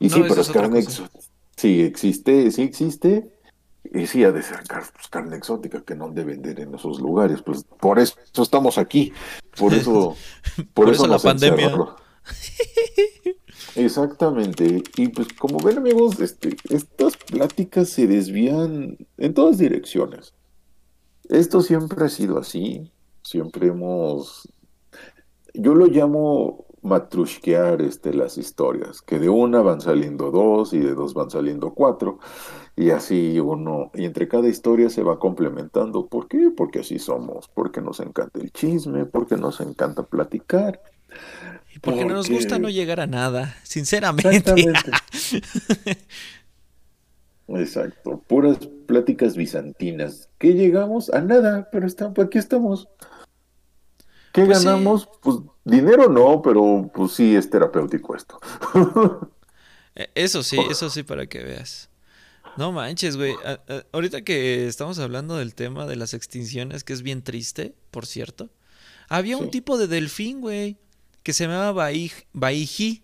Y 0.02 0.10
sí, 0.10 0.23
pero 0.28 0.41
es 0.41 0.49
carne 0.49 0.80
exótica. 0.80 1.19
Sí, 1.56 1.82
existe, 1.82 2.49
sí 2.49 2.64
existe. 2.64 3.38
Y 3.84 4.07
sí, 4.07 4.23
ha 4.23 4.32
de 4.32 4.41
ser 4.41 4.61
pues, 4.68 5.07
carne 5.11 5.38
exótica 5.38 5.82
que 5.82 5.95
no 5.95 6.06
han 6.06 6.15
de 6.15 6.23
vender 6.23 6.60
en 6.60 6.73
esos 6.73 6.99
lugares. 6.99 7.44
Pues 7.44 7.64
por 7.64 7.99
eso 7.99 8.15
estamos 8.34 8.80
aquí. 8.80 9.14
Por 9.56 9.76
eso, 9.76 10.15
por, 10.73 10.90
eso, 10.90 11.06
la 11.06 11.19
pandemia. 11.19 11.72
Exactamente. 13.76 14.82
Y 14.98 15.10
pues 15.10 15.28
como 15.34 15.60
ven 15.60 15.78
amigos, 15.78 16.19
este, 16.19 16.57
estas 16.69 17.15
pláticas 17.18 17.90
se 17.90 18.07
desvían 18.07 18.98
en 19.18 19.34
todas 19.36 19.60
direcciones. 19.60 20.34
Esto 21.30 21.61
siempre 21.61 22.03
ha 22.03 22.10
sido 22.10 22.40
así. 22.40 22.91
Siempre 23.22 23.68
hemos... 23.68 24.52
Yo 25.53 25.76
lo 25.76 25.86
llamo 25.86 26.65
matrusquear 26.82 27.82
este, 27.82 28.14
las 28.14 28.38
historias, 28.38 29.02
que 29.02 29.20
de 29.20 29.30
una 29.30 29.62
van 29.62 29.82
saliendo 29.82 30.32
dos 30.32 30.74
y 30.74 30.80
de 30.80 30.94
dos 30.94 31.14
van 31.14 31.30
saliendo 31.30 31.74
cuatro, 31.74 32.20
y 32.76 32.90
así 32.90 33.40
uno, 33.40 33.91
y 33.94 34.06
entre 34.06 34.28
cada 34.28 34.48
historia 34.48 34.90
se 34.90 35.03
va 35.03 35.20
complementando. 35.20 36.08
¿Por 36.08 36.28
qué? 36.28 36.52
Porque 36.56 36.80
así 36.80 36.99
somos, 36.99 37.48
porque 37.53 37.82
nos 37.82 37.99
encanta 37.99 38.40
el 38.40 38.52
chisme, 38.52 39.06
porque 39.06 39.38
nos 39.38 39.62
encanta 39.62 40.03
platicar. 40.03 40.82
Y 41.74 41.80
porque, 41.80 42.06
no 42.06 42.16
nos 42.16 42.30
gusta 42.30 42.60
no 42.60 42.70
llegar 42.70 42.99
a 42.99 43.08
nada, 43.08 43.56
sinceramente. 43.64 44.53
Exacto, 47.48 48.24
puras 48.28 48.58
pláticas 48.88 49.36
bizantinas. 49.36 50.30
¿Qué 50.38 50.53
llegamos? 50.53 51.10
A 51.14 51.22
nada, 51.22 51.70
pero 51.72 51.86
está, 51.86 52.14
aquí 52.18 52.38
estamos. 52.38 52.88
¿Qué 54.34 54.45
pues 54.45 54.64
ganamos? 54.64 55.10
Pues 55.22 55.38
dinero 55.64 56.10
no, 56.10 56.41
pero 56.41 56.90
pues 56.94 57.14
sí 57.14 57.36
es 57.36 57.49
terapéutico 57.49 58.16
esto. 58.16 58.40
E, 59.94 60.10
eso 60.16 60.41
sí, 60.41 60.58
eso 60.70 60.90
sí 60.90 61.03
para 61.03 61.28
que 61.28 61.44
veas. 61.44 61.90
No 62.56 62.72
manches, 62.72 63.18
güey. 63.18 63.36
Ahorita 63.91 64.22
que 64.22 64.68
estamos 64.68 64.99
hablando 64.99 65.36
del 65.36 65.53
tema 65.53 65.86
de 65.86 65.98
las 65.98 66.14
extinciones, 66.14 66.86
que 66.86 66.94
es 66.94 67.02
bien 67.02 67.24
triste, 67.24 67.76
por 67.91 68.06
cierto. 68.06 68.49
Había 69.10 69.36
un 69.36 69.52
tipo 69.52 69.78
de 69.78 69.88
delfín, 69.88 70.40
güey, 70.40 70.78
que 71.24 71.34
se 71.34 71.45
llamaba 71.45 71.91
Baiji. 72.34 73.03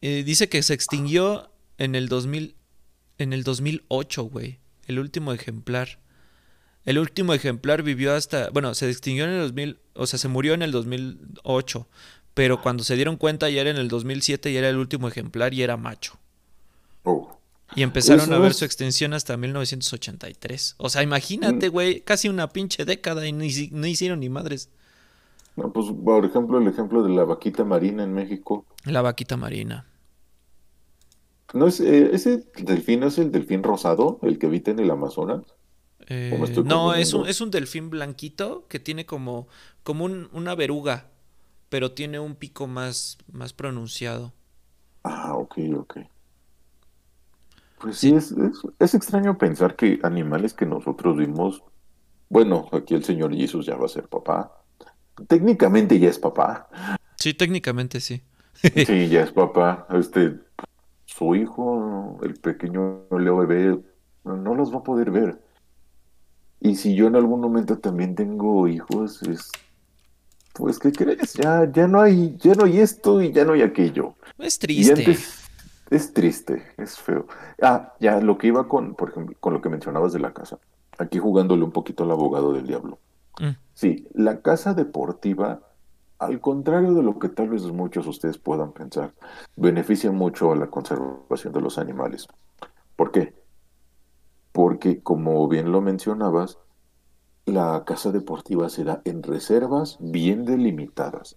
Eh, 0.00 0.22
dice 0.24 0.48
que 0.48 0.62
se 0.62 0.74
extinguió 0.74 1.50
en 1.78 1.94
el 1.94 2.08
2000, 2.08 2.56
en 3.18 3.32
el 3.32 3.42
2008, 3.42 4.24
güey. 4.24 4.60
El 4.86 4.98
último 4.98 5.32
ejemplar. 5.32 5.98
El 6.84 6.98
último 6.98 7.32
ejemplar 7.32 7.82
vivió 7.82 8.14
hasta, 8.14 8.50
bueno, 8.50 8.74
se 8.74 8.90
extinguió 8.90 9.24
en 9.24 9.30
el 9.30 9.40
2000, 9.40 9.78
o 9.94 10.06
sea, 10.06 10.18
se 10.18 10.28
murió 10.28 10.52
en 10.54 10.62
el 10.62 10.70
2008, 10.70 11.86
pero 12.34 12.60
cuando 12.60 12.84
se 12.84 12.96
dieron 12.96 13.16
cuenta 13.16 13.48
ya 13.48 13.62
era 13.62 13.70
en 13.70 13.78
el 13.78 13.88
2007 13.88 14.50
y 14.50 14.56
era 14.56 14.68
el 14.68 14.76
último 14.76 15.08
ejemplar 15.08 15.54
y 15.54 15.62
era 15.62 15.76
macho. 15.76 16.18
Oh. 17.04 17.38
Y 17.74 17.82
empezaron 17.82 18.32
a 18.32 18.38
ver 18.38 18.54
su 18.54 18.64
extensión 18.64 19.14
hasta 19.14 19.36
1983. 19.36 20.74
O 20.78 20.88
sea, 20.90 21.02
imagínate, 21.02 21.70
mm. 21.70 21.72
güey, 21.72 22.00
casi 22.02 22.28
una 22.28 22.48
pinche 22.48 22.84
década 22.84 23.26
y 23.26 23.32
ni, 23.32 23.48
no 23.72 23.86
hicieron 23.86 24.20
ni 24.20 24.28
madres. 24.28 24.68
No, 25.56 25.72
pues, 25.72 25.86
por 25.90 26.24
ejemplo, 26.24 26.58
el 26.58 26.68
ejemplo 26.68 27.02
de 27.02 27.10
la 27.10 27.24
vaquita 27.24 27.64
marina 27.64 28.04
en 28.04 28.12
México. 28.12 28.66
La 28.84 29.02
vaquita 29.02 29.36
marina. 29.36 29.86
¿No 31.52 31.66
es, 31.66 31.80
eh, 31.80 32.10
ese 32.12 32.44
delfín 32.58 33.00
no 33.00 33.06
es 33.06 33.18
el 33.18 33.30
delfín 33.30 33.62
rosado, 33.62 34.18
el 34.22 34.38
que 34.38 34.46
habita 34.46 34.72
en 34.72 34.80
el 34.80 34.90
Amazonas? 34.90 35.42
Eh, 36.06 36.38
no, 36.64 36.94
es 36.94 37.14
un, 37.14 37.26
es 37.26 37.40
un 37.40 37.50
delfín 37.50 37.90
blanquito 37.90 38.66
que 38.68 38.78
tiene 38.78 39.06
como, 39.06 39.48
como 39.82 40.04
una 40.04 40.54
veruga, 40.54 41.06
pero 41.68 41.92
tiene 41.92 42.18
un 42.18 42.34
pico 42.34 42.66
más, 42.66 43.18
más 43.32 43.52
pronunciado. 43.52 44.32
Ah, 45.02 45.34
ok, 45.34 45.58
ok. 45.76 45.98
Pues 47.80 47.98
sí, 47.98 48.14
es, 48.14 48.34
es, 48.78 48.94
extraño 48.94 49.36
pensar 49.36 49.76
que 49.76 49.98
animales 50.02 50.54
que 50.54 50.64
nosotros 50.64 51.18
vimos 51.18 51.62
Bueno, 52.30 52.68
aquí 52.72 52.94
el 52.94 53.04
señor 53.04 53.34
Jesús 53.34 53.66
ya 53.66 53.76
va 53.76 53.86
a 53.86 53.88
ser 53.88 54.08
papá. 54.08 54.62
Técnicamente 55.28 55.98
ya 55.98 56.08
es 56.08 56.18
papá. 56.18 56.68
Sí, 57.16 57.34
técnicamente 57.34 58.00
sí. 58.00 58.22
sí, 58.54 59.08
ya 59.10 59.22
es 59.22 59.32
papá. 59.32 59.86
Este, 59.90 60.38
su 61.04 61.34
hijo, 61.34 62.18
el 62.22 62.34
pequeño 62.34 63.06
Leo 63.10 63.36
bebé, 63.38 63.78
no 64.24 64.54
los 64.54 64.72
va 64.72 64.78
a 64.78 64.82
poder 64.82 65.10
ver. 65.10 65.43
Y 66.64 66.76
si 66.76 66.94
yo 66.94 67.08
en 67.08 67.14
algún 67.14 67.42
momento 67.42 67.76
también 67.76 68.14
tengo 68.14 68.66
hijos, 68.66 69.22
es 69.24 69.52
pues 70.54 70.78
¿qué 70.78 70.92
crees? 70.92 71.34
Ya, 71.34 71.70
ya 71.70 71.86
no 71.86 72.00
hay, 72.00 72.38
ya 72.38 72.54
no 72.54 72.64
hay 72.64 72.80
esto 72.80 73.20
y 73.20 73.32
ya 73.32 73.44
no 73.44 73.52
hay 73.52 73.60
aquello. 73.60 74.14
Es 74.38 74.58
triste. 74.58 75.18
es 75.90 76.14
triste, 76.14 76.62
es 76.78 76.98
feo. 76.98 77.26
Ah, 77.60 77.92
ya 78.00 78.18
lo 78.18 78.38
que 78.38 78.46
iba 78.46 78.66
con, 78.66 78.94
por 78.94 79.10
ejemplo, 79.10 79.36
con 79.40 79.52
lo 79.52 79.60
que 79.60 79.68
mencionabas 79.68 80.14
de 80.14 80.20
la 80.20 80.32
casa. 80.32 80.58
Aquí 80.96 81.18
jugándole 81.18 81.64
un 81.64 81.70
poquito 81.70 82.04
al 82.04 82.12
abogado 82.12 82.54
del 82.54 82.66
diablo. 82.66 82.98
Mm. 83.38 83.56
Sí, 83.74 84.08
la 84.14 84.40
casa 84.40 84.72
deportiva, 84.72 85.60
al 86.18 86.40
contrario 86.40 86.94
de 86.94 87.02
lo 87.02 87.18
que 87.18 87.28
tal 87.28 87.50
vez 87.50 87.64
muchos 87.64 88.04
de 88.04 88.10
ustedes 88.10 88.38
puedan 88.38 88.72
pensar, 88.72 89.12
beneficia 89.54 90.12
mucho 90.12 90.50
a 90.50 90.56
la 90.56 90.68
conservación 90.68 91.52
de 91.52 91.60
los 91.60 91.76
animales. 91.76 92.26
¿Por 92.96 93.12
qué? 93.12 93.34
Porque, 94.54 95.02
como 95.02 95.48
bien 95.48 95.72
lo 95.72 95.80
mencionabas, 95.80 96.58
la 97.44 97.82
casa 97.84 98.12
deportiva 98.12 98.68
se 98.68 98.84
da 98.84 99.02
en 99.04 99.24
reservas 99.24 99.96
bien 99.98 100.44
delimitadas. 100.44 101.36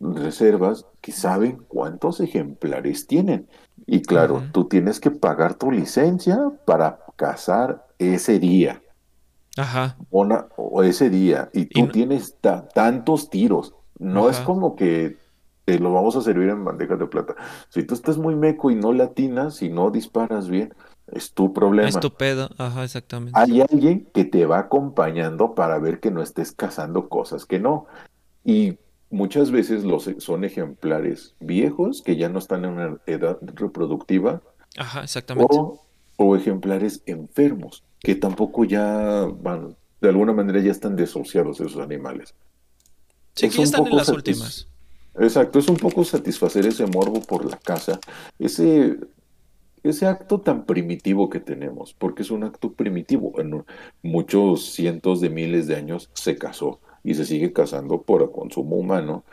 Reservas 0.00 0.86
que 1.02 1.12
saben 1.12 1.62
cuántos 1.68 2.18
ejemplares 2.20 3.06
tienen. 3.06 3.46
Y 3.86 4.00
claro, 4.00 4.42
tú 4.52 4.64
tienes 4.64 5.00
que 5.00 5.10
pagar 5.10 5.56
tu 5.56 5.70
licencia 5.70 6.50
para 6.64 7.00
cazar 7.16 7.86
ese 7.98 8.38
día. 8.38 8.80
Ajá. 9.58 9.98
o 10.08 10.82
ese 10.82 11.10
día. 11.10 11.50
Y 11.52 11.66
tú 11.66 11.88
tienes 11.88 12.38
tantos 12.72 13.28
tiros. 13.28 13.74
No 13.98 14.30
es 14.30 14.40
como 14.40 14.76
que 14.76 15.18
te 15.66 15.78
lo 15.78 15.92
vamos 15.92 16.16
a 16.16 16.22
servir 16.22 16.48
en 16.48 16.64
bandejas 16.64 16.98
de 16.98 17.06
plata. 17.06 17.34
Si 17.68 17.82
tú 17.82 17.92
estás 17.92 18.16
muy 18.16 18.34
meco 18.34 18.70
y 18.70 18.76
no 18.76 18.94
latinas 18.94 19.60
y 19.60 19.68
no 19.68 19.90
disparas 19.90 20.48
bien, 20.48 20.72
es 21.08 21.32
tu 21.32 21.52
problema. 21.52 21.88
Es 21.88 22.00
tu 22.00 22.12
pedo, 22.12 22.50
ajá, 22.58 22.84
exactamente. 22.84 23.38
Hay 23.38 23.60
alguien 23.60 24.08
que 24.12 24.24
te 24.24 24.44
va 24.46 24.58
acompañando 24.58 25.54
para 25.54 25.78
ver 25.78 26.00
que 26.00 26.10
no 26.10 26.22
estés 26.22 26.52
cazando 26.52 27.08
cosas 27.08 27.46
que 27.46 27.58
no. 27.58 27.86
Y 28.44 28.78
muchas 29.10 29.50
veces 29.50 29.84
los, 29.84 30.10
son 30.18 30.44
ejemplares 30.44 31.34
viejos 31.40 32.02
que 32.02 32.16
ya 32.16 32.28
no 32.28 32.38
están 32.38 32.64
en 32.64 32.70
una 32.72 32.98
edad 33.06 33.38
reproductiva. 33.40 34.42
Ajá, 34.76 35.02
exactamente. 35.02 35.56
O, 36.16 36.34
ejemplares 36.34 37.02
enfermos, 37.06 37.84
que 38.00 38.14
tampoco 38.14 38.64
ya 38.64 39.26
van, 39.40 39.76
de 40.00 40.08
alguna 40.08 40.32
manera 40.32 40.60
ya 40.60 40.70
están 40.70 40.96
desociados 40.96 41.60
esos 41.60 41.78
animales. 41.78 42.34
Sí, 43.34 43.48
que 43.48 43.58
ya 43.58 43.62
están 43.64 43.86
en 43.86 43.96
las 43.96 44.08
últimas. 44.08 44.66
Exacto, 45.18 45.58
es 45.58 45.68
un 45.68 45.76
poco 45.76 46.04
satisfacer 46.04 46.66
ese 46.66 46.86
morbo 46.86 47.20
por 47.22 47.44
la 47.44 47.56
casa, 47.58 47.98
ese 48.38 48.98
ese 49.90 50.06
acto 50.06 50.40
tan 50.40 50.64
primitivo 50.64 51.30
que 51.30 51.40
tenemos, 51.40 51.94
porque 51.94 52.22
es 52.22 52.30
un 52.30 52.44
acto 52.44 52.72
primitivo. 52.72 53.32
En 53.40 53.64
muchos 54.02 54.72
cientos 54.72 55.20
de 55.20 55.30
miles 55.30 55.66
de 55.66 55.76
años 55.76 56.10
se 56.14 56.36
casó 56.36 56.80
y 57.04 57.14
se 57.14 57.24
sigue 57.24 57.52
casando 57.52 58.02
por 58.02 58.32
consumo 58.32 58.76
humano, 58.76 59.24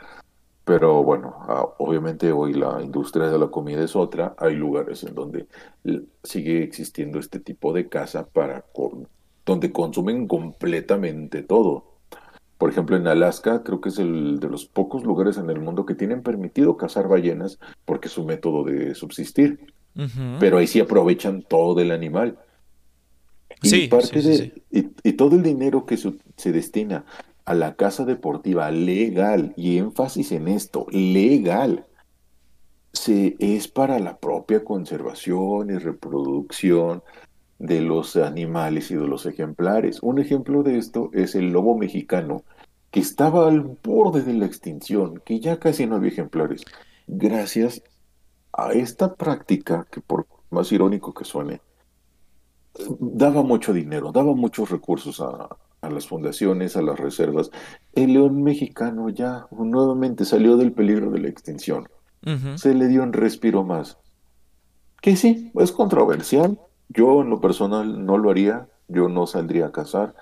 pero 0.64 1.02
bueno, 1.04 1.34
ah, 1.40 1.66
obviamente 1.78 2.32
hoy 2.32 2.54
la 2.54 2.80
industria 2.82 3.28
de 3.28 3.38
la 3.38 3.48
comida 3.48 3.84
es 3.84 3.94
otra. 3.94 4.34
Hay 4.38 4.54
lugares 4.54 5.04
en 5.04 5.14
donde 5.14 5.46
sigue 6.22 6.62
existiendo 6.62 7.18
este 7.18 7.38
tipo 7.38 7.72
de 7.72 7.88
caza 7.88 8.26
para 8.26 8.64
donde 9.44 9.72
consumen 9.72 10.26
completamente 10.26 11.42
todo. 11.42 11.84
Por 12.56 12.70
ejemplo, 12.70 12.96
en 12.96 13.06
Alaska 13.06 13.62
creo 13.62 13.80
que 13.80 13.90
es 13.90 13.98
el 13.98 14.40
de 14.40 14.48
los 14.48 14.64
pocos 14.64 15.04
lugares 15.04 15.36
en 15.36 15.50
el 15.50 15.60
mundo 15.60 15.84
que 15.84 15.94
tienen 15.94 16.22
permitido 16.22 16.76
cazar 16.78 17.08
ballenas 17.08 17.58
porque 17.84 18.08
es 18.08 18.14
su 18.14 18.24
método 18.24 18.64
de 18.64 18.94
subsistir 18.94 19.74
pero 20.40 20.58
ahí 20.58 20.66
sí 20.66 20.80
aprovechan 20.80 21.42
todo 21.42 21.74
del 21.74 21.92
animal. 21.92 22.38
Y 23.62 23.88
parte 23.88 24.20
de, 24.20 24.62
Y, 24.70 25.12
todo 25.12 25.36
el 25.36 25.42
dinero 25.42 25.86
que 25.86 25.96
se, 25.96 26.52
destina 26.52 27.04
a 27.44 27.54
la 27.54 27.74
casa 27.74 28.04
deportiva 28.04 28.70
legal, 28.70 29.52
y 29.56 29.78
énfasis 29.78 30.32
en 30.32 30.48
esto, 30.48 30.86
legal, 30.90 31.86
se, 32.92 33.36
es 33.38 33.68
para 33.68 33.98
la 33.98 34.18
propia 34.18 34.64
conservación 34.64 35.70
y 35.70 35.78
reproducción 35.78 37.02
de 37.58 37.80
los 37.80 38.16
animales 38.16 38.90
y 38.90 38.96
de 38.96 39.06
los 39.06 39.26
ejemplares. 39.26 40.02
Un 40.02 40.18
ejemplo 40.18 40.62
de 40.62 40.78
esto 40.78 41.10
es 41.12 41.34
el 41.34 41.50
lobo 41.50 41.78
mexicano, 41.78 42.42
que 42.90 43.00
estaba 43.00 43.48
al 43.48 43.60
borde 43.82 44.22
de 44.22 44.34
la 44.34 44.46
extinción, 44.46 45.20
que 45.24 45.40
ya 45.40 45.58
casi 45.58 45.86
no 45.86 45.96
había 45.96 46.10
ejemplares, 46.10 46.62
gracias 47.06 47.82
a 48.56 48.72
esta 48.72 49.14
práctica, 49.14 49.86
que 49.90 50.00
por 50.00 50.26
más 50.50 50.70
irónico 50.72 51.12
que 51.12 51.24
suene, 51.24 51.60
daba 52.98 53.42
mucho 53.42 53.72
dinero, 53.72 54.12
daba 54.12 54.34
muchos 54.34 54.70
recursos 54.70 55.20
a, 55.20 55.48
las 55.82 56.08
fundaciones, 56.08 56.76
a 56.76 56.82
las 56.82 56.98
reservas. 56.98 57.50
El 57.92 58.14
león 58.14 58.42
mexicano 58.42 59.10
ya 59.10 59.46
nuevamente 59.50 60.24
salió 60.24 60.56
del 60.56 60.72
peligro 60.72 61.10
de 61.10 61.20
la 61.20 61.28
extinción. 61.28 61.88
Se 62.56 62.74
le 62.74 62.88
dio 62.88 63.02
un 63.02 63.12
respiro 63.12 63.64
más. 63.64 63.98
Que 65.02 65.14
sí, 65.14 65.52
es 65.56 65.72
controversial. 65.72 66.58
Yo 66.88 67.20
en 67.20 67.28
lo 67.28 67.38
personal 67.38 68.06
no 68.06 68.16
lo 68.16 68.30
haría, 68.30 68.66
yo 68.88 69.10
no 69.10 69.26
saldría 69.26 69.66
a 69.66 69.72
cazar, 69.72 70.14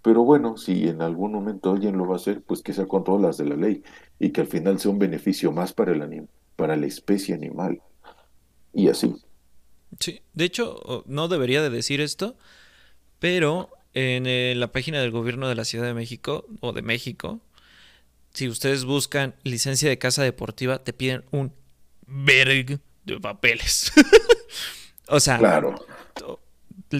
pero 0.00 0.24
bueno, 0.24 0.56
si 0.56 0.88
en 0.88 1.02
algún 1.02 1.32
momento 1.32 1.70
alguien 1.70 1.98
lo 1.98 2.06
va 2.06 2.14
a 2.14 2.16
hacer, 2.16 2.42
pues 2.42 2.62
que 2.62 2.72
sea 2.72 2.86
con 2.86 3.04
todas 3.04 3.20
las 3.20 3.36
de 3.36 3.44
la 3.44 3.56
ley 3.56 3.82
y 4.18 4.30
que 4.30 4.40
al 4.40 4.46
final 4.46 4.78
sea 4.78 4.90
un 4.90 4.98
beneficio 4.98 5.52
más 5.52 5.74
para 5.74 5.92
el, 5.92 6.00
animal 6.00 6.30
para 6.60 6.76
la 6.76 6.86
especie 6.86 7.34
animal. 7.34 7.80
Y 8.74 8.88
así. 8.88 9.16
Sí, 9.98 10.20
de 10.34 10.44
hecho, 10.44 11.04
no 11.06 11.26
debería 11.26 11.62
de 11.62 11.70
decir 11.70 12.02
esto, 12.02 12.36
pero 13.18 13.70
en 13.94 14.26
eh, 14.26 14.52
la 14.54 14.70
página 14.70 15.00
del 15.00 15.10
gobierno 15.10 15.48
de 15.48 15.54
la 15.54 15.64
Ciudad 15.64 15.86
de 15.86 15.94
México 15.94 16.46
o 16.60 16.74
de 16.74 16.82
México, 16.82 17.40
si 18.34 18.46
ustedes 18.46 18.84
buscan 18.84 19.34
licencia 19.42 19.88
de 19.88 19.96
casa 19.96 20.22
deportiva, 20.22 20.84
te 20.84 20.92
piden 20.92 21.24
un 21.30 21.54
verg 22.06 22.78
de 23.04 23.18
papeles. 23.20 23.90
o 25.08 25.18
sea, 25.18 25.38
claro. 25.38 25.86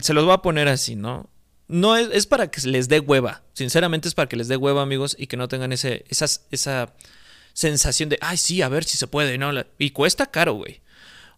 se 0.01 0.15
los 0.15 0.24
voy 0.24 0.32
a 0.32 0.39
poner 0.39 0.69
así, 0.69 0.97
¿no? 0.97 1.28
No 1.69 1.99
es, 1.99 2.09
es, 2.15 2.27
para 2.27 2.51
que 2.51 2.62
les 2.62 2.89
dé 2.89 2.99
hueva. 2.99 3.43
Sinceramente 3.53 4.09
es 4.09 4.15
para 4.15 4.27
que 4.27 4.37
les 4.37 4.49
dé 4.49 4.57
hueva, 4.57 4.81
amigos, 4.81 5.16
y 5.19 5.27
que 5.27 5.37
no 5.37 5.49
tengan 5.49 5.70
ese, 5.70 6.07
esas, 6.09 6.47
esa 6.51 6.95
sensación 7.52 8.09
de, 8.09 8.18
ay, 8.20 8.36
sí, 8.36 8.62
a 8.62 8.68
ver 8.68 8.85
si 8.85 8.97
se 8.97 9.06
puede, 9.06 9.39
¿no? 9.39 9.52
Y 9.78 9.90
cuesta 9.90 10.27
caro, 10.27 10.55
güey. 10.55 10.81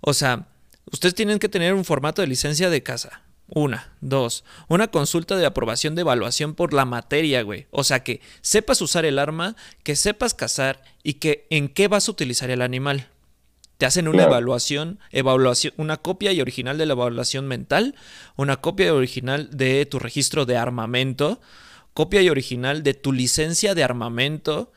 O 0.01 0.15
sea, 0.15 0.49
ustedes 0.91 1.15
tienen 1.15 1.39
que 1.39 1.49
tener 1.49 1.75
un 1.75 1.85
formato 1.85 2.23
de 2.23 2.29
licencia 2.29 2.71
de 2.71 2.83
casa. 2.83 3.23
Una, 3.55 3.93
dos, 4.01 4.45
una 4.69 4.89
consulta 4.89 5.37
de 5.37 5.45
aprobación 5.45 5.95
de 5.95 6.01
evaluación 6.01 6.55
por 6.55 6.73
la 6.73 6.87
materia, 6.87 7.43
güey. 7.43 7.67
O 7.71 7.85
sea, 7.85 8.03
que 8.03 8.21
sepas 8.41 8.81
usar 8.81 9.05
el 9.05 9.19
arma, 9.19 9.57
que 9.83 9.95
sepas 9.95 10.33
cazar 10.33 10.83
y 11.03 11.15
que 11.15 11.47
en 11.51 11.69
qué 11.69 11.87
vas 11.87 12.09
a 12.09 12.13
utilizar 12.13 12.51
el 12.51 12.63
animal. 12.63 13.09
Te 13.77 13.87
hacen 13.87 14.09
una 14.09 14.23
evaluación, 14.23 15.01
evaluación, 15.11 15.75
una 15.77 15.97
copia 15.97 16.33
y 16.33 16.41
original 16.41 16.79
de 16.79 16.87
la 16.87 16.93
evaluación 16.93 17.47
mental, 17.47 17.95
una 18.37 18.59
copia 18.59 18.87
y 18.87 18.91
original 18.91 19.51
de 19.51 19.85
tu 19.87 19.99
registro 19.99 20.47
de 20.47 20.57
armamento, 20.57 21.41
copia 21.93 22.23
y 22.23 22.31
original 22.31 22.83
de 22.83 22.95
tu 22.95 23.13
licencia 23.13 23.75
de 23.75 23.85
armamento, 23.85 24.73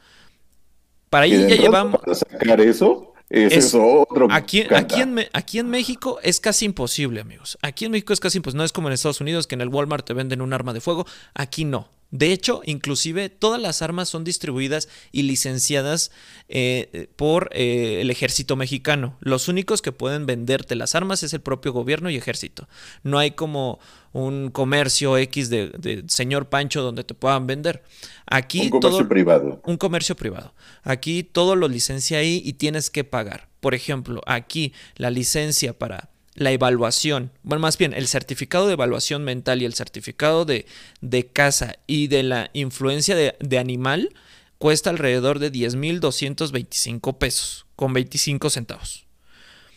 para 1.15 1.23
ahí 1.23 1.47
ya 1.47 1.55
llevamos. 1.55 2.01
Para 2.01 2.13
sacar 2.13 2.59
eso, 2.59 3.13
es, 3.29 3.73
otro. 3.73 4.27
Aquí, 4.31 4.65
aquí, 4.69 4.99
en, 4.99 5.17
aquí 5.31 5.59
en 5.59 5.69
México 5.69 6.19
es 6.21 6.41
casi 6.41 6.65
imposible, 6.65 7.21
amigos. 7.21 7.57
Aquí 7.61 7.85
en 7.85 7.91
México 7.91 8.11
es 8.11 8.19
casi 8.19 8.39
imposible. 8.39 8.57
No 8.57 8.65
es 8.65 8.73
como 8.73 8.89
en 8.89 8.93
Estados 8.95 9.21
Unidos 9.21 9.47
que 9.47 9.55
en 9.55 9.61
el 9.61 9.69
Walmart 9.69 10.05
te 10.05 10.13
venden 10.13 10.41
un 10.41 10.51
arma 10.51 10.73
de 10.73 10.81
fuego. 10.81 11.05
Aquí 11.33 11.63
no. 11.63 11.87
De 12.11 12.31
hecho, 12.31 12.61
inclusive 12.65 13.29
todas 13.29 13.61
las 13.61 13.81
armas 13.81 14.09
son 14.09 14.23
distribuidas 14.23 14.87
y 15.11 15.23
licenciadas 15.23 16.11
eh, 16.47 17.09
por 17.15 17.49
eh, 17.51 17.99
el 18.01 18.09
ejército 18.11 18.55
mexicano. 18.55 19.17
Los 19.19 19.47
únicos 19.47 19.81
que 19.81 19.91
pueden 19.91 20.25
venderte 20.25 20.75
las 20.75 20.95
armas 20.95 21.23
es 21.23 21.33
el 21.33 21.41
propio 21.41 21.73
gobierno 21.73 22.09
y 22.09 22.15
ejército. 22.15 22.67
No 23.03 23.19
hay 23.19 23.31
como 23.31 23.79
un 24.13 24.49
comercio 24.49 25.17
X 25.17 25.49
de, 25.49 26.05
señor 26.07 26.47
Pancho 26.47 26.81
donde 26.81 27.03
te 27.03 27.13
puedan 27.13 27.47
vender. 27.47 27.83
Aquí 28.25 28.61
un 28.61 28.69
comercio 28.69 29.09
privado. 29.09 29.61
Un 29.65 29.77
comercio 29.77 30.15
privado. 30.15 30.53
Aquí 30.83 31.23
todo 31.23 31.55
lo 31.55 31.67
licencia 31.67 32.19
ahí 32.19 32.41
y 32.45 32.53
tienes 32.53 32.89
que 32.89 33.03
pagar. 33.03 33.49
Por 33.59 33.73
ejemplo, 33.73 34.21
aquí 34.25 34.73
la 34.95 35.09
licencia 35.09 35.77
para 35.77 36.14
la 36.35 36.51
evaluación, 36.51 37.31
bueno, 37.43 37.61
más 37.61 37.77
bien 37.77 37.93
el 37.93 38.07
certificado 38.07 38.67
de 38.67 38.73
evaluación 38.73 39.23
mental 39.23 39.61
y 39.61 39.65
el 39.65 39.73
certificado 39.73 40.43
de, 40.45 40.65
de 41.01 41.27
casa 41.27 41.77
y 41.87 42.07
de 42.07 42.23
la 42.23 42.49
influencia 42.53 43.15
de, 43.15 43.57
animal 43.57 44.13
cuesta 44.57 44.89
alrededor 44.89 45.39
de 45.39 45.51
10.225 45.51 47.17
pesos 47.17 47.65
con 47.75 47.93
25 47.93 48.49
centavos. 48.49 49.05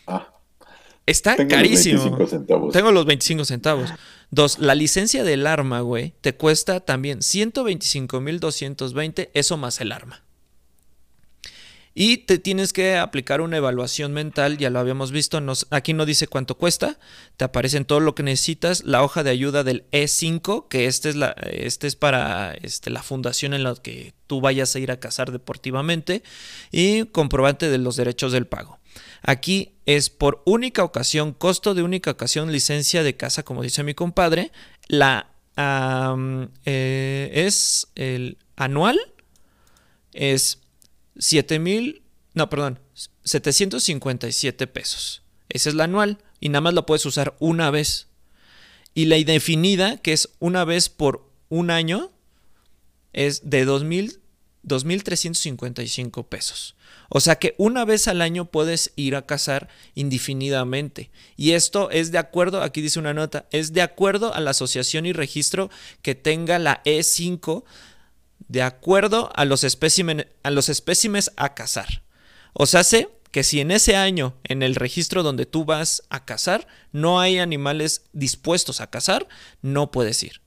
Ah, 0.07 0.35
Está 1.07 1.37
carísimo. 1.47 2.19
Tengo 2.73 2.93
los 2.93 3.05
25 3.07 3.45
centavos. 3.45 3.91
Dos, 4.31 4.59
la 4.59 4.75
licencia 4.75 5.25
del 5.25 5.47
arma, 5.47 5.81
güey, 5.81 6.13
te 6.21 6.35
cuesta 6.35 6.81
también 6.81 7.21
125.220, 7.21 9.31
eso 9.33 9.57
más 9.57 9.81
el 9.81 9.93
arma. 9.93 10.23
Y 12.01 12.19
te 12.19 12.39
tienes 12.39 12.73
que 12.73 12.97
aplicar 12.97 13.41
una 13.41 13.57
evaluación 13.57 14.13
mental, 14.13 14.57
ya 14.57 14.71
lo 14.71 14.79
habíamos 14.79 15.11
visto, 15.11 15.43
aquí 15.71 15.95
no 15.95 16.07
dice 16.07 16.29
cuánto 16.29 16.57
cuesta, 16.57 16.97
te 17.37 17.45
aparece 17.45 17.85
todo 17.85 17.99
lo 17.99 18.15
que 18.15 18.23
necesitas, 18.23 18.85
la 18.85 19.03
hoja 19.03 19.25
de 19.25 19.31
ayuda 19.31 19.65
del 19.65 19.85
E5, 19.91 20.69
que 20.69 20.87
este 20.87 21.09
es, 21.09 21.17
la, 21.17 21.35
este 21.51 21.89
es 21.89 21.97
para 21.97 22.55
este, 22.55 22.91
la 22.91 23.03
fundación 23.03 23.53
en 23.53 23.65
la 23.65 23.75
que 23.75 24.15
tú 24.29 24.41
vayas 24.41 24.77
a 24.77 24.79
ir 24.79 24.93
a 24.93 25.01
cazar 25.01 25.33
deportivamente, 25.33 26.23
y 26.71 27.07
comprobante 27.07 27.69
de 27.69 27.79
los 27.79 27.97
derechos 27.97 28.31
del 28.31 28.47
pago. 28.47 28.79
Aquí 29.23 29.73
es 29.85 30.09
por 30.09 30.41
única 30.47 30.85
ocasión, 30.85 31.33
costo 31.33 31.75
de 31.75 31.83
única 31.83 32.13
ocasión, 32.13 32.53
licencia 32.53 33.03
de 33.03 33.17
casa, 33.17 33.43
como 33.43 33.61
dice 33.61 33.83
mi 33.83 33.95
compadre, 33.95 34.53
la 34.87 35.33
eh, 36.65 37.31
es 37.35 37.89
el 37.97 38.39
anual, 38.55 39.01
es 40.13 40.61
7 41.19 41.59
mil, 41.59 42.03
no, 42.35 42.49
perdón, 42.49 42.79
757 43.25 44.67
pesos. 44.67 45.23
Ese 45.49 45.71
es 45.71 45.75
la 45.75 45.85
anual 45.85 46.19
y 46.41 46.49
nada 46.49 46.63
más 46.63 46.75
la 46.75 46.87
puedes 46.87 47.07
usar 47.07 47.37
una 47.39 47.71
vez. 47.71 48.09
Y 48.95 49.07
la 49.07 49.19
indefinida, 49.19 49.99
que 49.99 50.13
es 50.13 50.31
una 50.39 50.65
vez 50.65 50.89
por 50.89 51.29
un 51.49 51.71
año, 51.71 52.11
es 53.13 53.51
de 53.51 53.67
2.355 53.67 56.27
pesos. 56.27 56.77
O 57.09 57.21
sea 57.21 57.37
que 57.37 57.55
una 57.59 57.85
vez 57.85 58.07
al 58.07 58.21
año 58.21 58.51
puedes 58.51 58.93
ir 58.97 59.17
a 59.17 59.25
cazar 59.25 59.69
indefinidamente. 59.95 61.11
Y 61.37 61.53
esto 61.53 61.91
es 61.91 62.13
de 62.13 62.19
acuerdo, 62.19 62.63
aquí 62.63 62.83
dice 62.83 62.99
una 62.99 63.15
nota, 63.15 63.47
es 63.51 63.73
de 63.73 63.83
acuerdo 63.83 64.35
a 64.35 64.41
la 64.41 64.51
asociación 64.51 65.07
y 65.07 65.13
registro 65.13 65.71
que 66.03 66.15
tenga 66.15 66.59
la 66.59 66.83
E5 66.85 67.65
de 68.49 68.63
acuerdo 68.63 69.31
a 69.35 69.45
los, 69.45 69.65
espécimen, 69.65 70.27
a 70.43 70.51
los 70.51 70.69
espécimes 70.69 71.31
a 71.37 71.55
cazar. 71.55 72.03
O 72.53 72.67
sea, 72.67 72.83
sé 72.83 73.09
que 73.31 73.45
si 73.45 73.61
en 73.61 73.71
ese 73.71 73.95
año, 73.95 74.37
en 74.45 74.63
el 74.63 74.75
registro 74.75 75.23
donde 75.23 75.47
tú 75.47 75.65
vas 75.65 76.03
a 76.09 76.25
cazar, 76.25 76.67
no 76.93 77.21
hay 77.21 77.39
animales 77.39 78.07
dispuestos 78.13 78.81
a 78.81 78.89
cazar, 78.89 79.29
no 79.61 79.91
puedes 79.91 80.23
ir. 80.23 80.41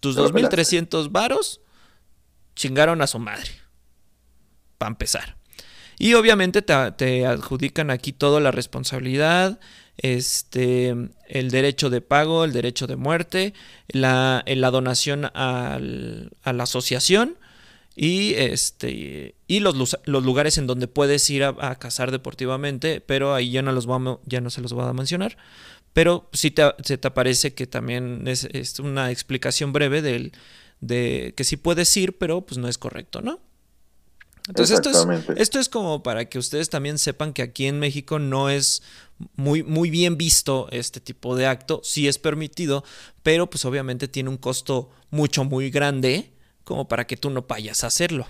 Tus 0.00 0.16
2.300 0.16 1.12
varos 1.12 1.60
chingaron 2.56 3.00
a 3.02 3.06
su 3.06 3.18
madre. 3.20 3.50
Para 4.78 4.90
empezar. 4.90 5.36
Y 5.98 6.14
obviamente 6.14 6.62
te, 6.62 6.74
te, 6.92 7.26
adjudican 7.26 7.90
aquí 7.90 8.12
toda 8.12 8.40
la 8.40 8.50
responsabilidad, 8.50 9.60
este, 9.96 10.94
el 11.28 11.50
derecho 11.50 11.90
de 11.90 12.00
pago, 12.00 12.44
el 12.44 12.52
derecho 12.52 12.86
de 12.86 12.96
muerte, 12.96 13.54
la, 13.88 14.44
la 14.46 14.70
donación 14.70 15.30
a 15.34 15.78
la 15.80 16.62
asociación 16.62 17.36
y, 17.94 18.34
este, 18.34 19.34
y 19.46 19.60
los, 19.60 19.98
los, 20.04 20.24
lugares 20.24 20.56
en 20.56 20.66
donde 20.66 20.88
puedes 20.88 21.28
ir 21.28 21.44
a, 21.44 21.78
cazar 21.78 22.10
deportivamente, 22.10 23.00
pero 23.02 23.34
ahí 23.34 23.50
ya 23.50 23.62
no, 23.62 23.72
los 23.72 23.86
vamos, 23.86 24.20
ya 24.24 24.40
no 24.40 24.50
se 24.50 24.62
los 24.62 24.72
voy 24.72 24.84
a 24.84 24.92
mencionar. 24.92 25.36
Pero 25.92 26.30
sí 26.32 26.50
te, 26.50 26.62
se 26.84 26.96
te 26.96 27.08
aparece 27.08 27.52
que 27.52 27.66
también 27.66 28.26
es, 28.26 28.44
es 28.52 28.78
una 28.80 29.10
explicación 29.10 29.74
breve 29.74 30.00
del, 30.00 30.32
de 30.80 31.34
que 31.36 31.44
sí 31.44 31.58
puedes 31.58 31.94
ir, 31.98 32.16
pero 32.16 32.40
pues 32.40 32.56
no 32.56 32.68
es 32.68 32.78
correcto, 32.78 33.20
¿no? 33.20 33.40
Entonces 34.48 34.80
esto 34.80 34.90
es, 34.90 35.24
esto 35.36 35.60
es 35.60 35.68
como 35.68 36.02
para 36.02 36.24
que 36.24 36.38
ustedes 36.38 36.68
también 36.68 36.98
sepan 36.98 37.32
que 37.32 37.42
aquí 37.42 37.66
en 37.66 37.78
México 37.78 38.18
no 38.18 38.50
es 38.50 38.82
muy, 39.36 39.62
muy 39.62 39.90
bien 39.90 40.16
visto 40.16 40.68
este 40.70 41.00
tipo 41.00 41.36
de 41.36 41.46
acto, 41.46 41.80
sí 41.84 42.08
es 42.08 42.18
permitido, 42.18 42.84
pero 43.22 43.48
pues 43.48 43.64
obviamente 43.64 44.08
tiene 44.08 44.30
un 44.30 44.36
costo 44.36 44.90
mucho, 45.10 45.44
muy 45.44 45.70
grande 45.70 46.32
como 46.64 46.88
para 46.88 47.06
que 47.06 47.16
tú 47.16 47.30
no 47.30 47.42
vayas 47.42 47.84
a 47.84 47.88
hacerlo. 47.88 48.26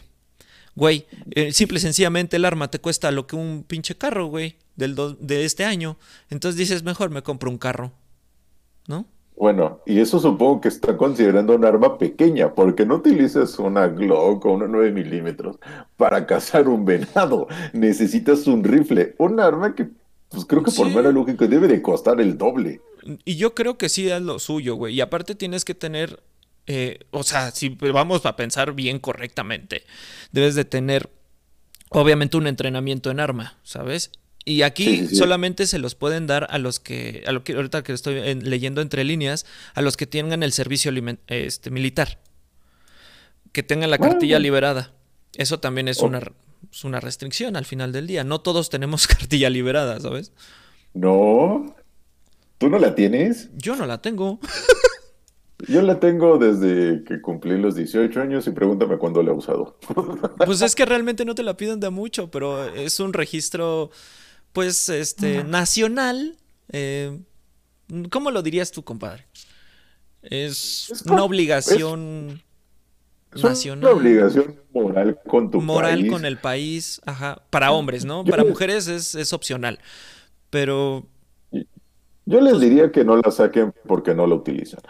Güey, 0.75 1.07
eh, 1.33 1.53
simple 1.53 1.79
y 1.79 1.81
sencillamente 1.83 2.37
el 2.37 2.45
arma 2.45 2.71
te 2.71 2.79
cuesta 2.79 3.11
lo 3.11 3.27
que 3.27 3.37
un 3.37 3.65
pinche 3.67 3.97
carro, 3.97 4.27
güey, 4.27 4.57
del 4.75 4.97
de 5.21 5.45
este 5.45 5.65
año. 5.65 5.99
Entonces 6.31 6.59
dices, 6.59 6.83
mejor 6.83 7.11
me 7.11 7.23
compro 7.23 7.51
un 7.51 7.59
carro, 7.59 7.93
¿no? 8.87 9.07
Bueno, 9.37 9.81
y 9.87 9.99
eso 9.99 10.19
supongo 10.21 10.61
que 10.61 10.69
está 10.69 10.97
considerando 10.97 11.55
un 11.55 11.65
arma 11.65 11.99
pequeña, 11.99 12.55
porque 12.55 12.87
no 12.87 12.97
utilizas 12.97 13.59
una 13.59 13.89
Glock 13.89 14.45
o 14.47 14.53
una 14.53 14.67
9 14.67 14.93
milímetros 14.93 15.59
para 15.97 16.27
cazar 16.27 16.69
un 16.69 16.85
venado. 16.85 17.49
Necesitas 17.73 18.47
un 18.47 18.63
rifle, 18.63 19.15
un 19.19 19.41
arma 19.41 19.75
que, 19.75 19.89
pues 20.33 20.45
creo 20.47 20.63
que 20.63 20.71
por 20.73 20.89
mera 20.91 21.13
lógica 21.13 21.47
debe 21.47 21.69
de 21.69 21.83
costar 21.83 22.21
el 22.21 22.39
doble. 22.39 22.81
Y 23.25 23.37
yo 23.37 23.55
creo 23.55 23.79
que 23.79 23.89
sí 23.89 24.09
es 24.09 24.23
lo 24.23 24.39
suyo, 24.39 24.75
güey. 24.75 24.95
Y 24.95 25.01
aparte 25.01 25.35
tienes 25.35 25.65
que 25.65 25.75
tener, 25.75 26.23
eh, 26.67 27.01
o 27.11 27.23
sea, 27.23 27.51
si 27.51 27.69
vamos 27.69 28.25
a 28.25 28.37
pensar 28.37 28.73
bien 28.73 28.99
correctamente, 28.99 29.85
debes 30.31 30.55
de 30.55 30.65
tener, 30.65 31.11
obviamente, 31.91 32.37
un 32.37 32.47
entrenamiento 32.47 33.11
en 33.11 33.21
arma, 33.21 33.59
¿sabes? 33.63 34.11
Y 34.45 34.63
aquí 34.63 35.07
solamente 35.07 35.67
se 35.67 35.79
los 35.79 35.95
pueden 35.95 36.27
dar 36.27 36.49
a 36.51 36.59
los 36.59 36.81
que, 36.81 37.23
a 37.27 37.33
lo 37.33 37.45
que 37.45 37.53
ahorita 37.53 37.83
que 37.85 37.93
estoy 37.93 38.35
leyendo 38.35 38.81
entre 38.81 39.05
líneas, 39.05 39.47
a 39.75 39.83
los 39.83 39.97
que 39.97 40.07
tengan 40.07 40.43
el 40.43 40.53
servicio 40.53 40.93
este, 41.29 41.71
militar, 41.71 42.19
que 43.53 43.63
tengan 43.63 43.91
la 43.91 43.99
cartilla 43.99 44.41
liberada. 44.41 44.93
Eso 45.37 45.61
también 45.61 45.87
es, 45.87 45.99
una, 45.99 46.21
es 46.71 46.85
una 46.85 47.01
restricción 47.01 47.57
al 47.57 47.65
final 47.65 47.93
del 47.93 48.07
día. 48.07 48.25
No 48.25 48.41
todos 48.41 48.71
tenemos 48.71 49.07
cartilla 49.09 49.51
liberada, 49.51 49.99
¿sabes? 50.01 50.33
No. 50.95 51.75
¿Tú 52.59 52.69
no 52.69 52.79
la 52.79 52.95
tienes? 52.95 53.51
Yo 53.57 53.77
no 53.77 53.87
la 53.87 54.01
tengo. 54.01 54.39
Yo 55.69 55.81
la 55.83 56.01
tengo 56.01 56.39
desde 56.39 57.05
que 57.05 57.21
cumplí 57.21 57.57
los 57.57 57.77
18 57.77 58.21
años 58.21 58.47
y 58.47 58.51
pregúntame 58.51 58.99
cuándo 58.99 59.23
la 59.23 59.31
he 59.31 59.35
usado. 59.35 59.79
Pues 60.45 60.61
es 60.61 60.75
que 60.75 60.85
realmente 60.85 61.25
no 61.25 61.35
te 61.35 61.43
la 61.43 61.57
piden 61.57 61.81
de 61.81 61.91
mucho, 61.91 62.31
pero 62.31 62.65
es 62.75 62.99
un 63.01 63.13
registro 63.13 63.91
pues, 64.53 64.89
este, 64.89 65.45
nacional. 65.45 66.37
Eh, 66.71 67.19
¿Cómo 68.11 68.31
lo 68.31 68.43
dirías 68.43 68.73
tú, 68.73 68.83
compadre? 68.83 69.27
Es, 70.23 71.05
una 71.07 71.25
obligación 71.25 72.43
nacional. 73.35 73.85
Una 73.85 74.01
obligación 74.01 74.57
moral 74.73 75.19
con 75.27 75.51
tu 75.51 75.61
moral 75.61 76.07
con 76.09 76.25
el 76.25 76.39
país, 76.39 77.01
ajá. 77.05 77.43
Para 77.51 77.73
hombres, 77.73 78.05
¿no? 78.05 78.25
Para 78.25 78.45
mujeres 78.45 78.89
es, 78.89 79.33
opcional. 79.33 79.79
Pero. 80.51 81.07
Yo 82.25 82.41
les 82.41 82.53
pues 82.53 82.61
diría 82.61 82.93
que 82.93 83.05
no 83.05 83.17
la 83.17 83.31
saquen 83.31 83.75
porque 83.87 84.15
no 84.15 84.27
la 84.27 84.37
utilizan. 84.37 84.81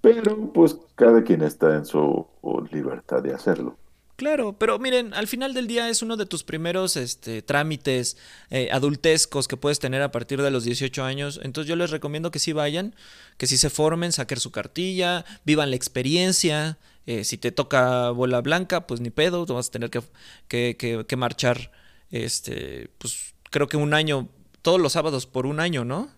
Pero, 0.00 0.52
pues, 0.52 0.76
cada 0.96 1.22
quien 1.22 1.42
está 1.42 1.76
en 1.76 1.86
su 1.86 2.26
libertad 2.72 3.22
de 3.22 3.32
hacerlo. 3.32 3.76
Claro, 4.16 4.56
pero 4.56 4.78
miren, 4.78 5.14
al 5.14 5.26
final 5.26 5.52
del 5.52 5.66
día 5.66 5.88
es 5.88 6.02
uno 6.02 6.16
de 6.16 6.26
tus 6.26 6.44
primeros 6.44 6.96
este, 6.96 7.42
trámites 7.42 8.16
eh, 8.50 8.68
adultescos 8.70 9.48
que 9.48 9.56
puedes 9.56 9.80
tener 9.80 10.00
a 10.02 10.12
partir 10.12 10.40
de 10.42 10.50
los 10.50 10.64
18 10.64 11.02
años. 11.02 11.40
Entonces 11.42 11.68
yo 11.68 11.76
les 11.76 11.90
recomiendo 11.90 12.30
que 12.30 12.38
sí 12.38 12.52
vayan, 12.52 12.94
que 13.36 13.48
sí 13.48 13.56
se 13.56 13.70
formen, 13.70 14.12
saquen 14.12 14.38
su 14.38 14.52
cartilla, 14.52 15.24
vivan 15.44 15.70
la 15.70 15.76
experiencia. 15.76 16.78
Eh, 17.06 17.24
si 17.24 17.36
te 17.36 17.50
toca 17.50 18.10
bola 18.10 18.40
blanca, 18.40 18.86
pues 18.86 19.00
ni 19.00 19.10
pedo, 19.10 19.44
vas 19.46 19.68
a 19.68 19.70
tener 19.72 19.90
que, 19.90 20.02
que, 20.48 21.04
que 21.06 21.16
marchar, 21.16 21.72
este, 22.10 22.90
pues 22.98 23.34
creo 23.50 23.68
que 23.68 23.76
un 23.76 23.94
año, 23.94 24.28
todos 24.62 24.80
los 24.80 24.92
sábados 24.92 25.26
por 25.26 25.46
un 25.46 25.60
año, 25.60 25.84
¿no? 25.84 26.08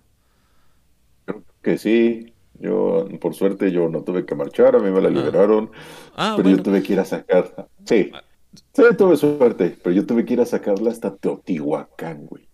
Creo 1.25 1.43
que 1.63 1.79
sí. 1.79 2.35
Yo, 2.61 3.09
por 3.21 3.35
suerte, 3.35 3.73
yo 3.73 3.89
no 3.89 4.03
tuve 4.03 4.25
que 4.25 4.35
marchar, 4.35 4.77
a 4.77 4.79
mí 4.79 4.91
me 4.91 5.01
la 5.01 5.09
ah. 5.09 5.11
liberaron, 5.11 5.71
ah, 6.15 6.35
pero 6.37 6.51
yo 6.51 6.63
tuve 6.63 6.83
que 6.83 6.93
ir 6.93 7.01
a 7.01 7.05
sacar. 7.05 7.69
Sí, 7.85 8.13
sí, 8.73 8.83
tuve 8.97 9.17
suerte, 9.17 9.77
pero 9.83 9.95
yo 9.95 10.07
tuve 10.07 10.25
que 10.25 10.35
ir 10.35 10.41
a 10.41 10.47
sacarla 10.47 10.91
hasta 10.91 11.17
Teotihuacán, 11.17 12.27
güey. 12.27 12.49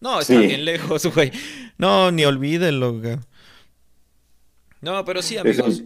No, 0.00 0.20
está 0.20 0.38
bien 0.38 0.64
lejos, 0.64 1.14
güey. 1.14 1.30
No, 1.76 2.10
ni 2.10 2.24
olvídenlo, 2.24 2.98
güey. 2.98 3.18
No, 4.80 5.04
pero 5.04 5.20
sí, 5.20 5.36
amigos. 5.36 5.84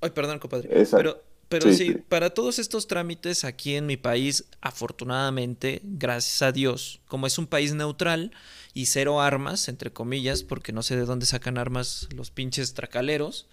Ay, 0.00 0.10
perdón, 0.10 0.38
compadre. 0.38 0.68
Pero, 0.90 1.22
pero 1.48 1.72
sí, 1.72 1.96
para 2.08 2.30
todos 2.30 2.58
estos 2.58 2.86
trámites 2.86 3.44
aquí 3.44 3.74
en 3.74 3.86
mi 3.86 3.96
país, 3.96 4.44
afortunadamente, 4.60 5.80
gracias 5.82 6.42
a 6.42 6.52
Dios, 6.52 7.00
como 7.06 7.26
es 7.26 7.38
un 7.38 7.46
país 7.46 7.74
neutral, 7.74 8.32
y 8.74 8.86
cero 8.86 9.20
armas, 9.20 9.68
entre 9.68 9.92
comillas, 9.92 10.42
porque 10.42 10.72
no 10.72 10.82
sé 10.82 10.96
de 10.96 11.04
dónde 11.04 11.26
sacan 11.26 11.58
armas 11.58 12.08
los 12.14 12.30
pinches 12.30 12.74
tracaleros, 12.74 13.48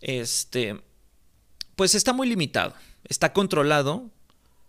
este, 0.00 0.80
pues 1.76 1.94
está 1.94 2.12
muy 2.12 2.28
limitado, 2.28 2.74
está 3.04 3.32
controlado 3.32 4.10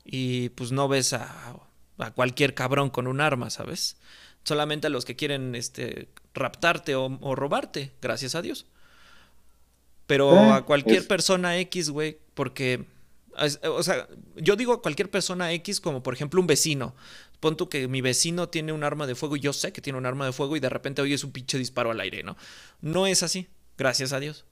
y 0.04 0.50
pues 0.50 0.72
no 0.72 0.88
ves 0.88 1.14
a, 1.14 1.58
a 1.98 2.12
cualquier 2.12 2.54
cabrón 2.54 2.90
con 2.90 3.08
un 3.08 3.22
arma, 3.22 3.50
¿sabes? 3.50 3.98
Solamente 4.44 4.88
a 4.88 4.90
los 4.90 5.06
que 5.06 5.16
quieren 5.16 5.56
este, 5.56 6.10
raptarte 6.34 6.96
o, 6.96 7.36
robarte, 7.36 7.94
gracias 8.02 8.36
a 8.36 8.42
Dios. 8.42 8.68
Pero 10.07 10.34
eh, 10.34 10.52
a 10.52 10.61
cualquier 10.61 11.07
persona 11.07 11.57
X, 11.57 11.90
güey, 11.90 12.18
porque 12.34 12.86
O 13.68 13.84
sea, 13.84 14.07
yo 14.36 14.56
digo 14.56 14.73
a 14.73 14.82
cualquier 14.82 15.10
persona 15.10 15.52
X 15.53 15.82
como 15.82 16.03
por 16.03 16.14
ejemplo 16.14 16.40
un 16.40 16.48
vecino. 16.48 16.94
Pon 17.40 17.57
tú 17.57 17.69
que 17.69 17.88
mi 17.88 18.02
vecino 18.02 18.49
tiene 18.49 18.72
un 18.72 18.84
arma 18.84 19.07
de 19.07 19.15
fuego 19.15 19.36
y 19.36 19.40
yo 19.41 19.53
sé 19.53 19.73
que 19.73 19.82
tiene 19.82 19.99
un 19.99 20.06
arma 20.06 20.26
de 20.26 20.32
fuego 20.32 20.56
y 20.56 20.60
de 20.60 20.69
repente 20.69 21.02
oyes 21.02 21.23
un 21.23 21.32
pinche 21.32 21.57
disparo 21.57 21.91
al 21.91 21.99
aire, 21.99 22.23
¿no? 22.23 22.38
No 22.82 23.07
es 23.07 23.23
así, 23.23 23.48
gracias 23.77 24.14
a 24.14 24.19
Dios. 24.19 24.45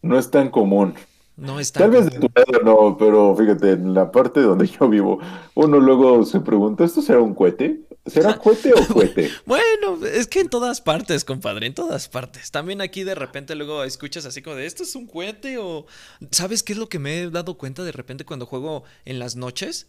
No 0.00 0.18
es 0.18 0.30
tan 0.30 0.50
común. 0.50 0.94
No 1.36 1.60
es 1.60 1.72
Tal 1.72 1.90
vez 1.90 2.10
de 2.10 2.18
tu 2.18 2.28
lado 2.34 2.64
no, 2.64 2.96
pero 2.98 3.34
fíjate, 3.36 3.72
en 3.72 3.94
la 3.94 4.10
parte 4.10 4.40
donde 4.40 4.66
yo 4.66 4.88
vivo, 4.88 5.18
uno 5.54 5.80
luego 5.80 6.24
se 6.24 6.40
pregunta, 6.40 6.84
¿esto 6.84 7.00
será 7.00 7.20
un 7.20 7.34
cohete? 7.34 7.80
¿Será 8.06 8.38
cohete 8.38 8.72
o 8.74 8.86
cohete? 8.86 9.30
bueno, 9.46 10.04
es 10.06 10.26
que 10.26 10.40
en 10.40 10.48
todas 10.48 10.80
partes, 10.80 11.24
compadre, 11.24 11.66
en 11.66 11.74
todas 11.74 12.08
partes. 12.08 12.50
También 12.50 12.80
aquí 12.80 13.04
de 13.04 13.14
repente 13.14 13.54
luego 13.54 13.84
escuchas 13.84 14.24
así 14.24 14.42
como 14.42 14.56
de, 14.56 14.66
¿esto 14.66 14.82
es 14.82 14.94
un 14.94 15.06
cohete 15.06 15.58
o...? 15.58 15.86
¿Sabes 16.30 16.62
qué 16.62 16.72
es 16.72 16.78
lo 16.78 16.88
que 16.88 16.98
me 16.98 17.20
he 17.20 17.30
dado 17.30 17.56
cuenta 17.56 17.84
de 17.84 17.92
repente 17.92 18.24
cuando 18.24 18.46
juego 18.46 18.84
en 19.04 19.18
las 19.18 19.36
noches? 19.36 19.86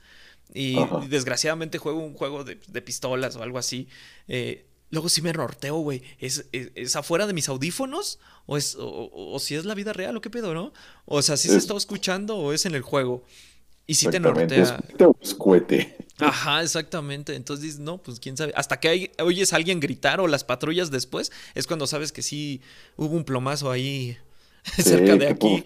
Y 0.54 0.76
desgraciadamente 1.10 1.78
juego 1.78 2.00
un 2.00 2.14
juego 2.14 2.44
de, 2.44 2.56
pistolas 2.82 3.36
o 3.36 3.44
algo 3.44 3.58
así. 3.58 3.88
Eh, 4.28 4.68
luego 4.92 5.10
sí 5.10 5.22
me 5.22 5.34
norteo, 5.34 5.78
güey. 5.78 6.04
¿Es, 6.20 6.46
¿Es, 6.52 6.96
afuera 6.96 7.26
de 7.26 7.34
mis 7.34 7.50
audífonos? 7.50 8.20
¿O, 8.46 8.58
es, 8.58 8.78
o, 8.80 9.38
si 9.40 9.56
es 9.56 9.66
la 9.66 9.74
vida 9.74 9.94
real 9.94 10.16
o 10.16 10.22
qué 10.22 10.30
pedo, 10.30 10.54
no? 10.54 10.74
O 11.06 11.22
sea, 11.22 11.38
si 11.38 11.50
se 11.50 11.58
está 11.58 11.76
escuchando 11.76 12.38
o 12.38 12.54
es 12.54 12.66
en 12.66 12.76
el 12.76 12.84
juego. 12.84 13.24
Y 13.86 13.96
si 13.96 14.10
te 14.10 14.20
nortea. 14.20 14.80
Es 15.22 15.34
cohete. 15.34 15.98
Ajá, 16.20 16.62
exactamente. 16.62 17.36
Entonces 17.36 17.64
dices, 17.64 17.80
no, 17.80 17.98
pues 17.98 18.20
quién 18.20 18.38
sabe. 18.38 18.54
Hasta 18.56 18.80
que 18.80 18.88
hay, 18.88 19.12
oyes 19.20 19.54
a 19.54 19.58
alguien 19.58 19.80
gritar 19.80 20.20
o 20.20 20.28
las 20.28 20.44
patrullas 20.44 20.92
después, 20.92 21.32
es 21.56 21.68
cuando 21.68 21.88
sabes 21.88 22.12
que 22.12 22.22
sí 22.22 22.62
hubo 22.96 23.16
un 23.16 23.24
plomazo 23.24 23.72
ahí 23.72 24.18
cerca 24.64 25.16
de 25.16 25.28
aquí. 25.28 25.66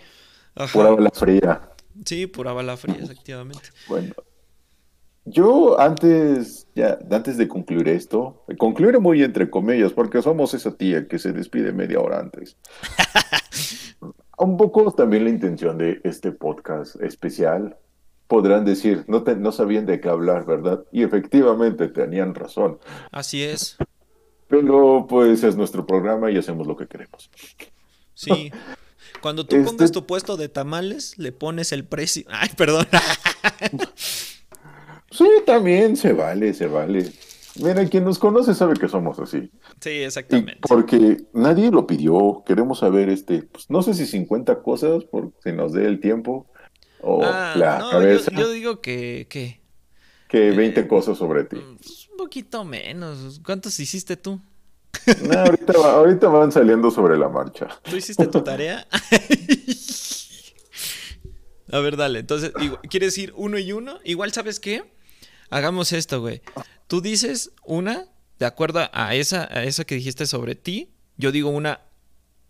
Pura 0.73 0.91
bala 0.91 1.11
fría. 1.13 1.69
Sí, 2.05 2.27
pura 2.27 2.53
bala 2.53 2.77
fría, 2.77 2.97
efectivamente. 2.99 3.69
Bueno, 3.87 4.13
yo 5.25 5.79
antes, 5.79 6.67
ya, 6.73 6.97
antes 7.11 7.37
de 7.37 7.47
concluir 7.47 7.89
esto, 7.89 8.45
concluir 8.57 8.99
muy 8.99 9.23
entre 9.23 9.49
comillas, 9.49 9.91
porque 9.93 10.21
somos 10.21 10.53
esa 10.53 10.75
tía 10.75 11.07
que 11.07 11.19
se 11.19 11.33
despide 11.33 11.73
media 11.73 11.99
hora 11.99 12.19
antes. 12.19 12.55
un 14.37 14.57
poco 14.57 14.91
también 14.91 15.25
la 15.25 15.29
intención 15.29 15.77
de 15.77 15.99
este 16.03 16.31
podcast 16.31 16.95
especial 17.01 17.77
podrán 18.27 18.65
decir, 18.65 19.05
no, 19.07 19.23
no 19.37 19.51
sabían 19.51 19.85
de 19.85 19.99
qué 19.99 20.09
hablar, 20.09 20.45
¿verdad? 20.45 20.83
Y 20.91 21.03
efectivamente 21.03 21.87
tenían 21.87 22.35
razón. 22.35 22.79
Así 23.11 23.43
es. 23.43 23.77
Pero 24.47 25.05
pues 25.09 25.43
es 25.43 25.55
nuestro 25.55 25.85
programa 25.85 26.31
y 26.31 26.37
hacemos 26.37 26.67
lo 26.67 26.75
que 26.75 26.87
queremos. 26.87 27.29
Sí. 28.13 28.51
Cuando 29.21 29.45
tú 29.45 29.55
pongas 29.57 29.73
este 29.73 29.89
tu 29.89 30.05
puesto 30.05 30.37
de 30.37 30.49
tamales, 30.49 31.17
le 31.17 31.31
pones 31.31 31.71
el 31.71 31.85
precio. 31.85 32.23
Ay, 32.29 32.49
perdón. 32.55 32.87
sí, 35.11 35.27
también 35.45 35.97
se 35.97 36.13
vale, 36.13 36.53
se 36.53 36.67
vale. 36.67 37.11
Mira, 37.61 37.87
quien 37.87 38.03
nos 38.03 38.19
conoce 38.19 38.53
sabe 38.53 38.75
que 38.75 38.87
somos 38.87 39.19
así. 39.19 39.49
Sí, 39.79 39.89
exactamente. 39.89 40.59
porque 40.67 41.17
nadie 41.33 41.71
lo 41.71 41.87
pidió. 41.87 42.43
Queremos 42.45 42.79
saber, 42.79 43.09
este, 43.09 43.43
pues, 43.43 43.69
no 43.69 43.81
sé 43.81 43.95
si 43.95 44.05
50 44.05 44.61
cosas, 44.61 45.03
por 45.05 45.31
si 45.43 45.51
nos 45.51 45.73
dé 45.73 45.85
el 45.85 45.99
tiempo. 45.99 46.45
O 47.09 47.23
ah, 47.23 47.53
la 47.55 47.87
cabeza. 47.89 48.29
Yo, 48.31 48.51
digo 48.51 48.81
que. 48.81 49.27
Que, 49.29 49.61
que 50.27 50.51
20 50.51 50.81
eh, 50.81 50.87
cosas 50.87 51.17
sobre 51.17 51.45
ti. 51.45 51.55
Pues, 51.55 52.09
un 52.11 52.17
poquito 52.17 52.65
menos. 52.65 53.39
¿Cuántos 53.45 53.79
hiciste 53.79 54.17
tú? 54.17 54.41
ahorita, 55.73 56.27
van 56.27 56.51
saliendo 56.51 56.91
sobre 56.91 57.17
la 57.17 57.29
marcha. 57.29 57.69
¿Tú 57.83 57.95
hiciste 57.95 58.27
tu 58.27 58.43
tarea? 58.43 58.85
A 61.71 61.79
ver, 61.79 61.95
dale. 61.95 62.19
Entonces, 62.19 62.51
¿quieres 62.89 63.17
ir 63.17 63.31
uno 63.37 63.57
y 63.57 63.71
uno? 63.71 63.99
Igual, 64.03 64.33
¿sabes 64.33 64.59
qué? 64.59 64.83
Hagamos 65.49 65.93
esto, 65.93 66.19
güey. 66.19 66.41
Tú 66.87 66.99
dices 66.99 67.51
una, 67.63 68.05
de 68.37 68.45
acuerdo 68.45 68.81
a 68.91 69.15
esa, 69.15 69.47
a 69.49 69.63
esa 69.63 69.85
que 69.85 69.95
dijiste 69.95 70.25
sobre 70.25 70.55
ti. 70.55 70.89
Yo 71.15 71.31
digo 71.31 71.49
una 71.51 71.79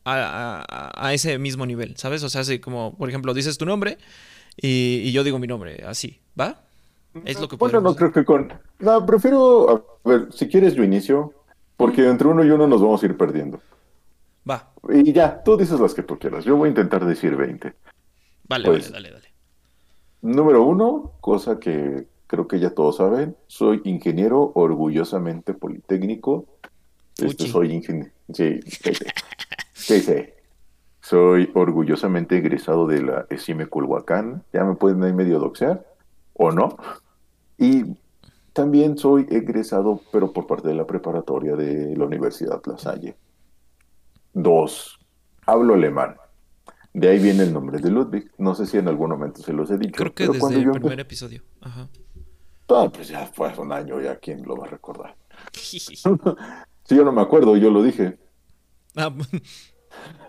a, 0.03 0.93
a, 0.95 1.13
ese 1.13 1.37
mismo 1.37 1.67
nivel, 1.67 1.95
¿sabes? 1.97 2.23
O 2.23 2.29
sea, 2.29 2.41
así 2.41 2.59
como, 2.59 2.97
por 2.97 3.09
ejemplo, 3.09 3.33
dices 3.33 3.57
tu 3.57 3.65
nombre 3.65 3.97
y, 4.57 5.11
yo 5.11 5.23
digo 5.23 5.39
mi 5.39 5.47
nombre, 5.47 5.83
así, 5.85 6.19
¿va? 6.39 6.63
Es 7.25 7.39
lo 7.39 7.47
que 7.47 7.55
Bueno, 7.55 7.81
no 7.81 7.95
creo 7.95 8.11
que 8.11 8.25
con. 8.25 8.51
No, 8.79 9.05
prefiero. 9.05 9.99
A 10.03 10.09
ver, 10.09 10.27
si 10.31 10.47
quieres, 10.47 10.73
yo 10.73 10.83
inicio. 10.83 11.33
Porque 11.77 12.07
entre 12.07 12.27
uno 12.27 12.43
y 12.43 12.49
uno 12.49 12.67
nos 12.67 12.81
vamos 12.81 13.03
a 13.03 13.05
ir 13.05 13.15
perdiendo. 13.15 13.61
Va. 14.49 14.71
Y 14.89 15.13
ya, 15.13 15.43
tú 15.43 15.55
dices 15.57 15.79
las 15.79 15.93
que 15.93 16.01
tú 16.01 16.17
quieras. 16.17 16.43
Yo 16.43 16.55
voy 16.55 16.67
a 16.67 16.69
intentar 16.69 17.05
decir 17.05 17.35
20. 17.35 17.73
Vale, 18.49 18.65
pues, 18.65 18.91
vale, 18.91 19.09
dale, 19.09 19.11
dale. 19.11 19.33
Número 20.23 20.63
uno, 20.63 21.13
cosa 21.21 21.59
que 21.59 22.07
creo 22.25 22.47
que 22.47 22.59
ya 22.59 22.71
todos 22.71 22.97
saben. 22.97 23.35
Soy 23.45 23.81
ingeniero 23.85 24.51
orgullosamente 24.55 25.53
politécnico. 25.53 26.45
Este, 27.17 27.47
soy 27.47 27.73
ingeniero. 27.73 28.11
Sí, 28.33 28.59
sí, 29.73 30.01
sí. 30.01 30.13
Soy 31.07 31.49
orgullosamente 31.53 32.37
egresado 32.37 32.85
de 32.85 33.01
la 33.01 33.27
ESIME 33.29 33.67
Culhuacán. 33.67 34.43
Ya 34.51 34.65
me 34.65 34.75
pueden 34.75 35.01
ahí 35.03 35.13
medio 35.13 35.39
doxear, 35.39 35.85
o 36.33 36.51
no. 36.51 36.75
Y 37.57 37.95
también 38.51 38.97
soy 38.97 39.25
egresado, 39.29 40.01
pero 40.11 40.33
por 40.33 40.47
parte 40.47 40.67
de 40.67 40.75
la 40.75 40.85
preparatoria 40.85 41.55
de 41.55 41.95
la 41.95 42.03
Universidad 42.03 42.61
La 42.65 42.77
Salle. 42.77 43.15
Dos, 44.33 44.99
hablo 45.45 45.75
alemán. 45.75 46.17
De 46.93 47.07
ahí 47.07 47.19
viene 47.19 47.43
el 47.43 47.53
nombre 47.53 47.79
de 47.79 47.89
Ludwig. 47.89 48.29
No 48.37 48.53
sé 48.53 48.65
si 48.65 48.77
en 48.77 48.89
algún 48.89 49.11
momento 49.11 49.41
se 49.41 49.53
los 49.53 49.71
he 49.71 49.77
dicho. 49.77 49.95
Creo 49.95 50.13
que 50.13 50.27
desde 50.27 50.59
el 50.59 50.71
primer 50.71 50.99
episodio. 50.99 51.41
Ajá. 51.61 51.87
Ah, 52.67 52.91
pues 52.93 53.07
ya 53.07 53.27
fue 53.27 53.47
hace 53.47 53.61
un 53.61 53.71
año, 53.71 54.01
ya 54.01 54.17
quién 54.17 54.43
lo 54.43 54.57
va 54.57 54.65
a 54.65 54.71
recordar. 54.71 55.15
si 55.53 55.95
yo 56.89 57.05
no 57.05 57.13
me 57.13 57.21
acuerdo, 57.21 57.55
yo 57.55 57.71
lo 57.71 57.81
dije. 57.81 58.17
Ah, 58.99 59.13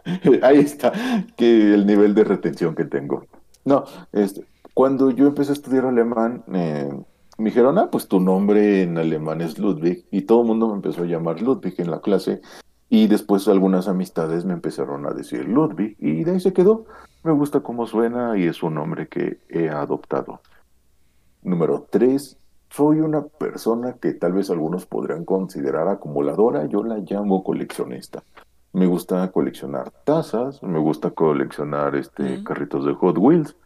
Ahí 0.42 0.58
está, 0.58 0.92
que 1.36 1.74
el 1.74 1.86
nivel 1.86 2.14
de 2.14 2.24
retención 2.24 2.74
que 2.74 2.84
tengo. 2.84 3.26
No, 3.64 3.84
este, 4.12 4.44
cuando 4.74 5.10
yo 5.10 5.26
empecé 5.26 5.52
a 5.52 5.54
estudiar 5.54 5.84
alemán, 5.84 6.44
me 6.46 6.88
dijeron, 7.38 7.78
ah, 7.78 7.88
pues 7.90 8.08
tu 8.08 8.20
nombre 8.20 8.82
en 8.82 8.98
alemán 8.98 9.40
es 9.40 9.58
Ludwig, 9.58 10.06
y 10.10 10.22
todo 10.22 10.42
el 10.42 10.46
mundo 10.46 10.68
me 10.68 10.74
empezó 10.74 11.02
a 11.02 11.06
llamar 11.06 11.42
Ludwig 11.42 11.74
en 11.78 11.90
la 11.90 12.00
clase, 12.00 12.40
y 12.88 13.06
después 13.06 13.46
algunas 13.48 13.88
amistades 13.88 14.44
me 14.44 14.54
empezaron 14.54 15.06
a 15.06 15.10
decir 15.10 15.46
Ludwig, 15.46 15.96
y 15.98 16.24
de 16.24 16.32
ahí 16.32 16.40
se 16.40 16.52
quedó. 16.52 16.86
Me 17.24 17.32
gusta 17.32 17.60
cómo 17.60 17.86
suena 17.86 18.38
y 18.38 18.44
es 18.44 18.62
un 18.62 18.74
nombre 18.74 19.08
que 19.08 19.38
he 19.48 19.68
adoptado. 19.68 20.40
Número 21.42 21.86
tres, 21.90 22.38
soy 22.70 23.00
una 23.00 23.22
persona 23.22 23.94
que 23.94 24.12
tal 24.12 24.32
vez 24.32 24.50
algunos 24.50 24.86
podrían 24.86 25.24
considerar 25.24 25.88
acumuladora, 25.88 26.66
yo 26.66 26.82
la 26.84 26.98
llamo 26.98 27.42
coleccionista. 27.42 28.22
Me 28.78 28.86
gusta 28.86 29.32
coleccionar 29.32 29.90
tazas, 30.04 30.62
me 30.62 30.78
gusta 30.78 31.10
coleccionar 31.10 31.96
este 31.96 32.44
carritos 32.44 32.86
de 32.86 32.94
Hot 32.94 33.18
Wheels 33.18 33.56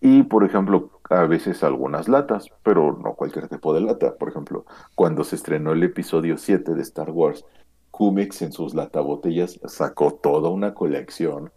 y, 0.00 0.24
por 0.24 0.42
ejemplo, 0.42 0.90
a 1.08 1.26
veces 1.26 1.62
algunas 1.62 2.08
latas, 2.08 2.48
pero 2.64 2.98
no 3.00 3.14
cualquier 3.14 3.46
tipo 3.46 3.72
de 3.72 3.82
lata. 3.82 4.16
Por 4.16 4.30
ejemplo, 4.30 4.66
cuando 4.96 5.22
se 5.22 5.36
estrenó 5.36 5.74
el 5.74 5.84
episodio 5.84 6.38
7 6.38 6.74
de 6.74 6.82
Star 6.82 7.12
Wars, 7.12 7.44
Cumex 7.92 8.42
en 8.42 8.50
sus 8.50 8.74
latabotellas 8.74 9.60
sacó 9.66 10.14
toda 10.14 10.50
una 10.50 10.74
colección 10.74 11.52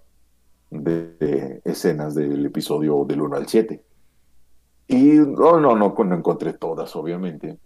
de, 0.70 1.60
escenas 1.66 2.14
del 2.14 2.46
episodio 2.46 3.04
del 3.04 3.22
1 3.22 3.36
al 3.36 3.48
7. 3.48 3.84
Y 4.90 5.04
no, 5.14 5.60
no, 5.60 5.76
no, 5.76 5.96
no 5.98 6.16
encontré 6.16 6.54
todas, 6.54 6.96
obviamente. 6.96 7.58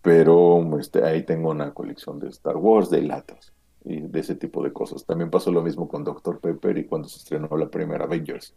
Pero 0.00 0.78
este, 0.78 1.04
ahí 1.04 1.24
tengo 1.24 1.50
una 1.50 1.74
colección 1.74 2.20
de 2.20 2.28
Star 2.28 2.56
Wars, 2.56 2.88
de 2.88 3.02
latas 3.02 3.52
y 3.84 4.00
de 4.00 4.20
ese 4.20 4.34
tipo 4.34 4.62
de 4.62 4.72
cosas. 4.72 5.04
También 5.04 5.30
pasó 5.30 5.50
lo 5.50 5.62
mismo 5.62 5.88
con 5.88 6.04
Dr. 6.04 6.38
Pepper 6.40 6.78
y 6.78 6.84
cuando 6.84 7.08
se 7.08 7.18
estrenó 7.18 7.48
la 7.56 7.68
primera 7.68 8.04
Avengers. 8.04 8.54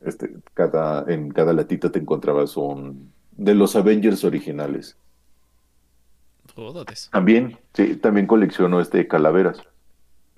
Este, 0.00 0.32
cada, 0.54 1.04
en 1.12 1.30
cada 1.30 1.52
latita 1.52 1.90
te 1.90 1.98
encontrabas 1.98 2.56
un 2.56 3.12
de 3.32 3.54
los 3.54 3.76
Avengers 3.76 4.24
originales. 4.24 4.96
También, 7.10 7.58
sí, 7.72 7.96
también 7.96 8.26
colecciono 8.26 8.80
este 8.80 9.06
calaveras. 9.06 9.62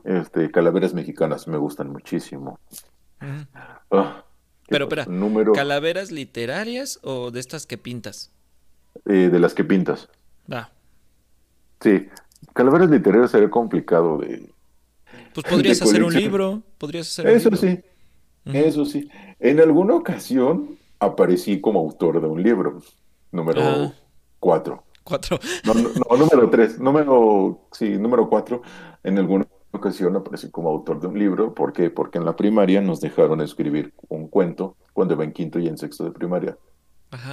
Este, 0.04 0.50
calaveras 0.50 0.92
mexicanas 0.92 1.46
me 1.48 1.56
gustan 1.56 1.90
muchísimo. 1.90 2.58
Ah, 3.90 4.24
Pero 4.68 4.84
espera, 4.84 5.06
número... 5.06 5.52
¿calaveras 5.52 6.10
literarias 6.10 6.98
o 7.02 7.30
de 7.30 7.40
estas 7.40 7.66
que 7.66 7.78
pintas? 7.78 8.30
Eh, 9.06 9.28
de 9.30 9.38
las 9.38 9.54
que 9.54 9.64
pintas. 9.64 10.08
Va. 10.50 10.70
Sí, 11.80 12.08
Calaveras 12.54 12.90
literarias 12.90 13.30
sería 13.30 13.50
complicado 13.50 14.18
de. 14.18 14.50
Pues 15.34 15.46
podrías 15.46 15.80
hacer 15.80 16.02
un 16.02 16.12
libro, 16.12 16.62
podrías 16.78 17.08
hacer 17.08 17.28
Eso 17.28 17.54
sí, 17.54 17.80
eso 18.44 18.84
sí. 18.84 19.08
En 19.38 19.60
alguna 19.60 19.94
ocasión 19.94 20.78
aparecí 20.98 21.60
como 21.60 21.80
autor 21.80 22.20
de 22.20 22.26
un 22.26 22.42
libro, 22.42 22.80
número 23.30 23.62
ah. 23.62 23.92
cuatro. 24.38 24.84
Cuatro. 25.04 25.38
No, 25.64 25.74
no, 25.74 26.16
número 26.16 26.50
tres, 26.50 26.78
número, 26.78 27.60
sí, 27.72 27.90
número 27.98 28.28
cuatro. 28.28 28.62
En 29.02 29.18
alguna 29.18 29.46
ocasión 29.72 30.14
aparecí 30.16 30.50
como 30.50 30.68
autor 30.68 31.00
de 31.00 31.06
un 31.06 31.18
libro. 31.18 31.54
¿Por 31.54 31.72
qué? 31.72 31.90
Porque 31.90 32.18
en 32.18 32.24
la 32.24 32.36
primaria 32.36 32.80
nos 32.80 33.00
dejaron 33.00 33.40
escribir 33.40 33.94
un 34.08 34.28
cuento 34.28 34.76
cuando 34.92 35.14
iba 35.14 35.24
en 35.24 35.32
quinto 35.32 35.58
y 35.58 35.68
en 35.68 35.78
sexto 35.78 36.04
de 36.04 36.10
primaria. 36.10 36.58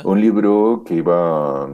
Un 0.04 0.22
libro 0.22 0.84
que 0.86 0.96
iba 0.96 1.70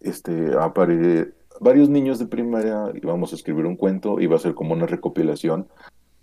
este, 0.00 0.54
a 0.54 0.64
aparecer 0.64 1.37
varios 1.60 1.88
niños 1.88 2.18
de 2.18 2.26
primaria 2.26 2.92
íbamos 2.94 3.32
a 3.32 3.36
escribir 3.36 3.66
un 3.66 3.76
cuento, 3.76 4.20
iba 4.20 4.36
a 4.36 4.40
ser 4.40 4.54
como 4.54 4.74
una 4.74 4.86
recopilación 4.86 5.68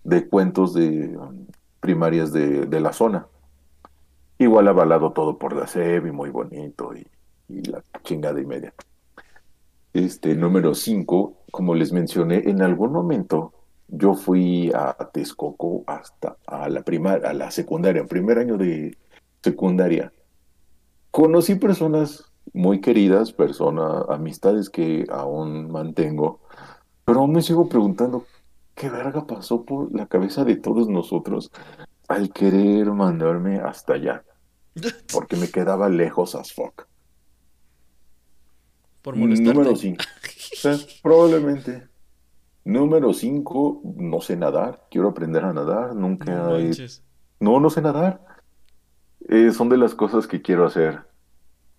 de 0.04 0.28
cuentos 0.28 0.74
de 0.74 1.18
um, 1.18 1.46
primarias 1.80 2.32
de, 2.32 2.80
la 2.80 2.94
zona. 2.94 3.28
Igual 4.38 4.68
avalado 4.68 5.14
todo 5.14 5.38
por 5.38 5.56
la 5.56 5.68
SEB 5.68 6.08
y 6.08 6.12
muy 6.12 6.30
bonito 6.30 6.92
y, 6.96 7.06
la 7.70 7.84
chingada 8.04 8.40
y 8.42 8.46
media. 8.46 8.74
Este, 9.94 10.36
número 10.36 10.74
5, 10.74 11.38
como 11.52 11.76
les 11.76 11.94
mencioné, 11.94 12.50
en 12.50 12.62
algún 12.62 12.92
momento 12.92 13.54
yo 13.88 14.16
fui 14.16 14.72
a 14.74 14.94
Texcoco 15.14 15.84
hasta 15.86 16.38
a 16.48 16.70
la 16.70 16.82
primaria, 16.82 17.30
a 17.30 17.34
la 17.34 17.52
secundaria, 17.52 18.06
primer 18.06 18.40
año 18.40 18.58
de 18.58 18.98
secundaria. 19.42 20.12
Conocí 21.12 21.56
personas 21.56 22.32
muy 22.56 22.80
queridas, 22.80 23.34
personas, 23.34 24.06
amistades 24.08 24.70
que 24.70 25.06
aún 25.10 25.70
mantengo, 25.70 26.40
pero 27.04 27.20
aún 27.20 27.34
me 27.34 27.42
sigo 27.42 27.68
preguntando 27.68 28.26
qué 28.74 28.90
verga 28.90 29.28
pasó 29.28 29.64
por 29.64 29.94
la 29.94 30.08
cabeza 30.08 30.46
de 30.46 30.56
todos 30.56 30.88
nosotros 30.88 31.52
al 32.08 32.32
querer 32.32 32.92
mandarme 32.92 33.60
hasta 33.60 33.96
allá, 33.96 34.24
porque 35.12 35.36
me 35.36 35.50
quedaba 35.50 35.90
lejos 35.90 36.34
as 36.34 36.54
fuck. 36.54 36.88
Por 39.02 39.18
molestarte. 39.18 39.54
Número 39.54 39.76
5. 39.76 40.04
probablemente. 41.04 41.88
Número 42.64 43.14
5, 43.14 43.82
no 43.98 44.22
sé 44.22 44.36
nadar. 44.38 44.88
Quiero 44.90 45.10
aprender 45.10 45.44
a 45.44 45.54
nadar. 45.54 45.94
Nunca 45.94 46.32
no, 46.32 46.58
no, 47.40 47.60
no 47.60 47.70
sé 47.70 47.82
nadar. 47.82 48.26
Eh, 49.28 49.52
son 49.52 49.70
de 49.70 49.78
las 49.78 49.94
cosas 49.94 50.26
que 50.26 50.42
quiero 50.42 50.66
hacer 50.66 51.06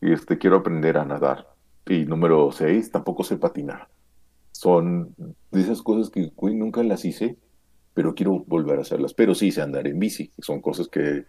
este, 0.01 0.39
quiero 0.39 0.56
aprender 0.56 0.98
a 0.98 1.05
nadar. 1.05 1.48
Y 1.86 2.05
número 2.05 2.51
seis, 2.52 2.90
tampoco 2.90 3.23
sé 3.24 3.36
patinar. 3.36 3.89
Son 4.52 5.14
de 5.51 5.60
esas 5.60 5.82
cosas 5.82 6.10
que 6.10 6.32
nunca 6.40 6.82
las 6.82 7.05
hice, 7.05 7.36
pero 7.94 8.14
quiero 8.14 8.44
volver 8.47 8.78
a 8.78 8.82
hacerlas. 8.82 9.14
Pero 9.14 9.35
sí 9.35 9.52
sé 9.52 9.62
andar 9.62 9.86
en 9.86 9.98
bici, 9.98 10.32
son 10.39 10.60
cosas 10.60 10.89
que 10.89 11.24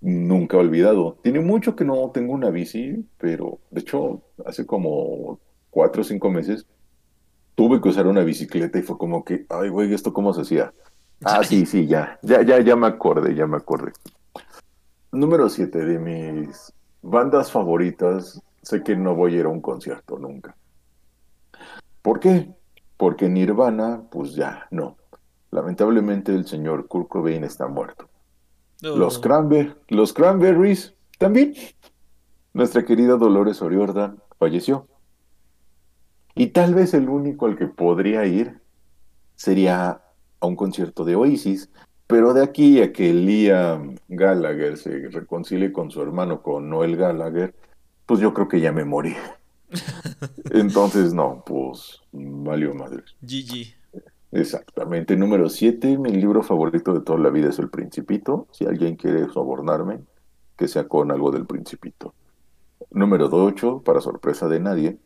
nunca 0.00 0.56
he 0.56 0.60
olvidado. 0.60 1.18
Tiene 1.22 1.40
mucho 1.40 1.76
que 1.76 1.84
no 1.84 2.10
tengo 2.10 2.32
una 2.32 2.50
bici, 2.50 3.04
pero 3.18 3.58
de 3.70 3.80
hecho, 3.80 4.22
hace 4.44 4.66
como 4.66 5.40
cuatro 5.70 6.02
o 6.02 6.04
cinco 6.04 6.30
meses 6.30 6.66
tuve 7.54 7.80
que 7.80 7.88
usar 7.90 8.06
una 8.06 8.24
bicicleta 8.24 8.78
y 8.78 8.82
fue 8.82 8.96
como 8.96 9.24
que, 9.24 9.44
ay, 9.50 9.68
güey, 9.68 9.92
¿esto 9.92 10.12
cómo 10.12 10.32
se 10.32 10.42
hacía? 10.42 10.72
Ah, 11.22 11.44
sí, 11.44 11.66
sí, 11.66 11.86
ya, 11.86 12.18
ya, 12.22 12.42
ya, 12.42 12.60
ya 12.60 12.76
me 12.76 12.86
acordé, 12.86 13.34
ya 13.34 13.46
me 13.46 13.58
acordé. 13.58 13.92
Número 15.12 15.48
siete 15.50 15.84
de 15.84 15.98
mis 15.98 16.72
bandas 17.02 17.50
favoritas, 17.50 18.40
sé 18.62 18.82
que 18.82 18.96
no 18.96 19.14
voy 19.14 19.34
a 19.34 19.38
ir 19.40 19.44
a 19.46 19.48
un 19.48 19.60
concierto 19.60 20.18
nunca. 20.18 20.56
¿Por 22.02 22.20
qué? 22.20 22.54
Porque 22.96 23.28
Nirvana, 23.28 24.02
pues 24.10 24.34
ya, 24.34 24.66
no. 24.70 24.96
Lamentablemente 25.50 26.32
el 26.34 26.46
señor 26.46 26.86
Kurt 26.86 27.08
Cobain 27.08 27.44
está 27.44 27.66
muerto. 27.68 28.08
Los, 28.82 29.18
Cranber 29.18 29.76
los 29.88 30.12
Cranberries 30.12 30.94
también. 31.18 31.54
Nuestra 32.54 32.84
querida 32.84 33.16
Dolores 33.16 33.60
O'Riordan 33.60 34.20
falleció. 34.38 34.86
Y 36.34 36.48
tal 36.48 36.74
vez 36.74 36.94
el 36.94 37.08
único 37.08 37.46
al 37.46 37.56
que 37.56 37.66
podría 37.66 38.24
ir 38.24 38.60
sería 39.36 40.00
a 40.40 40.46
un 40.46 40.56
concierto 40.56 41.04
de 41.04 41.16
Oasis, 41.16 41.70
pero 42.10 42.34
de 42.34 42.42
aquí 42.42 42.82
a 42.82 42.92
que 42.92 43.14
Liam 43.14 43.96
Gallagher 44.08 44.76
se 44.76 45.08
reconcilie 45.08 45.72
con 45.72 45.90
su 45.90 46.02
hermano, 46.02 46.42
con 46.42 46.68
Noel 46.68 46.96
Gallagher, 46.96 47.54
pues 48.04 48.20
yo 48.20 48.34
creo 48.34 48.48
que 48.48 48.60
ya 48.60 48.72
me 48.72 48.84
morí. 48.84 49.14
Entonces, 50.50 51.14
no, 51.14 51.44
pues 51.46 52.00
valió 52.12 52.74
madre. 52.74 53.04
GG. 53.22 53.74
Exactamente. 54.32 55.16
Número 55.16 55.48
7, 55.48 55.98
mi 55.98 56.10
libro 56.10 56.42
favorito 56.42 56.92
de 56.92 57.00
toda 57.00 57.18
la 57.18 57.30
vida 57.30 57.48
es 57.48 57.58
El 57.58 57.70
Principito. 57.70 58.46
Si 58.52 58.64
alguien 58.64 58.96
quiere 58.96 59.28
sobornarme, 59.28 60.00
que 60.56 60.68
sea 60.68 60.86
con 60.86 61.10
algo 61.10 61.30
del 61.30 61.46
Principito. 61.46 62.14
Número 62.90 63.28
8, 63.30 63.82
para 63.84 64.00
sorpresa 64.00 64.48
de 64.48 64.60
nadie. 64.60 64.98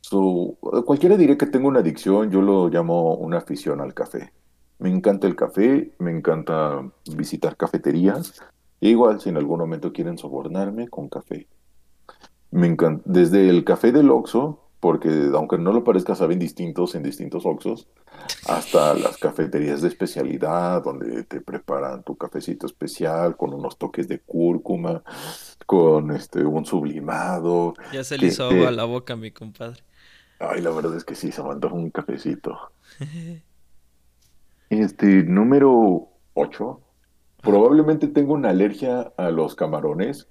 Su, 0.00 0.56
cualquiera 0.84 1.16
diría 1.16 1.36
que 1.36 1.46
tengo 1.46 1.68
una 1.68 1.80
adicción, 1.80 2.30
yo 2.30 2.40
lo 2.40 2.68
llamo 2.68 3.14
una 3.14 3.38
afición 3.38 3.80
al 3.80 3.94
café. 3.94 4.32
Me 4.78 4.90
encanta 4.90 5.26
el 5.26 5.34
café, 5.34 5.92
me 5.98 6.10
encanta 6.10 6.88
visitar 7.16 7.56
cafeterías. 7.56 8.40
E 8.80 8.90
igual, 8.90 9.20
si 9.20 9.28
en 9.28 9.36
algún 9.36 9.58
momento 9.58 9.92
quieren 9.92 10.18
sobornarme 10.18 10.88
con 10.88 11.08
café. 11.08 11.48
Me 12.50 12.66
encanta, 12.66 13.02
desde 13.04 13.48
el 13.48 13.64
café 13.64 13.90
del 13.90 14.10
Oxxo, 14.10 14.68
porque 14.80 15.30
aunque 15.34 15.58
no 15.58 15.72
lo 15.72 15.82
parezca, 15.82 16.14
saben 16.14 16.38
distintos 16.38 16.94
en 16.94 17.02
distintos 17.02 17.44
Oxxos, 17.44 17.88
hasta 18.46 18.94
las 18.94 19.18
cafeterías 19.18 19.82
de 19.82 19.88
especialidad, 19.88 20.82
donde 20.84 21.24
te 21.24 21.40
preparan 21.40 22.04
tu 22.04 22.16
cafecito 22.16 22.66
especial 22.66 23.36
con 23.36 23.52
unos 23.52 23.76
toques 23.78 24.06
de 24.06 24.20
cúrcuma, 24.20 25.02
con 25.66 26.12
este 26.12 26.44
un 26.44 26.64
sublimado. 26.64 27.74
Ya 27.92 28.04
se 28.04 28.16
le 28.16 28.28
hizo 28.28 28.44
agua 28.44 28.68
a 28.68 28.72
la 28.72 28.84
boca, 28.84 29.16
mi 29.16 29.32
compadre. 29.32 29.82
Ay, 30.38 30.62
la 30.62 30.70
verdad 30.70 30.96
es 30.96 31.04
que 31.04 31.16
sí, 31.16 31.32
se 31.32 31.42
mandó 31.42 31.68
un 31.72 31.90
cafecito. 31.90 32.56
Este, 34.70 35.22
número 35.24 36.08
8. 36.34 36.80
Probablemente 37.42 38.08
tengo 38.08 38.34
una 38.34 38.50
alergia 38.50 39.12
a 39.16 39.30
los 39.30 39.54
camarones 39.54 40.28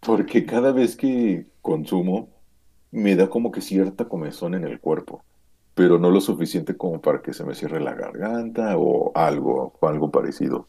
porque 0.00 0.44
cada 0.46 0.72
vez 0.72 0.96
que 0.96 1.46
consumo 1.62 2.30
me 2.90 3.16
da 3.16 3.28
como 3.28 3.50
que 3.52 3.60
cierta 3.60 4.06
comezón 4.06 4.54
en 4.54 4.64
el 4.64 4.80
cuerpo, 4.80 5.22
pero 5.74 5.98
no 5.98 6.10
lo 6.10 6.20
suficiente 6.20 6.76
como 6.76 7.00
para 7.00 7.22
que 7.22 7.32
se 7.32 7.44
me 7.44 7.54
cierre 7.54 7.80
la 7.80 7.94
garganta 7.94 8.76
o 8.76 9.12
algo, 9.14 9.78
algo 9.80 10.10
parecido. 10.10 10.66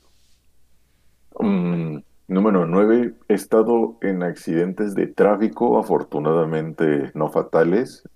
Mm, 1.40 1.98
número 2.28 2.66
9. 2.66 3.16
He 3.28 3.34
estado 3.34 3.98
en 4.02 4.24
accidentes 4.24 4.94
de 4.94 5.08
tráfico, 5.08 5.80
afortunadamente 5.80 7.12
no 7.16 7.30
fatales, 7.30 8.08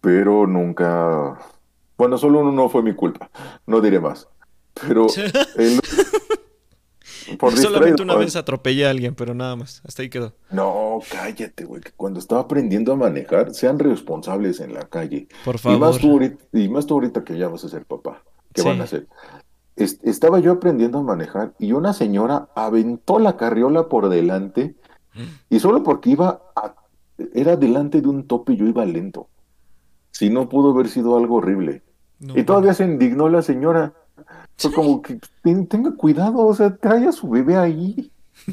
pero 0.00 0.46
nunca 0.46 1.38
bueno, 2.02 2.18
solo 2.18 2.40
uno 2.40 2.50
no 2.50 2.68
fue 2.68 2.82
mi 2.82 2.94
culpa, 2.94 3.30
no 3.64 3.80
diré 3.80 4.00
más. 4.00 4.26
Pero 4.74 5.06
por 7.38 7.56
Solamente 7.56 8.02
una 8.02 8.16
vez 8.16 8.34
atropellé 8.34 8.88
a 8.88 8.90
alguien, 8.90 9.14
pero 9.14 9.34
nada 9.34 9.54
más, 9.54 9.80
hasta 9.86 10.02
ahí 10.02 10.10
quedó. 10.10 10.32
No, 10.50 10.98
cállate, 11.08 11.64
güey, 11.64 11.80
cuando 11.96 12.18
estaba 12.18 12.40
aprendiendo 12.40 12.92
a 12.92 12.96
manejar, 12.96 13.54
sean 13.54 13.78
responsables 13.78 14.58
en 14.58 14.74
la 14.74 14.88
calle. 14.88 15.28
Por 15.44 15.60
favor. 15.60 15.78
Y 15.78 15.80
más 15.80 15.98
tú 15.98 16.10
ahorita, 16.10 16.44
y 16.52 16.68
más 16.68 16.86
tú 16.86 16.94
ahorita 16.94 17.22
que 17.22 17.38
ya 17.38 17.46
vas 17.46 17.62
a 17.62 17.68
ser 17.68 17.84
papá. 17.84 18.24
¿Qué 18.52 18.62
van 18.62 18.80
a 18.80 18.84
hacer? 18.84 19.06
estaba 19.76 20.40
yo 20.40 20.50
aprendiendo 20.50 20.98
a 20.98 21.04
manejar 21.04 21.54
y 21.60 21.70
una 21.70 21.92
señora 21.92 22.48
aventó 22.56 23.20
la 23.20 23.36
carriola 23.36 23.88
por 23.88 24.08
delante 24.08 24.74
y 25.48 25.60
solo 25.60 25.84
porque 25.84 26.10
iba 26.10 26.42
a, 26.56 26.74
era 27.32 27.56
delante 27.56 28.00
de 28.00 28.08
un 28.08 28.26
tope 28.26 28.54
y 28.54 28.56
yo 28.56 28.66
iba 28.66 28.84
lento. 28.84 29.28
Si 30.10 30.30
no 30.30 30.48
pudo 30.48 30.72
haber 30.72 30.88
sido 30.88 31.16
algo 31.16 31.36
horrible 31.36 31.84
y 32.34 32.44
todavía 32.44 32.74
se 32.74 32.84
indignó 32.84 33.28
la 33.28 33.42
señora. 33.42 33.92
Fue 34.56 34.72
como 34.72 35.02
que 35.02 35.18
tenga 35.42 35.92
cuidado, 35.96 36.38
o 36.38 36.54
sea, 36.54 36.76
trae 36.76 37.06
a 37.06 37.12
su 37.12 37.28
bebé 37.28 37.56
ahí. 37.56 38.12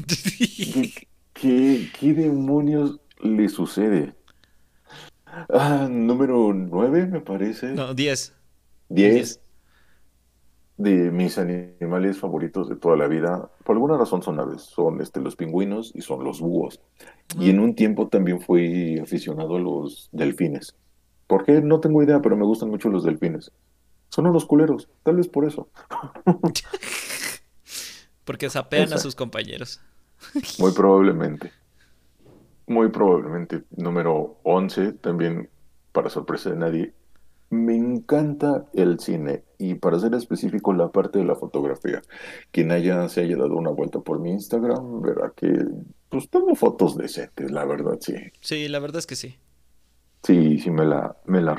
¿Qué, 1.32 1.88
qué, 1.98 2.14
demonios 2.14 3.00
le 3.22 3.48
sucede? 3.48 4.14
Ah, 5.48 5.88
número 5.90 6.52
nueve, 6.52 7.06
me 7.06 7.20
parece. 7.20 7.68
No, 7.68 7.94
diez. 7.94 8.34
Diez. 8.88 9.40
De 10.76 11.10
mis 11.10 11.38
animales 11.38 12.18
favoritos 12.18 12.68
de 12.68 12.76
toda 12.76 12.96
la 12.96 13.06
vida, 13.06 13.50
por 13.64 13.76
alguna 13.76 13.98
razón 13.98 14.22
son 14.22 14.40
aves, 14.40 14.62
son 14.62 15.00
este, 15.02 15.20
los 15.20 15.36
pingüinos 15.36 15.92
y 15.94 16.00
son 16.00 16.24
los 16.24 16.40
búhos. 16.40 16.80
Y 17.38 17.46
mm. 17.46 17.50
en 17.50 17.60
un 17.60 17.74
tiempo 17.74 18.08
también 18.08 18.40
fui 18.40 18.98
aficionado 18.98 19.56
a 19.56 19.60
los 19.60 20.08
delfines. 20.10 20.74
¿Por 21.30 21.44
qué? 21.44 21.62
No 21.62 21.78
tengo 21.78 22.02
idea, 22.02 22.20
pero 22.20 22.36
me 22.36 22.44
gustan 22.44 22.70
mucho 22.70 22.88
los 22.88 23.04
delfines. 23.04 23.52
Son 24.08 24.26
unos 24.26 24.46
culeros, 24.46 24.88
tal 25.04 25.14
vez 25.14 25.28
por 25.28 25.44
eso. 25.44 25.68
Porque 28.24 28.50
sapean 28.50 28.92
a 28.92 28.98
sus 28.98 29.14
compañeros. 29.14 29.80
Muy 30.58 30.72
probablemente. 30.72 31.52
Muy 32.66 32.88
probablemente. 32.88 33.62
Número 33.76 34.40
11, 34.42 34.94
también 34.94 35.48
para 35.92 36.10
sorpresa 36.10 36.50
de 36.50 36.56
nadie. 36.56 36.94
Me 37.48 37.76
encanta 37.76 38.66
el 38.74 38.98
cine 38.98 39.44
y 39.56 39.74
para 39.74 40.00
ser 40.00 40.14
específico 40.14 40.72
la 40.72 40.88
parte 40.88 41.20
de 41.20 41.26
la 41.26 41.36
fotografía. 41.36 42.02
Quien 42.50 42.72
haya 42.72 43.08
se 43.08 43.20
haya 43.20 43.36
dado 43.36 43.54
una 43.54 43.70
vuelta 43.70 44.00
por 44.00 44.18
mi 44.18 44.32
Instagram 44.32 45.00
verá 45.00 45.32
que 45.36 45.64
pues 46.08 46.28
tengo 46.28 46.56
fotos 46.56 46.96
decentes, 46.96 47.52
la 47.52 47.64
verdad, 47.64 47.98
sí. 48.00 48.14
Sí, 48.40 48.66
la 48.66 48.80
verdad 48.80 48.98
es 48.98 49.06
que 49.06 49.14
sí. 49.14 49.36
Sí, 50.22 50.58
sí 50.58 50.70
me 50.70 50.84
la, 50.84 51.16
me 51.26 51.40
la. 51.40 51.56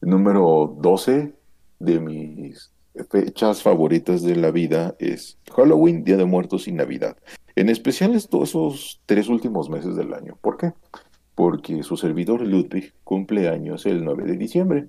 Número 0.00 0.76
12, 0.80 1.34
de 1.78 2.00
mis 2.00 2.72
fechas 3.10 3.62
favoritas 3.62 4.22
de 4.22 4.36
la 4.36 4.50
vida 4.50 4.96
es 4.98 5.38
Halloween, 5.54 6.04
Día 6.04 6.16
de 6.16 6.24
Muertos 6.24 6.68
y 6.68 6.72
Navidad. 6.72 7.16
En 7.54 7.68
especial 7.68 8.14
estos 8.14 8.50
esos 8.50 9.00
tres 9.06 9.28
últimos 9.28 9.68
meses 9.70 9.96
del 9.96 10.14
año. 10.14 10.38
¿Por 10.40 10.56
qué? 10.56 10.72
Porque 11.34 11.82
su 11.82 11.96
servidor 11.96 12.40
Ludwig 12.40 12.94
cumple 13.04 13.48
años 13.48 13.86
el 13.86 14.04
9 14.04 14.24
de 14.24 14.36
diciembre. 14.36 14.88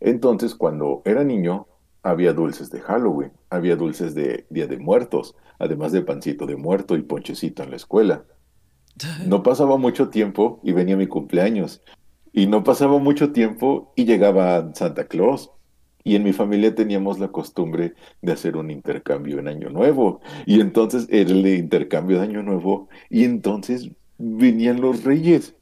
Entonces, 0.00 0.54
cuando 0.54 1.02
era 1.04 1.24
niño, 1.24 1.66
había 2.02 2.32
dulces 2.32 2.70
de 2.70 2.80
Halloween, 2.80 3.32
había 3.48 3.76
dulces 3.76 4.14
de 4.14 4.46
Día 4.50 4.66
de 4.66 4.78
Muertos, 4.78 5.34
además 5.58 5.92
de 5.92 6.02
pancito 6.02 6.46
de 6.46 6.56
muerto 6.56 6.96
y 6.96 7.02
ponchecito 7.02 7.62
en 7.62 7.70
la 7.70 7.76
escuela. 7.76 8.24
No 9.26 9.42
pasaba 9.42 9.76
mucho 9.76 10.08
tiempo 10.08 10.60
y 10.62 10.72
venía 10.72 10.96
mi 10.96 11.06
cumpleaños. 11.06 11.82
Y 12.32 12.46
no 12.46 12.64
pasaba 12.64 12.98
mucho 12.98 13.32
tiempo 13.32 13.92
y 13.96 14.04
llegaba 14.04 14.72
Santa 14.74 15.06
Claus. 15.06 15.50
Y 16.02 16.16
en 16.16 16.22
mi 16.22 16.32
familia 16.32 16.74
teníamos 16.74 17.18
la 17.18 17.28
costumbre 17.28 17.94
de 18.20 18.32
hacer 18.32 18.56
un 18.56 18.70
intercambio 18.70 19.38
en 19.38 19.48
Año 19.48 19.70
Nuevo. 19.70 20.20
Y 20.44 20.60
entonces 20.60 21.06
era 21.10 21.30
el 21.30 21.46
intercambio 21.46 22.18
de 22.18 22.24
Año 22.24 22.42
Nuevo. 22.42 22.88
Y 23.08 23.24
entonces 23.24 23.90
venían 24.18 24.80
los 24.80 25.04
reyes. 25.04 25.54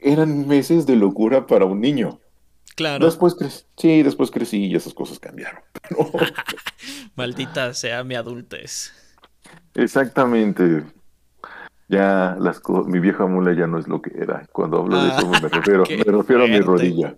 Eran 0.00 0.46
meses 0.46 0.86
de 0.86 0.96
locura 0.96 1.46
para 1.46 1.64
un 1.64 1.80
niño. 1.80 2.20
Claro. 2.74 3.04
Después 3.04 3.34
crecí, 3.34 3.64
sí, 3.76 4.02
después 4.02 4.30
crecí 4.30 4.66
y 4.66 4.74
esas 4.74 4.94
cosas 4.94 5.18
cambiaron. 5.18 5.60
Maldita 7.16 7.74
sea 7.74 8.04
mi 8.04 8.14
adultez. 8.14 8.92
Exactamente. 9.74 10.84
Ya 11.88 12.36
las 12.38 12.60
mi 12.86 13.00
vieja 13.00 13.26
mula 13.26 13.54
ya 13.54 13.66
no 13.66 13.78
es 13.78 13.88
lo 13.88 14.02
que 14.02 14.10
era. 14.14 14.46
Cuando 14.52 14.78
hablo 14.78 15.02
de 15.02 15.08
eso 15.08 15.28
me 15.28 15.38
refiero, 15.48 15.84
me 15.88 16.12
refiero 16.12 16.44
a 16.44 16.46
mi 16.46 16.60
rodilla. 16.60 17.16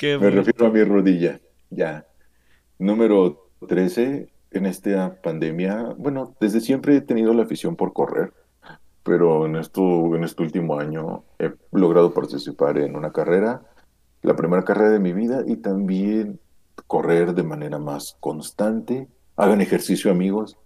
me 0.00 0.30
refiero 0.30 0.66
a 0.66 0.70
mi 0.70 0.84
rodilla. 0.84 1.40
Ya. 1.70 2.06
Número 2.78 3.50
13, 3.66 4.28
en 4.50 4.66
esta 4.66 5.20
pandemia, 5.22 5.94
bueno, 5.96 6.34
desde 6.40 6.60
siempre 6.60 6.96
he 6.96 7.00
tenido 7.00 7.34
la 7.34 7.42
afición 7.44 7.76
por 7.76 7.92
correr, 7.92 8.32
pero 9.02 9.46
en, 9.46 9.56
esto, 9.56 10.14
en 10.16 10.24
este 10.24 10.42
último 10.42 10.78
año 10.78 11.24
he 11.38 11.52
logrado 11.72 12.12
participar 12.12 12.78
en 12.78 12.96
una 12.96 13.12
carrera, 13.12 13.62
la 14.22 14.36
primera 14.36 14.64
carrera 14.64 14.90
de 14.90 14.98
mi 14.98 15.12
vida, 15.12 15.42
y 15.46 15.56
también 15.56 16.40
correr 16.86 17.34
de 17.34 17.42
manera 17.42 17.78
más 17.78 18.16
constante. 18.20 19.08
Hagan 19.36 19.60
ejercicio, 19.60 20.10
amigos. 20.10 20.56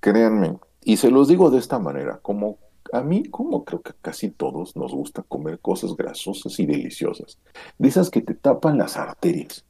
Créanme, 0.00 0.58
y 0.84 0.96
se 0.96 1.10
los 1.10 1.28
digo 1.28 1.50
de 1.50 1.58
esta 1.58 1.78
manera, 1.78 2.18
como 2.20 2.58
a 2.92 3.02
mí, 3.02 3.24
como 3.24 3.64
creo 3.64 3.82
que 3.82 3.92
casi 4.00 4.30
todos 4.30 4.76
nos 4.76 4.92
gusta 4.92 5.22
comer 5.22 5.60
cosas 5.60 5.96
grasosas 5.96 6.58
y 6.58 6.66
deliciosas, 6.66 7.38
de 7.78 7.88
esas 7.88 8.10
que 8.10 8.20
te 8.20 8.34
tapan 8.34 8.78
las 8.78 8.96
arterias. 8.96 9.64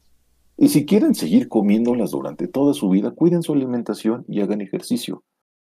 Y 0.57 0.69
si 0.69 0.85
quieren 0.85 1.15
seguir 1.15 1.47
comiéndolas 1.47 2.11
durante 2.11 2.47
toda 2.47 2.73
su 2.73 2.89
vida, 2.89 3.11
cuiden 3.11 3.43
su 3.43 3.53
alimentación 3.53 4.25
y 4.27 4.41
hagan 4.41 4.61
ejercicio, 4.61 5.23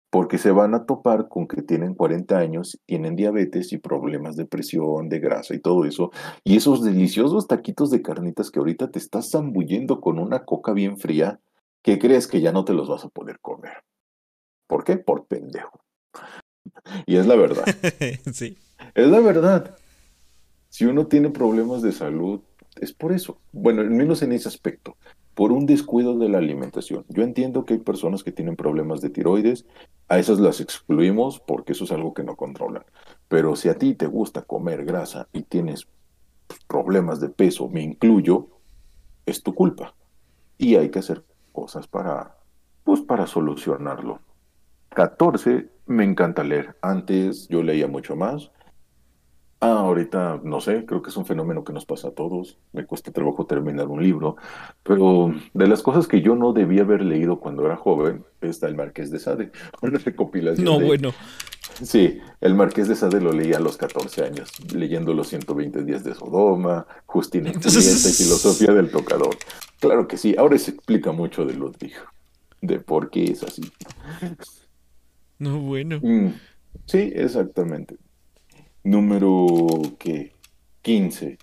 porque 0.10 0.38
se 0.38 0.52
van 0.52 0.76
a 0.76 0.86
topar 0.86 1.28
con 1.30 1.48
que 1.48 1.61
tienen 1.61 1.94
40 1.95 2.38
años, 2.38 2.80
tienen 2.86 3.15
diabetes 3.15 3.72
y 3.74 3.78
problemas 3.78 4.36
de 4.36 4.45
presión, 4.45 5.10
de 5.10 5.20
grasa 5.20 5.56
y 5.56 5.60
todo 5.60 5.86
eso, 5.86 6.11
y 6.44 6.57
esos 6.57 6.84
deliciosos 6.84 7.48
taquitos 7.48 7.91
de 7.91 8.02
carnitas 8.02 8.52
que 8.52 8.60
ahorita 8.60 8.91
te 8.91 8.99
estás 8.99 9.32
zambullendo 9.32 10.02
con 10.02 10.20
una 10.20 10.44
coca 10.45 10.74
bien 10.74 10.98
fría, 10.98 11.40
que 11.82 11.99
crees 11.99 12.28
que 12.28 12.41
ya 12.41 12.52
no 12.52 12.65
te 12.65 12.74
los 12.74 12.90
vas 12.90 13.06
a 13.06 13.10
poder 13.10 13.40
comer. 13.40 13.84
¿Por 14.68 14.84
qué? 14.84 14.98
Por 14.98 15.26
pendejo. 15.26 15.80
Y 17.06 17.15
es 17.15 17.26
la 17.26 17.35
verdad. 17.35 17.64
sí. 18.34 18.57
Es 18.94 19.07
la 19.07 19.19
verdad. 19.19 19.76
Si 20.69 20.85
uno 20.85 21.07
tiene 21.07 21.30
problemas 21.30 21.81
de 21.81 21.91
salud, 21.91 22.41
es 22.80 22.94
por 22.94 23.14
eso. 23.14 23.40
Bueno, 23.52 23.81
al 23.81 23.90
menos 23.90 24.22
en 24.22 24.34
ese 24.34 24.48
aspecto, 24.48 24.98
por 25.34 25.52
un 25.52 25.65
descuido 25.65 26.18
de 26.18 26.30
la 26.30 26.38
alimentación. 26.38 27.06
Yo 27.10 27.23
entiendo 27.23 27.65
que 27.65 27.76
hay 27.76 27.80
personas 27.80 28.23
que 28.23 28.31
tienen 28.31 28.56
problemas 28.56 29.02
de 29.02 29.10
tiroides, 29.10 29.65
a 30.07 30.19
esas 30.19 30.40
las 30.40 30.60
excluimos 30.60 31.40
porque 31.40 31.73
eso 31.73 31.85
es 31.85 31.91
algo 31.91 32.14
que 32.14 32.23
no 32.23 32.35
controlan. 32.35 32.84
Pero 33.27 33.56
si 33.56 33.69
a 33.69 33.77
ti 33.77 33.95
te 33.95 34.07
gusta 34.07 34.44
comer 34.44 34.85
grasa 34.85 35.27
y 35.34 35.44
tienes 35.44 35.88
problemas 36.68 37.19
de 37.19 37.30
peso, 37.30 37.69
me 37.69 37.81
incluyo, 37.81 38.48
es 39.26 39.41
tu 39.41 39.56
culpa. 39.56 39.95
Y 40.57 40.76
hay 40.76 40.90
que 40.90 40.99
hacer 40.99 41.23
cosas 41.52 41.88
para, 41.88 42.38
pues, 42.84 43.02
para 43.02 43.26
solucionarlo. 43.26 44.19
14, 44.94 45.68
me 45.86 46.03
encanta 46.03 46.44
leer. 46.44 46.76
Antes 46.82 47.48
yo 47.48 47.64
leía 47.64 47.88
mucho 47.88 48.15
más. 48.15 48.52
Ah, 49.60 49.80
ahorita 49.80 50.41
no 50.44 50.60
sé, 50.60 50.86
creo 50.86 51.02
que 51.02 51.10
es 51.10 51.15
un 51.15 51.26
fenómeno 51.26 51.64
que 51.64 51.72
nos 51.72 51.86
pasa 51.86 52.10
a 52.10 52.11
todos. 52.11 52.57
Me 52.74 52.86
cuesta 52.86 53.14
trabajo 53.14 53.45
terminar 53.45 53.88
un 53.88 54.03
libro, 54.03 54.36
pero 54.84 55.34
de 55.53 55.68
las 55.68 55.82
cosas 55.82 56.06
que 56.06 56.22
yo 56.22 56.36
no 56.36 56.52
debía 56.52 56.82
haber 56.82 57.02
leído 57.02 57.40
cuando 57.40 57.65
era 57.65 57.78
joven 57.78 58.26
está 58.41 58.68
El 58.68 58.76
Marqués 58.76 59.10
de 59.10 59.20
Sade, 59.20 59.52
una 59.82 59.99
recopilación. 59.99 60.65
No, 60.65 60.82
bueno. 60.82 61.14
Sí, 61.82 62.20
El 62.41 62.56
Marqués 62.56 62.90
de 62.90 62.95
Sade 62.95 63.22
lo 63.22 63.32
leía 63.32 63.56
a 63.56 63.61
los 63.61 63.78
14 63.78 64.26
años, 64.26 64.52
leyendo 64.74 65.14
los 65.14 65.30
120 65.30 65.86
días 65.86 66.03
de 66.03 66.14
Sodoma, 66.14 66.86
Justina 67.06 67.49
y 67.52 67.53
Filosofía 67.53 68.74
del 68.74 68.91
Tocador. 68.91 69.38
Claro 69.80 70.10
que 70.10 70.18
sí, 70.18 70.36
ahora 70.38 70.57
se 70.57 70.72
explica 70.72 71.14
mucho 71.14 71.45
de 71.45 71.53
Ludwig, 71.53 71.94
de 72.61 72.80
por 72.80 73.10
qué 73.10 73.32
es 73.32 73.44
así. 73.44 73.64
No, 75.39 75.60
bueno. 75.60 75.99
Mm, 76.01 76.34
sí, 76.85 77.11
exactamente. 77.15 77.97
Número 78.84 79.81
¿qué? 79.99 80.34
15. 80.81 81.38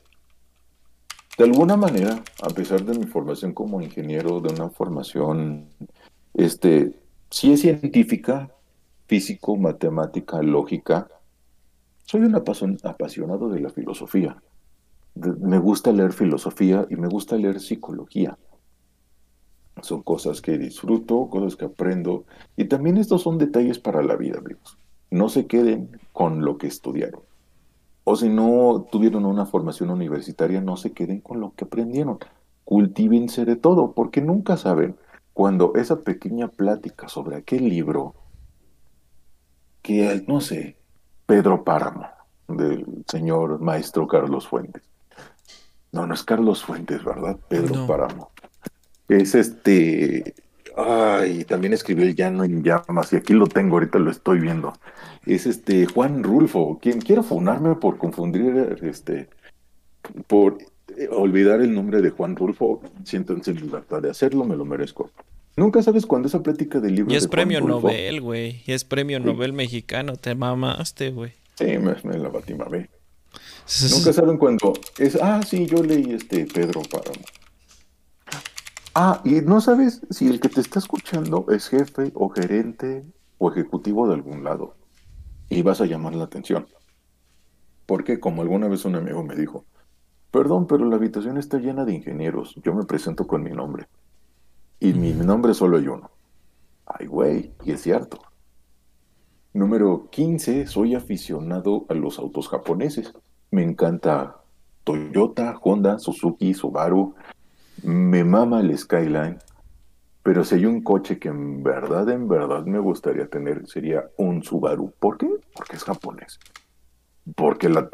De 1.38 1.44
alguna 1.44 1.76
manera, 1.76 2.22
a 2.42 2.50
pesar 2.50 2.84
de 2.84 2.98
mi 2.98 3.06
formación 3.06 3.54
como 3.54 3.80
ingeniero, 3.80 4.40
de 4.40 4.52
una 4.52 4.68
formación, 4.68 5.68
este, 6.34 6.92
sí 7.30 7.52
es 7.52 7.60
científica, 7.60 8.54
físico, 9.06 9.56
matemática, 9.56 10.42
lógica, 10.42 11.08
soy 12.04 12.22
un 12.22 12.34
apasionado 12.34 13.48
de 13.48 13.60
la 13.60 13.70
filosofía. 13.70 14.42
me 15.14 15.58
gusta 15.58 15.92
leer 15.92 16.12
filosofía 16.12 16.86
y 16.90 16.96
me 16.96 17.08
gusta 17.08 17.36
leer 17.36 17.60
psicología. 17.60 18.36
Son 19.82 20.02
cosas 20.02 20.40
que 20.40 20.59
disfruto, 20.59 21.28
cosas 21.28 21.56
que 21.56 21.66
aprendo, 21.66 22.24
y 22.56 22.66
también 22.66 22.97
estos 22.97 23.22
son 23.22 23.38
detalles 23.38 23.78
para 23.78 24.02
la 24.02 24.16
vida, 24.16 24.38
amigos. 24.38 24.78
No 25.10 25.28
se 25.28 25.47
queden 25.47 25.98
con 26.12 26.44
lo 26.44 26.59
que 26.59 26.66
estudiaron 26.66 27.22
o 28.05 28.16
si 28.16 28.28
no 28.28 28.86
tuvieron 28.90 29.24
una 29.24 29.47
formación 29.47 29.90
universitaria, 29.90 30.60
no 30.60 30.76
se 30.76 30.92
queden 30.92 31.20
con 31.20 31.40
lo 31.40 31.55
que 31.55 31.64
aprendieron. 31.64 32.18
Cultívense 32.64 33.44
de 33.44 33.56
todo, 33.56 33.92
porque 33.92 34.20
nunca 34.20 34.56
saben 34.56 34.97
cuando 35.32 35.74
esa 35.76 36.01
pequeña 36.01 36.48
plática 36.48 37.09
sobre 37.09 37.36
aquel 37.36 37.68
libro 37.68 38.14
que, 39.82 40.24
no 40.26 40.40
sé, 40.40 40.76
Pedro 41.26 41.62
Páramo, 41.62 42.06
del 42.48 42.84
señor 43.06 43.60
maestro 43.60 44.06
Carlos 44.06 44.48
Fuentes. 44.48 44.82
No, 45.92 46.06
no 46.06 46.14
es 46.14 46.24
Carlos 46.24 46.64
Fuentes, 46.64 47.05
¿verdad? 47.05 47.38
Pedro 47.48 47.86
Páramo. 47.86 48.30
Es 49.11 49.35
este 49.35 50.35
Ay, 50.77 51.45
también 51.45 51.73
escribió 51.73 52.05
el 52.05 52.15
Llano 52.15 52.45
en 52.45 52.62
llamas, 52.62 53.12
y 53.12 53.16
aquí 53.16 53.32
lo 53.32 53.47
tengo, 53.47 53.74
ahorita 53.77 53.99
lo 53.99 54.11
estoy 54.11 54.41
viendo. 54.41 54.73
Es 55.27 55.47
este 55.47 55.87
Juan 55.87 56.23
Rulfo, 56.23 56.78
quien 56.81 57.01
quiero 57.01 57.23
funarme 57.23 57.74
por 57.74 57.99
confundir, 57.99 58.78
este, 58.82 59.28
por 60.27 60.59
eh, 60.97 61.09
olvidar 61.11 61.61
el 61.61 61.74
nombre 61.74 62.01
de 62.01 62.11
Juan 62.11 62.37
Rulfo, 62.37 62.81
siéntense 63.05 63.51
en 63.51 63.61
libertad 63.61 64.01
de 64.01 64.11
hacerlo, 64.11 64.45
me 64.45 64.57
lo 64.57 64.65
merezco. 64.65 65.11
Nunca 65.57 65.82
sabes 65.82 66.07
cuándo 66.07 66.28
esa 66.28 66.43
plática 66.43 66.81
de 66.81 66.91
libros. 66.91 67.12
Y 67.12 67.16
es 67.16 67.27
premio 67.27 67.61
Nobel, 67.61 68.20
güey. 68.20 68.62
Y 68.65 68.73
es 68.73 68.85
premio 68.85 69.20
Nobel 69.20 69.53
mexicano. 69.53 70.16
Te 70.16 70.35
mamaste, 70.35 71.11
güey. 71.11 71.32
Sí, 71.57 71.66
me, 71.78 71.97
me 72.05 72.19
la 72.19 72.28
batí. 72.28 72.55
Nunca 73.91 74.12
saben 74.12 74.39
cuándo 74.39 74.73
es. 74.97 75.19
Ah, 75.20 75.43
sí, 75.47 75.66
yo 75.66 75.82
leí 75.82 76.12
este 76.12 76.47
Pedro 76.47 76.81
Páramo. 76.91 77.20
Ah, 78.94 79.20
y 79.24 79.40
no 79.40 79.60
sabes 79.60 80.02
si 80.10 80.28
el 80.28 80.40
que 80.40 80.48
te 80.48 80.60
está 80.60 80.80
escuchando 80.80 81.46
es 81.50 81.68
jefe 81.68 82.10
o 82.14 82.28
gerente 82.28 83.04
o 83.38 83.50
ejecutivo 83.50 84.08
de 84.08 84.14
algún 84.14 84.42
lado. 84.42 84.74
Y 85.48 85.62
vas 85.62 85.80
a 85.80 85.86
llamar 85.86 86.14
la 86.14 86.24
atención. 86.24 86.66
Porque 87.86 88.18
como 88.18 88.42
alguna 88.42 88.68
vez 88.68 88.84
un 88.84 88.96
amigo 88.96 89.22
me 89.22 89.36
dijo, 89.36 89.64
perdón, 90.30 90.66
pero 90.66 90.84
la 90.86 90.96
habitación 90.96 91.38
está 91.38 91.58
llena 91.58 91.84
de 91.84 91.94
ingenieros. 91.94 92.56
Yo 92.64 92.74
me 92.74 92.84
presento 92.84 93.26
con 93.26 93.42
mi 93.44 93.50
nombre. 93.50 93.86
Y 94.80 94.92
mi 94.92 95.12
nombre 95.12 95.54
solo 95.54 95.76
hay 95.76 95.86
uno. 95.86 96.10
Ay, 96.86 97.06
güey, 97.06 97.52
y 97.64 97.72
es 97.72 97.82
cierto. 97.82 98.20
Número 99.52 100.08
15, 100.10 100.66
soy 100.66 100.94
aficionado 100.94 101.86
a 101.88 101.94
los 101.94 102.18
autos 102.18 102.48
japoneses. 102.48 103.12
Me 103.50 103.62
encanta 103.62 104.36
Toyota, 104.84 105.58
Honda, 105.62 105.98
Suzuki, 105.98 106.54
Subaru, 106.54 107.14
me 107.82 108.24
mama 108.24 108.61
el 108.61 108.77
Skyline, 108.77 109.39
pero 110.23 110.44
si 110.44 110.57
hay 110.57 110.66
un 110.66 110.82
coche 110.82 111.19
que 111.19 111.28
en 111.28 111.62
verdad, 111.62 112.09
en 112.11 112.28
verdad 112.28 112.65
me 112.65 112.78
gustaría 112.78 113.27
tener, 113.27 113.66
sería 113.66 114.11
un 114.16 114.43
Subaru. 114.43 114.93
¿Por 114.98 115.19
qué? 115.19 115.28
Porque 115.55 115.77
es 115.77 115.85
japonés. 115.85 116.39
Porque 117.36 117.69
la 117.69 117.89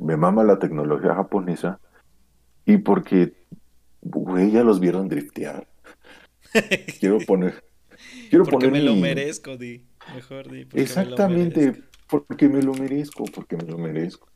me 0.00 0.16
mama 0.16 0.44
la 0.44 0.58
tecnología 0.58 1.14
japonesa 1.14 1.80
y 2.64 2.78
porque 2.78 3.34
güey, 4.02 4.50
ya 4.50 4.62
los 4.62 4.80
vieron 4.80 5.08
driftear. 5.08 5.66
quiero 7.00 7.18
poner. 7.20 7.64
Quiero 8.28 8.44
porque 8.44 8.68
poner. 8.68 8.82
me 8.82 8.88
lo 8.88 8.96
merezco, 8.96 9.56
Di. 9.56 9.86
Mejor 10.14 10.50
di. 10.50 10.66
Exactamente, 10.74 11.80
porque 12.08 12.48
me 12.48 12.60
lo 12.60 12.74
merezco, 12.74 13.24
porque 13.24 13.56
me 13.56 13.64
lo 13.64 13.78
merezco. 13.78 14.28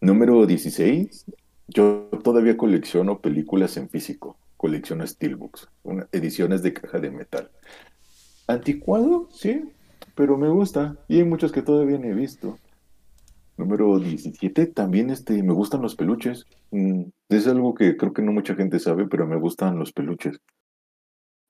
Número 0.00 0.46
16. 0.46 1.26
Yo 1.68 2.08
todavía 2.24 2.56
colecciono 2.56 3.20
películas 3.20 3.76
en 3.76 3.88
físico. 3.88 4.38
Colecciono 4.56 5.06
Steelbooks, 5.06 5.68
ediciones 6.10 6.62
de 6.62 6.72
caja 6.72 6.98
de 6.98 7.10
metal. 7.10 7.50
Anticuado, 8.48 9.28
sí, 9.30 9.62
pero 10.16 10.36
me 10.36 10.48
gusta. 10.48 10.96
Y 11.06 11.18
hay 11.18 11.24
muchos 11.24 11.52
que 11.52 11.62
todavía 11.62 11.98
no 11.98 12.06
he 12.06 12.14
visto. 12.14 12.58
Número 13.56 13.98
17, 13.98 14.66
también 14.66 15.10
este, 15.10 15.42
me 15.42 15.52
gustan 15.52 15.82
los 15.82 15.94
peluches. 15.94 16.46
Mm, 16.70 17.02
es 17.28 17.46
algo 17.46 17.74
que 17.74 17.96
creo 17.96 18.12
que 18.12 18.22
no 18.22 18.32
mucha 18.32 18.54
gente 18.54 18.80
sabe, 18.80 19.06
pero 19.06 19.26
me 19.26 19.36
gustan 19.36 19.78
los 19.78 19.92
peluches. 19.92 20.40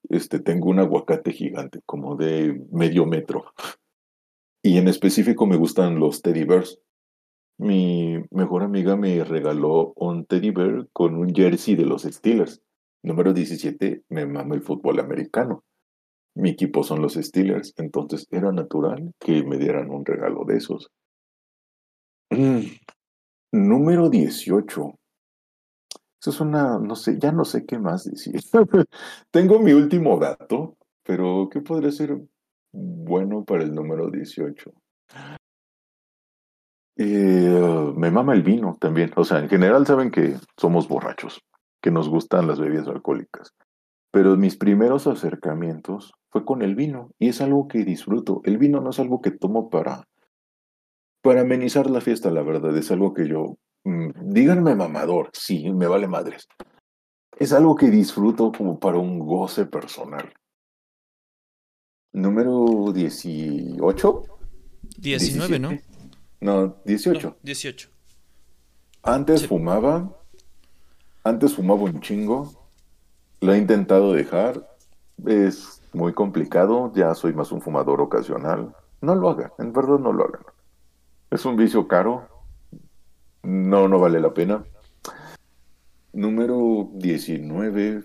Este, 0.08 0.40
tengo 0.40 0.68
un 0.68 0.80
aguacate 0.80 1.32
gigante, 1.32 1.80
como 1.86 2.16
de 2.16 2.66
medio 2.72 3.06
metro. 3.06 3.52
Y 4.62 4.76
en 4.78 4.88
específico 4.88 5.46
me 5.46 5.56
gustan 5.56 5.98
los 6.00 6.20
teddy 6.20 6.44
bears. 6.44 6.78
Mi 7.58 8.24
mejor 8.30 8.62
amiga 8.62 8.96
me 8.96 9.24
regaló 9.24 9.92
un 9.96 10.24
teddy 10.26 10.50
bear 10.50 10.88
con 10.92 11.16
un 11.16 11.34
jersey 11.34 11.74
de 11.74 11.84
los 11.84 12.02
Steelers. 12.02 12.62
Número 13.02 13.32
17, 13.32 14.04
me 14.10 14.26
mama 14.26 14.54
el 14.54 14.62
fútbol 14.62 15.00
americano. 15.00 15.64
Mi 16.36 16.50
equipo 16.50 16.84
son 16.84 17.02
los 17.02 17.14
Steelers, 17.14 17.74
entonces 17.76 18.28
era 18.30 18.52
natural 18.52 19.12
que 19.18 19.42
me 19.42 19.58
dieran 19.58 19.90
un 19.90 20.04
regalo 20.04 20.44
de 20.44 20.56
esos. 20.56 20.88
Mm, 22.30 22.60
número 23.52 24.08
18. 24.08 24.94
Eso 26.20 26.30
es 26.30 26.40
una, 26.40 26.78
no 26.78 26.94
sé, 26.94 27.18
ya 27.18 27.32
no 27.32 27.44
sé 27.44 27.66
qué 27.66 27.78
más 27.78 28.04
decir. 28.04 28.40
Tengo 29.32 29.58
mi 29.58 29.72
último 29.72 30.16
dato, 30.18 30.76
pero 31.02 31.48
¿qué 31.50 31.60
podría 31.60 31.90
ser 31.90 32.20
bueno 32.72 33.44
para 33.44 33.64
el 33.64 33.74
número 33.74 34.10
18? 34.10 34.72
Eh, 36.98 37.92
me 37.96 38.10
mama 38.10 38.34
el 38.34 38.42
vino 38.42 38.76
también. 38.80 39.12
O 39.16 39.24
sea, 39.24 39.38
en 39.38 39.48
general 39.48 39.86
saben 39.86 40.10
que 40.10 40.36
somos 40.56 40.88
borrachos, 40.88 41.40
que 41.80 41.90
nos 41.90 42.08
gustan 42.08 42.46
las 42.46 42.60
bebidas 42.60 42.88
alcohólicas. 42.88 43.54
Pero 44.10 44.36
mis 44.36 44.56
primeros 44.56 45.06
acercamientos 45.06 46.12
fue 46.30 46.44
con 46.44 46.62
el 46.62 46.74
vino 46.74 47.10
y 47.18 47.28
es 47.28 47.40
algo 47.40 47.68
que 47.68 47.84
disfruto. 47.84 48.40
El 48.44 48.58
vino 48.58 48.80
no 48.80 48.90
es 48.90 48.98
algo 48.98 49.20
que 49.20 49.30
tomo 49.30 49.70
para, 49.70 50.04
para 51.22 51.42
amenizar 51.42 51.88
la 51.88 52.00
fiesta, 52.00 52.30
la 52.30 52.42
verdad. 52.42 52.76
Es 52.76 52.90
algo 52.90 53.14
que 53.14 53.28
yo 53.28 53.56
Mm, 53.88 54.10
díganme 54.34 54.74
mamador, 54.74 55.30
sí, 55.32 55.70
me 55.70 55.86
vale 55.86 56.06
madres. 56.06 56.46
Es 57.38 57.52
algo 57.52 57.74
que 57.74 57.88
disfruto 57.88 58.52
como 58.52 58.78
para 58.78 58.98
un 58.98 59.18
goce 59.18 59.64
personal. 59.64 60.30
Número 62.12 62.92
18. 62.92 64.22
19, 64.98 65.58
¿no? 65.58 65.70
No, 66.40 66.76
18. 66.84 67.36
18. 67.42 67.88
Antes 69.02 69.46
fumaba. 69.46 70.16
Antes 71.24 71.54
fumaba 71.54 71.82
un 71.82 72.00
chingo. 72.00 72.52
Lo 73.40 73.52
he 73.52 73.58
intentado 73.58 74.12
dejar. 74.12 74.68
Es 75.26 75.82
muy 75.92 76.12
complicado. 76.12 76.92
Ya 76.94 77.14
soy 77.14 77.32
más 77.32 77.52
un 77.52 77.60
fumador 77.60 78.00
ocasional. 78.00 78.74
No 79.00 79.14
lo 79.14 79.30
hagan. 79.30 79.52
En 79.58 79.72
verdad 79.72 79.98
no 79.98 80.12
lo 80.12 80.24
hagan. 80.24 80.42
Es 81.30 81.44
un 81.44 81.56
vicio 81.56 81.86
caro 81.86 82.38
no, 83.42 83.88
no 83.88 83.98
vale 83.98 84.20
la 84.20 84.34
pena. 84.34 84.64
Número 86.12 86.90
19. 86.92 88.04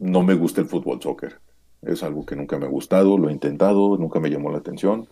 No 0.00 0.22
me 0.22 0.34
gusta 0.34 0.60
el 0.60 0.66
fútbol 0.66 1.00
soccer. 1.00 1.40
Es 1.82 2.02
algo 2.02 2.24
que 2.24 2.34
nunca 2.34 2.58
me 2.58 2.66
ha 2.66 2.68
gustado, 2.68 3.18
lo 3.18 3.28
he 3.28 3.32
intentado, 3.32 3.96
nunca 3.98 4.18
me 4.18 4.30
llamó 4.30 4.50
la 4.50 4.58
atención. 4.58 5.06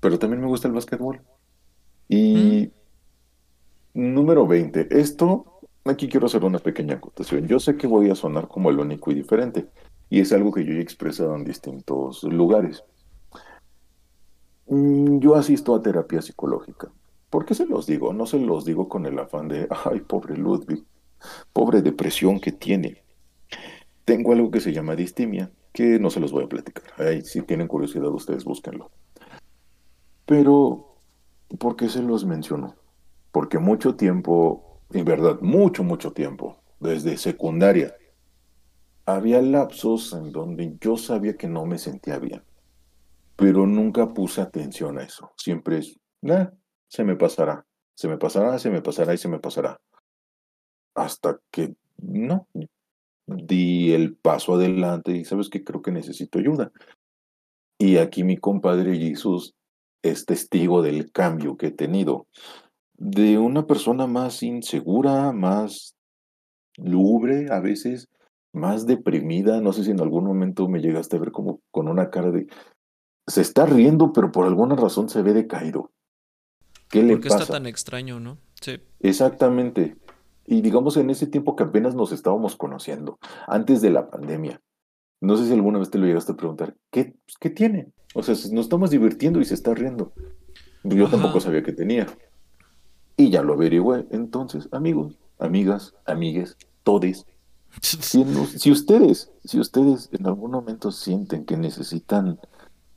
Pero 0.00 0.18
también 0.18 0.40
me 0.40 0.48
gusta 0.48 0.68
el 0.68 0.74
básquetbol. 0.74 1.20
Y 2.08 2.70
mm. 3.94 4.14
número 4.14 4.46
20. 4.46 4.88
Esto, 4.90 5.60
aquí 5.84 6.08
quiero 6.08 6.26
hacer 6.26 6.44
una 6.44 6.58
pequeña 6.58 6.96
acotación. 6.96 7.46
Yo 7.46 7.60
sé 7.60 7.76
que 7.76 7.86
voy 7.86 8.10
a 8.10 8.14
sonar 8.14 8.48
como 8.48 8.70
el 8.70 8.78
único 8.78 9.10
y 9.10 9.14
diferente. 9.14 9.68
Y 10.08 10.20
es 10.20 10.32
algo 10.32 10.52
que 10.52 10.64
yo 10.64 10.72
he 10.72 10.80
expresado 10.80 11.36
en 11.36 11.44
distintos 11.44 12.24
lugares. 12.24 12.82
Mm, 14.66 15.18
yo 15.18 15.34
asisto 15.34 15.74
a 15.74 15.82
terapia 15.82 16.22
psicológica. 16.22 16.90
¿Por 17.28 17.44
qué 17.44 17.54
se 17.54 17.66
los 17.66 17.86
digo? 17.86 18.12
No 18.12 18.26
se 18.26 18.38
los 18.38 18.64
digo 18.64 18.88
con 18.88 19.06
el 19.06 19.18
afán 19.18 19.48
de, 19.48 19.68
ay, 19.84 20.00
pobre 20.00 20.36
Ludwig, 20.36 20.84
pobre 21.52 21.82
depresión 21.82 22.40
que 22.40 22.52
tiene. 22.52 23.02
Tengo 24.04 24.32
algo 24.32 24.50
que 24.50 24.60
se 24.60 24.72
llama 24.72 24.96
distimia, 24.96 25.50
que 25.72 26.00
no 26.00 26.10
se 26.10 26.20
los 26.20 26.32
voy 26.32 26.44
a 26.44 26.48
platicar. 26.48 26.84
Ay, 26.98 27.22
si 27.22 27.42
tienen 27.42 27.68
curiosidad, 27.68 28.08
ustedes 28.08 28.44
búsquenlo. 28.44 28.90
Pero, 30.30 30.94
¿por 31.58 31.74
qué 31.74 31.88
se 31.88 32.04
los 32.04 32.24
menciono? 32.24 32.76
Porque 33.32 33.58
mucho 33.58 33.96
tiempo, 33.96 34.80
en 34.92 35.04
verdad, 35.04 35.40
mucho, 35.40 35.82
mucho 35.82 36.12
tiempo, 36.12 36.62
desde 36.78 37.16
secundaria, 37.16 37.96
había 39.06 39.42
lapsos 39.42 40.12
en 40.12 40.30
donde 40.30 40.76
yo 40.80 40.96
sabía 40.96 41.36
que 41.36 41.48
no 41.48 41.66
me 41.66 41.78
sentía 41.78 42.20
bien, 42.20 42.44
pero 43.34 43.66
nunca 43.66 44.14
puse 44.14 44.40
atención 44.40 45.00
a 45.00 45.02
eso. 45.02 45.32
Siempre 45.36 45.78
es, 45.78 45.98
nah, 46.22 46.46
se 46.86 47.02
me 47.02 47.16
pasará, 47.16 47.66
se 47.96 48.06
me 48.06 48.16
pasará, 48.16 48.56
se 48.60 48.70
me 48.70 48.82
pasará 48.82 49.12
y 49.12 49.18
se 49.18 49.26
me 49.26 49.40
pasará. 49.40 49.80
Hasta 50.94 51.40
que 51.50 51.74
no, 51.96 52.46
di 53.26 53.92
el 53.92 54.14
paso 54.14 54.54
adelante 54.54 55.10
y 55.10 55.24
sabes 55.24 55.48
que 55.48 55.64
creo 55.64 55.82
que 55.82 55.90
necesito 55.90 56.38
ayuda. 56.38 56.70
Y 57.78 57.96
aquí 57.96 58.22
mi 58.22 58.36
compadre 58.36 58.96
Jesús 58.96 59.56
es 60.02 60.26
testigo 60.26 60.82
del 60.82 61.10
cambio 61.12 61.56
que 61.56 61.68
he 61.68 61.70
tenido. 61.70 62.26
De 62.94 63.38
una 63.38 63.66
persona 63.66 64.06
más 64.06 64.42
insegura, 64.42 65.32
más 65.32 65.96
lubre 66.76 67.48
a 67.50 67.60
veces, 67.60 68.08
más 68.52 68.86
deprimida. 68.86 69.60
No 69.60 69.72
sé 69.72 69.84
si 69.84 69.90
en 69.90 70.00
algún 70.00 70.24
momento 70.24 70.68
me 70.68 70.80
llegaste 70.80 71.16
a 71.16 71.20
ver 71.20 71.32
como 71.32 71.60
con 71.70 71.88
una 71.88 72.10
cara 72.10 72.30
de... 72.30 72.46
Se 73.26 73.40
está 73.40 73.66
riendo, 73.66 74.12
pero 74.12 74.32
por 74.32 74.46
alguna 74.46 74.74
razón 74.74 75.08
se 75.08 75.22
ve 75.22 75.32
decaído. 75.32 75.92
¿Qué 76.88 77.02
le 77.02 77.14
está 77.14 77.46
tan 77.46 77.66
extraño, 77.66 78.18
no? 78.18 78.38
Sí. 78.60 78.80
Exactamente. 78.98 79.96
Y 80.44 80.62
digamos 80.62 80.96
en 80.96 81.10
ese 81.10 81.28
tiempo 81.28 81.54
que 81.54 81.62
apenas 81.62 81.94
nos 81.94 82.10
estábamos 82.10 82.56
conociendo, 82.56 83.18
antes 83.46 83.80
de 83.80 83.90
la 83.90 84.10
pandemia. 84.10 84.60
No 85.20 85.36
sé 85.36 85.46
si 85.46 85.52
alguna 85.52 85.78
vez 85.78 85.90
te 85.90 85.98
lo 85.98 86.06
llegaste 86.06 86.32
a 86.32 86.36
preguntar, 86.36 86.76
¿qué, 86.90 87.14
qué 87.38 87.50
tiene? 87.50 87.92
O 88.14 88.22
sea, 88.22 88.34
nos 88.52 88.64
estamos 88.66 88.90
divirtiendo 88.90 89.40
y 89.40 89.44
se 89.44 89.54
está 89.54 89.74
riendo. 89.74 90.12
Yo 90.82 91.08
tampoco 91.08 91.40
sabía 91.40 91.62
que 91.62 91.72
tenía. 91.72 92.06
Y 93.16 93.30
ya 93.30 93.42
lo 93.42 93.54
averigüé. 93.54 94.06
Entonces, 94.10 94.68
amigos, 94.72 95.18
amigas, 95.38 95.94
amigues, 96.06 96.56
todes. 96.82 97.26
Si, 97.82 98.24
si 98.58 98.70
ustedes, 98.72 99.30
si 99.44 99.60
ustedes 99.60 100.08
en 100.12 100.26
algún 100.26 100.50
momento 100.50 100.90
sienten 100.90 101.44
que 101.44 101.56
necesitan 101.56 102.40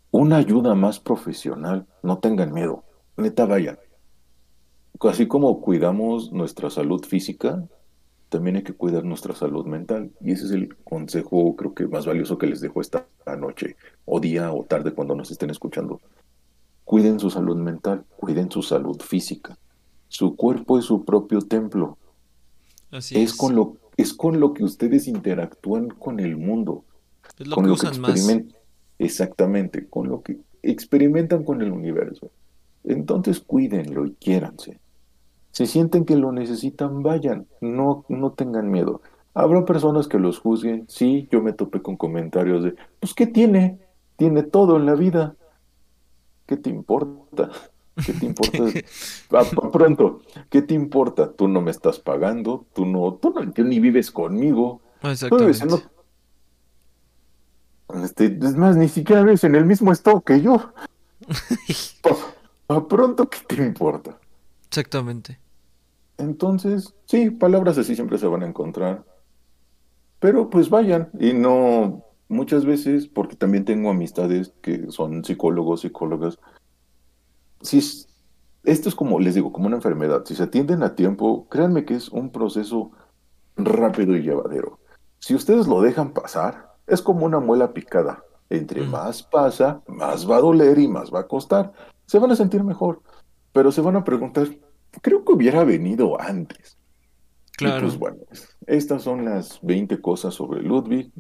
una 0.09 0.37
ayuda 0.37 0.73
más 0.73 0.99
profesional, 0.99 1.85
no 2.01 2.17
tengan 2.17 2.53
miedo 2.53 2.83
neta 3.17 3.45
vaya. 3.45 3.79
Así 4.99 5.27
como 5.27 5.61
cuidamos 5.61 6.31
nuestra 6.31 6.69
salud 6.69 7.03
física, 7.05 7.67
también 8.33 8.55
hay 8.55 8.63
que 8.63 8.73
cuidar 8.73 9.05
nuestra 9.05 9.35
salud 9.35 9.67
mental. 9.67 10.11
Y 10.19 10.31
ese 10.31 10.45
es 10.45 10.51
el 10.51 10.75
consejo, 10.77 11.55
creo 11.55 11.75
que 11.75 11.87
más 11.87 12.07
valioso 12.07 12.39
que 12.39 12.47
les 12.47 12.61
dejo 12.61 12.81
esta 12.81 13.05
noche, 13.37 13.75
o 14.05 14.19
día, 14.19 14.51
o 14.51 14.63
tarde, 14.63 14.91
cuando 14.91 15.15
nos 15.15 15.29
estén 15.29 15.51
escuchando. 15.51 16.01
Cuiden 16.83 17.19
su 17.19 17.29
salud 17.29 17.55
mental, 17.57 18.05
cuiden 18.17 18.49
su 18.49 18.63
salud 18.63 18.99
física. 19.01 19.55
Su 20.07 20.35
cuerpo 20.35 20.79
es 20.79 20.85
su 20.85 21.05
propio 21.05 21.41
templo. 21.41 21.99
Así 22.89 23.21
es, 23.21 23.35
Con 23.35 23.55
lo, 23.55 23.77
es 23.97 24.15
con 24.15 24.39
lo 24.39 24.55
que 24.55 24.63
ustedes 24.63 25.07
interactúan 25.07 25.89
con 25.89 26.19
el 26.19 26.35
mundo. 26.35 26.85
Es 27.37 27.45
lo 27.45 27.55
que 27.57 27.69
usan 27.69 28.01
más. 28.01 28.27
Exactamente, 28.97 29.87
con 29.87 30.07
lo 30.07 30.23
que 30.23 30.39
experimentan 30.63 31.43
con 31.43 31.61
el 31.61 31.71
universo. 31.71 32.31
Entonces 32.83 33.39
cuídenlo 33.39 34.07
y 34.07 34.13
quiéranse. 34.15 34.79
Si 35.53 35.67
sienten 35.67 36.03
que 36.03 36.15
lo 36.15 36.31
necesitan, 36.31 37.03
vayan, 37.03 37.45
no, 37.61 38.05
no 38.09 38.31
tengan 38.31 38.71
miedo. 38.71 39.01
Habrá 39.35 39.65
personas 39.65 40.07
que 40.07 40.17
los 40.17 40.39
juzguen. 40.39 40.85
Sí, 40.89 41.27
yo 41.31 41.43
me 41.43 41.53
topé 41.53 41.79
con 41.83 41.95
comentarios 41.95 42.63
de, 42.63 42.75
pues, 42.99 43.13
¿qué 43.13 43.27
tiene? 43.27 43.79
Tiene 44.15 44.41
todo 44.41 44.77
en 44.77 44.87
la 44.87 44.95
vida. 44.95 45.35
¿Qué 46.47 46.57
te 46.57 46.71
importa? 46.71 47.51
¿Qué 48.03 48.13
te 48.13 48.25
importa? 48.25 48.63
Ah, 49.31 49.43
pronto, 49.71 50.21
¿qué 50.49 50.63
te 50.63 50.73
importa? 50.73 51.31
Tú 51.31 51.47
no 51.47 51.61
me 51.61 51.71
estás 51.71 51.99
pagando, 51.99 52.65
tú 52.73 52.85
no, 52.85 53.13
tú 53.15 53.31
no, 53.33 53.41
ni 53.63 53.79
vives 53.79 54.09
conmigo. 54.09 54.81
Exactamente. 55.03 55.65
este, 58.03 58.25
es 58.41 58.55
más, 58.55 58.75
ni 58.75 58.89
siquiera 58.89 59.21
vives 59.21 59.43
en 59.43 59.53
el 59.53 59.65
mismo 59.65 59.91
estado 59.91 60.21
que 60.21 60.41
yo. 60.41 60.73
A 62.67 62.87
pronto, 62.87 63.29
¿qué 63.29 63.39
te 63.47 63.63
importa? 63.63 64.17
Exactamente. 64.67 65.42
Entonces, 66.17 66.93
sí, 67.05 67.29
palabras 67.29 67.77
así 67.77 67.95
siempre 67.95 68.17
se 68.17 68.27
van 68.27 68.43
a 68.43 68.47
encontrar. 68.47 69.03
Pero 70.19 70.49
pues 70.49 70.69
vayan 70.69 71.09
y 71.19 71.33
no 71.33 72.03
muchas 72.29 72.65
veces, 72.65 73.07
porque 73.07 73.35
también 73.35 73.65
tengo 73.65 73.89
amistades 73.89 74.53
que 74.61 74.89
son 74.91 75.23
psicólogos, 75.23 75.81
psicólogas. 75.81 76.39
Si 77.61 77.79
esto 78.63 78.89
es 78.89 78.95
como, 78.95 79.19
les 79.19 79.35
digo, 79.35 79.51
como 79.51 79.67
una 79.67 79.75
enfermedad. 79.75 80.23
Si 80.25 80.35
se 80.35 80.43
atienden 80.43 80.83
a 80.83 80.95
tiempo, 80.95 81.47
créanme 81.49 81.85
que 81.85 81.95
es 81.95 82.09
un 82.09 82.31
proceso 82.31 82.91
rápido 83.57 84.15
y 84.15 84.21
llevadero. 84.23 84.79
Si 85.19 85.35
ustedes 85.35 85.67
lo 85.67 85.81
dejan 85.81 86.13
pasar, 86.13 86.73
es 86.87 87.01
como 87.01 87.25
una 87.25 87.39
muela 87.39 87.73
picada. 87.73 88.23
Entre 88.49 88.81
mm. 88.81 88.89
más 88.89 89.23
pasa, 89.23 89.81
más 89.87 90.29
va 90.29 90.37
a 90.37 90.41
doler 90.41 90.77
y 90.79 90.87
más 90.87 91.13
va 91.13 91.21
a 91.21 91.27
costar. 91.27 91.73
Se 92.05 92.19
van 92.19 92.31
a 92.31 92.35
sentir 92.35 92.63
mejor, 92.63 93.01
pero 93.51 93.71
se 93.71 93.81
van 93.81 93.95
a 93.95 94.03
preguntar, 94.03 94.47
creo 95.01 95.23
que 95.25 95.33
hubiera 95.33 95.63
venido 95.63 96.19
antes. 96.19 96.77
Claro. 97.55 97.81
pues 97.81 97.99
bueno, 97.99 98.17
estas 98.65 99.03
son 99.03 99.25
las 99.25 99.59
20 99.61 100.01
cosas 100.01 100.33
sobre 100.33 100.63
Ludwig, 100.63 101.11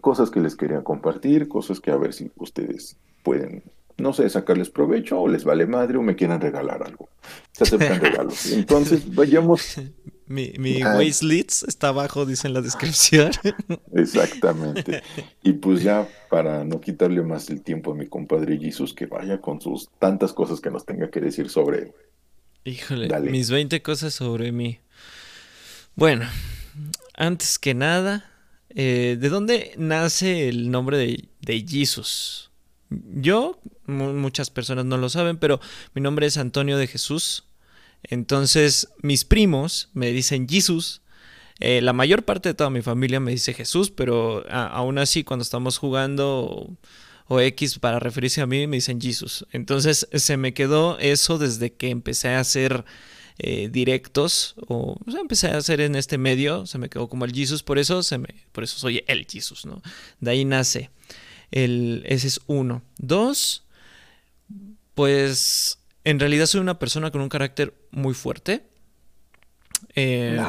cosas 0.00 0.30
que 0.30 0.40
les 0.40 0.56
quería 0.56 0.82
compartir, 0.82 1.48
cosas 1.48 1.80
que 1.80 1.90
a 1.90 1.96
ver 1.96 2.14
si 2.14 2.30
ustedes 2.36 2.96
pueden, 3.22 3.62
no 3.98 4.12
sé, 4.12 4.28
sacarles 4.30 4.70
provecho 4.70 5.20
o 5.20 5.28
les 5.28 5.44
vale 5.44 5.66
madre 5.66 5.98
o 5.98 6.02
me 6.02 6.16
quieran 6.16 6.40
regalar 6.40 6.82
algo. 6.82 7.08
Se 7.52 7.64
aceptan 7.64 8.00
regalos. 8.00 8.50
Entonces, 8.52 9.14
vayamos. 9.14 9.80
Mi, 10.26 10.54
mi 10.58 10.80
está 10.80 11.88
abajo, 11.88 12.24
dice 12.24 12.48
en 12.48 12.54
la 12.54 12.62
descripción. 12.62 13.30
Exactamente. 13.92 15.02
Y 15.42 15.52
pues 15.52 15.82
ya, 15.82 16.08
para 16.30 16.64
no 16.64 16.80
quitarle 16.80 17.22
más 17.22 17.50
el 17.50 17.62
tiempo 17.62 17.92
a 17.92 17.94
mi 17.94 18.06
compadre 18.06 18.58
Jesús, 18.58 18.94
que 18.94 19.06
vaya 19.06 19.40
con 19.40 19.60
sus 19.60 19.90
tantas 19.98 20.32
cosas 20.32 20.60
que 20.60 20.70
nos 20.70 20.86
tenga 20.86 21.10
que 21.10 21.20
decir 21.20 21.50
sobre 21.50 21.92
Híjole, 22.64 23.08
mis 23.30 23.50
20 23.50 23.82
cosas 23.82 24.14
sobre 24.14 24.50
mí. 24.50 24.78
Bueno, 25.96 26.26
antes 27.14 27.58
que 27.58 27.74
nada, 27.74 28.30
eh, 28.70 29.18
¿de 29.20 29.28
dónde 29.28 29.74
nace 29.76 30.48
el 30.48 30.70
nombre 30.70 30.96
de, 30.96 31.28
de 31.42 31.64
Jesus? 31.68 32.50
Yo, 32.88 33.60
muchas 33.86 34.48
personas 34.48 34.86
no 34.86 34.96
lo 34.96 35.08
saben, 35.10 35.36
pero 35.36 35.60
mi 35.94 36.00
nombre 36.00 36.26
es 36.26 36.38
Antonio 36.38 36.78
de 36.78 36.86
Jesús. 36.86 37.44
Entonces, 38.02 38.88
mis 39.02 39.24
primos 39.24 39.90
me 39.92 40.10
dicen 40.12 40.48
Jesus. 40.48 41.02
Eh, 41.60 41.80
la 41.82 41.92
mayor 41.92 42.24
parte 42.24 42.48
de 42.48 42.54
toda 42.54 42.70
mi 42.70 42.82
familia 42.82 43.20
me 43.20 43.30
dice 43.30 43.54
Jesús, 43.54 43.90
pero 43.90 44.44
aún 44.50 44.98
así 44.98 45.22
cuando 45.22 45.42
estamos 45.42 45.78
jugando 45.78 46.68
o 47.26 47.40
X 47.40 47.78
para 47.78 47.98
referirse 47.98 48.40
a 48.40 48.46
mí, 48.46 48.66
me 48.66 48.76
dicen 48.76 49.00
Jesus. 49.00 49.46
Entonces 49.52 50.08
se 50.12 50.36
me 50.36 50.54
quedó 50.54 50.98
eso 50.98 51.38
desde 51.38 51.72
que 51.72 51.90
empecé 51.90 52.28
a 52.28 52.40
hacer 52.40 52.84
eh, 53.38 53.68
directos 53.70 54.54
o, 54.68 54.96
empecé 55.18 55.48
a 55.48 55.56
hacer 55.56 55.80
en 55.80 55.96
este 55.96 56.18
medio, 56.18 56.66
se 56.66 56.78
me 56.78 56.88
quedó 56.88 57.08
como 57.08 57.24
el 57.24 57.32
Jesus, 57.32 57.62
por 57.62 57.78
eso, 57.78 58.02
se 58.02 58.18
me, 58.18 58.28
por 58.52 58.62
eso 58.62 58.78
soy 58.78 59.02
el 59.06 59.26
Jesus, 59.26 59.66
¿no? 59.66 59.82
De 60.20 60.30
ahí 60.30 60.44
nace. 60.44 60.90
El, 61.50 62.02
ese 62.06 62.28
es 62.28 62.40
uno. 62.46 62.82
Dos, 62.98 63.64
pues 64.94 65.78
en 66.04 66.20
realidad 66.20 66.46
soy 66.46 66.60
una 66.60 66.78
persona 66.78 67.10
con 67.10 67.22
un 67.22 67.28
carácter 67.28 67.74
muy 67.90 68.14
fuerte. 68.14 68.66
Eh, 69.96 70.40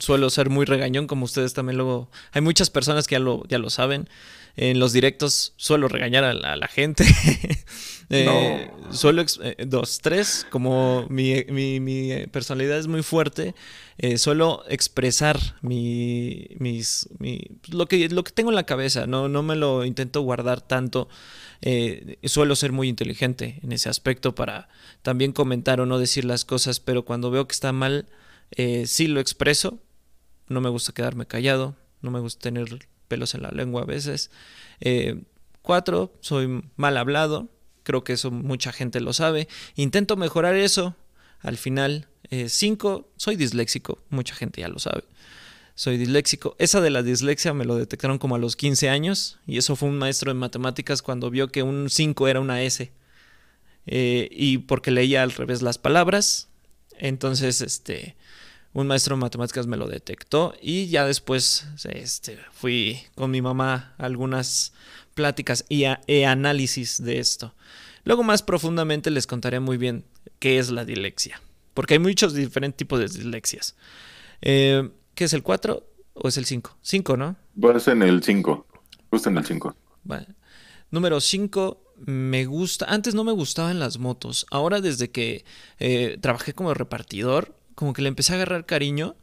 suelo 0.00 0.30
ser 0.30 0.50
muy 0.50 0.64
regañón, 0.64 1.06
como 1.06 1.24
ustedes 1.24 1.54
también 1.54 1.76
luego. 1.76 2.10
Hay 2.32 2.42
muchas 2.42 2.70
personas 2.70 3.06
que 3.06 3.14
ya 3.14 3.20
lo, 3.20 3.44
ya 3.46 3.58
lo 3.58 3.70
saben 3.70 4.08
en 4.56 4.78
los 4.78 4.92
directos 4.92 5.52
suelo 5.56 5.88
regañar 5.88 6.24
a 6.24 6.34
la, 6.34 6.68
gente. 6.68 7.04
eh, 8.10 8.70
Suelo, 8.90 9.24
eh, 9.42 9.64
dos, 9.66 9.98
tres, 10.00 10.46
como 10.50 11.06
mi, 11.08 11.44
mi, 11.48 12.26
personalidad 12.30 12.78
es 12.78 12.86
muy 12.86 13.02
fuerte, 13.02 13.54
eh, 13.98 14.18
suelo 14.18 14.62
expresar 14.68 15.38
mi, 15.62 16.46
mis, 16.58 17.08
lo, 17.68 17.86
que, 17.86 18.08
lo 18.08 18.22
que 18.22 18.30
tengo 18.30 18.50
en 18.50 18.56
la 18.56 18.66
cabeza, 18.66 19.06
no, 19.06 19.28
no 19.28 19.42
me 19.42 19.56
lo 19.56 19.84
intento 19.84 20.20
guardar 20.20 20.60
tanto. 20.60 21.08
Eh, 21.62 22.18
suelo 22.24 22.56
ser 22.56 22.72
muy 22.72 22.88
inteligente 22.88 23.58
en 23.62 23.72
ese 23.72 23.88
aspecto 23.88 24.34
para 24.34 24.68
también 25.02 25.32
comentar 25.32 25.80
o 25.80 25.86
no 25.86 25.98
decir 25.98 26.24
las 26.24 26.44
cosas, 26.44 26.78
pero 26.78 27.04
cuando 27.04 27.30
veo 27.30 27.48
que 27.48 27.52
está 27.52 27.72
mal, 27.72 28.06
sí 28.84 29.08
lo 29.08 29.18
expreso. 29.18 29.80
No 30.48 30.60
me 30.60 30.68
gusta 30.68 30.92
quedarme 30.92 31.26
callado, 31.26 31.74
no 32.02 32.10
me 32.10 32.20
gusta 32.20 32.42
tener 32.42 32.86
en 33.14 33.42
la 33.42 33.50
lengua 33.50 33.82
a 33.82 33.86
veces. 33.86 34.30
Eh, 34.80 35.22
cuatro, 35.62 36.12
soy 36.20 36.62
mal 36.76 36.96
hablado. 36.96 37.48
Creo 37.82 38.04
que 38.04 38.14
eso 38.14 38.30
mucha 38.30 38.72
gente 38.72 39.00
lo 39.00 39.12
sabe. 39.12 39.48
Intento 39.76 40.16
mejorar 40.16 40.54
eso. 40.56 40.96
Al 41.40 41.56
final, 41.56 42.08
eh, 42.30 42.48
cinco, 42.48 43.10
soy 43.16 43.36
disléxico. 43.36 43.98
Mucha 44.10 44.34
gente 44.34 44.60
ya 44.60 44.68
lo 44.68 44.78
sabe. 44.78 45.04
Soy 45.74 45.96
disléxico. 45.98 46.54
Esa 46.58 46.80
de 46.80 46.90
la 46.90 47.02
dislexia 47.02 47.52
me 47.52 47.64
lo 47.64 47.76
detectaron 47.76 48.18
como 48.18 48.36
a 48.36 48.38
los 48.38 48.56
15 48.56 48.88
años. 48.88 49.38
Y 49.46 49.58
eso 49.58 49.76
fue 49.76 49.88
un 49.88 49.98
maestro 49.98 50.32
de 50.32 50.38
matemáticas 50.38 51.02
cuando 51.02 51.30
vio 51.30 51.48
que 51.48 51.62
un 51.62 51.90
5 51.90 52.28
era 52.28 52.40
una 52.40 52.62
S. 52.62 52.92
Eh, 53.86 54.28
y 54.30 54.58
porque 54.58 54.90
leía 54.90 55.22
al 55.22 55.32
revés 55.32 55.62
las 55.62 55.78
palabras. 55.78 56.48
Entonces, 56.98 57.60
este, 57.60 58.16
un 58.74 58.88
maestro 58.88 59.16
de 59.16 59.22
matemáticas 59.22 59.66
me 59.66 59.76
lo 59.76 59.86
detectó 59.86 60.54
y 60.60 60.88
ya 60.88 61.06
después 61.06 61.66
este, 61.84 62.38
fui 62.52 63.00
con 63.14 63.30
mi 63.30 63.40
mamá 63.40 63.94
a 63.96 64.04
algunas 64.04 64.74
pláticas 65.14 65.64
y, 65.68 65.84
análisis 65.84 67.02
de 67.02 67.20
esto. 67.20 67.54
Luego 68.04 68.24
más 68.24 68.42
profundamente 68.42 69.10
les 69.10 69.26
contaré 69.26 69.60
muy 69.60 69.78
bien 69.78 70.04
qué 70.40 70.58
es 70.58 70.70
la 70.70 70.84
dilexia, 70.84 71.40
porque 71.72 71.94
hay 71.94 72.00
muchos 72.00 72.34
diferentes 72.34 72.76
tipos 72.76 72.98
de 72.98 73.06
dislexias. 73.06 73.76
Eh, 74.42 74.90
¿Qué 75.14 75.24
es 75.24 75.32
el 75.32 75.44
4 75.44 75.86
o 76.14 76.28
es 76.28 76.36
el 76.36 76.44
5? 76.44 76.76
5, 76.82 77.16
¿no? 77.16 77.36
Vas 77.54 77.86
en 77.86 78.02
el 78.02 78.22
5, 78.24 78.66
justo 79.08 79.28
en 79.30 79.38
el 79.38 79.46
5. 79.46 79.76
Número 80.90 81.20
5, 81.20 81.92
me 82.06 82.44
gusta, 82.44 82.86
antes 82.86 83.14
no 83.14 83.22
me 83.22 83.32
gustaban 83.32 83.78
las 83.78 83.98
motos, 83.98 84.46
ahora 84.50 84.80
desde 84.80 85.10
que 85.10 85.44
eh, 85.78 86.18
trabajé 86.20 86.52
como 86.52 86.74
repartidor, 86.74 87.54
como 87.74 87.92
que 87.92 88.02
le 88.02 88.08
empecé 88.08 88.32
a 88.32 88.36
agarrar 88.36 88.66
cariño. 88.66 89.16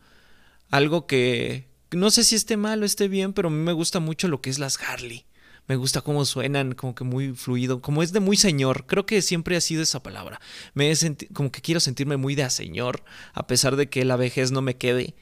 Algo 0.70 1.06
que 1.08 1.72
no 1.92 2.10
sé 2.10 2.24
si 2.24 2.36
esté 2.36 2.58
mal 2.58 2.82
o 2.82 2.86
esté 2.86 3.08
bien, 3.08 3.34
pero 3.34 3.50
a 3.50 3.52
mí 3.52 3.58
me 3.58 3.74
gusta 3.74 4.00
mucho 4.00 4.28
lo 4.28 4.42
que 4.42 4.50
es 4.50 4.60
las 4.60 4.80
Harley. 4.82 5.26
Me 5.68 5.76
gusta 5.76 6.02
cómo 6.02 6.26
suenan, 6.26 6.74
como 6.74 6.96
que 6.96 7.04
muy 7.04 7.34
fluido, 7.34 7.82
como 7.82 8.04
es 8.04 8.14
de 8.14 8.20
muy 8.20 8.36
señor. 8.36 8.86
Creo 8.88 9.06
que 9.06 9.22
siempre 9.22 9.56
ha 9.56 9.62
sido 9.62 9.84
esa 9.84 10.02
palabra. 10.02 10.40
Me 10.74 10.92
como 11.34 11.52
que 11.52 11.62
quiero 11.62 11.80
sentirme 11.80 12.18
muy 12.18 12.36
de 12.36 12.44
a 12.44 12.50
señor, 12.50 13.04
a 13.34 13.48
pesar 13.48 13.76
de 13.76 13.90
que 13.90 14.04
la 14.04 14.16
vejez 14.16 14.52
no 14.52 14.62
me 14.62 14.78
quede. 14.78 15.16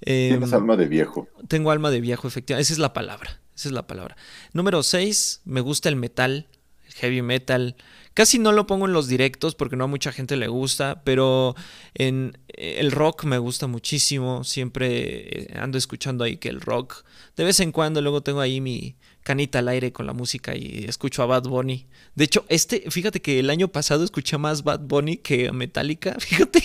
Tienes 0.00 0.50
em, 0.50 0.54
alma 0.54 0.76
de 0.76 0.86
viejo. 0.86 1.28
Tengo 1.48 1.70
alma 1.70 1.90
de 1.90 2.00
viejo, 2.00 2.28
efectivamente. 2.28 2.62
Esa 2.62 2.72
es 2.74 2.78
la 2.78 2.92
palabra. 2.92 3.40
Esa 3.54 3.68
es 3.68 3.72
la 3.72 3.86
palabra. 3.86 4.16
Número 4.52 4.82
6, 4.82 5.42
me 5.44 5.60
gusta 5.60 5.88
el 5.88 5.96
metal, 5.96 6.48
el 6.86 6.92
heavy 6.94 7.22
metal. 7.22 7.76
Casi 8.20 8.38
no 8.38 8.52
lo 8.52 8.66
pongo 8.66 8.84
en 8.84 8.92
los 8.92 9.08
directos 9.08 9.54
porque 9.54 9.76
no 9.76 9.84
a 9.84 9.86
mucha 9.86 10.12
gente 10.12 10.36
le 10.36 10.46
gusta, 10.46 11.00
pero 11.04 11.56
en 11.94 12.36
el 12.48 12.92
rock 12.92 13.24
me 13.24 13.38
gusta 13.38 13.66
muchísimo. 13.66 14.44
Siempre 14.44 15.44
eh, 15.44 15.58
ando 15.58 15.78
escuchando 15.78 16.22
ahí 16.22 16.36
que 16.36 16.50
el 16.50 16.60
rock. 16.60 17.02
De 17.34 17.44
vez 17.44 17.60
en 17.60 17.72
cuando 17.72 18.02
luego 18.02 18.22
tengo 18.22 18.42
ahí 18.42 18.60
mi 18.60 18.98
canita 19.22 19.60
al 19.60 19.68
aire 19.68 19.94
con 19.94 20.04
la 20.04 20.12
música 20.12 20.54
y 20.54 20.84
escucho 20.86 21.22
a 21.22 21.26
Bad 21.26 21.44
Bunny. 21.44 21.86
De 22.14 22.24
hecho, 22.24 22.44
este, 22.50 22.90
fíjate 22.90 23.22
que 23.22 23.38
el 23.38 23.48
año 23.48 23.68
pasado 23.68 24.04
escuché 24.04 24.36
más 24.36 24.64
Bad 24.64 24.80
Bunny 24.80 25.16
que 25.16 25.50
Metallica, 25.50 26.14
fíjate. 26.20 26.62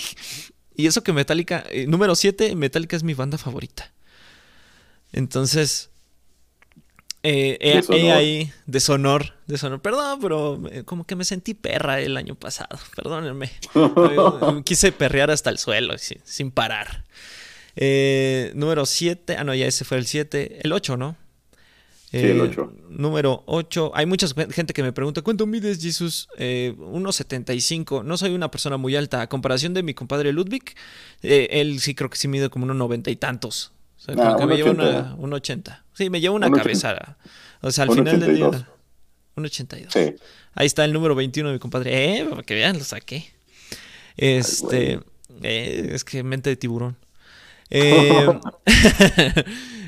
Y 0.74 0.86
eso 0.86 1.02
que 1.02 1.14
Metallica, 1.14 1.64
eh, 1.70 1.86
número 1.86 2.16
7, 2.16 2.54
Metallica 2.54 2.96
es 2.96 3.02
mi 3.02 3.14
banda 3.14 3.38
favorita. 3.38 3.94
Entonces, 5.10 5.88
eh, 7.28 7.82
eh 7.88 8.12
ahí, 8.12 8.52
deshonor, 8.66 9.34
deshonor. 9.48 9.82
Perdón, 9.82 10.20
pero 10.20 10.62
eh, 10.70 10.84
como 10.84 11.04
que 11.04 11.16
me 11.16 11.24
sentí 11.24 11.54
perra 11.54 12.00
el 12.00 12.16
año 12.16 12.36
pasado. 12.36 12.78
Perdónenme. 12.96 13.50
Quise 14.64 14.92
perrear 14.92 15.30
hasta 15.30 15.50
el 15.50 15.58
suelo, 15.58 15.94
sin, 15.98 16.50
parar. 16.52 17.04
Eh, 17.74 18.52
número 18.54 18.86
7. 18.86 19.36
Ah, 19.38 19.44
no, 19.44 19.54
ya 19.54 19.66
ese 19.66 19.84
fue 19.84 19.98
el 19.98 20.06
7. 20.06 20.60
El 20.62 20.72
8, 20.72 20.96
¿no? 20.96 21.16
Sí, 22.12 22.18
el 22.18 22.40
8. 22.40 22.72
Número 22.90 23.42
8. 23.46 23.90
Hay 23.94 24.06
mucha 24.06 24.28
gente 24.50 24.72
que 24.72 24.84
me 24.84 24.92
pregunta, 24.92 25.22
¿cuánto 25.22 25.46
mides, 25.46 25.82
Jesus? 25.82 26.28
1,75. 26.38 28.04
No 28.04 28.16
soy 28.16 28.34
una 28.34 28.52
persona 28.52 28.76
muy 28.76 28.94
alta. 28.94 29.20
A 29.20 29.28
comparación 29.28 29.74
de 29.74 29.82
mi 29.82 29.94
compadre 29.94 30.32
Ludwig, 30.32 30.76
él 31.22 31.80
sí 31.80 31.96
creo 31.96 32.08
que 32.08 32.16
sí 32.16 32.28
mide 32.28 32.50
como 32.50 32.64
unos 32.66 32.76
noventa 32.76 33.10
y 33.10 33.16
tantos. 33.16 33.72
Sea, 34.06 34.14
ah, 34.18 34.36
que 34.38 34.46
me 34.46 34.56
lleva 34.56 34.70
una, 34.70 35.14
un 35.18 35.32
80. 35.32 35.84
Sí, 35.92 36.10
me 36.10 36.20
lleva 36.20 36.34
una 36.34 36.50
cabeza. 36.50 37.16
O 37.60 37.70
sea, 37.72 37.84
al 37.84 37.90
final 37.92 38.20
del 38.20 38.36
día. 38.36 38.68
Un 39.34 39.44
82. 39.44 39.92
Sí. 39.92 40.14
Ahí 40.54 40.66
está 40.66 40.84
el 40.84 40.92
número 40.92 41.14
21 41.14 41.48
de 41.50 41.54
mi 41.54 41.58
compadre. 41.58 42.20
Eh, 42.20 42.24
para 42.24 42.42
que 42.42 42.54
vean, 42.54 42.78
lo 42.78 42.84
saqué. 42.84 43.30
Este. 44.16 45.00
eh, 45.42 45.90
es 45.92 46.04
que 46.04 46.22
mente 46.22 46.50
de 46.50 46.56
tiburón. 46.56 46.96
Eh, 47.68 48.40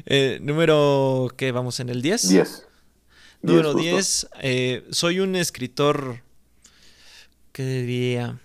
eh, 0.07 0.39
número. 0.43 1.33
¿Qué? 1.37 1.53
Vamos 1.53 1.79
en 1.79 1.91
el 1.91 2.03
10. 2.03 2.29
10. 2.29 2.67
Número 3.43 3.73
10. 3.73 4.31
Eh, 4.41 4.85
soy 4.91 5.21
un 5.21 5.37
escritor. 5.37 6.21
¿Qué 7.53 7.63
diría? 7.63 8.41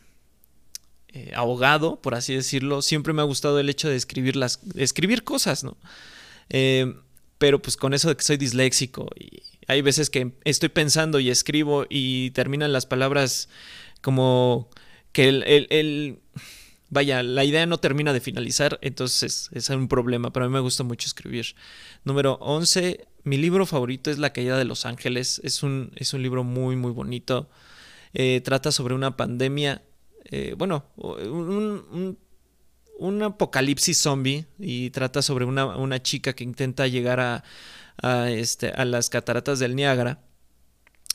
Eh, 1.14 1.32
ahogado, 1.36 2.02
por 2.02 2.16
así 2.16 2.34
decirlo. 2.34 2.82
Siempre 2.82 3.14
me 3.14 3.22
ha 3.22 3.26
gustado 3.26 3.60
el 3.60 3.70
hecho 3.70 3.88
de 3.88 3.96
escribir, 3.96 4.36
las, 4.36 4.60
escribir 4.76 5.24
cosas, 5.24 5.64
¿no? 5.64 5.78
Eh, 6.50 6.96
pero 7.38 7.62
pues 7.62 7.78
con 7.78 7.94
eso 7.94 8.10
de 8.10 8.16
que 8.16 8.24
soy 8.24 8.38
disléxico 8.38 9.10
y 9.20 9.44
hay 9.68 9.82
veces 9.82 10.10
que 10.10 10.34
estoy 10.44 10.70
pensando 10.70 11.20
y 11.20 11.30
escribo 11.30 11.86
y 11.90 12.32
terminan 12.32 12.74
las 12.74 12.86
palabras 12.86 13.50
como 14.02 14.70
que 15.12 15.30
el, 15.30 15.68
el, 15.70 16.20
vaya, 16.90 17.24
la 17.24 17.44
idea 17.44 17.66
no 17.66 17.78
termina 17.78 18.14
de 18.14 18.20
finalizar, 18.20 18.80
entonces 18.82 19.50
es 19.52 19.70
un 19.70 19.88
problema, 19.88 20.34
pero 20.34 20.46
a 20.46 20.50
mí 20.50 20.54
me 20.54 20.60
gusta 20.60 20.84
mucho 20.84 21.08
escribir. 21.08 21.56
Número 22.04 22.38
11, 22.42 23.06
mi 23.24 23.38
libro 23.38 23.66
favorito 23.66 24.12
es 24.12 24.18
La 24.18 24.34
caída 24.34 24.58
de 24.58 24.66
los 24.66 24.86
ángeles, 24.86 25.40
es 25.44 25.64
un, 25.64 25.92
es 25.96 26.14
un 26.14 26.24
libro 26.24 26.44
muy, 26.44 26.76
muy 26.76 26.92
bonito. 26.92 27.50
Eh, 28.14 28.42
trata 28.44 28.72
sobre 28.72 28.94
una 28.94 29.18
pandemia 29.18 29.82
eh, 30.26 30.56
bueno, 30.58 30.86
un, 30.98 32.18
apocalipsis 33.24 33.98
zombie 33.98 34.46
y 34.60 34.90
trata 34.92 35.22
sobre 35.22 35.46
una, 35.46 36.02
chica 36.02 36.34
que 36.34 36.44
intenta 36.44 36.88
llegar 36.88 37.20
a, 37.20 38.30
este, 38.30 38.70
a 38.70 38.86
las 38.86 39.10
cataratas 39.10 39.60
del 39.60 39.76
Niágara. 39.76 40.22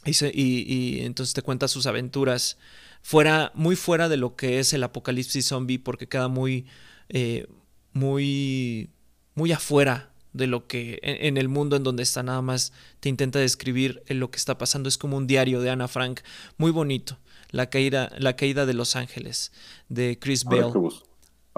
Y, 0.04 1.00
entonces 1.00 1.34
te 1.34 1.42
cuenta 1.42 1.68
sus 1.68 1.86
aventuras 1.86 2.58
fuera, 3.02 3.52
muy 3.54 3.76
fuera 3.76 4.08
de 4.08 4.16
lo 4.16 4.36
que 4.36 4.58
es 4.58 4.72
el 4.72 4.82
apocalipsis 4.84 5.46
zombie 5.46 5.78
porque 5.78 6.08
queda 6.08 6.28
muy, 6.28 6.66
eh, 7.08 7.46
muy, 7.92 8.90
muy 9.34 9.52
afuera 9.52 10.12
de 10.32 10.46
lo 10.46 10.66
que 10.66 10.98
en, 11.02 11.36
el 11.36 11.48
mundo 11.48 11.76
en 11.76 11.82
donde 11.82 12.02
está. 12.02 12.22
Nada 12.22 12.42
más 12.42 12.72
te 13.00 13.08
intenta 13.08 13.38
describir 13.38 14.02
lo 14.08 14.30
que 14.30 14.38
está 14.38 14.56
pasando. 14.56 14.88
Es 14.88 14.96
como 14.96 15.16
un 15.16 15.26
diario 15.26 15.60
de 15.60 15.70
Ana 15.70 15.88
Frank 15.88 16.20
muy 16.56 16.70
bonito 16.70 17.18
la 17.50 17.70
caída, 17.70 18.10
la 18.18 18.36
caída 18.36 18.66
de 18.66 18.74
Los 18.74 18.96
Ángeles, 18.96 19.52
de 19.88 20.18
Chris 20.18 20.44
Bell. 20.44 20.72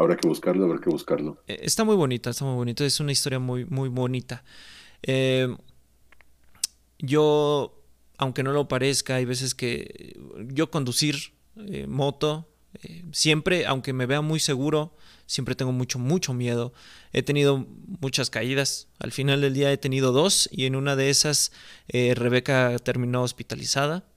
Habrá 0.00 0.16
que 0.16 0.26
buscarlo, 0.26 0.64
habrá 0.64 0.80
que 0.80 0.88
buscarlo. 0.88 1.42
Eh, 1.46 1.60
está 1.62 1.84
muy 1.84 1.94
bonita, 1.94 2.30
está 2.30 2.44
muy 2.46 2.54
bonito. 2.54 2.84
Es 2.84 3.00
una 3.00 3.12
historia 3.12 3.38
muy, 3.38 3.66
muy 3.66 3.90
bonita. 3.90 4.42
Eh, 5.02 5.54
yo, 6.98 7.82
aunque 8.16 8.42
no 8.42 8.52
lo 8.52 8.66
parezca, 8.66 9.16
hay 9.16 9.26
veces 9.26 9.54
que 9.54 10.18
yo 10.48 10.70
conducir 10.70 11.34
eh, 11.56 11.86
moto, 11.86 12.48
siempre, 13.12 13.66
aunque 13.66 13.92
me 13.92 14.06
vea 14.06 14.22
muy 14.22 14.40
seguro, 14.40 14.96
siempre 15.26 15.54
tengo 15.54 15.72
mucho, 15.72 15.98
mucho 15.98 16.32
miedo. 16.32 16.72
He 17.12 17.22
tenido 17.22 17.66
muchas 18.00 18.30
caídas. 18.30 18.88
Al 19.00 19.12
final 19.12 19.42
del 19.42 19.52
día 19.52 19.70
he 19.70 19.76
tenido 19.76 20.12
dos 20.12 20.48
y 20.50 20.64
en 20.64 20.76
una 20.76 20.96
de 20.96 21.10
esas 21.10 21.52
Rebeca 21.88 22.78
terminó 22.78 23.22
hospitalizada. 23.22 24.09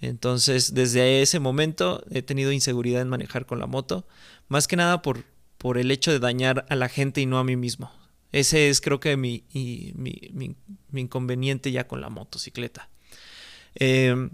Entonces, 0.00 0.74
desde 0.74 1.22
ese 1.22 1.40
momento 1.40 2.04
he 2.10 2.22
tenido 2.22 2.52
inseguridad 2.52 3.02
en 3.02 3.08
manejar 3.08 3.46
con 3.46 3.58
la 3.58 3.66
moto, 3.66 4.06
más 4.48 4.68
que 4.68 4.76
nada 4.76 5.02
por, 5.02 5.24
por 5.58 5.76
el 5.78 5.90
hecho 5.90 6.12
de 6.12 6.20
dañar 6.20 6.66
a 6.68 6.76
la 6.76 6.88
gente 6.88 7.20
y 7.20 7.26
no 7.26 7.38
a 7.38 7.44
mí 7.44 7.56
mismo. 7.56 7.90
Ese 8.30 8.68
es 8.68 8.80
creo 8.80 9.00
que 9.00 9.16
mi, 9.16 9.44
mi, 9.52 10.56
inconveniente 10.92 11.72
ya 11.72 11.88
con 11.88 12.00
la 12.00 12.10
motocicleta. 12.10 12.90
Em, 13.74 14.30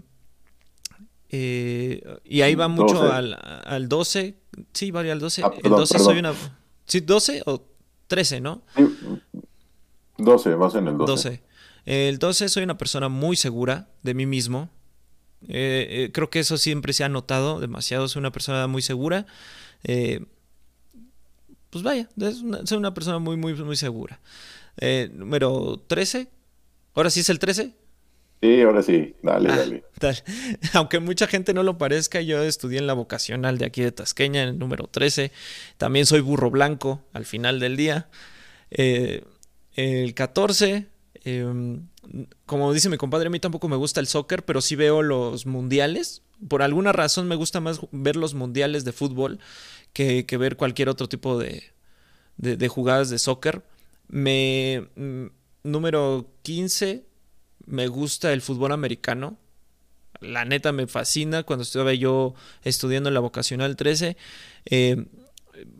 eh, 1.29 2.03
y 2.23 2.41
ahí 2.41 2.55
va 2.55 2.67
mucho 2.67 3.11
al, 3.11 3.37
al, 3.65 3.89
12. 3.89 4.37
Sí, 4.73 4.91
va 4.91 5.01
al 5.01 5.19
12. 5.19 5.43
Ah, 5.43 5.51
el 5.63 5.71
12 5.71 5.99
soy 5.99 6.19
una... 6.19 6.33
Sí, 6.85 6.99
12 6.99 7.43
o 7.45 7.65
13, 8.07 8.41
¿no? 8.41 8.61
12, 10.17 10.55
vas 10.55 10.75
en 10.75 10.87
el 10.87 10.97
12. 10.97 11.11
12. 11.11 11.43
El 11.85 12.19
12 12.19 12.49
soy 12.49 12.63
una 12.63 12.77
persona 12.77 13.09
muy 13.09 13.35
segura 13.35 13.89
de 14.03 14.13
mí 14.13 14.25
mismo. 14.25 14.69
Eh, 15.47 15.87
eh, 15.89 16.11
creo 16.11 16.29
que 16.29 16.39
eso 16.39 16.57
siempre 16.57 16.93
se 16.93 17.03
ha 17.03 17.09
notado 17.09 17.59
demasiado. 17.59 18.07
Soy 18.07 18.19
una 18.19 18.31
persona 18.31 18.67
muy 18.67 18.81
segura. 18.81 19.25
Eh, 19.83 20.25
pues 21.69 21.83
vaya, 21.83 22.09
soy 22.65 22.77
una 22.77 22.93
persona 22.93 23.19
muy, 23.19 23.37
muy, 23.37 23.53
muy 23.53 23.75
segura. 23.75 24.19
número 25.13 25.83
13. 25.87 26.29
¿Ahora 26.93 27.09
sí 27.09 27.19
es 27.19 27.29
el 27.29 27.39
13? 27.39 27.73
Sí, 28.41 28.61
ahora 28.61 28.81
sí. 28.83 29.15
Dale, 29.21 29.49
ah, 29.51 29.57
dale. 29.57 29.83
Aunque 30.73 30.99
mucha 30.99 31.27
gente 31.27 31.53
no 31.53 31.63
lo 31.63 31.77
parezca, 31.77 32.21
yo 32.21 32.41
estudié 32.43 32.79
en 32.79 32.87
la 32.87 32.93
vocacional 32.93 33.57
de 33.57 33.65
aquí 33.65 33.81
de 33.81 33.91
Tasqueña, 33.91 34.43
en 34.43 34.49
el 34.49 34.59
número 34.59 34.87
13. 34.87 35.31
También 35.77 36.05
soy 36.05 36.21
burro 36.21 36.51
blanco 36.51 37.03
al 37.13 37.25
final 37.25 37.59
del 37.59 37.75
día. 37.75 38.09
el 38.69 40.13
14 40.13 40.87
Em, 41.25 41.87
como 42.45 42.73
dice 42.73 42.89
mi 42.89 42.97
compadre, 42.97 43.27
a 43.27 43.29
mí 43.29 43.39
tampoco 43.39 43.67
me 43.67 43.75
gusta 43.75 43.99
el 43.99 44.07
soccer, 44.07 44.43
pero 44.43 44.61
sí 44.61 44.75
veo 44.75 45.01
los 45.01 45.45
mundiales. 45.45 46.21
Por 46.47 46.61
alguna 46.61 46.91
razón 46.91 47.27
me 47.27 47.35
gusta 47.35 47.59
más 47.59 47.79
ver 47.91 48.15
los 48.15 48.33
mundiales 48.33 48.85
de 48.85 48.91
fútbol 48.91 49.39
que, 49.93 50.25
ver 50.37 50.57
cualquier 50.57 50.89
otro 50.89 51.07
tipo 51.07 51.37
de, 51.37 51.71
jugadas 52.67 53.09
de 53.09 53.19
soccer. 53.19 53.63
Me, 54.07 54.87
mm, 54.95 55.25
número 55.63 56.29
15, 56.43 57.05
me 57.65 57.87
gusta 57.87 58.33
el 58.33 58.41
fútbol 58.41 58.71
americano. 58.71 59.37
La 60.21 60.45
neta 60.45 60.71
me 60.71 60.87
fascina 60.87 61.43
cuando 61.43 61.63
estaba 61.63 61.93
yo 61.93 62.35
estudiando 62.63 63.09
en 63.09 63.13
la 63.13 63.19
vocacional 63.19 63.75
13. 63.75 64.17
Em, 64.65 65.07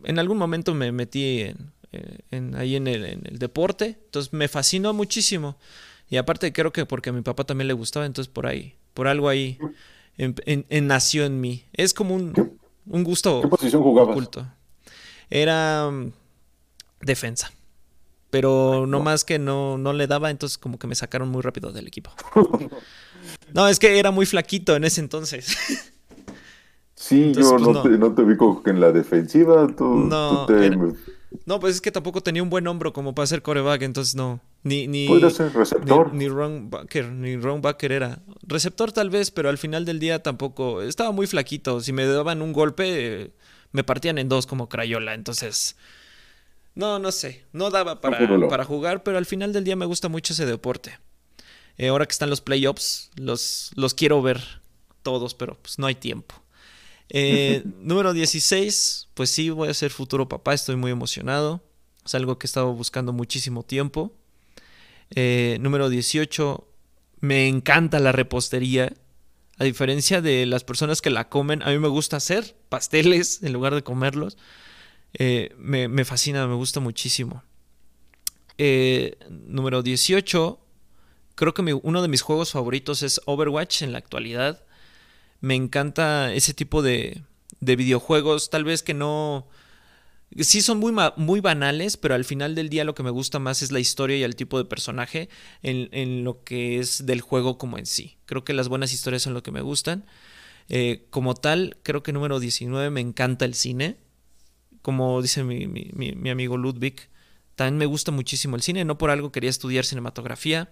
en 0.04 0.18
algún 0.18 0.38
momento 0.38 0.74
me 0.74 0.92
metí 0.92 1.42
en, 1.42 1.72
en, 2.30 2.54
ahí 2.56 2.76
en 2.76 2.86
el, 2.86 3.38
deporte. 3.38 3.98
Entonces 4.04 4.32
me 4.32 4.48
fascinó 4.48 4.92
muchísimo. 4.92 5.58
Y 6.08 6.16
aparte 6.16 6.52
creo 6.52 6.72
que 6.72 6.86
porque 6.86 7.10
a 7.10 7.12
mi 7.12 7.22
papá 7.22 7.44
también 7.44 7.68
le 7.68 7.74
gustaba, 7.74 8.06
entonces 8.06 8.32
por 8.32 8.46
ahí, 8.46 8.76
por 8.94 9.08
algo 9.08 9.28
ahí 9.28 9.58
en, 10.18 10.86
nació 10.86 11.24
en 11.24 11.40
mí. 11.40 11.64
Es 11.72 11.94
como 11.94 12.14
un, 12.14 12.58
un 12.86 13.04
gusto 13.04 13.40
¿Qué 13.42 13.48
posición 13.48 13.82
jugabas? 13.82 14.12
oculto. 14.12 14.46
Era 15.30 15.90
mm, 15.90 16.12
defensa. 17.00 17.50
Pero 18.30 18.86
no 18.86 19.00
más 19.00 19.24
que 19.24 19.38
no, 19.38 19.78
no 19.78 19.92
le 19.92 20.06
daba, 20.06 20.30
entonces 20.30 20.58
como 20.58 20.78
que 20.78 20.86
me 20.86 20.94
sacaron 20.94 21.28
muy 21.28 21.42
rápido 21.42 21.72
del 21.72 21.86
equipo. 21.86 22.10
no, 23.54 23.68
es 23.68 23.78
que 23.78 23.98
era 23.98 24.10
muy 24.10 24.26
flaquito 24.26 24.76
en 24.76 24.84
ese 24.84 25.00
entonces. 25.00 25.56
Sí, 26.94 27.32
yo 27.34 27.50
pues, 27.50 27.62
no, 27.62 27.82
Te, 27.82 27.90
no, 27.90 28.14
Te, 28.14 28.22
ubico 28.22 28.62
en 28.66 28.80
la 28.80 28.90
defensiva. 28.90 29.66
Tú, 29.76 29.84
no, 29.84 30.46
no, 31.44 31.60
pues 31.60 31.76
es 31.76 31.80
que 31.80 31.92
tampoco 31.92 32.22
tenía 32.22 32.42
un 32.42 32.50
buen 32.50 32.66
hombro 32.66 32.92
como 32.92 33.14
para 33.14 33.26
ser 33.26 33.42
coreback, 33.42 33.82
entonces 33.82 34.14
no. 34.14 34.40
Ni, 34.62 34.86
ni, 34.86 35.06
ser 35.30 35.52
receptor. 35.52 36.12
Ni, 36.12 36.28
ni 36.28 36.68
backer, 36.68 37.06
ni 37.10 37.36
wrong 37.36 37.62
backer 37.62 37.92
era. 37.92 38.20
Receptor 38.42 38.92
tal 38.92 39.10
vez, 39.10 39.30
pero 39.30 39.48
al 39.48 39.58
final 39.58 39.84
del 39.84 39.98
día 39.98 40.22
tampoco. 40.22 40.82
Estaba 40.82 41.12
muy 41.12 41.26
flaquito. 41.26 41.80
Si 41.80 41.92
me 41.92 42.06
daban 42.06 42.42
un 42.42 42.52
golpe, 42.52 43.32
me 43.72 43.84
partían 43.84 44.18
en 44.18 44.28
dos 44.28 44.46
como 44.46 44.68
Crayola. 44.68 45.14
Entonces. 45.14 45.76
No, 46.74 46.98
no 46.98 47.12
sé. 47.12 47.44
No 47.52 47.70
daba 47.70 48.00
para, 48.00 48.48
para 48.48 48.64
jugar, 48.64 49.02
pero 49.02 49.18
al 49.18 49.26
final 49.26 49.52
del 49.52 49.64
día 49.64 49.76
me 49.76 49.86
gusta 49.86 50.08
mucho 50.08 50.32
ese 50.32 50.46
deporte. 50.46 50.98
Eh, 51.78 51.88
ahora 51.88 52.06
que 52.06 52.12
están 52.12 52.30
los 52.30 52.40
playoffs, 52.40 53.10
los, 53.16 53.70
los 53.76 53.94
quiero 53.94 54.22
ver 54.22 54.42
todos, 55.02 55.34
pero 55.34 55.56
pues 55.60 55.78
no 55.78 55.86
hay 55.86 55.94
tiempo. 55.94 56.34
Eh, 57.10 57.62
número 57.80 58.12
16, 58.12 59.08
pues 59.14 59.30
sí, 59.30 59.50
voy 59.50 59.68
a 59.68 59.74
ser 59.74 59.90
futuro 59.90 60.28
papá, 60.28 60.54
estoy 60.54 60.76
muy 60.76 60.90
emocionado. 60.90 61.62
Es 62.04 62.14
algo 62.14 62.38
que 62.38 62.46
he 62.46 62.48
estado 62.48 62.72
buscando 62.72 63.12
muchísimo 63.12 63.62
tiempo. 63.62 64.12
Eh, 65.10 65.58
número 65.60 65.88
18, 65.88 66.68
me 67.20 67.48
encanta 67.48 67.98
la 67.98 68.12
repostería. 68.12 68.92
A 69.58 69.64
diferencia 69.64 70.20
de 70.20 70.44
las 70.44 70.64
personas 70.64 71.00
que 71.00 71.10
la 71.10 71.28
comen, 71.28 71.62
a 71.62 71.70
mí 71.70 71.78
me 71.78 71.88
gusta 71.88 72.18
hacer 72.18 72.56
pasteles 72.68 73.42
en 73.42 73.52
lugar 73.52 73.74
de 73.74 73.82
comerlos. 73.82 74.36
Eh, 75.14 75.54
me, 75.56 76.04
fascina, 76.04 76.46
me 76.46 76.54
gusta 76.54 76.80
muchísimo. 76.80 77.42
número 79.28 79.82
18, 79.82 80.60
creo 81.34 81.54
que 81.54 81.62
uno 81.74 82.02
de 82.02 82.08
mis 82.08 82.22
juegos 82.22 82.52
favoritos 82.52 83.02
es 83.02 83.20
Overwatch 83.24 83.82
en 83.82 83.92
la 83.92 83.98
actualidad 83.98 84.65
me 85.40 85.54
encanta 85.54 86.32
ese 86.32 86.54
tipo 86.54 86.82
de, 86.82 87.22
de 87.60 87.76
videojuegos, 87.76 88.50
tal 88.50 88.64
vez 88.64 88.82
que 88.82 88.94
no... 88.94 89.48
Sí 90.38 90.60
son 90.60 90.78
muy, 90.78 90.92
muy 91.16 91.40
banales, 91.40 91.96
pero 91.96 92.14
al 92.14 92.24
final 92.24 92.54
del 92.56 92.68
día 92.68 92.84
lo 92.84 92.94
que 92.94 93.04
me 93.04 93.10
gusta 93.10 93.38
más 93.38 93.62
es 93.62 93.70
la 93.70 93.78
historia 93.78 94.16
y 94.16 94.24
el 94.24 94.34
tipo 94.34 94.58
de 94.58 94.64
personaje 94.64 95.28
en, 95.62 96.24
lo 96.24 96.42
que 96.42 96.80
es 96.80 97.06
del 97.06 97.20
juego 97.20 97.58
como 97.58 97.78
en 97.78 97.86
sí. 97.86 98.16
Creo 98.26 98.44
que 98.44 98.52
las 98.52 98.68
buenas 98.68 98.92
historias 98.92 99.22
son 99.22 99.34
lo 99.34 99.44
que 99.44 99.52
me 99.52 99.60
gustan. 99.60 100.04
Eh, 100.68 101.06
como 101.10 101.34
tal, 101.34 101.78
creo 101.84 102.02
que 102.02 102.12
número 102.12 102.40
19 102.40 102.90
me 102.90 103.00
encanta 103.00 103.44
el 103.44 103.54
cine. 103.54 103.98
Como 104.82 105.22
dice 105.22 105.44
mi, 105.44 105.68
mi, 105.68 105.92
mi 105.92 106.30
amigo 106.30 106.56
Ludwig, 106.56 107.08
también 107.54 107.78
me 107.78 107.86
gusta 107.86 108.10
muchísimo 108.10 108.56
el 108.56 108.62
cine. 108.62 108.84
No 108.84 108.98
por 108.98 109.10
algo 109.10 109.30
quería 109.30 109.50
estudiar 109.50 109.84
cinematografía 109.84 110.70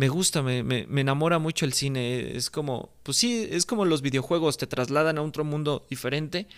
me 0.00 0.08
gusta, 0.08 0.40
me, 0.40 0.62
me, 0.62 1.00
enamora 1.02 1.38
mucho 1.38 1.66
el 1.66 1.74
cine. 1.74 2.34
Es 2.34 2.48
como, 2.48 2.88
pues 3.02 3.18
sí, 3.18 3.46
es 3.50 3.66
como 3.66 3.84
los 3.84 4.00
videojuegos, 4.00 4.56
te 4.56 4.66
trasladan 4.66 5.18
a 5.18 5.22
otro 5.22 5.44
mundo 5.44 5.86
diferente. 5.90 6.48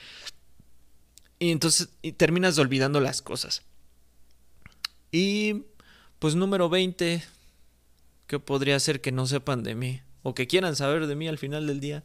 Y 1.40 1.51
entonces 1.51 1.89
terminas 2.16 2.56
olvidando 2.60 3.01
las 3.01 3.20
cosas. 3.20 3.64
Y 5.10 5.64
pues 6.20 6.36
número 6.36 6.69
20, 6.69 7.20
¿qué 8.28 8.39
podría 8.39 8.78
ser 8.78 9.01
que 9.01 9.10
no 9.10 9.27
sepan 9.27 9.64
de 9.64 9.74
mí? 9.74 10.02
O 10.23 10.36
que 10.36 10.47
quieran 10.47 10.77
saber 10.77 11.09
de 11.09 11.16
mí 11.16 11.27
al 11.27 11.36
final 11.36 11.66
del 11.66 11.81
día, 11.81 12.05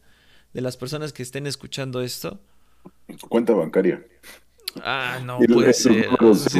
de 0.54 0.60
las 0.60 0.76
personas 0.76 1.12
que 1.12 1.22
estén 1.22 1.46
escuchando 1.46 2.00
esto. 2.00 2.40
Cuenta 3.28 3.52
bancaria. 3.52 4.04
Ah, 4.82 5.20
no 5.24 5.38
puede 5.38 5.72
ser. 5.72 6.08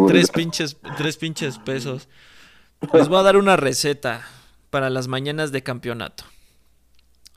tres 0.06 0.30
pinches, 0.30 0.76
tres 0.96 1.16
pinches 1.16 1.58
pesos. 1.58 2.08
Les 2.92 3.08
voy 3.08 3.18
a 3.18 3.22
dar 3.24 3.36
una 3.36 3.56
receta 3.56 4.24
para 4.70 4.90
las 4.90 5.08
mañanas 5.08 5.52
de 5.52 5.62
campeonato. 5.62 6.24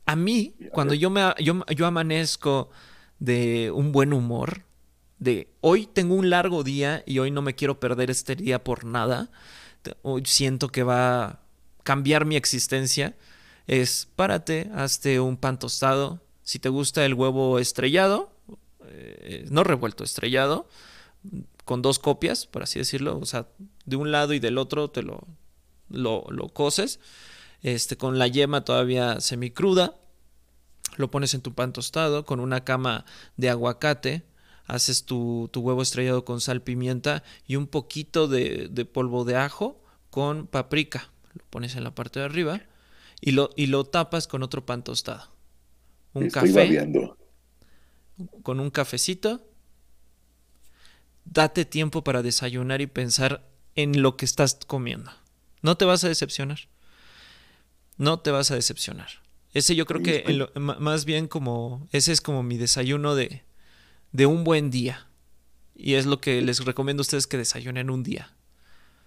A 0.06 0.16
mí, 0.16 0.56
cuando 0.72 0.94
yo, 0.94 1.10
me, 1.10 1.34
yo, 1.40 1.64
yo 1.68 1.86
amanezco 1.86 2.70
de 3.20 3.72
un 3.72 3.92
buen 3.92 4.14
humor, 4.14 4.64
de 5.20 5.48
hoy 5.62 5.86
tengo 5.86 6.16
un 6.16 6.32
largo 6.32 6.64
día 6.64 7.04
y 7.06 7.20
hoy 7.20 7.30
no 7.30 7.44
me 7.44 7.54
quiero 7.54 7.80
perder 7.80 8.10
este 8.10 8.36
día 8.36 8.64
por 8.64 8.84
nada, 8.84 9.30
hoy 10.02 10.24
siento 10.26 10.70
que 10.70 10.84
va 10.84 11.24
a 11.24 11.40
cambiar 11.84 12.26
mi 12.26 12.36
existencia, 12.36 13.16
es 13.68 14.08
párate, 14.16 14.72
hazte 14.74 15.20
un 15.20 15.38
pan 15.38 15.60
tostado, 15.60 16.20
si 16.44 16.58
te 16.58 16.70
gusta 16.70 17.06
el 17.06 17.14
huevo 17.14 17.60
estrellado, 17.60 18.32
eh, 18.88 19.46
no 19.52 19.64
revuelto, 19.64 20.04
estrellado, 20.04 20.68
con 21.66 21.84
dos 21.84 22.00
copias, 22.00 22.48
por 22.48 22.64
así 22.64 22.80
decirlo, 22.80 23.20
o 23.20 23.26
sea, 23.26 23.48
de 23.86 23.96
un 23.96 24.12
lado 24.12 24.34
y 24.34 24.40
del 24.40 24.58
otro 24.58 24.90
te 24.90 25.04
lo, 25.04 25.28
lo, 25.94 26.26
lo 26.30 26.50
coces, 26.50 27.00
este, 27.62 27.98
con 27.98 28.18
la 28.18 28.28
yema 28.28 28.64
todavía 28.64 29.20
semicruda, 29.20 29.96
lo 30.98 31.12
pones 31.12 31.34
en 31.34 31.42
tu 31.42 31.54
pan 31.54 31.74
tostado, 31.74 32.26
con 32.26 32.40
una 32.40 32.64
cama 32.64 33.06
de 33.38 33.50
aguacate, 33.50 34.24
haces 34.66 35.06
tu, 35.06 35.50
tu 35.52 35.62
huevo 35.62 35.82
estrellado 35.82 36.26
con 36.26 36.42
sal, 36.42 36.62
pimienta 36.62 37.24
y 37.48 37.56
un 37.56 37.68
poquito 37.68 38.28
de, 38.28 38.68
de, 38.70 38.86
polvo 38.86 39.26
de 39.26 39.36
ajo 39.36 39.82
con 40.10 40.48
paprika, 40.48 41.10
lo 41.34 41.44
pones 41.50 41.76
en 41.76 41.84
la 41.84 41.96
parte 41.96 42.20
de 42.20 42.26
arriba 42.26 42.62
y 43.22 43.32
lo, 43.32 43.52
y 43.56 43.68
lo 43.68 43.86
tapas 43.86 44.28
con 44.28 44.44
otro 44.44 44.66
pan 44.66 44.84
tostado. 44.84 45.30
Un 46.14 46.30
café. 46.30 46.90
Con 48.44 48.60
un 48.60 48.70
cafecito 48.70 49.42
date 51.26 51.66
tiempo 51.66 52.04
para 52.04 52.22
desayunar 52.22 52.82
y 52.82 52.88
pensar 52.88 53.48
en 53.76 54.02
lo 54.02 54.18
que 54.18 54.26
estás 54.26 54.60
comiendo. 54.68 55.12
No 55.62 55.78
te 55.78 55.86
vas 55.86 56.04
a 56.04 56.08
decepcionar. 56.08 56.60
No 57.98 58.20
te 58.20 58.32
vas 58.32 58.52
a 58.52 58.56
decepcionar. 58.56 59.10
Ese 59.54 59.76
yo 59.76 59.86
creo 59.86 60.02
que 60.02 60.48
más 60.56 61.06
bien 61.06 61.28
como, 61.28 61.88
ese 61.92 62.12
es 62.12 62.22
como 62.22 62.42
mi 62.42 62.58
desayuno 62.58 63.16
de, 63.16 63.44
de 64.12 64.26
un 64.26 64.44
buen 64.44 64.72
día. 64.72 65.08
Y 65.76 65.96
es 65.96 66.06
lo 66.06 66.22
que 66.22 66.42
les 66.42 66.64
recomiendo 66.64 67.02
a 67.02 67.04
ustedes 67.04 67.28
que 67.28 67.38
desayunen 67.38 67.90
un 67.90 68.04
día. 68.04 68.34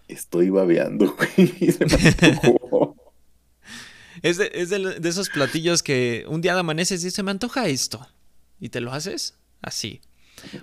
Estoy 0.07 0.51
babeando, 0.51 1.17
es 4.23 4.37
de, 4.37 4.51
es 4.55 4.69
de, 4.69 5.01
de, 5.01 5.09
esos 5.09 5.31
platillos 5.31 5.83
que 5.83 6.27
un 6.29 6.43
día 6.43 6.59
amaneces 6.59 7.03
y 7.05 7.11
se 7.11 7.23
me 7.23 7.31
antoja 7.31 7.69
esto. 7.69 8.07
Y 8.61 8.69
te 8.69 8.81
lo 8.81 8.93
haces 8.93 9.35
así. 9.63 10.03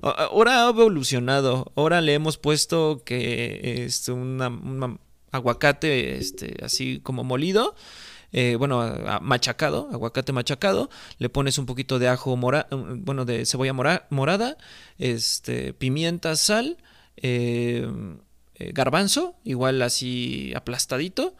Ahora 0.01 0.65
ha 0.65 0.69
evolucionado. 0.69 1.71
Ahora 1.75 2.01
le 2.01 2.13
hemos 2.13 2.37
puesto 2.37 3.01
que 3.03 3.83
es 3.85 4.07
un 4.09 4.99
aguacate 5.31 6.17
este, 6.17 6.57
así 6.63 6.99
como 7.01 7.23
molido. 7.23 7.75
Eh, 8.33 8.55
bueno, 8.55 8.81
machacado, 9.21 9.89
aguacate 9.91 10.31
machacado, 10.31 10.89
le 11.17 11.27
pones 11.27 11.57
un 11.57 11.65
poquito 11.65 11.99
de 11.99 12.07
ajo 12.07 12.37
mora, 12.37 12.65
bueno, 12.71 13.25
de 13.25 13.45
cebolla 13.45 13.73
morada, 14.09 14.57
este, 14.97 15.73
pimienta, 15.73 16.37
sal, 16.37 16.77
eh, 17.17 17.85
eh, 18.55 18.71
garbanzo, 18.73 19.35
igual 19.43 19.81
así 19.81 20.53
aplastadito, 20.55 21.35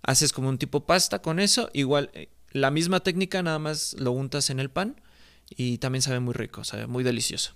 haces 0.00 0.32
como 0.32 0.48
un 0.48 0.56
tipo 0.56 0.86
pasta 0.86 1.20
con 1.20 1.38
eso, 1.38 1.68
igual 1.74 2.10
la 2.50 2.70
misma 2.70 3.00
técnica, 3.00 3.42
nada 3.42 3.58
más 3.58 3.94
lo 3.98 4.12
untas 4.12 4.48
en 4.48 4.58
el 4.58 4.70
pan 4.70 5.02
y 5.50 5.78
también 5.78 6.00
sabe 6.00 6.20
muy 6.20 6.32
rico, 6.32 6.64
sabe 6.64 6.86
muy 6.86 7.04
delicioso. 7.04 7.54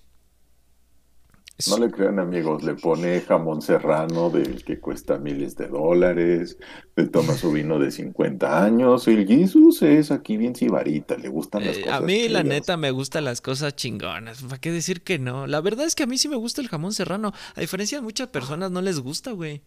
No 1.68 1.78
le 1.78 1.90
crean 1.90 2.18
amigos, 2.18 2.62
le 2.62 2.74
pone 2.74 3.22
jamón 3.22 3.62
serrano 3.62 4.28
del 4.28 4.62
que 4.62 4.78
cuesta 4.78 5.16
miles 5.16 5.56
de 5.56 5.68
dólares, 5.68 6.58
le 6.94 7.06
toma 7.06 7.32
su 7.32 7.50
vino 7.50 7.78
de 7.78 7.90
50 7.90 8.62
años, 8.62 9.08
el 9.08 9.26
Jesus 9.26 9.80
es 9.80 10.10
aquí 10.10 10.36
bien 10.36 10.54
cibarita, 10.54 11.16
le 11.16 11.30
gustan 11.30 11.64
las 11.64 11.78
eh, 11.78 11.80
cosas. 11.80 11.96
A 11.96 12.00
mí 12.02 12.28
la 12.28 12.42
neta 12.42 12.76
me 12.76 12.90
gustan 12.90 13.24
las 13.24 13.40
cosas 13.40 13.74
chingonas, 13.74 14.42
¿para 14.42 14.60
qué 14.60 14.70
decir 14.70 15.00
que 15.00 15.18
no? 15.18 15.46
La 15.46 15.62
verdad 15.62 15.86
es 15.86 15.94
que 15.94 16.02
a 16.02 16.06
mí 16.06 16.18
sí 16.18 16.28
me 16.28 16.36
gusta 16.36 16.60
el 16.60 16.68
jamón 16.68 16.92
serrano, 16.92 17.32
a 17.54 17.60
diferencia 17.62 17.98
de 17.98 18.02
muchas 18.02 18.28
personas 18.28 18.70
no 18.70 18.82
les 18.82 19.00
gusta, 19.00 19.32
güey. 19.32 19.62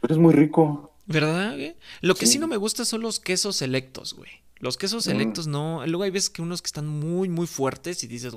Pero 0.00 0.14
es 0.14 0.20
muy 0.20 0.32
rico. 0.32 0.92
¿Verdad, 1.06 1.54
güey? 1.54 1.74
Lo 2.02 2.14
que 2.14 2.26
sí 2.26 2.38
no 2.38 2.46
me 2.46 2.56
gusta 2.56 2.84
son 2.84 3.00
los 3.00 3.18
quesos 3.18 3.56
selectos, 3.56 4.14
güey. 4.14 4.30
Los 4.58 4.76
quesos 4.76 5.06
mm. 5.06 5.10
selectos 5.10 5.46
no. 5.46 5.86
Luego 5.86 6.04
hay 6.04 6.10
veces 6.10 6.30
que 6.30 6.42
unos 6.42 6.62
que 6.62 6.66
están 6.66 6.86
muy, 6.86 7.28
muy 7.28 7.46
fuertes 7.46 8.02
y 8.04 8.06
dices, 8.06 8.34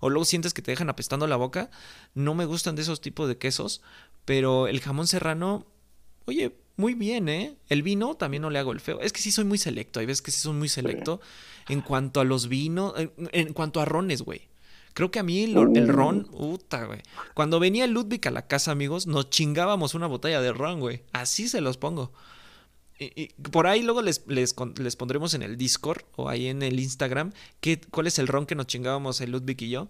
o 0.00 0.10
luego 0.10 0.24
sientes 0.24 0.54
que 0.54 0.62
te 0.62 0.70
dejan 0.70 0.88
apestando 0.88 1.26
la 1.26 1.36
boca. 1.36 1.70
No 2.14 2.34
me 2.34 2.46
gustan 2.46 2.76
de 2.76 2.82
esos 2.82 3.00
tipos 3.00 3.28
de 3.28 3.38
quesos. 3.38 3.82
Pero 4.24 4.68
el 4.68 4.80
jamón 4.80 5.06
serrano, 5.06 5.66
oye, 6.26 6.56
muy 6.76 6.94
bien, 6.94 7.28
¿eh? 7.28 7.56
El 7.68 7.82
vino 7.82 8.14
también 8.14 8.42
no 8.42 8.50
le 8.50 8.58
hago 8.58 8.72
el 8.72 8.80
feo. 8.80 9.00
Es 9.00 9.12
que 9.12 9.20
sí 9.20 9.30
soy 9.30 9.44
muy 9.44 9.58
selecto. 9.58 10.00
Hay 10.00 10.06
veces 10.06 10.22
que 10.22 10.30
sí 10.30 10.40
soy 10.40 10.54
muy 10.54 10.68
selecto 10.68 11.20
en 11.68 11.82
cuanto 11.82 12.20
a 12.20 12.24
los 12.24 12.48
vinos, 12.48 12.94
en, 13.32 13.52
cuanto 13.52 13.80
a 13.80 13.84
rones, 13.84 14.22
güey. 14.22 14.48
Creo 14.94 15.10
que 15.10 15.18
a 15.18 15.22
mí 15.22 15.44
el, 15.44 15.56
el 15.76 15.88
ron, 15.88 16.24
puta, 16.24 16.84
güey. 16.84 17.00
Cuando 17.34 17.60
venía 17.60 17.86
Ludwig 17.86 18.26
a 18.26 18.30
la 18.30 18.46
casa, 18.46 18.72
amigos, 18.72 19.06
nos 19.06 19.30
chingábamos 19.30 19.94
una 19.94 20.06
botella 20.06 20.40
de 20.40 20.52
ron, 20.52 20.80
güey. 20.80 21.02
Así 21.12 21.48
se 21.48 21.60
los 21.60 21.76
pongo. 21.76 22.12
Y, 23.00 23.28
por 23.50 23.66
ahí 23.66 23.82
luego 23.82 24.02
les, 24.02 24.26
les, 24.26 24.52
pondremos 24.52 25.32
en 25.32 25.42
el 25.42 25.56
Discord 25.56 26.02
o 26.16 26.28
ahí 26.28 26.48
en 26.48 26.62
el 26.62 26.78
Instagram 26.78 27.32
qué, 27.60 27.80
cuál 27.90 28.06
es 28.06 28.18
el 28.18 28.28
ron 28.28 28.44
que 28.44 28.54
nos 28.54 28.66
chingábamos 28.66 29.22
el 29.22 29.30
Ludwig 29.30 29.62
y 29.62 29.70
yo. 29.70 29.88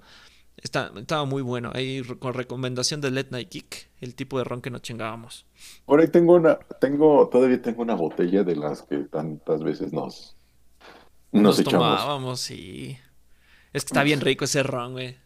Está, 0.57 0.93
estaba 0.97 1.24
muy 1.24 1.43
bueno. 1.43 1.73
Ahí 1.74 2.03
con 2.20 2.35
recomendación 2.35 3.01
de 3.01 3.11
Let 3.11 3.28
Night 3.31 3.49
Kick, 3.49 3.89
el 4.01 4.15
tipo 4.15 4.39
de 4.39 4.45
ron 4.45 4.62
que 4.62 4.70
nos 4.70 4.82
chingábamos. 4.82 5.45
Por 5.87 6.01
ahí 6.01 6.07
tengo 6.07 6.35
una, 6.35 6.61
tengo, 6.81 7.28
todavía 7.28 7.61
tengo 7.61 7.82
una 7.82 7.97
botella 7.97 8.45
de 8.45 8.55
las 8.55 8.82
que 8.82 8.99
tantas 8.99 9.65
veces 9.65 9.93
nos, 9.93 10.37
nos, 11.32 11.59
nos 11.59 11.65
tomábamos, 11.65 12.41
sí. 12.41 12.97
Es 13.73 13.85
que 13.85 13.89
está 13.89 14.05
bien 14.05 14.20
rico 14.20 14.45
ese 14.45 14.62
ron, 14.62 14.93
güey. 14.93 15.16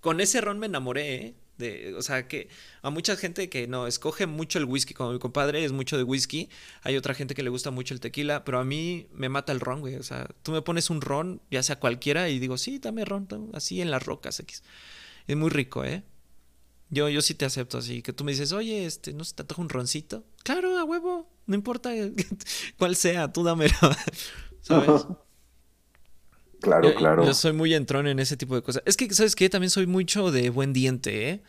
Con 0.00 0.20
ese 0.20 0.40
ron 0.40 0.58
me 0.58 0.66
enamoré, 0.66 1.14
¿eh? 1.14 1.34
De, 1.58 1.94
o 1.94 2.02
sea, 2.02 2.28
que 2.28 2.48
a 2.82 2.90
mucha 2.90 3.16
gente 3.16 3.48
que 3.48 3.66
no 3.66 3.88
escoge 3.88 4.26
mucho 4.26 4.58
el 4.58 4.64
whisky, 4.64 4.94
como 4.94 5.12
mi 5.12 5.18
compadre 5.18 5.64
es 5.64 5.72
mucho 5.72 5.96
de 5.96 6.04
whisky, 6.04 6.48
hay 6.82 6.96
otra 6.96 7.14
gente 7.14 7.34
que 7.34 7.42
le 7.42 7.50
gusta 7.50 7.72
mucho 7.72 7.94
el 7.94 8.00
tequila, 8.00 8.44
pero 8.44 8.60
a 8.60 8.64
mí 8.64 9.08
me 9.12 9.28
mata 9.28 9.52
el 9.52 9.58
ron, 9.58 9.80
güey. 9.80 9.96
O 9.96 10.02
sea, 10.04 10.28
tú 10.42 10.52
me 10.52 10.62
pones 10.62 10.88
un 10.88 11.00
ron, 11.00 11.40
ya 11.50 11.62
sea 11.62 11.80
cualquiera, 11.80 12.28
y 12.28 12.38
digo, 12.38 12.56
sí, 12.58 12.78
dame 12.78 13.04
ron, 13.04 13.28
así 13.54 13.80
en 13.80 13.90
las 13.90 14.04
rocas 14.04 14.38
X. 14.38 14.62
Es 15.26 15.36
muy 15.36 15.50
rico, 15.50 15.84
¿eh? 15.84 16.04
Yo, 16.90 17.08
yo 17.08 17.20
sí 17.20 17.34
te 17.34 17.44
acepto 17.44 17.78
así, 17.78 18.00
que 18.02 18.12
tú 18.12 18.24
me 18.24 18.32
dices, 18.32 18.52
oye, 18.52 18.86
este, 18.86 19.12
¿no 19.12 19.24
se 19.24 19.34
te 19.34 19.42
antoja 19.42 19.60
un 19.60 19.68
roncito? 19.68 20.24
Claro, 20.42 20.78
a 20.78 20.84
huevo, 20.84 21.28
no 21.46 21.54
importa 21.54 21.90
cuál 22.78 22.96
sea, 22.96 23.30
tú 23.32 23.42
dámelo, 23.42 23.74
¿sabes? 24.62 25.06
Claro, 26.60 26.94
claro. 26.94 27.24
Yo 27.24 27.34
soy 27.34 27.52
muy 27.52 27.74
entrón 27.74 28.06
en 28.06 28.18
ese 28.18 28.36
tipo 28.36 28.54
de 28.54 28.62
cosas. 28.62 28.82
Es 28.86 28.96
que, 28.96 29.12
¿sabes 29.14 29.36
qué? 29.36 29.48
También 29.48 29.70
soy 29.70 29.86
mucho 29.86 30.30
de 30.30 30.50
buen 30.50 30.72
diente, 30.72 31.30
¿eh? 31.30 31.42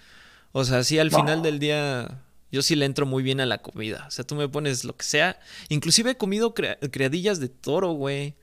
O 0.51 0.63
sea, 0.63 0.83
sí, 0.83 0.99
al 0.99 1.11
final 1.11 1.41
del 1.41 1.59
día, 1.59 2.23
yo 2.51 2.61
sí 2.61 2.75
le 2.75 2.85
entro 2.85 3.05
muy 3.05 3.23
bien 3.23 3.39
a 3.39 3.45
la 3.45 3.59
comida. 3.59 4.05
O 4.07 4.11
sea, 4.11 4.25
tú 4.25 4.35
me 4.35 4.47
pones 4.49 4.83
lo 4.83 4.95
que 4.95 5.05
sea. 5.05 5.39
Inclusive 5.69 6.11
he 6.11 6.17
comido 6.17 6.53
criadillas 6.53 7.39
de 7.39 7.49
toro, 7.49 7.91
güey. 7.91 8.35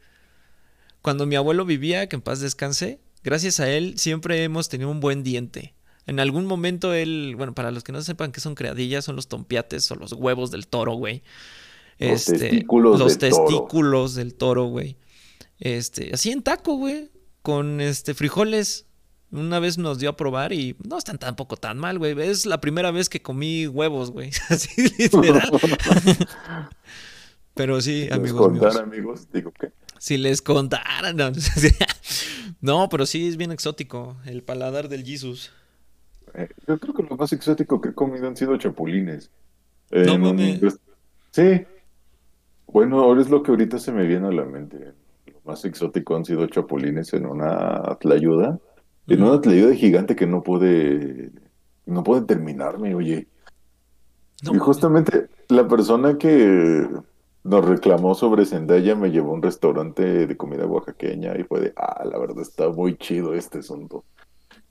Cuando 1.02 1.26
mi 1.26 1.36
abuelo 1.36 1.64
vivía, 1.64 2.08
que 2.08 2.16
en 2.16 2.22
paz 2.22 2.40
descanse, 2.40 3.00
gracias 3.22 3.60
a 3.60 3.70
él 3.70 3.98
siempre 3.98 4.42
hemos 4.42 4.68
tenido 4.68 4.90
un 4.90 5.00
buen 5.00 5.22
diente. 5.22 5.74
En 6.06 6.20
algún 6.20 6.46
momento 6.46 6.94
él, 6.94 7.34
bueno, 7.36 7.54
para 7.54 7.72
los 7.72 7.82
que 7.82 7.92
no 7.92 8.00
sepan 8.00 8.30
qué 8.30 8.40
son 8.40 8.54
criadillas, 8.54 9.04
son 9.04 9.16
los 9.16 9.26
tompiates 9.26 9.90
o 9.90 9.96
los 9.96 10.12
huevos 10.12 10.52
del 10.52 10.68
toro, 10.68 10.94
güey. 10.94 11.22
Los 11.98 12.28
este, 12.28 12.38
testículos, 12.38 12.98
los 13.00 13.18
testículos 13.18 14.14
del 14.14 14.34
toro, 14.34 14.66
güey. 14.66 14.96
Este, 15.58 16.10
así 16.12 16.30
en 16.30 16.42
taco, 16.42 16.76
güey. 16.76 17.10
Con 17.42 17.80
este 17.80 18.14
frijoles. 18.14 18.86
Una 19.30 19.58
vez 19.58 19.76
nos 19.76 19.98
dio 19.98 20.10
a 20.10 20.16
probar 20.16 20.52
y 20.52 20.76
no 20.88 20.98
están 20.98 21.18
tampoco 21.18 21.56
tan 21.56 21.78
mal, 21.78 21.98
güey. 21.98 22.18
Es 22.20 22.46
la 22.46 22.60
primera 22.60 22.90
vez 22.90 23.08
que 23.08 23.22
comí 23.22 23.66
huevos, 23.66 24.10
güey. 24.10 24.30
Así 24.48 24.88
literal. 24.98 25.50
Pero 27.54 27.80
sí, 27.80 28.08
amigos. 28.10 28.40
Contar, 28.40 28.76
amigos, 28.82 29.28
digo 29.32 29.50
que. 29.52 29.72
Si 29.98 30.16
les 30.16 30.42
contaran. 30.42 31.16
No. 32.62 32.88
pero 32.88 33.06
sí 33.06 33.28
es 33.28 33.36
bien 33.36 33.52
exótico 33.52 34.16
el 34.24 34.42
paladar 34.42 34.88
del 34.88 35.04
Jesus. 35.04 35.52
Eh, 36.34 36.48
yo 36.66 36.78
creo 36.78 36.94
que 36.94 37.02
lo 37.02 37.16
más 37.16 37.32
exótico 37.32 37.80
que 37.80 37.90
he 37.90 37.92
comido 37.92 38.26
han 38.26 38.36
sido 38.36 38.56
chapulines. 38.56 39.30
no 39.90 40.18
mames. 40.18 40.60
Sí. 41.32 41.66
Bueno, 42.66 43.00
ahora 43.00 43.20
es 43.20 43.30
lo 43.30 43.42
que 43.42 43.50
ahorita 43.50 43.78
se 43.78 43.92
me 43.92 44.06
viene 44.06 44.28
a 44.28 44.32
la 44.32 44.44
mente 44.44 44.92
más 45.46 45.64
exótico 45.64 46.16
han 46.16 46.24
sido 46.24 46.46
chapulines 46.46 47.12
en 47.12 47.26
una 47.26 47.96
tlayuda. 48.00 48.58
En 49.06 49.22
una 49.22 49.40
tlayuda 49.40 49.74
gigante 49.74 50.16
que 50.16 50.26
no 50.26 50.42
puede, 50.42 51.30
no 51.86 52.02
puede 52.02 52.22
terminarme, 52.22 52.94
oye. 52.94 53.28
y 54.42 54.58
justamente 54.58 55.28
la 55.48 55.68
persona 55.68 56.18
que 56.18 56.88
nos 57.44 57.64
reclamó 57.64 58.14
sobre 58.14 58.44
Zendaya 58.44 58.96
me 58.96 59.10
llevó 59.10 59.30
a 59.30 59.34
un 59.34 59.42
restaurante 59.42 60.26
de 60.26 60.36
comida 60.36 60.66
oaxaqueña 60.66 61.38
y 61.38 61.44
fue 61.44 61.60
de, 61.60 61.72
ah, 61.76 62.04
la 62.04 62.18
verdad 62.18 62.40
está 62.40 62.68
muy 62.68 62.96
chido 62.96 63.34
este 63.34 63.58
asunto. 63.58 64.04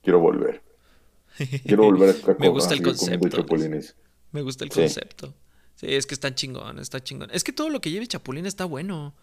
quiero 0.03 0.19
volver. 0.19 0.61
Quiero 1.65 1.83
volver 1.85 2.09
a 2.09 2.11
estar 2.11 2.39
Me 2.39 2.49
gusta 2.49 2.73
el 2.73 2.83
concepto. 2.83 3.45
Me 4.31 4.41
gusta 4.41 4.65
el 4.65 4.69
concepto. 4.69 5.33
Sí, 5.75 5.87
es 5.89 6.05
que 6.05 6.13
está 6.13 6.35
chingón, 6.35 6.79
está 6.79 7.01
chingón. 7.01 7.29
Es 7.31 7.43
que 7.43 7.53
todo 7.53 7.69
lo 7.69 7.81
que 7.81 7.91
lleve 7.91 8.07
chapulín 8.07 8.45
está 8.45 8.65
bueno. 8.65 9.13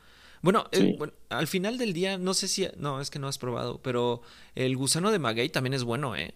Bueno, 0.43 0.67
eh, 0.73 0.99
al 1.31 1.47
final 1.47 1.79
del 1.79 1.93
día, 1.93 2.19
no 2.19 2.35
sé 2.35 2.49
si. 2.49 2.69
No, 2.77 3.01
es 3.01 3.11
que 3.11 3.19
no 3.19 3.29
has 3.29 3.39
probado, 3.39 3.81
pero 3.81 4.23
el 4.55 4.77
gusano 4.77 5.11
de 5.13 5.21
maguey 5.21 5.49
también 5.49 5.73
es 5.73 5.85
bueno, 5.85 6.17
¿eh? 6.17 6.35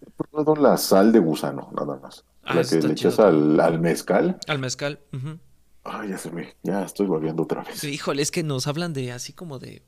He 0.00 0.10
probado 0.10 0.56
la 0.56 0.76
sal 0.78 1.12
de 1.12 1.18
gusano, 1.18 1.70
nada 1.76 1.98
más. 2.02 2.24
Ah, 2.42 2.54
la 2.54 2.64
que 2.64 2.76
le 2.80 2.92
echas 2.92 3.18
al, 3.18 3.78
mezcal. 3.78 4.38
Al 4.48 4.58
mezcal. 4.58 5.00
Ay, 5.84 6.10
ya 6.10 6.18
se 6.18 6.30
me. 6.30 6.56
Ya 6.62 6.82
estoy 6.82 7.06
volviendo 7.06 7.42
otra 7.42 7.62
vez. 7.62 7.84
híjole, 7.84 8.22
es 8.22 8.30
que 8.30 8.42
nos 8.42 8.66
hablan 8.66 8.94
de 8.94 9.12
así 9.12 9.34
como 9.34 9.58
de 9.58 9.82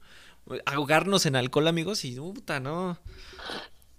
ahogarnos 0.66 1.26
en 1.26 1.36
alcohol, 1.36 1.68
amigos, 1.68 2.04
y 2.04 2.16
puta, 2.16 2.60
no. 2.60 2.98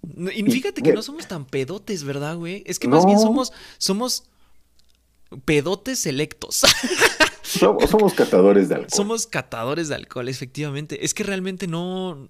Y 0.03 0.43
fíjate 0.43 0.81
que 0.81 0.93
no 0.93 1.01
somos 1.01 1.27
tan 1.27 1.45
pedotes, 1.45 2.03
¿verdad, 2.03 2.37
güey? 2.37 2.63
Es 2.65 2.79
que 2.79 2.87
más 2.87 3.05
bien 3.05 3.19
somos, 3.19 3.51
somos 3.79 4.29
pedotes 5.45 5.99
selectos. 5.99 6.63
Somos, 7.47 8.13
catadores 8.13 8.67
de 8.67 8.75
alcohol. 8.75 8.91
Somos 8.93 9.25
catadores 9.27 9.87
de 9.87 9.95
alcohol, 9.95 10.27
efectivamente. 10.27 11.05
Es 11.05 11.13
que 11.13 11.23
realmente 11.23 11.67
no. 11.67 12.27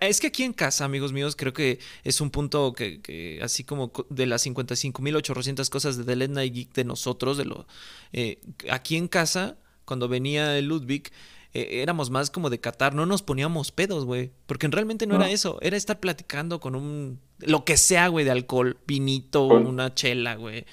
Es 0.00 0.20
que 0.20 0.28
aquí 0.28 0.44
en 0.44 0.52
casa, 0.52 0.84
amigos 0.84 1.12
míos, 1.12 1.36
creo 1.36 1.52
que 1.52 1.78
es 2.04 2.20
un 2.20 2.30
punto 2.30 2.72
que, 2.72 3.38
así 3.42 3.64
como 3.64 3.92
de 4.08 4.26
las 4.26 4.46
55.800 4.46 5.68
cosas 5.68 5.96
de 5.96 6.04
The 6.04 6.16
Late 6.16 6.32
Night 6.32 6.54
Geek 6.54 6.72
de 6.74 6.84
nosotros, 6.84 7.36
de 7.36 7.44
lo 7.44 7.66
eh, 8.12 8.40
aquí 8.70 8.96
en 8.96 9.08
casa, 9.08 9.56
cuando 9.84 10.08
venía 10.08 10.58
el 10.58 10.66
Ludwig, 10.66 11.10
eh, 11.52 11.80
éramos 11.82 12.10
más 12.10 12.30
como 12.30 12.48
de 12.48 12.60
catar, 12.60 12.94
no 12.94 13.06
nos 13.06 13.22
poníamos 13.22 13.72
pedos, 13.72 14.04
güey. 14.04 14.30
Porque 14.46 14.68
realmente 14.68 15.06
no, 15.06 15.16
era 15.16 15.30
eso, 15.30 15.58
era 15.60 15.76
estar 15.76 16.00
platicando 16.00 16.60
con 16.60 16.74
un. 16.74 17.20
Lo 17.38 17.64
que 17.64 17.76
sea, 17.76 18.08
güey, 18.08 18.24
de 18.24 18.30
alcohol, 18.30 18.76
pinito, 18.86 19.44
una 19.46 19.94
chela, 19.94 20.36
güey. 20.36 20.64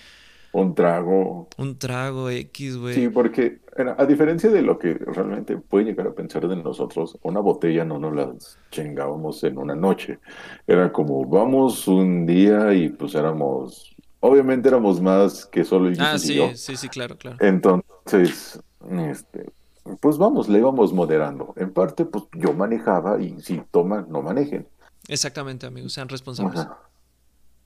Un 0.58 0.74
trago. 0.74 1.48
Un 1.58 1.78
trago 1.78 2.32
X, 2.32 2.78
güey. 2.78 2.96
Sí, 2.96 3.10
porque 3.10 3.60
a 3.96 4.06
diferencia 4.08 4.50
de 4.50 4.64
lo 4.64 4.80
que 4.80 4.96
realmente 4.96 5.56
puede 5.56 5.86
llegar 5.86 6.08
a 6.08 6.14
pensar 6.14 6.48
de 6.48 6.56
nosotros, 6.56 7.16
una 7.22 7.42
botella 7.42 7.86
no 7.86 8.00
nos 8.00 8.16
la 8.16 8.34
chingábamos 8.72 9.44
en 9.44 9.60
una 9.60 9.76
noche. 9.76 10.18
Era 10.66 10.92
como, 10.92 11.24
vamos 11.26 11.88
un 11.88 12.26
día 12.26 12.74
y 12.74 12.90
pues 12.90 13.14
éramos. 13.14 13.96
Obviamente 14.20 14.70
éramos 14.70 15.00
más 15.00 15.46
que 15.46 15.64
solo 15.64 15.90
el 15.90 16.02
Ah, 16.02 16.18
sí, 16.18 16.42
sí, 16.56 16.76
sí, 16.76 16.90
claro, 16.90 17.20
claro. 17.20 17.38
Entonces, 17.40 18.60
este, 18.90 19.52
pues 20.00 20.18
vamos, 20.18 20.50
le 20.50 20.58
íbamos 20.58 20.92
moderando. 20.92 21.54
En 21.56 21.72
parte, 21.72 22.04
pues 22.06 22.24
yo 22.34 22.54
manejaba 22.54 23.22
y 23.22 23.40
si 23.42 23.62
toman, 23.70 24.08
no 24.10 24.24
manejen. 24.24 24.68
Exactamente, 25.08 25.68
amigos, 25.68 25.94
sean 25.94 26.10
responsables. 26.10 26.66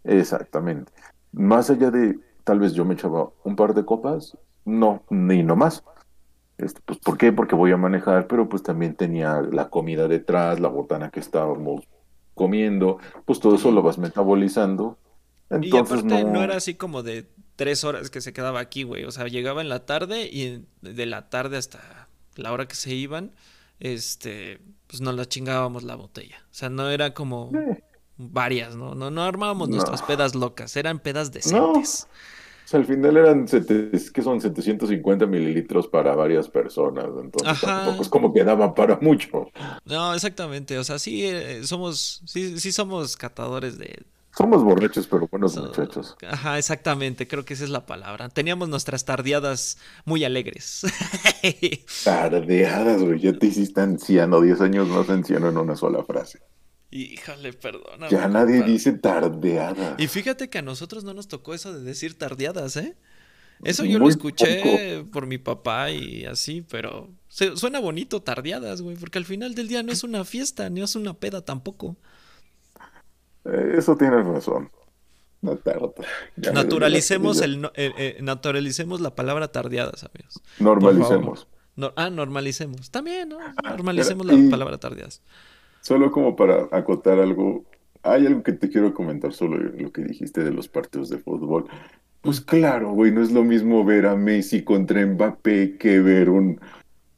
Exactamente. 0.03 0.91
Más 1.31 1.69
allá 1.69 1.89
de, 1.89 2.19
tal 2.43 2.59
vez 2.59 2.73
yo 2.73 2.85
me 2.85 2.93
echaba 2.93 3.29
un 3.43 3.55
par 3.55 3.73
de 3.73 3.85
copas, 3.85 4.37
no, 4.65 5.03
ni 5.09 5.43
no 5.43 5.55
más. 5.55 5.83
Este, 6.57 6.79
pues, 6.85 6.99
¿Por 6.99 7.17
qué? 7.17 7.31
Porque 7.31 7.55
voy 7.55 7.71
a 7.71 7.77
manejar, 7.77 8.27
pero 8.27 8.47
pues 8.47 8.63
también 8.63 8.95
tenía 8.95 9.41
la 9.41 9.69
comida 9.69 10.07
detrás, 10.07 10.59
la 10.59 10.67
botana 10.67 11.09
que 11.09 11.19
estábamos 11.19 11.87
comiendo, 12.33 12.97
pues 13.25 13.39
todo 13.39 13.55
eso 13.55 13.71
lo 13.71 13.81
vas 13.81 13.97
metabolizando. 13.97 14.97
Entonces, 15.49 15.73
y 15.73 15.77
aparte 15.77 16.23
no... 16.23 16.43
era 16.43 16.55
así 16.55 16.75
como 16.75 17.03
de 17.03 17.27
tres 17.55 17.83
horas 17.83 18.09
que 18.09 18.21
se 18.21 18.33
quedaba 18.33 18.59
aquí, 18.59 18.83
güey. 18.83 19.03
O 19.05 19.11
sea, 19.11 19.27
llegaba 19.27 19.61
en 19.61 19.69
la 19.69 19.85
tarde 19.85 20.29
y 20.31 20.65
de 20.81 21.05
la 21.05 21.29
tarde 21.29 21.57
hasta 21.57 22.07
la 22.35 22.51
hora 22.51 22.67
que 22.67 22.75
se 22.75 22.93
iban, 22.93 23.31
este, 23.79 24.59
pues 24.87 25.01
nos 25.01 25.15
la 25.15 25.25
chingábamos 25.25 25.83
la 25.83 25.95
botella. 25.95 26.37
O 26.45 26.53
sea, 26.53 26.69
no 26.69 26.89
era 26.89 27.13
como 27.13 27.51
varias, 28.31 28.75
¿no? 28.75 28.95
No, 28.95 29.09
no 29.09 29.23
armábamos 29.23 29.69
nuestras 29.69 30.01
pedas 30.01 30.35
locas, 30.35 30.75
eran 30.75 30.99
pedas 30.99 31.31
decentes. 31.31 32.07
O 32.65 32.67
sea, 32.67 32.79
al 32.79 32.85
final 32.85 33.17
eran, 33.17 33.45
que 33.47 34.21
son 34.21 34.39
750 34.39 35.25
mililitros 35.25 35.87
para 35.87 36.15
varias 36.15 36.47
personas, 36.47 37.05
entonces 37.21 37.59
tampoco 37.61 38.01
es 38.01 38.09
como 38.09 38.33
que 38.33 38.43
daba 38.43 38.73
para 38.73 38.97
mucho. 39.01 39.49
No, 39.85 40.13
exactamente, 40.13 40.77
o 40.77 40.83
sea, 40.83 40.99
sí 40.99 41.25
eh, 41.25 41.61
somos, 41.63 42.21
sí, 42.25 42.59
sí 42.59 42.71
somos 42.71 43.17
catadores 43.17 43.77
de, 43.77 44.05
somos 44.37 44.63
borrachos, 44.63 45.07
pero 45.07 45.27
buenos 45.27 45.57
muchachos. 45.57 46.15
Ajá, 46.27 46.57
exactamente, 46.57 47.27
creo 47.27 47.43
que 47.43 47.53
esa 47.53 47.65
es 47.65 47.69
la 47.69 47.85
palabra. 47.85 48.29
Teníamos 48.29 48.69
nuestras 48.69 49.03
tardeadas 49.03 49.77
muy 50.05 50.23
alegres. 50.23 50.83
tardeadas, 52.05 53.01
güey, 53.01 53.19
ya 53.19 53.33
te 53.33 53.47
hiciste 53.47 53.81
anciano, 53.81 54.39
10 54.39 54.61
años 54.61 54.87
más 54.87 55.09
anciano 55.09 55.49
en 55.49 55.57
una 55.57 55.75
sola 55.75 56.03
frase. 56.03 56.39
Híjole, 56.91 57.53
perdona. 57.53 58.09
Ya 58.09 58.27
nadie 58.27 58.63
dice 58.63 58.91
tardeadas. 58.91 59.97
Y 59.97 60.07
fíjate 60.07 60.49
que 60.49 60.57
a 60.57 60.61
nosotros 60.61 61.05
no 61.05 61.13
nos 61.13 61.29
tocó 61.29 61.53
eso 61.53 61.73
de 61.73 61.81
decir 61.81 62.17
tardeadas, 62.17 62.75
¿eh? 62.75 62.97
Eso 63.63 63.85
yo 63.85 63.99
lo 63.99 64.09
escuché 64.09 65.05
por 65.11 65.25
mi 65.27 65.37
papá 65.37 65.91
y 65.91 66.25
así, 66.25 66.61
pero 66.61 67.09
suena 67.27 67.79
bonito 67.79 68.21
tardeadas, 68.21 68.81
güey, 68.81 68.95
porque 68.95 69.19
al 69.19 69.25
final 69.25 69.55
del 69.55 69.67
día 69.67 69.83
no 69.83 69.91
es 69.91 70.03
una 70.03 70.25
fiesta, 70.25 70.69
ni 70.69 70.81
es 70.81 70.95
una 70.95 71.13
peda 71.13 71.45
tampoco. 71.45 71.95
Eh, 73.45 73.75
eso 73.77 73.95
tienes 73.95 74.25
razón. 74.25 74.71
naturalicemos, 76.35 77.41
el, 77.41 77.65
eh, 77.75 77.91
eh, 77.97 78.17
naturalicemos 78.21 78.99
la 78.99 79.15
palabra 79.15 79.51
tardeadas, 79.51 80.03
amigos. 80.03 80.41
Normalicemos. 80.59 81.47
ah, 81.95 82.09
normalicemos. 82.09 82.91
También, 82.91 83.29
¿no? 83.29 83.39
Ah, 83.39 83.69
normalicemos 83.69 84.25
la 84.25 84.49
palabra 84.49 84.77
tardeadas. 84.77 85.21
Solo 85.81 86.11
como 86.11 86.35
para 86.35 86.67
acotar 86.71 87.19
algo, 87.19 87.65
hay 88.03 88.25
algo 88.25 88.43
que 88.43 88.53
te 88.53 88.69
quiero 88.69 88.93
comentar 88.93 89.33
sobre 89.33 89.77
lo 89.81 89.91
que 89.91 90.03
dijiste 90.03 90.43
de 90.43 90.51
los 90.51 90.67
partidos 90.67 91.09
de 91.09 91.17
fútbol. 91.17 91.67
Pues 92.21 92.39
claro, 92.39 92.91
güey, 92.91 93.11
no 93.11 93.21
es 93.21 93.31
lo 93.31 93.43
mismo 93.43 93.83
ver 93.83 94.05
a 94.05 94.15
Messi 94.15 94.63
contra 94.63 95.05
Mbappé 95.05 95.77
que 95.77 95.99
ver 95.99 96.29
un, 96.29 96.59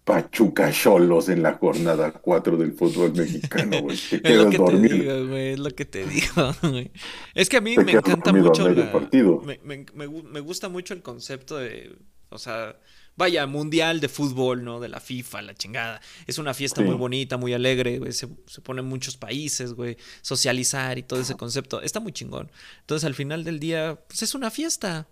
Pachuca 0.03 0.69
Cholos 0.71 1.29
en 1.29 1.41
la 1.41 1.53
jornada 1.53 2.11
4 2.11 2.57
del 2.57 2.73
fútbol 2.73 3.13
mexicano, 3.13 3.81
güey. 3.81 3.97
Te 3.97 4.15
es 4.23 4.37
lo 4.37 4.49
que 4.49 4.59
te 4.59 4.79
digo, 4.79 5.27
güey, 5.27 5.53
es 5.53 5.59
lo 5.59 5.69
que 5.69 5.85
te 5.85 6.05
digo, 6.05 6.53
güey. 6.61 6.91
Es 7.33 7.47
que 7.47 7.57
a 7.57 7.61
mí 7.61 7.75
me 7.77 7.91
encanta 7.93 8.33
mucho 8.33 8.69
la, 8.69 8.91
partido. 8.91 9.41
Me, 9.41 9.59
me, 9.63 9.85
me, 9.95 10.39
gusta 10.41 10.67
mucho 10.67 10.93
el 10.93 11.01
concepto 11.01 11.57
de, 11.57 11.95
o 12.29 12.37
sea, 12.37 12.75
vaya, 13.15 13.45
mundial 13.47 13.99
de 13.99 14.09
fútbol, 14.09 14.63
¿no? 14.63 14.79
De 14.79 14.89
la 14.89 14.99
FIFA, 14.99 15.41
la 15.41 15.55
chingada. 15.55 16.01
Es 16.27 16.37
una 16.37 16.53
fiesta 16.53 16.81
muy 16.81 16.95
bonita, 16.95 17.37
muy 17.37 17.53
alegre, 17.53 17.99
güey. 17.99 18.11
Se, 18.11 18.27
se 18.47 18.61
ponen 18.61 18.85
muchos 18.85 19.17
países, 19.17 19.73
güey. 19.73 19.97
Socializar 20.21 20.97
y 20.97 21.03
todo 21.03 21.19
ese 21.19 21.35
concepto. 21.35 21.81
Está 21.81 21.99
muy 21.99 22.11
chingón. 22.11 22.51
Entonces, 22.81 23.05
al 23.05 23.15
final 23.15 23.43
del 23.43 23.59
día, 23.59 23.99
pues 24.07 24.23
es 24.23 24.35
una 24.35 24.51
fiesta. 24.51 25.07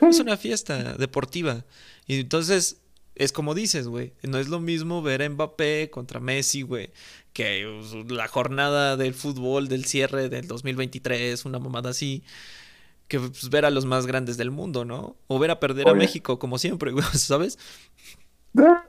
Es 0.00 0.18
una 0.18 0.36
fiesta 0.36 0.94
deportiva. 0.94 1.64
Y 2.06 2.20
entonces 2.20 2.82
es 3.16 3.32
como 3.32 3.54
dices, 3.54 3.88
güey. 3.88 4.12
No 4.22 4.38
es 4.38 4.48
lo 4.48 4.60
mismo 4.60 5.02
ver 5.02 5.22
a 5.22 5.28
Mbappé 5.28 5.90
contra 5.90 6.20
Messi, 6.20 6.62
güey, 6.62 6.90
que 7.32 7.66
pues, 7.80 8.10
la 8.10 8.28
jornada 8.28 8.96
del 8.96 9.14
fútbol 9.14 9.68
del 9.68 9.86
cierre 9.86 10.28
del 10.28 10.46
2023, 10.46 11.44
una 11.46 11.58
mamada 11.58 11.90
así, 11.90 12.22
que 13.08 13.20
pues, 13.20 13.48
ver 13.50 13.64
a 13.64 13.70
los 13.70 13.84
más 13.84 14.06
grandes 14.06 14.36
del 14.36 14.50
mundo, 14.50 14.84
¿no? 14.84 15.16
O 15.26 15.38
ver 15.38 15.50
a 15.50 15.60
perder 15.60 15.88
a 15.88 15.94
México, 15.94 16.38
como 16.38 16.58
siempre, 16.58 16.90
güey, 16.92 17.04
¿sabes? 17.14 17.58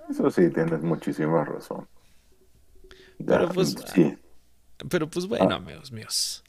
Eso 0.10 0.32
sí, 0.32 0.50
tienes 0.50 0.82
muchísima 0.82 1.44
razón. 1.44 1.88
pero 3.26 3.50
pues, 3.50 3.76
sí. 3.94 4.18
pero 4.90 5.10
pues 5.10 5.28
bueno, 5.28 5.50
ah. 5.52 5.56
amigos 5.56 5.92
míos. 5.92 6.44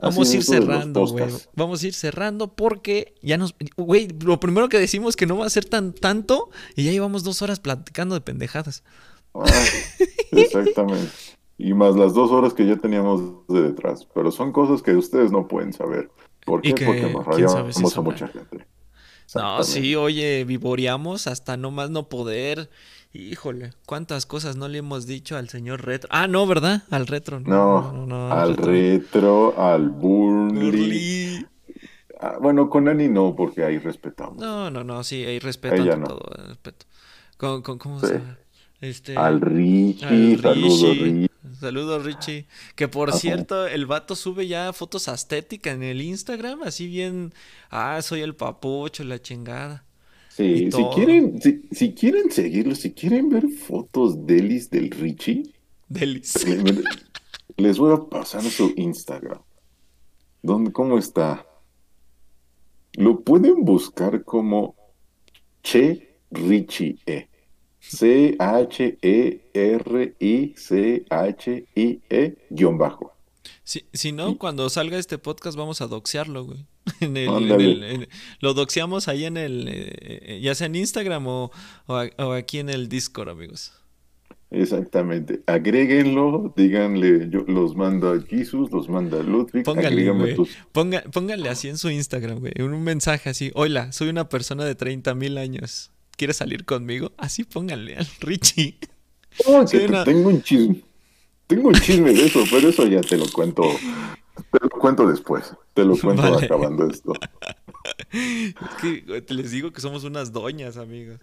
Vamos 0.00 0.30
a 0.30 0.36
ir 0.36 0.42
cerrando, 0.42 1.06
güey. 1.06 1.26
Vamos 1.54 1.82
a 1.82 1.86
ir 1.86 1.94
cerrando 1.94 2.54
porque 2.54 3.14
ya 3.22 3.36
nos. 3.36 3.54
Güey, 3.76 4.08
lo 4.24 4.40
primero 4.40 4.68
que 4.68 4.78
decimos 4.78 5.14
que 5.14 5.26
no 5.26 5.36
va 5.36 5.46
a 5.46 5.50
ser 5.50 5.66
tan 5.66 5.92
tanto 5.92 6.48
y 6.74 6.84
ya 6.84 6.90
llevamos 6.90 7.22
dos 7.22 7.42
horas 7.42 7.60
platicando 7.60 8.14
de 8.14 8.22
pendejadas. 8.22 8.82
exactamente. 10.32 11.12
Y 11.58 11.74
más 11.74 11.94
las 11.96 12.14
dos 12.14 12.30
horas 12.30 12.54
que 12.54 12.66
ya 12.66 12.76
teníamos 12.76 13.46
de 13.48 13.60
detrás. 13.62 14.06
Pero 14.14 14.32
son 14.32 14.52
cosas 14.52 14.80
que 14.80 14.96
ustedes 14.96 15.30
no 15.32 15.46
pueden 15.46 15.74
saber. 15.74 16.10
¿Por 16.44 16.62
qué? 16.62 16.74
Porque 16.84 17.10
nos 17.10 17.24
rayamos 17.26 17.96
a 17.96 18.00
mucha 18.00 18.28
gente. 18.28 18.66
No, 19.34 19.62
sí, 19.62 19.94
oye, 19.94 20.44
vivoreamos 20.44 21.26
hasta 21.26 21.56
no 21.56 21.70
más 21.70 21.90
no 21.90 22.08
poder. 22.08 22.68
Híjole, 23.12 23.72
cuántas 23.86 24.26
cosas 24.26 24.56
no 24.56 24.68
le 24.68 24.78
hemos 24.78 25.06
dicho 25.06 25.36
al 25.36 25.48
señor 25.48 25.84
Retro. 25.84 26.08
Ah, 26.12 26.26
no, 26.28 26.46
¿verdad? 26.46 26.82
Al 26.90 27.06
Retro. 27.06 27.40
No, 27.40 27.92
no, 28.06 28.32
al 28.32 28.56
retro. 28.56 29.54
al 29.60 29.88
Burnley. 29.88 31.46
Ah, 32.20 32.36
bueno, 32.40 32.68
con 32.68 32.88
Ani 32.88 33.08
no, 33.08 33.34
porque 33.34 33.64
ahí 33.64 33.78
respetamos. 33.78 34.36
No, 34.36 34.70
no, 34.70 34.84
no, 34.84 35.02
sí, 35.02 35.24
ahí 35.24 35.38
respeto 35.38 35.84
todo, 36.00 36.20
respeto. 36.46 36.86
¿Cómo, 37.36 37.62
cómo 37.62 37.98
se 38.00 38.20
Este, 38.80 39.16
al 39.16 39.40
Richie, 39.40 40.38
saludos 40.38 40.98
Richie. 40.98 41.30
Saludos 41.58 42.04
Richie. 42.04 42.46
Que 42.74 42.88
por 42.88 43.12
cierto, 43.12 43.66
el 43.66 43.86
vato 43.86 44.16
sube 44.16 44.46
ya 44.46 44.72
fotos 44.72 45.08
estéticas 45.08 45.74
en 45.74 45.82
el 45.82 46.00
Instagram, 46.00 46.62
así 46.62 46.86
bien, 46.86 47.34
ah, 47.70 48.00
soy 48.02 48.20
el 48.22 48.34
papucho, 48.34 49.04
la 49.04 49.20
chingada. 49.20 49.84
Sí, 50.30 50.70
si 50.70 50.84
quieren, 50.94 51.40
si, 51.70 51.92
quieren 51.92 52.30
seguirlo, 52.30 52.74
si 52.74 52.92
quieren 52.92 53.28
ver 53.28 53.48
fotos 53.48 54.26
delis 54.26 54.70
del 54.70 54.90
Richie. 54.90 55.52
Delis. 55.88 56.46
Les 57.56 57.78
voy 57.78 57.92
a 57.92 58.08
pasar 58.08 58.42
su 58.42 58.72
Instagram. 58.76 59.40
¿Dónde, 60.42 60.72
¿Cómo 60.72 60.96
está? 60.96 61.46
Lo 62.94 63.20
pueden 63.20 63.64
buscar 63.64 64.24
como 64.24 64.74
Che 65.62 66.16
Richie 66.30 66.98
E. 67.04 67.29
C-H-E-R-I-C-H-I-E 67.80 69.06
guion 72.50 72.78
bajo. 72.78 73.14
Si, 73.64 73.84
si 73.92 74.12
no, 74.12 74.36
cuando 74.36 74.68
salga 74.68 74.98
este 74.98 75.18
podcast 75.18 75.56
vamos 75.56 75.80
a 75.80 75.86
doxearlo, 75.86 76.44
güey. 76.44 76.66
En 77.00 78.08
lo 78.40 78.54
doxeamos 78.54 79.08
ahí 79.08 79.24
en 79.24 79.36
el, 79.36 79.68
eh, 79.68 80.40
ya 80.42 80.54
sea 80.54 80.66
en 80.66 80.74
Instagram 80.74 81.26
o, 81.26 81.50
o, 81.86 82.32
aquí 82.32 82.58
en 82.58 82.68
el 82.68 82.88
Discord, 82.88 83.28
amigos. 83.28 83.72
Exactamente. 84.50 85.42
Agréguenlo, 85.46 86.52
díganle, 86.56 87.28
yo 87.30 87.44
los 87.46 87.76
mando 87.76 88.10
a 88.12 88.20
Jesus, 88.20 88.72
los 88.72 88.88
manda 88.88 89.20
a 89.20 89.22
Ludwig. 89.22 89.62
Pónganle, 89.64 90.12
pónganle 91.12 91.48
así 91.48 91.68
en 91.68 91.78
su 91.78 91.88
Instagram, 91.90 92.40
güey. 92.40 92.52
Un 92.58 92.82
mensaje 92.82 93.30
así. 93.30 93.52
Hola, 93.54 93.92
soy 93.92 94.08
una 94.08 94.28
persona 94.28 94.64
de 94.64 94.74
30 94.74 95.14
mil 95.14 95.38
años. 95.38 95.92
¿Quieres 96.20 96.36
salir 96.36 96.66
conmigo? 96.66 97.12
Así 97.16 97.44
pónganle 97.44 97.96
al 97.96 98.06
Richie. 98.20 98.76
tengo 100.04 100.28
un 100.28 100.42
chisme. 100.42 100.84
Tengo 101.46 101.68
un 101.68 101.74
chisme 101.76 102.12
de 102.12 102.26
eso, 102.26 102.44
pero 102.50 102.68
eso 102.68 102.86
ya 102.86 103.00
te 103.00 103.16
lo 103.16 103.24
cuento. 103.32 103.62
Te 104.52 104.58
lo 104.60 104.68
cuento 104.68 105.06
después. 105.06 105.54
Te 105.72 105.82
lo 105.82 105.96
cuento 105.96 106.22
acabando 106.22 106.86
esto. 106.90 107.14
Es 108.12 108.74
que 108.82 109.24
les 109.30 109.50
digo 109.50 109.72
que 109.72 109.80
somos 109.80 110.04
unas 110.04 110.30
doñas, 110.30 110.76
amigos. 110.76 111.20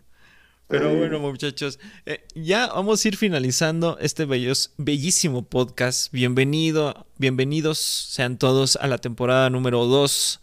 Pero 0.68 0.96
bueno, 0.96 1.20
muchachos, 1.20 1.78
eh, 2.08 2.26
ya 2.34 2.66
vamos 2.66 3.06
a 3.06 3.08
ir 3.08 3.18
finalizando 3.18 4.00
este 4.00 4.26
bellos, 4.26 4.74
bellísimo 4.78 5.44
podcast. 5.44 6.12
Bienvenido, 6.12 7.06
bienvenidos 7.20 7.78
sean 7.78 8.40
todos 8.40 8.78
a 8.78 8.88
la 8.88 8.98
temporada 8.98 9.52
número 9.52 9.86
2, 9.86 10.42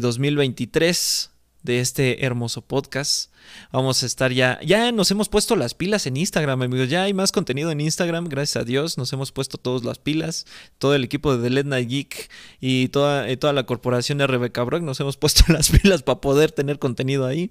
2023 0.00 1.24
eh, 1.28 1.33
de 1.64 1.80
este 1.80 2.24
hermoso 2.24 2.62
podcast. 2.62 3.32
Vamos 3.72 4.02
a 4.02 4.06
estar 4.06 4.30
ya, 4.30 4.60
ya 4.64 4.92
nos 4.92 5.10
hemos 5.10 5.28
puesto 5.28 5.56
las 5.56 5.74
pilas 5.74 6.06
en 6.06 6.16
Instagram, 6.16 6.62
amigos. 6.62 6.88
Ya 6.88 7.02
hay 7.02 7.14
más 7.14 7.32
contenido 7.32 7.70
en 7.70 7.80
Instagram, 7.80 8.26
gracias 8.26 8.62
a 8.62 8.64
Dios. 8.64 8.96
Nos 8.98 9.12
hemos 9.12 9.32
puesto 9.32 9.58
todas 9.58 9.82
las 9.82 9.98
pilas. 9.98 10.46
Todo 10.78 10.94
el 10.94 11.02
equipo 11.02 11.36
de 11.36 11.42
The 11.42 11.54
Late 11.54 11.68
Night 11.68 11.88
Geek 11.88 12.30
y 12.60 12.88
toda, 12.88 13.34
toda 13.36 13.52
la 13.52 13.66
corporación 13.66 14.18
de 14.18 14.26
Rebecca 14.26 14.62
Brock 14.62 14.82
nos 14.82 15.00
hemos 15.00 15.16
puesto 15.18 15.52
las 15.52 15.70
pilas 15.70 16.02
para 16.02 16.20
poder 16.20 16.52
tener 16.52 16.78
contenido 16.78 17.26
ahí. 17.26 17.50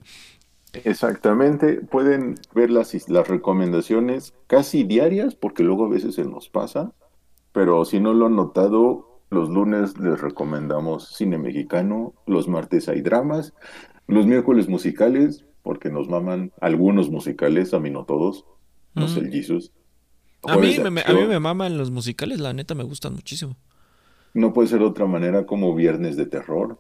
Exactamente, 0.74 1.82
pueden 1.82 2.36
ver 2.56 2.72
las, 2.72 3.10
las 3.10 3.28
recomendaciones 3.28 4.34
casi 4.48 4.84
diarias, 4.84 5.36
porque 5.36 5.64
luego 5.64 5.86
a 5.86 5.90
veces 5.90 6.16
se 6.16 6.26
nos 6.26 6.50
pasa, 6.50 6.92
pero 7.52 7.86
si 7.86 8.00
no 8.00 8.14
lo 8.14 8.26
han 8.26 8.36
notado, 8.36 9.22
los 9.30 9.50
lunes 9.50 9.98
les 10.00 10.20
recomendamos 10.20 11.10
cine 11.10 11.38
mexicano, 11.38 12.14
los 12.26 12.48
martes 12.48 12.90
hay 12.90 13.02
dramas, 13.02 13.54
los 14.08 14.26
miércoles 14.26 14.68
musicales, 14.68 15.46
porque 15.62 15.90
nos 15.90 16.10
maman 16.10 16.52
algunos 16.60 17.10
musicales, 17.10 17.74
a 17.74 17.80
mí 17.80 17.90
no 17.90 18.06
todos, 18.06 18.46
no 18.94 19.08
sé 19.08 19.22
el 19.22 19.32
Jesus. 19.32 19.72
A 20.44 20.58
mí, 20.58 20.78
me, 20.92 21.02
a 21.02 21.14
mí 21.14 21.26
me 21.26 21.40
maman 21.40 21.78
los 21.78 21.90
musicales, 21.90 22.40
la 22.40 22.54
neta 22.54 22.76
me 22.76 22.84
gustan 22.84 23.14
muchísimo. 23.14 23.56
No 24.34 24.52
puede 24.52 24.68
ser 24.68 24.80
de 24.80 24.86
otra 24.86 25.06
manera 25.06 25.46
como 25.46 25.74
Viernes 25.74 26.18
de 26.18 26.26
Terror, 26.26 26.80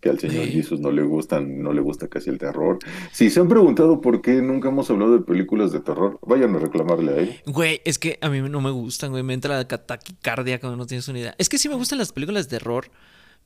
que 0.00 0.08
al 0.08 0.18
señor 0.18 0.46
Jesus 0.46 0.78
no 0.80 0.92
le 0.92 1.02
gustan, 1.02 1.60
no 1.60 1.72
le 1.72 1.80
gusta 1.80 2.08
casi 2.08 2.30
el 2.30 2.38
terror. 2.38 2.78
Si 3.12 3.30
se 3.30 3.40
han 3.40 3.48
preguntado 3.48 4.00
por 4.00 4.22
qué 4.22 4.40
nunca 4.42 4.68
hemos 4.68 4.88
hablado 4.90 5.12
de 5.12 5.24
películas 5.24 5.72
de 5.72 5.80
terror, 5.80 6.20
vayan 6.22 6.54
a 6.54 6.58
reclamarle 6.60 7.12
a 7.12 7.16
él. 7.16 7.40
Güey, 7.46 7.80
es 7.84 7.98
que 7.98 8.18
a 8.20 8.28
mí 8.28 8.40
no 8.40 8.60
me 8.60 8.70
gustan, 8.70 9.10
güey, 9.10 9.24
me 9.24 9.34
entra 9.34 9.56
la 9.56 9.66
taquicardia 9.66 10.60
cuando 10.60 10.76
no 10.76 10.86
tienes 10.86 11.08
una 11.08 11.18
idea. 11.18 11.34
Es 11.38 11.48
que 11.48 11.58
sí 11.58 11.68
me 11.68 11.74
gustan 11.74 11.98
las 11.98 12.12
películas 12.12 12.48
de 12.48 12.58
terror, 12.58 12.90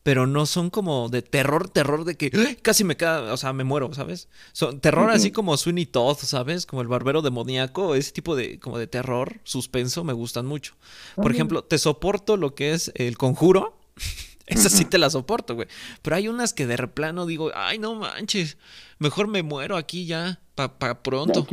pero 0.02 0.26
no 0.26 0.46
son 0.46 0.70
como 0.70 1.08
de 1.08 1.22
terror, 1.22 1.68
terror 1.68 2.04
de 2.04 2.16
que 2.16 2.30
casi 2.60 2.82
me 2.82 2.96
queda, 2.96 3.32
o 3.32 3.36
sea, 3.36 3.52
me 3.52 3.64
muero, 3.64 3.92
¿sabes? 3.94 4.28
Son 4.52 4.80
terror 4.80 5.10
así 5.10 5.30
como 5.30 5.56
Sweeney 5.56 5.86
Todd, 5.86 6.16
¿sabes? 6.18 6.66
Como 6.66 6.82
el 6.82 6.88
barbero 6.88 7.22
demoníaco, 7.22 7.94
ese 7.94 8.12
tipo 8.12 8.34
de 8.34 8.58
como 8.58 8.78
de 8.78 8.88
terror, 8.88 9.40
suspenso, 9.44 10.02
me 10.02 10.12
gustan 10.12 10.46
mucho. 10.46 10.74
Por 11.14 11.30
ejemplo, 11.30 11.62
te 11.62 11.78
soporto 11.78 12.36
lo 12.36 12.54
que 12.54 12.72
es 12.72 12.92
El 12.94 13.16
Conjuro. 13.16 13.78
Esa 14.46 14.68
sí 14.68 14.84
te 14.84 14.98
la 14.98 15.08
soporto, 15.08 15.54
güey. 15.54 15.68
Pero 16.02 16.16
hay 16.16 16.26
unas 16.28 16.52
que 16.52 16.66
de 16.66 16.76
replano 16.76 17.26
digo, 17.26 17.52
ay, 17.54 17.78
no 17.78 17.94
manches, 17.94 18.58
mejor 18.98 19.28
me 19.28 19.42
muero 19.42 19.76
aquí 19.76 20.04
ya, 20.04 20.40
para 20.56 20.78
pa 20.78 21.02
pronto. 21.02 21.46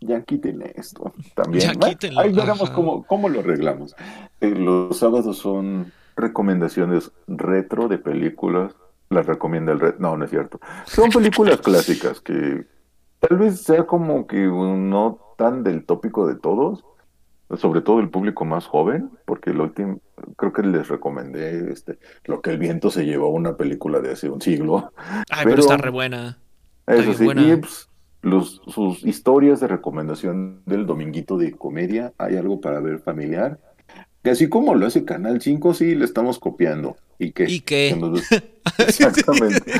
Ya, 0.00 0.22
quiten 0.22 0.62
esto 0.76 1.12
también. 1.34 1.64
Ya 1.64 1.74
quítenlo. 1.74 2.20
Ahí 2.20 2.32
veremos 2.32 2.70
cómo, 2.70 3.04
cómo, 3.04 3.28
lo 3.28 3.40
arreglamos. 3.40 3.96
Eh, 4.40 4.50
los 4.50 4.96
sábados 4.96 5.38
son 5.38 5.92
recomendaciones 6.18 7.12
retro 7.26 7.88
de 7.88 7.98
películas. 7.98 8.74
Las 9.10 9.26
recomienda 9.26 9.72
el 9.72 9.80
red. 9.80 9.94
No, 9.98 10.16
no 10.16 10.24
es 10.24 10.30
cierto. 10.30 10.60
Son 10.84 11.10
películas 11.10 11.60
clásicas 11.60 12.20
que 12.20 12.66
tal 13.20 13.38
vez 13.38 13.62
sea 13.62 13.86
como 13.86 14.26
que 14.26 14.46
no 14.46 15.18
tan 15.36 15.62
del 15.62 15.84
tópico 15.84 16.26
de 16.26 16.34
todos, 16.34 16.84
sobre 17.56 17.80
todo 17.80 18.00
el 18.00 18.10
público 18.10 18.44
más 18.44 18.66
joven, 18.66 19.10
porque 19.24 19.50
el 19.50 19.60
último, 19.60 20.00
creo 20.36 20.52
que 20.52 20.62
les 20.62 20.88
recomendé 20.88 21.72
este, 21.72 21.98
Lo 22.24 22.42
que 22.42 22.50
el 22.50 22.58
viento 22.58 22.90
se 22.90 23.06
llevó, 23.06 23.30
una 23.30 23.56
película 23.56 24.00
de 24.00 24.12
hace 24.12 24.28
un 24.28 24.40
siglo. 24.40 24.92
Ay, 25.30 25.44
pero, 25.44 25.60
está 25.60 25.76
re 25.78 25.90
buena. 25.90 26.38
eso 26.86 27.14
sí, 27.14 27.24
y 27.24 27.56
pues, 27.56 27.88
los, 28.20 28.60
sus 28.66 29.04
historias 29.04 29.60
de 29.60 29.68
recomendación 29.68 30.62
del 30.66 30.86
dominguito 30.86 31.38
de 31.38 31.52
comedia, 31.52 32.12
hay 32.18 32.36
algo 32.36 32.60
para 32.60 32.80
ver 32.80 32.98
familiar. 32.98 33.58
Que 34.28 34.32
así 34.32 34.50
como 34.50 34.74
lo 34.74 34.84
hace 34.84 35.06
Canal 35.06 35.40
5, 35.40 35.72
sí, 35.72 35.94
le 35.94 36.04
estamos 36.04 36.38
copiando. 36.38 36.98
¿Y 37.18 37.32
qué? 37.32 37.46
¿Y 37.48 37.60
qué? 37.60 37.98
Exactamente. 38.76 39.72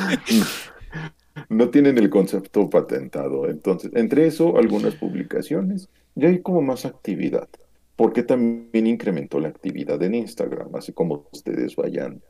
no 1.51 1.69
tienen 1.69 1.99
el 1.99 2.09
concepto 2.09 2.71
patentado. 2.71 3.47
Entonces, 3.47 3.91
entre 3.95 4.27
eso, 4.27 4.57
algunas 4.57 4.95
publicaciones, 4.95 5.91
ya 6.15 6.29
hay 6.31 6.41
como 6.41 6.63
más 6.63 6.87
actividad. 6.87 7.47
Porque 7.95 8.23
también 8.23 8.87
incrementó 8.87 9.39
la 9.39 9.49
actividad 9.49 10.03
en 10.03 10.15
Instagram. 10.15 10.75
Así 10.77 10.95
como 10.95 11.29
ustedes 11.31 11.77
vayan 11.77 12.23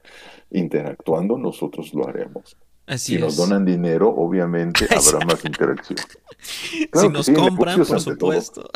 interactuando, 0.50 1.38
nosotros 1.38 1.94
lo 1.94 2.08
haremos. 2.08 2.56
Así 2.84 3.14
si 3.14 3.20
nos 3.20 3.36
donan 3.36 3.64
dinero, 3.64 4.08
obviamente 4.08 4.88
habrá 4.90 5.24
más 5.24 5.44
interacción. 5.44 6.00
si 6.40 7.08
nos 7.10 7.30
compran, 7.30 7.84
por 7.84 8.00
supuesto. 8.00 8.68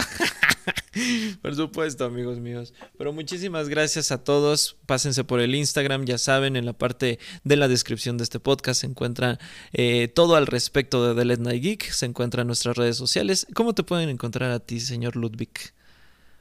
por 1.43 1.55
supuesto, 1.55 2.05
amigos 2.05 2.39
míos. 2.39 2.75
Pero 2.99 3.13
muchísimas 3.13 3.69
gracias 3.69 4.13
a 4.13 4.23
todos. 4.23 4.77
Pásense 4.87 5.25
por 5.25 5.41
el 5.41 5.55
Instagram, 5.55 6.05
ya 6.05 6.19
saben, 6.19 6.57
en 6.57 6.67
la 6.67 6.73
parte 6.73 7.19
de 7.45 7.57
la 7.57 7.69
descripción 7.69 8.19
de 8.19 8.25
este 8.25 8.41
podcast 8.41 8.83
se 8.83 8.87
encuentra 8.87 9.39
eh, 9.73 10.09
todo 10.09 10.37
al 10.37 10.47
respecto 10.47 11.07
de 11.07 11.15
The 11.15 11.25
Let 11.25 11.39
Night 11.39 11.63
Geek. 11.63 11.91
Se 11.91 12.07
encuentran 12.07 12.47
nuestras 12.47 12.77
redes 12.77 12.97
sociales. 12.97 13.47
¿Cómo 13.55 13.75
te 13.75 13.83
pueden 13.83 14.09
encontrar 14.09 14.51
a 14.51 14.61
ti, 14.61 14.81
señor 14.81 15.17
Ludwig? 15.17 15.73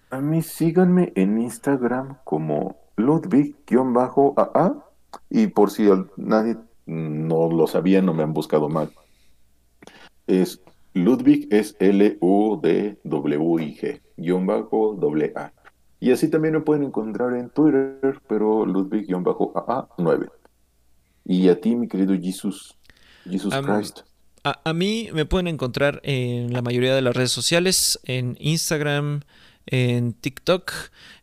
A 0.10 0.20
mí 0.20 0.42
síganme 0.42 1.14
en 1.16 1.40
Instagram 1.42 2.18
como 2.24 2.78
Ludwig-AA. 2.98 4.86
Y 5.30 5.48
por 5.48 5.72
si 5.72 5.88
nadie 6.18 6.58
no 6.86 7.50
lo 7.50 7.68
sabía, 7.68 8.02
no 8.02 8.14
me 8.14 8.24
han 8.24 8.34
buscado 8.34 8.70
mal. 8.70 8.92
Es 10.28 10.62
Ludwig 10.94 11.48
es 11.52 11.76
L-U-D-W-I-G, 11.80 12.22
guion 14.18 14.46
bajo 14.46 14.96
doble 15.00 15.32
A. 15.36 15.54
Y 16.00 16.12
así 16.12 16.30
también 16.30 16.54
me 16.56 16.62
pueden 16.62 16.84
encontrar 16.84 17.34
en 17.36 17.50
Twitter, 17.50 18.20
pero 18.28 18.66
Ludwig 18.66 19.08
guion 19.08 19.24
bajo 19.24 19.54
AA9. 19.54 20.30
Y 21.26 21.48
a 21.50 21.62
ti, 21.62 21.76
mi 21.76 21.88
querido 21.88 22.16
Jesus, 22.20 22.76
Jesus 23.24 23.54
Christ. 23.56 24.00
A, 24.44 24.60
a, 24.64 24.74
mí 24.74 25.10
me 25.14 25.26
pueden 25.26 25.48
encontrar 25.48 26.02
en 26.04 26.52
la 26.52 26.64
mayoría 26.64 26.96
de 26.96 27.02
las 27.02 27.16
redes 27.16 27.32
sociales, 27.32 28.00
en 28.06 28.36
Instagram, 28.40 29.22
en 29.68 30.14
TikTok, 30.14 30.72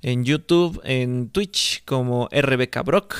en 0.03 0.25
YouTube, 0.25 0.81
en 0.85 1.29
Twitch 1.31 1.85
como 1.85 2.29
RBK 2.31 2.85
Brock, 2.85 3.17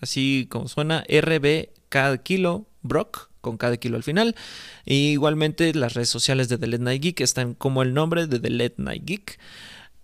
así 0.00 0.48
como 0.50 0.68
suena 0.68 1.04
RBK 1.08 2.22
Kilo 2.22 2.66
Brock 2.84 3.30
con 3.40 3.56
cada 3.56 3.76
kilo 3.76 3.96
al 3.96 4.04
final. 4.04 4.36
igualmente 4.84 5.74
las 5.74 5.94
redes 5.94 6.08
sociales 6.08 6.48
de 6.48 6.58
The 6.58 6.66
Late 6.68 6.84
Night 6.84 7.02
Geek 7.02 7.20
están 7.20 7.54
como 7.54 7.82
el 7.82 7.92
nombre 7.92 8.26
de 8.26 8.38
The 8.38 8.50
Late 8.50 8.76
Night 8.78 9.02
Geek 9.04 9.38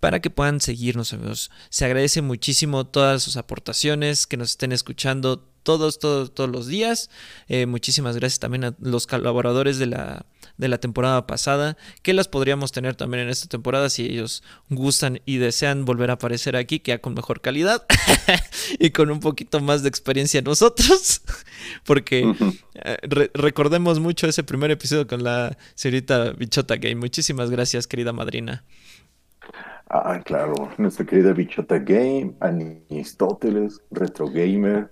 para 0.00 0.20
que 0.20 0.30
puedan 0.30 0.60
seguirnos 0.60 1.12
amigos. 1.12 1.50
Se 1.68 1.84
agradece 1.84 2.22
muchísimo 2.22 2.86
todas 2.86 3.22
sus 3.22 3.36
aportaciones, 3.36 4.26
que 4.26 4.36
nos 4.38 4.50
estén 4.50 4.72
escuchando 4.72 5.49
todos, 5.62 5.98
todos, 5.98 6.34
todos 6.34 6.50
los 6.50 6.66
días. 6.66 7.10
Eh, 7.48 7.66
muchísimas 7.66 8.16
gracias 8.16 8.40
también 8.40 8.64
a 8.64 8.74
los 8.80 9.06
colaboradores 9.06 9.78
de 9.78 9.86
la 9.86 10.26
de 10.60 10.68
la 10.68 10.78
temporada 10.78 11.26
pasada, 11.26 11.78
que 12.02 12.12
las 12.12 12.28
podríamos 12.28 12.70
tener 12.70 12.94
también 12.94 13.24
en 13.24 13.30
esta 13.30 13.48
temporada 13.48 13.88
si 13.88 14.04
ellos 14.04 14.42
gustan 14.68 15.20
y 15.24 15.38
desean 15.38 15.86
volver 15.86 16.10
a 16.10 16.14
aparecer 16.14 16.54
aquí, 16.54 16.80
que 16.80 16.90
ya 16.90 16.98
con 16.98 17.14
mejor 17.14 17.40
calidad 17.40 17.86
y 18.78 18.90
con 18.90 19.10
un 19.10 19.20
poquito 19.20 19.60
más 19.60 19.82
de 19.82 19.88
experiencia 19.88 20.42
nosotros, 20.42 21.22
porque 21.86 22.30
eh, 22.74 23.30
recordemos 23.32 24.00
mucho 24.00 24.26
ese 24.26 24.44
primer 24.44 24.70
episodio 24.70 25.06
con 25.06 25.24
la 25.24 25.56
señorita 25.74 26.32
Bichota 26.32 26.76
Game. 26.76 26.96
Muchísimas 26.96 27.50
gracias, 27.50 27.86
querida 27.86 28.12
madrina. 28.12 28.62
Ah, 29.88 30.20
claro, 30.22 30.70
nuestra 30.76 31.06
querida 31.06 31.32
Bichota 31.32 31.78
Game, 31.78 32.34
Aristóteles, 32.40 33.80
Retro 33.90 34.28
Gamer. 34.28 34.90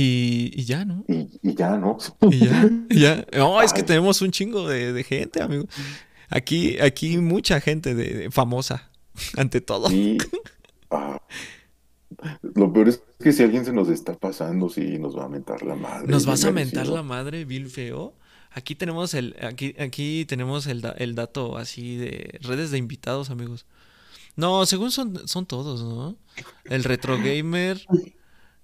Y, 0.00 0.64
ya, 0.64 0.84
¿no? 0.84 1.04
Y, 1.08 1.54
ya, 1.54 1.76
¿no? 1.76 1.98
Y 2.30 2.38
ya, 2.38 2.70
ya. 2.88 3.26
No, 3.36 3.60
es 3.60 3.72
que 3.72 3.82
tenemos 3.82 4.22
un 4.22 4.30
chingo 4.30 4.68
de, 4.68 5.02
gente, 5.02 5.42
amigo. 5.42 5.64
Aquí, 6.28 6.78
aquí 6.78 7.18
mucha 7.18 7.60
gente 7.60 7.96
de, 7.96 8.30
famosa, 8.30 8.90
ante 9.36 9.60
todo. 9.60 9.88
Ah, 10.90 11.20
lo 12.40 12.72
peor 12.72 12.88
es 12.88 13.02
que 13.20 13.30
si 13.30 13.42
alguien 13.42 13.62
se 13.62 13.74
nos 13.74 13.90
está 13.90 14.14
pasando, 14.14 14.70
sí, 14.70 14.98
nos 14.98 15.14
va 15.14 15.26
a 15.26 15.28
mentar 15.28 15.62
la 15.62 15.74
madre. 15.74 16.08
¿Nos 16.08 16.24
vas 16.24 16.46
a 16.46 16.50
mentar 16.50 16.86
la 16.86 17.02
madre, 17.02 17.44
Bill 17.44 17.68
Feo? 17.68 18.14
Aquí 18.50 18.74
tenemos 18.74 19.12
el, 19.12 19.36
aquí, 19.42 19.74
aquí 19.78 20.24
tenemos 20.24 20.66
el, 20.66 20.82
el, 20.96 21.14
dato 21.14 21.58
así 21.58 21.96
de 21.96 22.38
redes 22.40 22.70
de 22.70 22.78
invitados, 22.78 23.28
amigos. 23.28 23.66
No, 24.34 24.64
según 24.64 24.90
son, 24.92 25.28
son 25.28 25.44
todos, 25.44 25.82
¿no? 25.82 26.16
El 26.64 26.84
Retro 26.84 27.18
Gamer, 27.18 27.84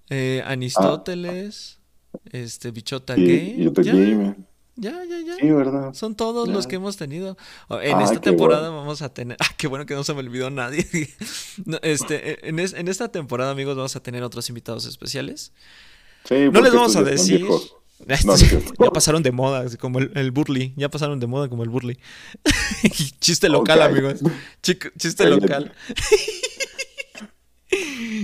eh, 0.09 0.43
Anistóteles, 0.45 1.79
este, 2.31 2.71
Bichota 2.71 3.15
Game. 3.15 4.35
ya, 4.75 4.91
ya, 5.03 5.19
ya, 5.25 5.35
Sí, 5.39 5.49
¿verdad? 5.49 5.93
Son 5.93 6.15
todos 6.15 6.47
los 6.47 6.67
que 6.67 6.75
hemos 6.75 6.97
tenido. 6.97 7.37
Oh, 7.67 7.79
en 7.79 7.99
esta 8.01 8.19
temporada 8.19 8.69
vamos 8.69 9.01
a 9.01 9.13
tener. 9.13 9.37
Ah, 9.41 9.49
qué 9.57 9.67
bueno 9.67 9.85
que 9.85 9.95
no 9.95 10.03
se 10.03 10.13
me 10.13 10.19
olvidó 10.19 10.49
nadie. 10.49 10.87
este, 11.81 12.31
e, 12.31 12.49
en, 12.49 12.59
en, 12.59 12.87
esta 12.87 13.11
temporada, 13.11 13.51
amigos, 13.51 13.75
vamos 13.75 13.95
a 13.95 14.01
tener 14.01 14.23
otros 14.23 14.47
invitados 14.49 14.85
especiales. 14.85 15.51
Sí, 16.25 16.49
no 16.51 16.61
les 16.61 16.73
vamos 16.73 16.95
a 16.95 17.03
decir. 17.03 17.45
ya 18.07 18.89
pasaron 18.91 19.23
de 19.23 19.31
moda, 19.31 19.65
como 19.77 19.99
el, 19.99 20.11
el, 20.15 20.31
burly. 20.31 20.73
Ya 20.75 20.89
pasaron 20.89 21.19
de 21.19 21.27
moda 21.27 21.49
como 21.49 21.63
el 21.63 21.69
burly. 21.69 21.97
chiste 23.19 23.49
local, 23.49 23.81
amigos. 23.81 24.19
chiste 24.61 25.29
local. 25.29 25.73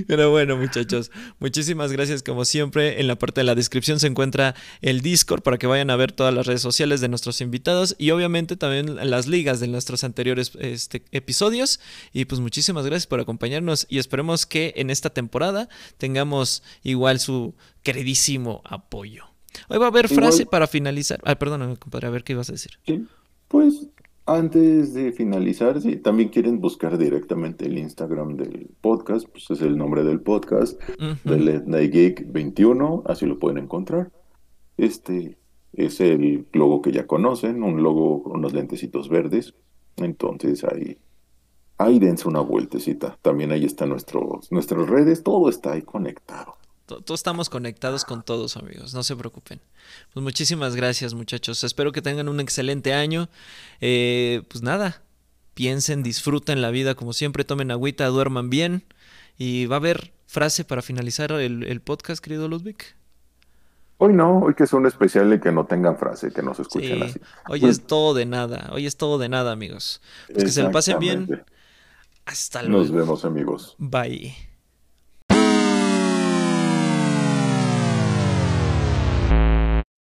Pero 0.08 0.30
bueno, 0.30 0.58
muchachos, 0.58 1.12
muchísimas 1.40 1.92
gracias 1.92 2.24
como 2.24 2.46
siempre. 2.46 3.00
En 3.00 3.08
la 3.08 3.18
parte 3.18 3.42
de 3.42 3.46
la 3.46 3.56
descripción 3.56 4.00
se 4.00 4.08
encuentra 4.08 4.56
el 4.82 5.02
Discord 5.02 5.42
para 5.42 5.58
que 5.58 5.68
vayan 5.68 5.90
a 5.90 5.96
ver 5.96 6.12
todas 6.12 6.34
las 6.34 6.46
redes 6.46 6.62
sociales 6.62 7.02
de 7.02 7.10
nuestros 7.10 7.42
invitados 7.42 7.96
y 7.98 8.12
obviamente 8.12 8.56
también 8.56 9.10
las 9.10 9.28
ligas 9.28 9.60
de 9.60 9.68
nuestros 9.68 10.04
anteriores 10.04 10.52
este, 10.60 11.04
episodios. 11.12 11.80
Y 12.14 12.26
pues 12.26 12.40
muchísimas 12.40 12.86
gracias 12.86 13.08
por 13.08 13.20
acompañarnos 13.20 13.88
y 13.90 14.00
esperemos 14.00 14.46
que 14.46 14.74
en 14.78 14.90
esta 14.90 15.10
temporada 15.10 15.70
tengamos 15.98 16.64
igual 16.84 17.20
su 17.20 17.56
queridísimo 17.84 18.62
apoyo. 18.66 19.26
Hoy 19.68 19.80
va 19.80 19.86
a 19.86 19.90
haber 19.90 20.08
frase 20.08 20.46
para 20.46 20.68
finalizar. 20.68 21.20
Ah, 21.26 21.36
perdóname, 21.36 21.76
compadre, 21.78 22.08
a 22.08 22.12
ver 22.12 22.24
qué 22.24 22.34
ibas 22.34 22.50
a 22.50 22.54
decir. 22.54 22.80
pues 23.48 23.88
antes 24.26 24.94
de 24.94 25.12
finalizar, 25.12 25.82
si 25.82 25.98
también 25.98 26.30
quieren 26.30 26.62
buscar 26.62 26.98
directamente 26.98 27.66
el 27.66 27.78
Instagram 27.78 28.38
del 28.38 28.70
podcast, 28.82 29.28
pues 29.28 29.50
es 29.50 29.62
el 29.62 29.78
nombre 29.78 30.04
del 30.04 30.22
podcast, 30.22 30.80
del 31.24 31.64
Night 31.66 31.92
Geek 31.92 32.32
21, 32.32 33.04
así 33.08 33.26
lo 33.26 33.40
pueden 33.40 33.58
encontrar. 33.58 34.12
Este 34.78 35.38
es 35.74 36.02
el 36.02 36.48
logo 36.54 36.82
que 36.82 36.92
ya 36.92 37.08
conocen, 37.08 37.64
un 37.64 37.82
logo 37.82 38.24
con 38.24 38.38
unos 38.38 38.54
lentecitos 38.54 39.10
verdes. 39.10 39.54
Entonces 39.98 40.64
ahí, 40.64 40.98
ahí 41.78 42.00
dense 42.00 42.28
una 42.28 42.42
vueltecita. 42.42 43.18
También 43.22 43.52
ahí 43.52 43.66
están 43.66 43.90
nuestros, 43.90 44.52
nuestras 44.52 44.90
redes, 44.90 45.24
todo 45.24 45.50
está 45.50 45.74
ahí 45.74 45.82
conectado. 45.82 46.56
Todos 47.00 47.20
estamos 47.20 47.50
conectados 47.50 48.06
con 48.06 48.24
todos, 48.24 48.58
amigos. 48.58 48.94
No 48.94 49.04
se 49.04 49.16
preocupen. 49.16 49.62
Pues 50.14 50.24
muchísimas 50.24 50.76
gracias, 50.76 51.14
muchachos. 51.14 51.64
Espero 51.64 51.92
que 51.92 52.02
tengan 52.02 52.28
un 52.28 52.40
excelente 52.40 52.94
año. 52.94 53.30
Eh, 53.80 54.44
pues 54.50 54.62
nada, 54.62 55.02
piensen, 55.54 56.04
disfruten 56.04 56.62
la 56.62 56.72
vida 56.72 56.96
como 56.96 57.14
siempre, 57.14 57.44
tomen 57.46 57.72
agüita, 57.72 58.06
duerman 58.08 58.50
bien. 58.50 58.84
Y 59.38 59.66
va 59.68 59.78
a 59.78 59.80
haber 59.80 60.14
frase 60.28 60.66
para 60.66 60.82
finalizar 60.82 61.32
el, 61.32 61.82
podcast, 61.82 62.24
querido 62.24 62.48
Ludwig. 62.48 62.78
Hoy 63.98 64.14
no, 64.14 64.40
hoy 64.40 64.56
que 64.56 64.64
es 64.64 64.74
un 64.74 64.86
especial 64.88 65.30
de 65.30 65.40
que 65.40 65.52
no 65.52 65.66
tengan 65.66 65.98
frase, 65.98 66.32
que 66.32 66.42
no 66.42 66.54
se 66.54 66.64
escuchen 66.64 67.04
así. 67.04 67.20
Hoy 67.48 67.66
es 67.66 67.86
todo 67.86 68.14
de 68.14 68.26
nada, 68.26 68.70
hoy 68.74 68.88
es 68.88 68.98
todo 68.98 69.18
de 69.20 69.30
nada, 69.30 69.52
amigos. 69.52 70.02
Pues 70.32 70.46
que 70.46 70.50
se 70.52 70.64
lo 70.64 70.72
pasen 70.72 71.00
bien. 71.00 71.44
Hasta 72.26 72.64
luego. 72.64 72.80
Nos 72.80 72.92
vemos, 72.92 73.26
amigos. 73.26 73.76
Bye. 73.78 74.51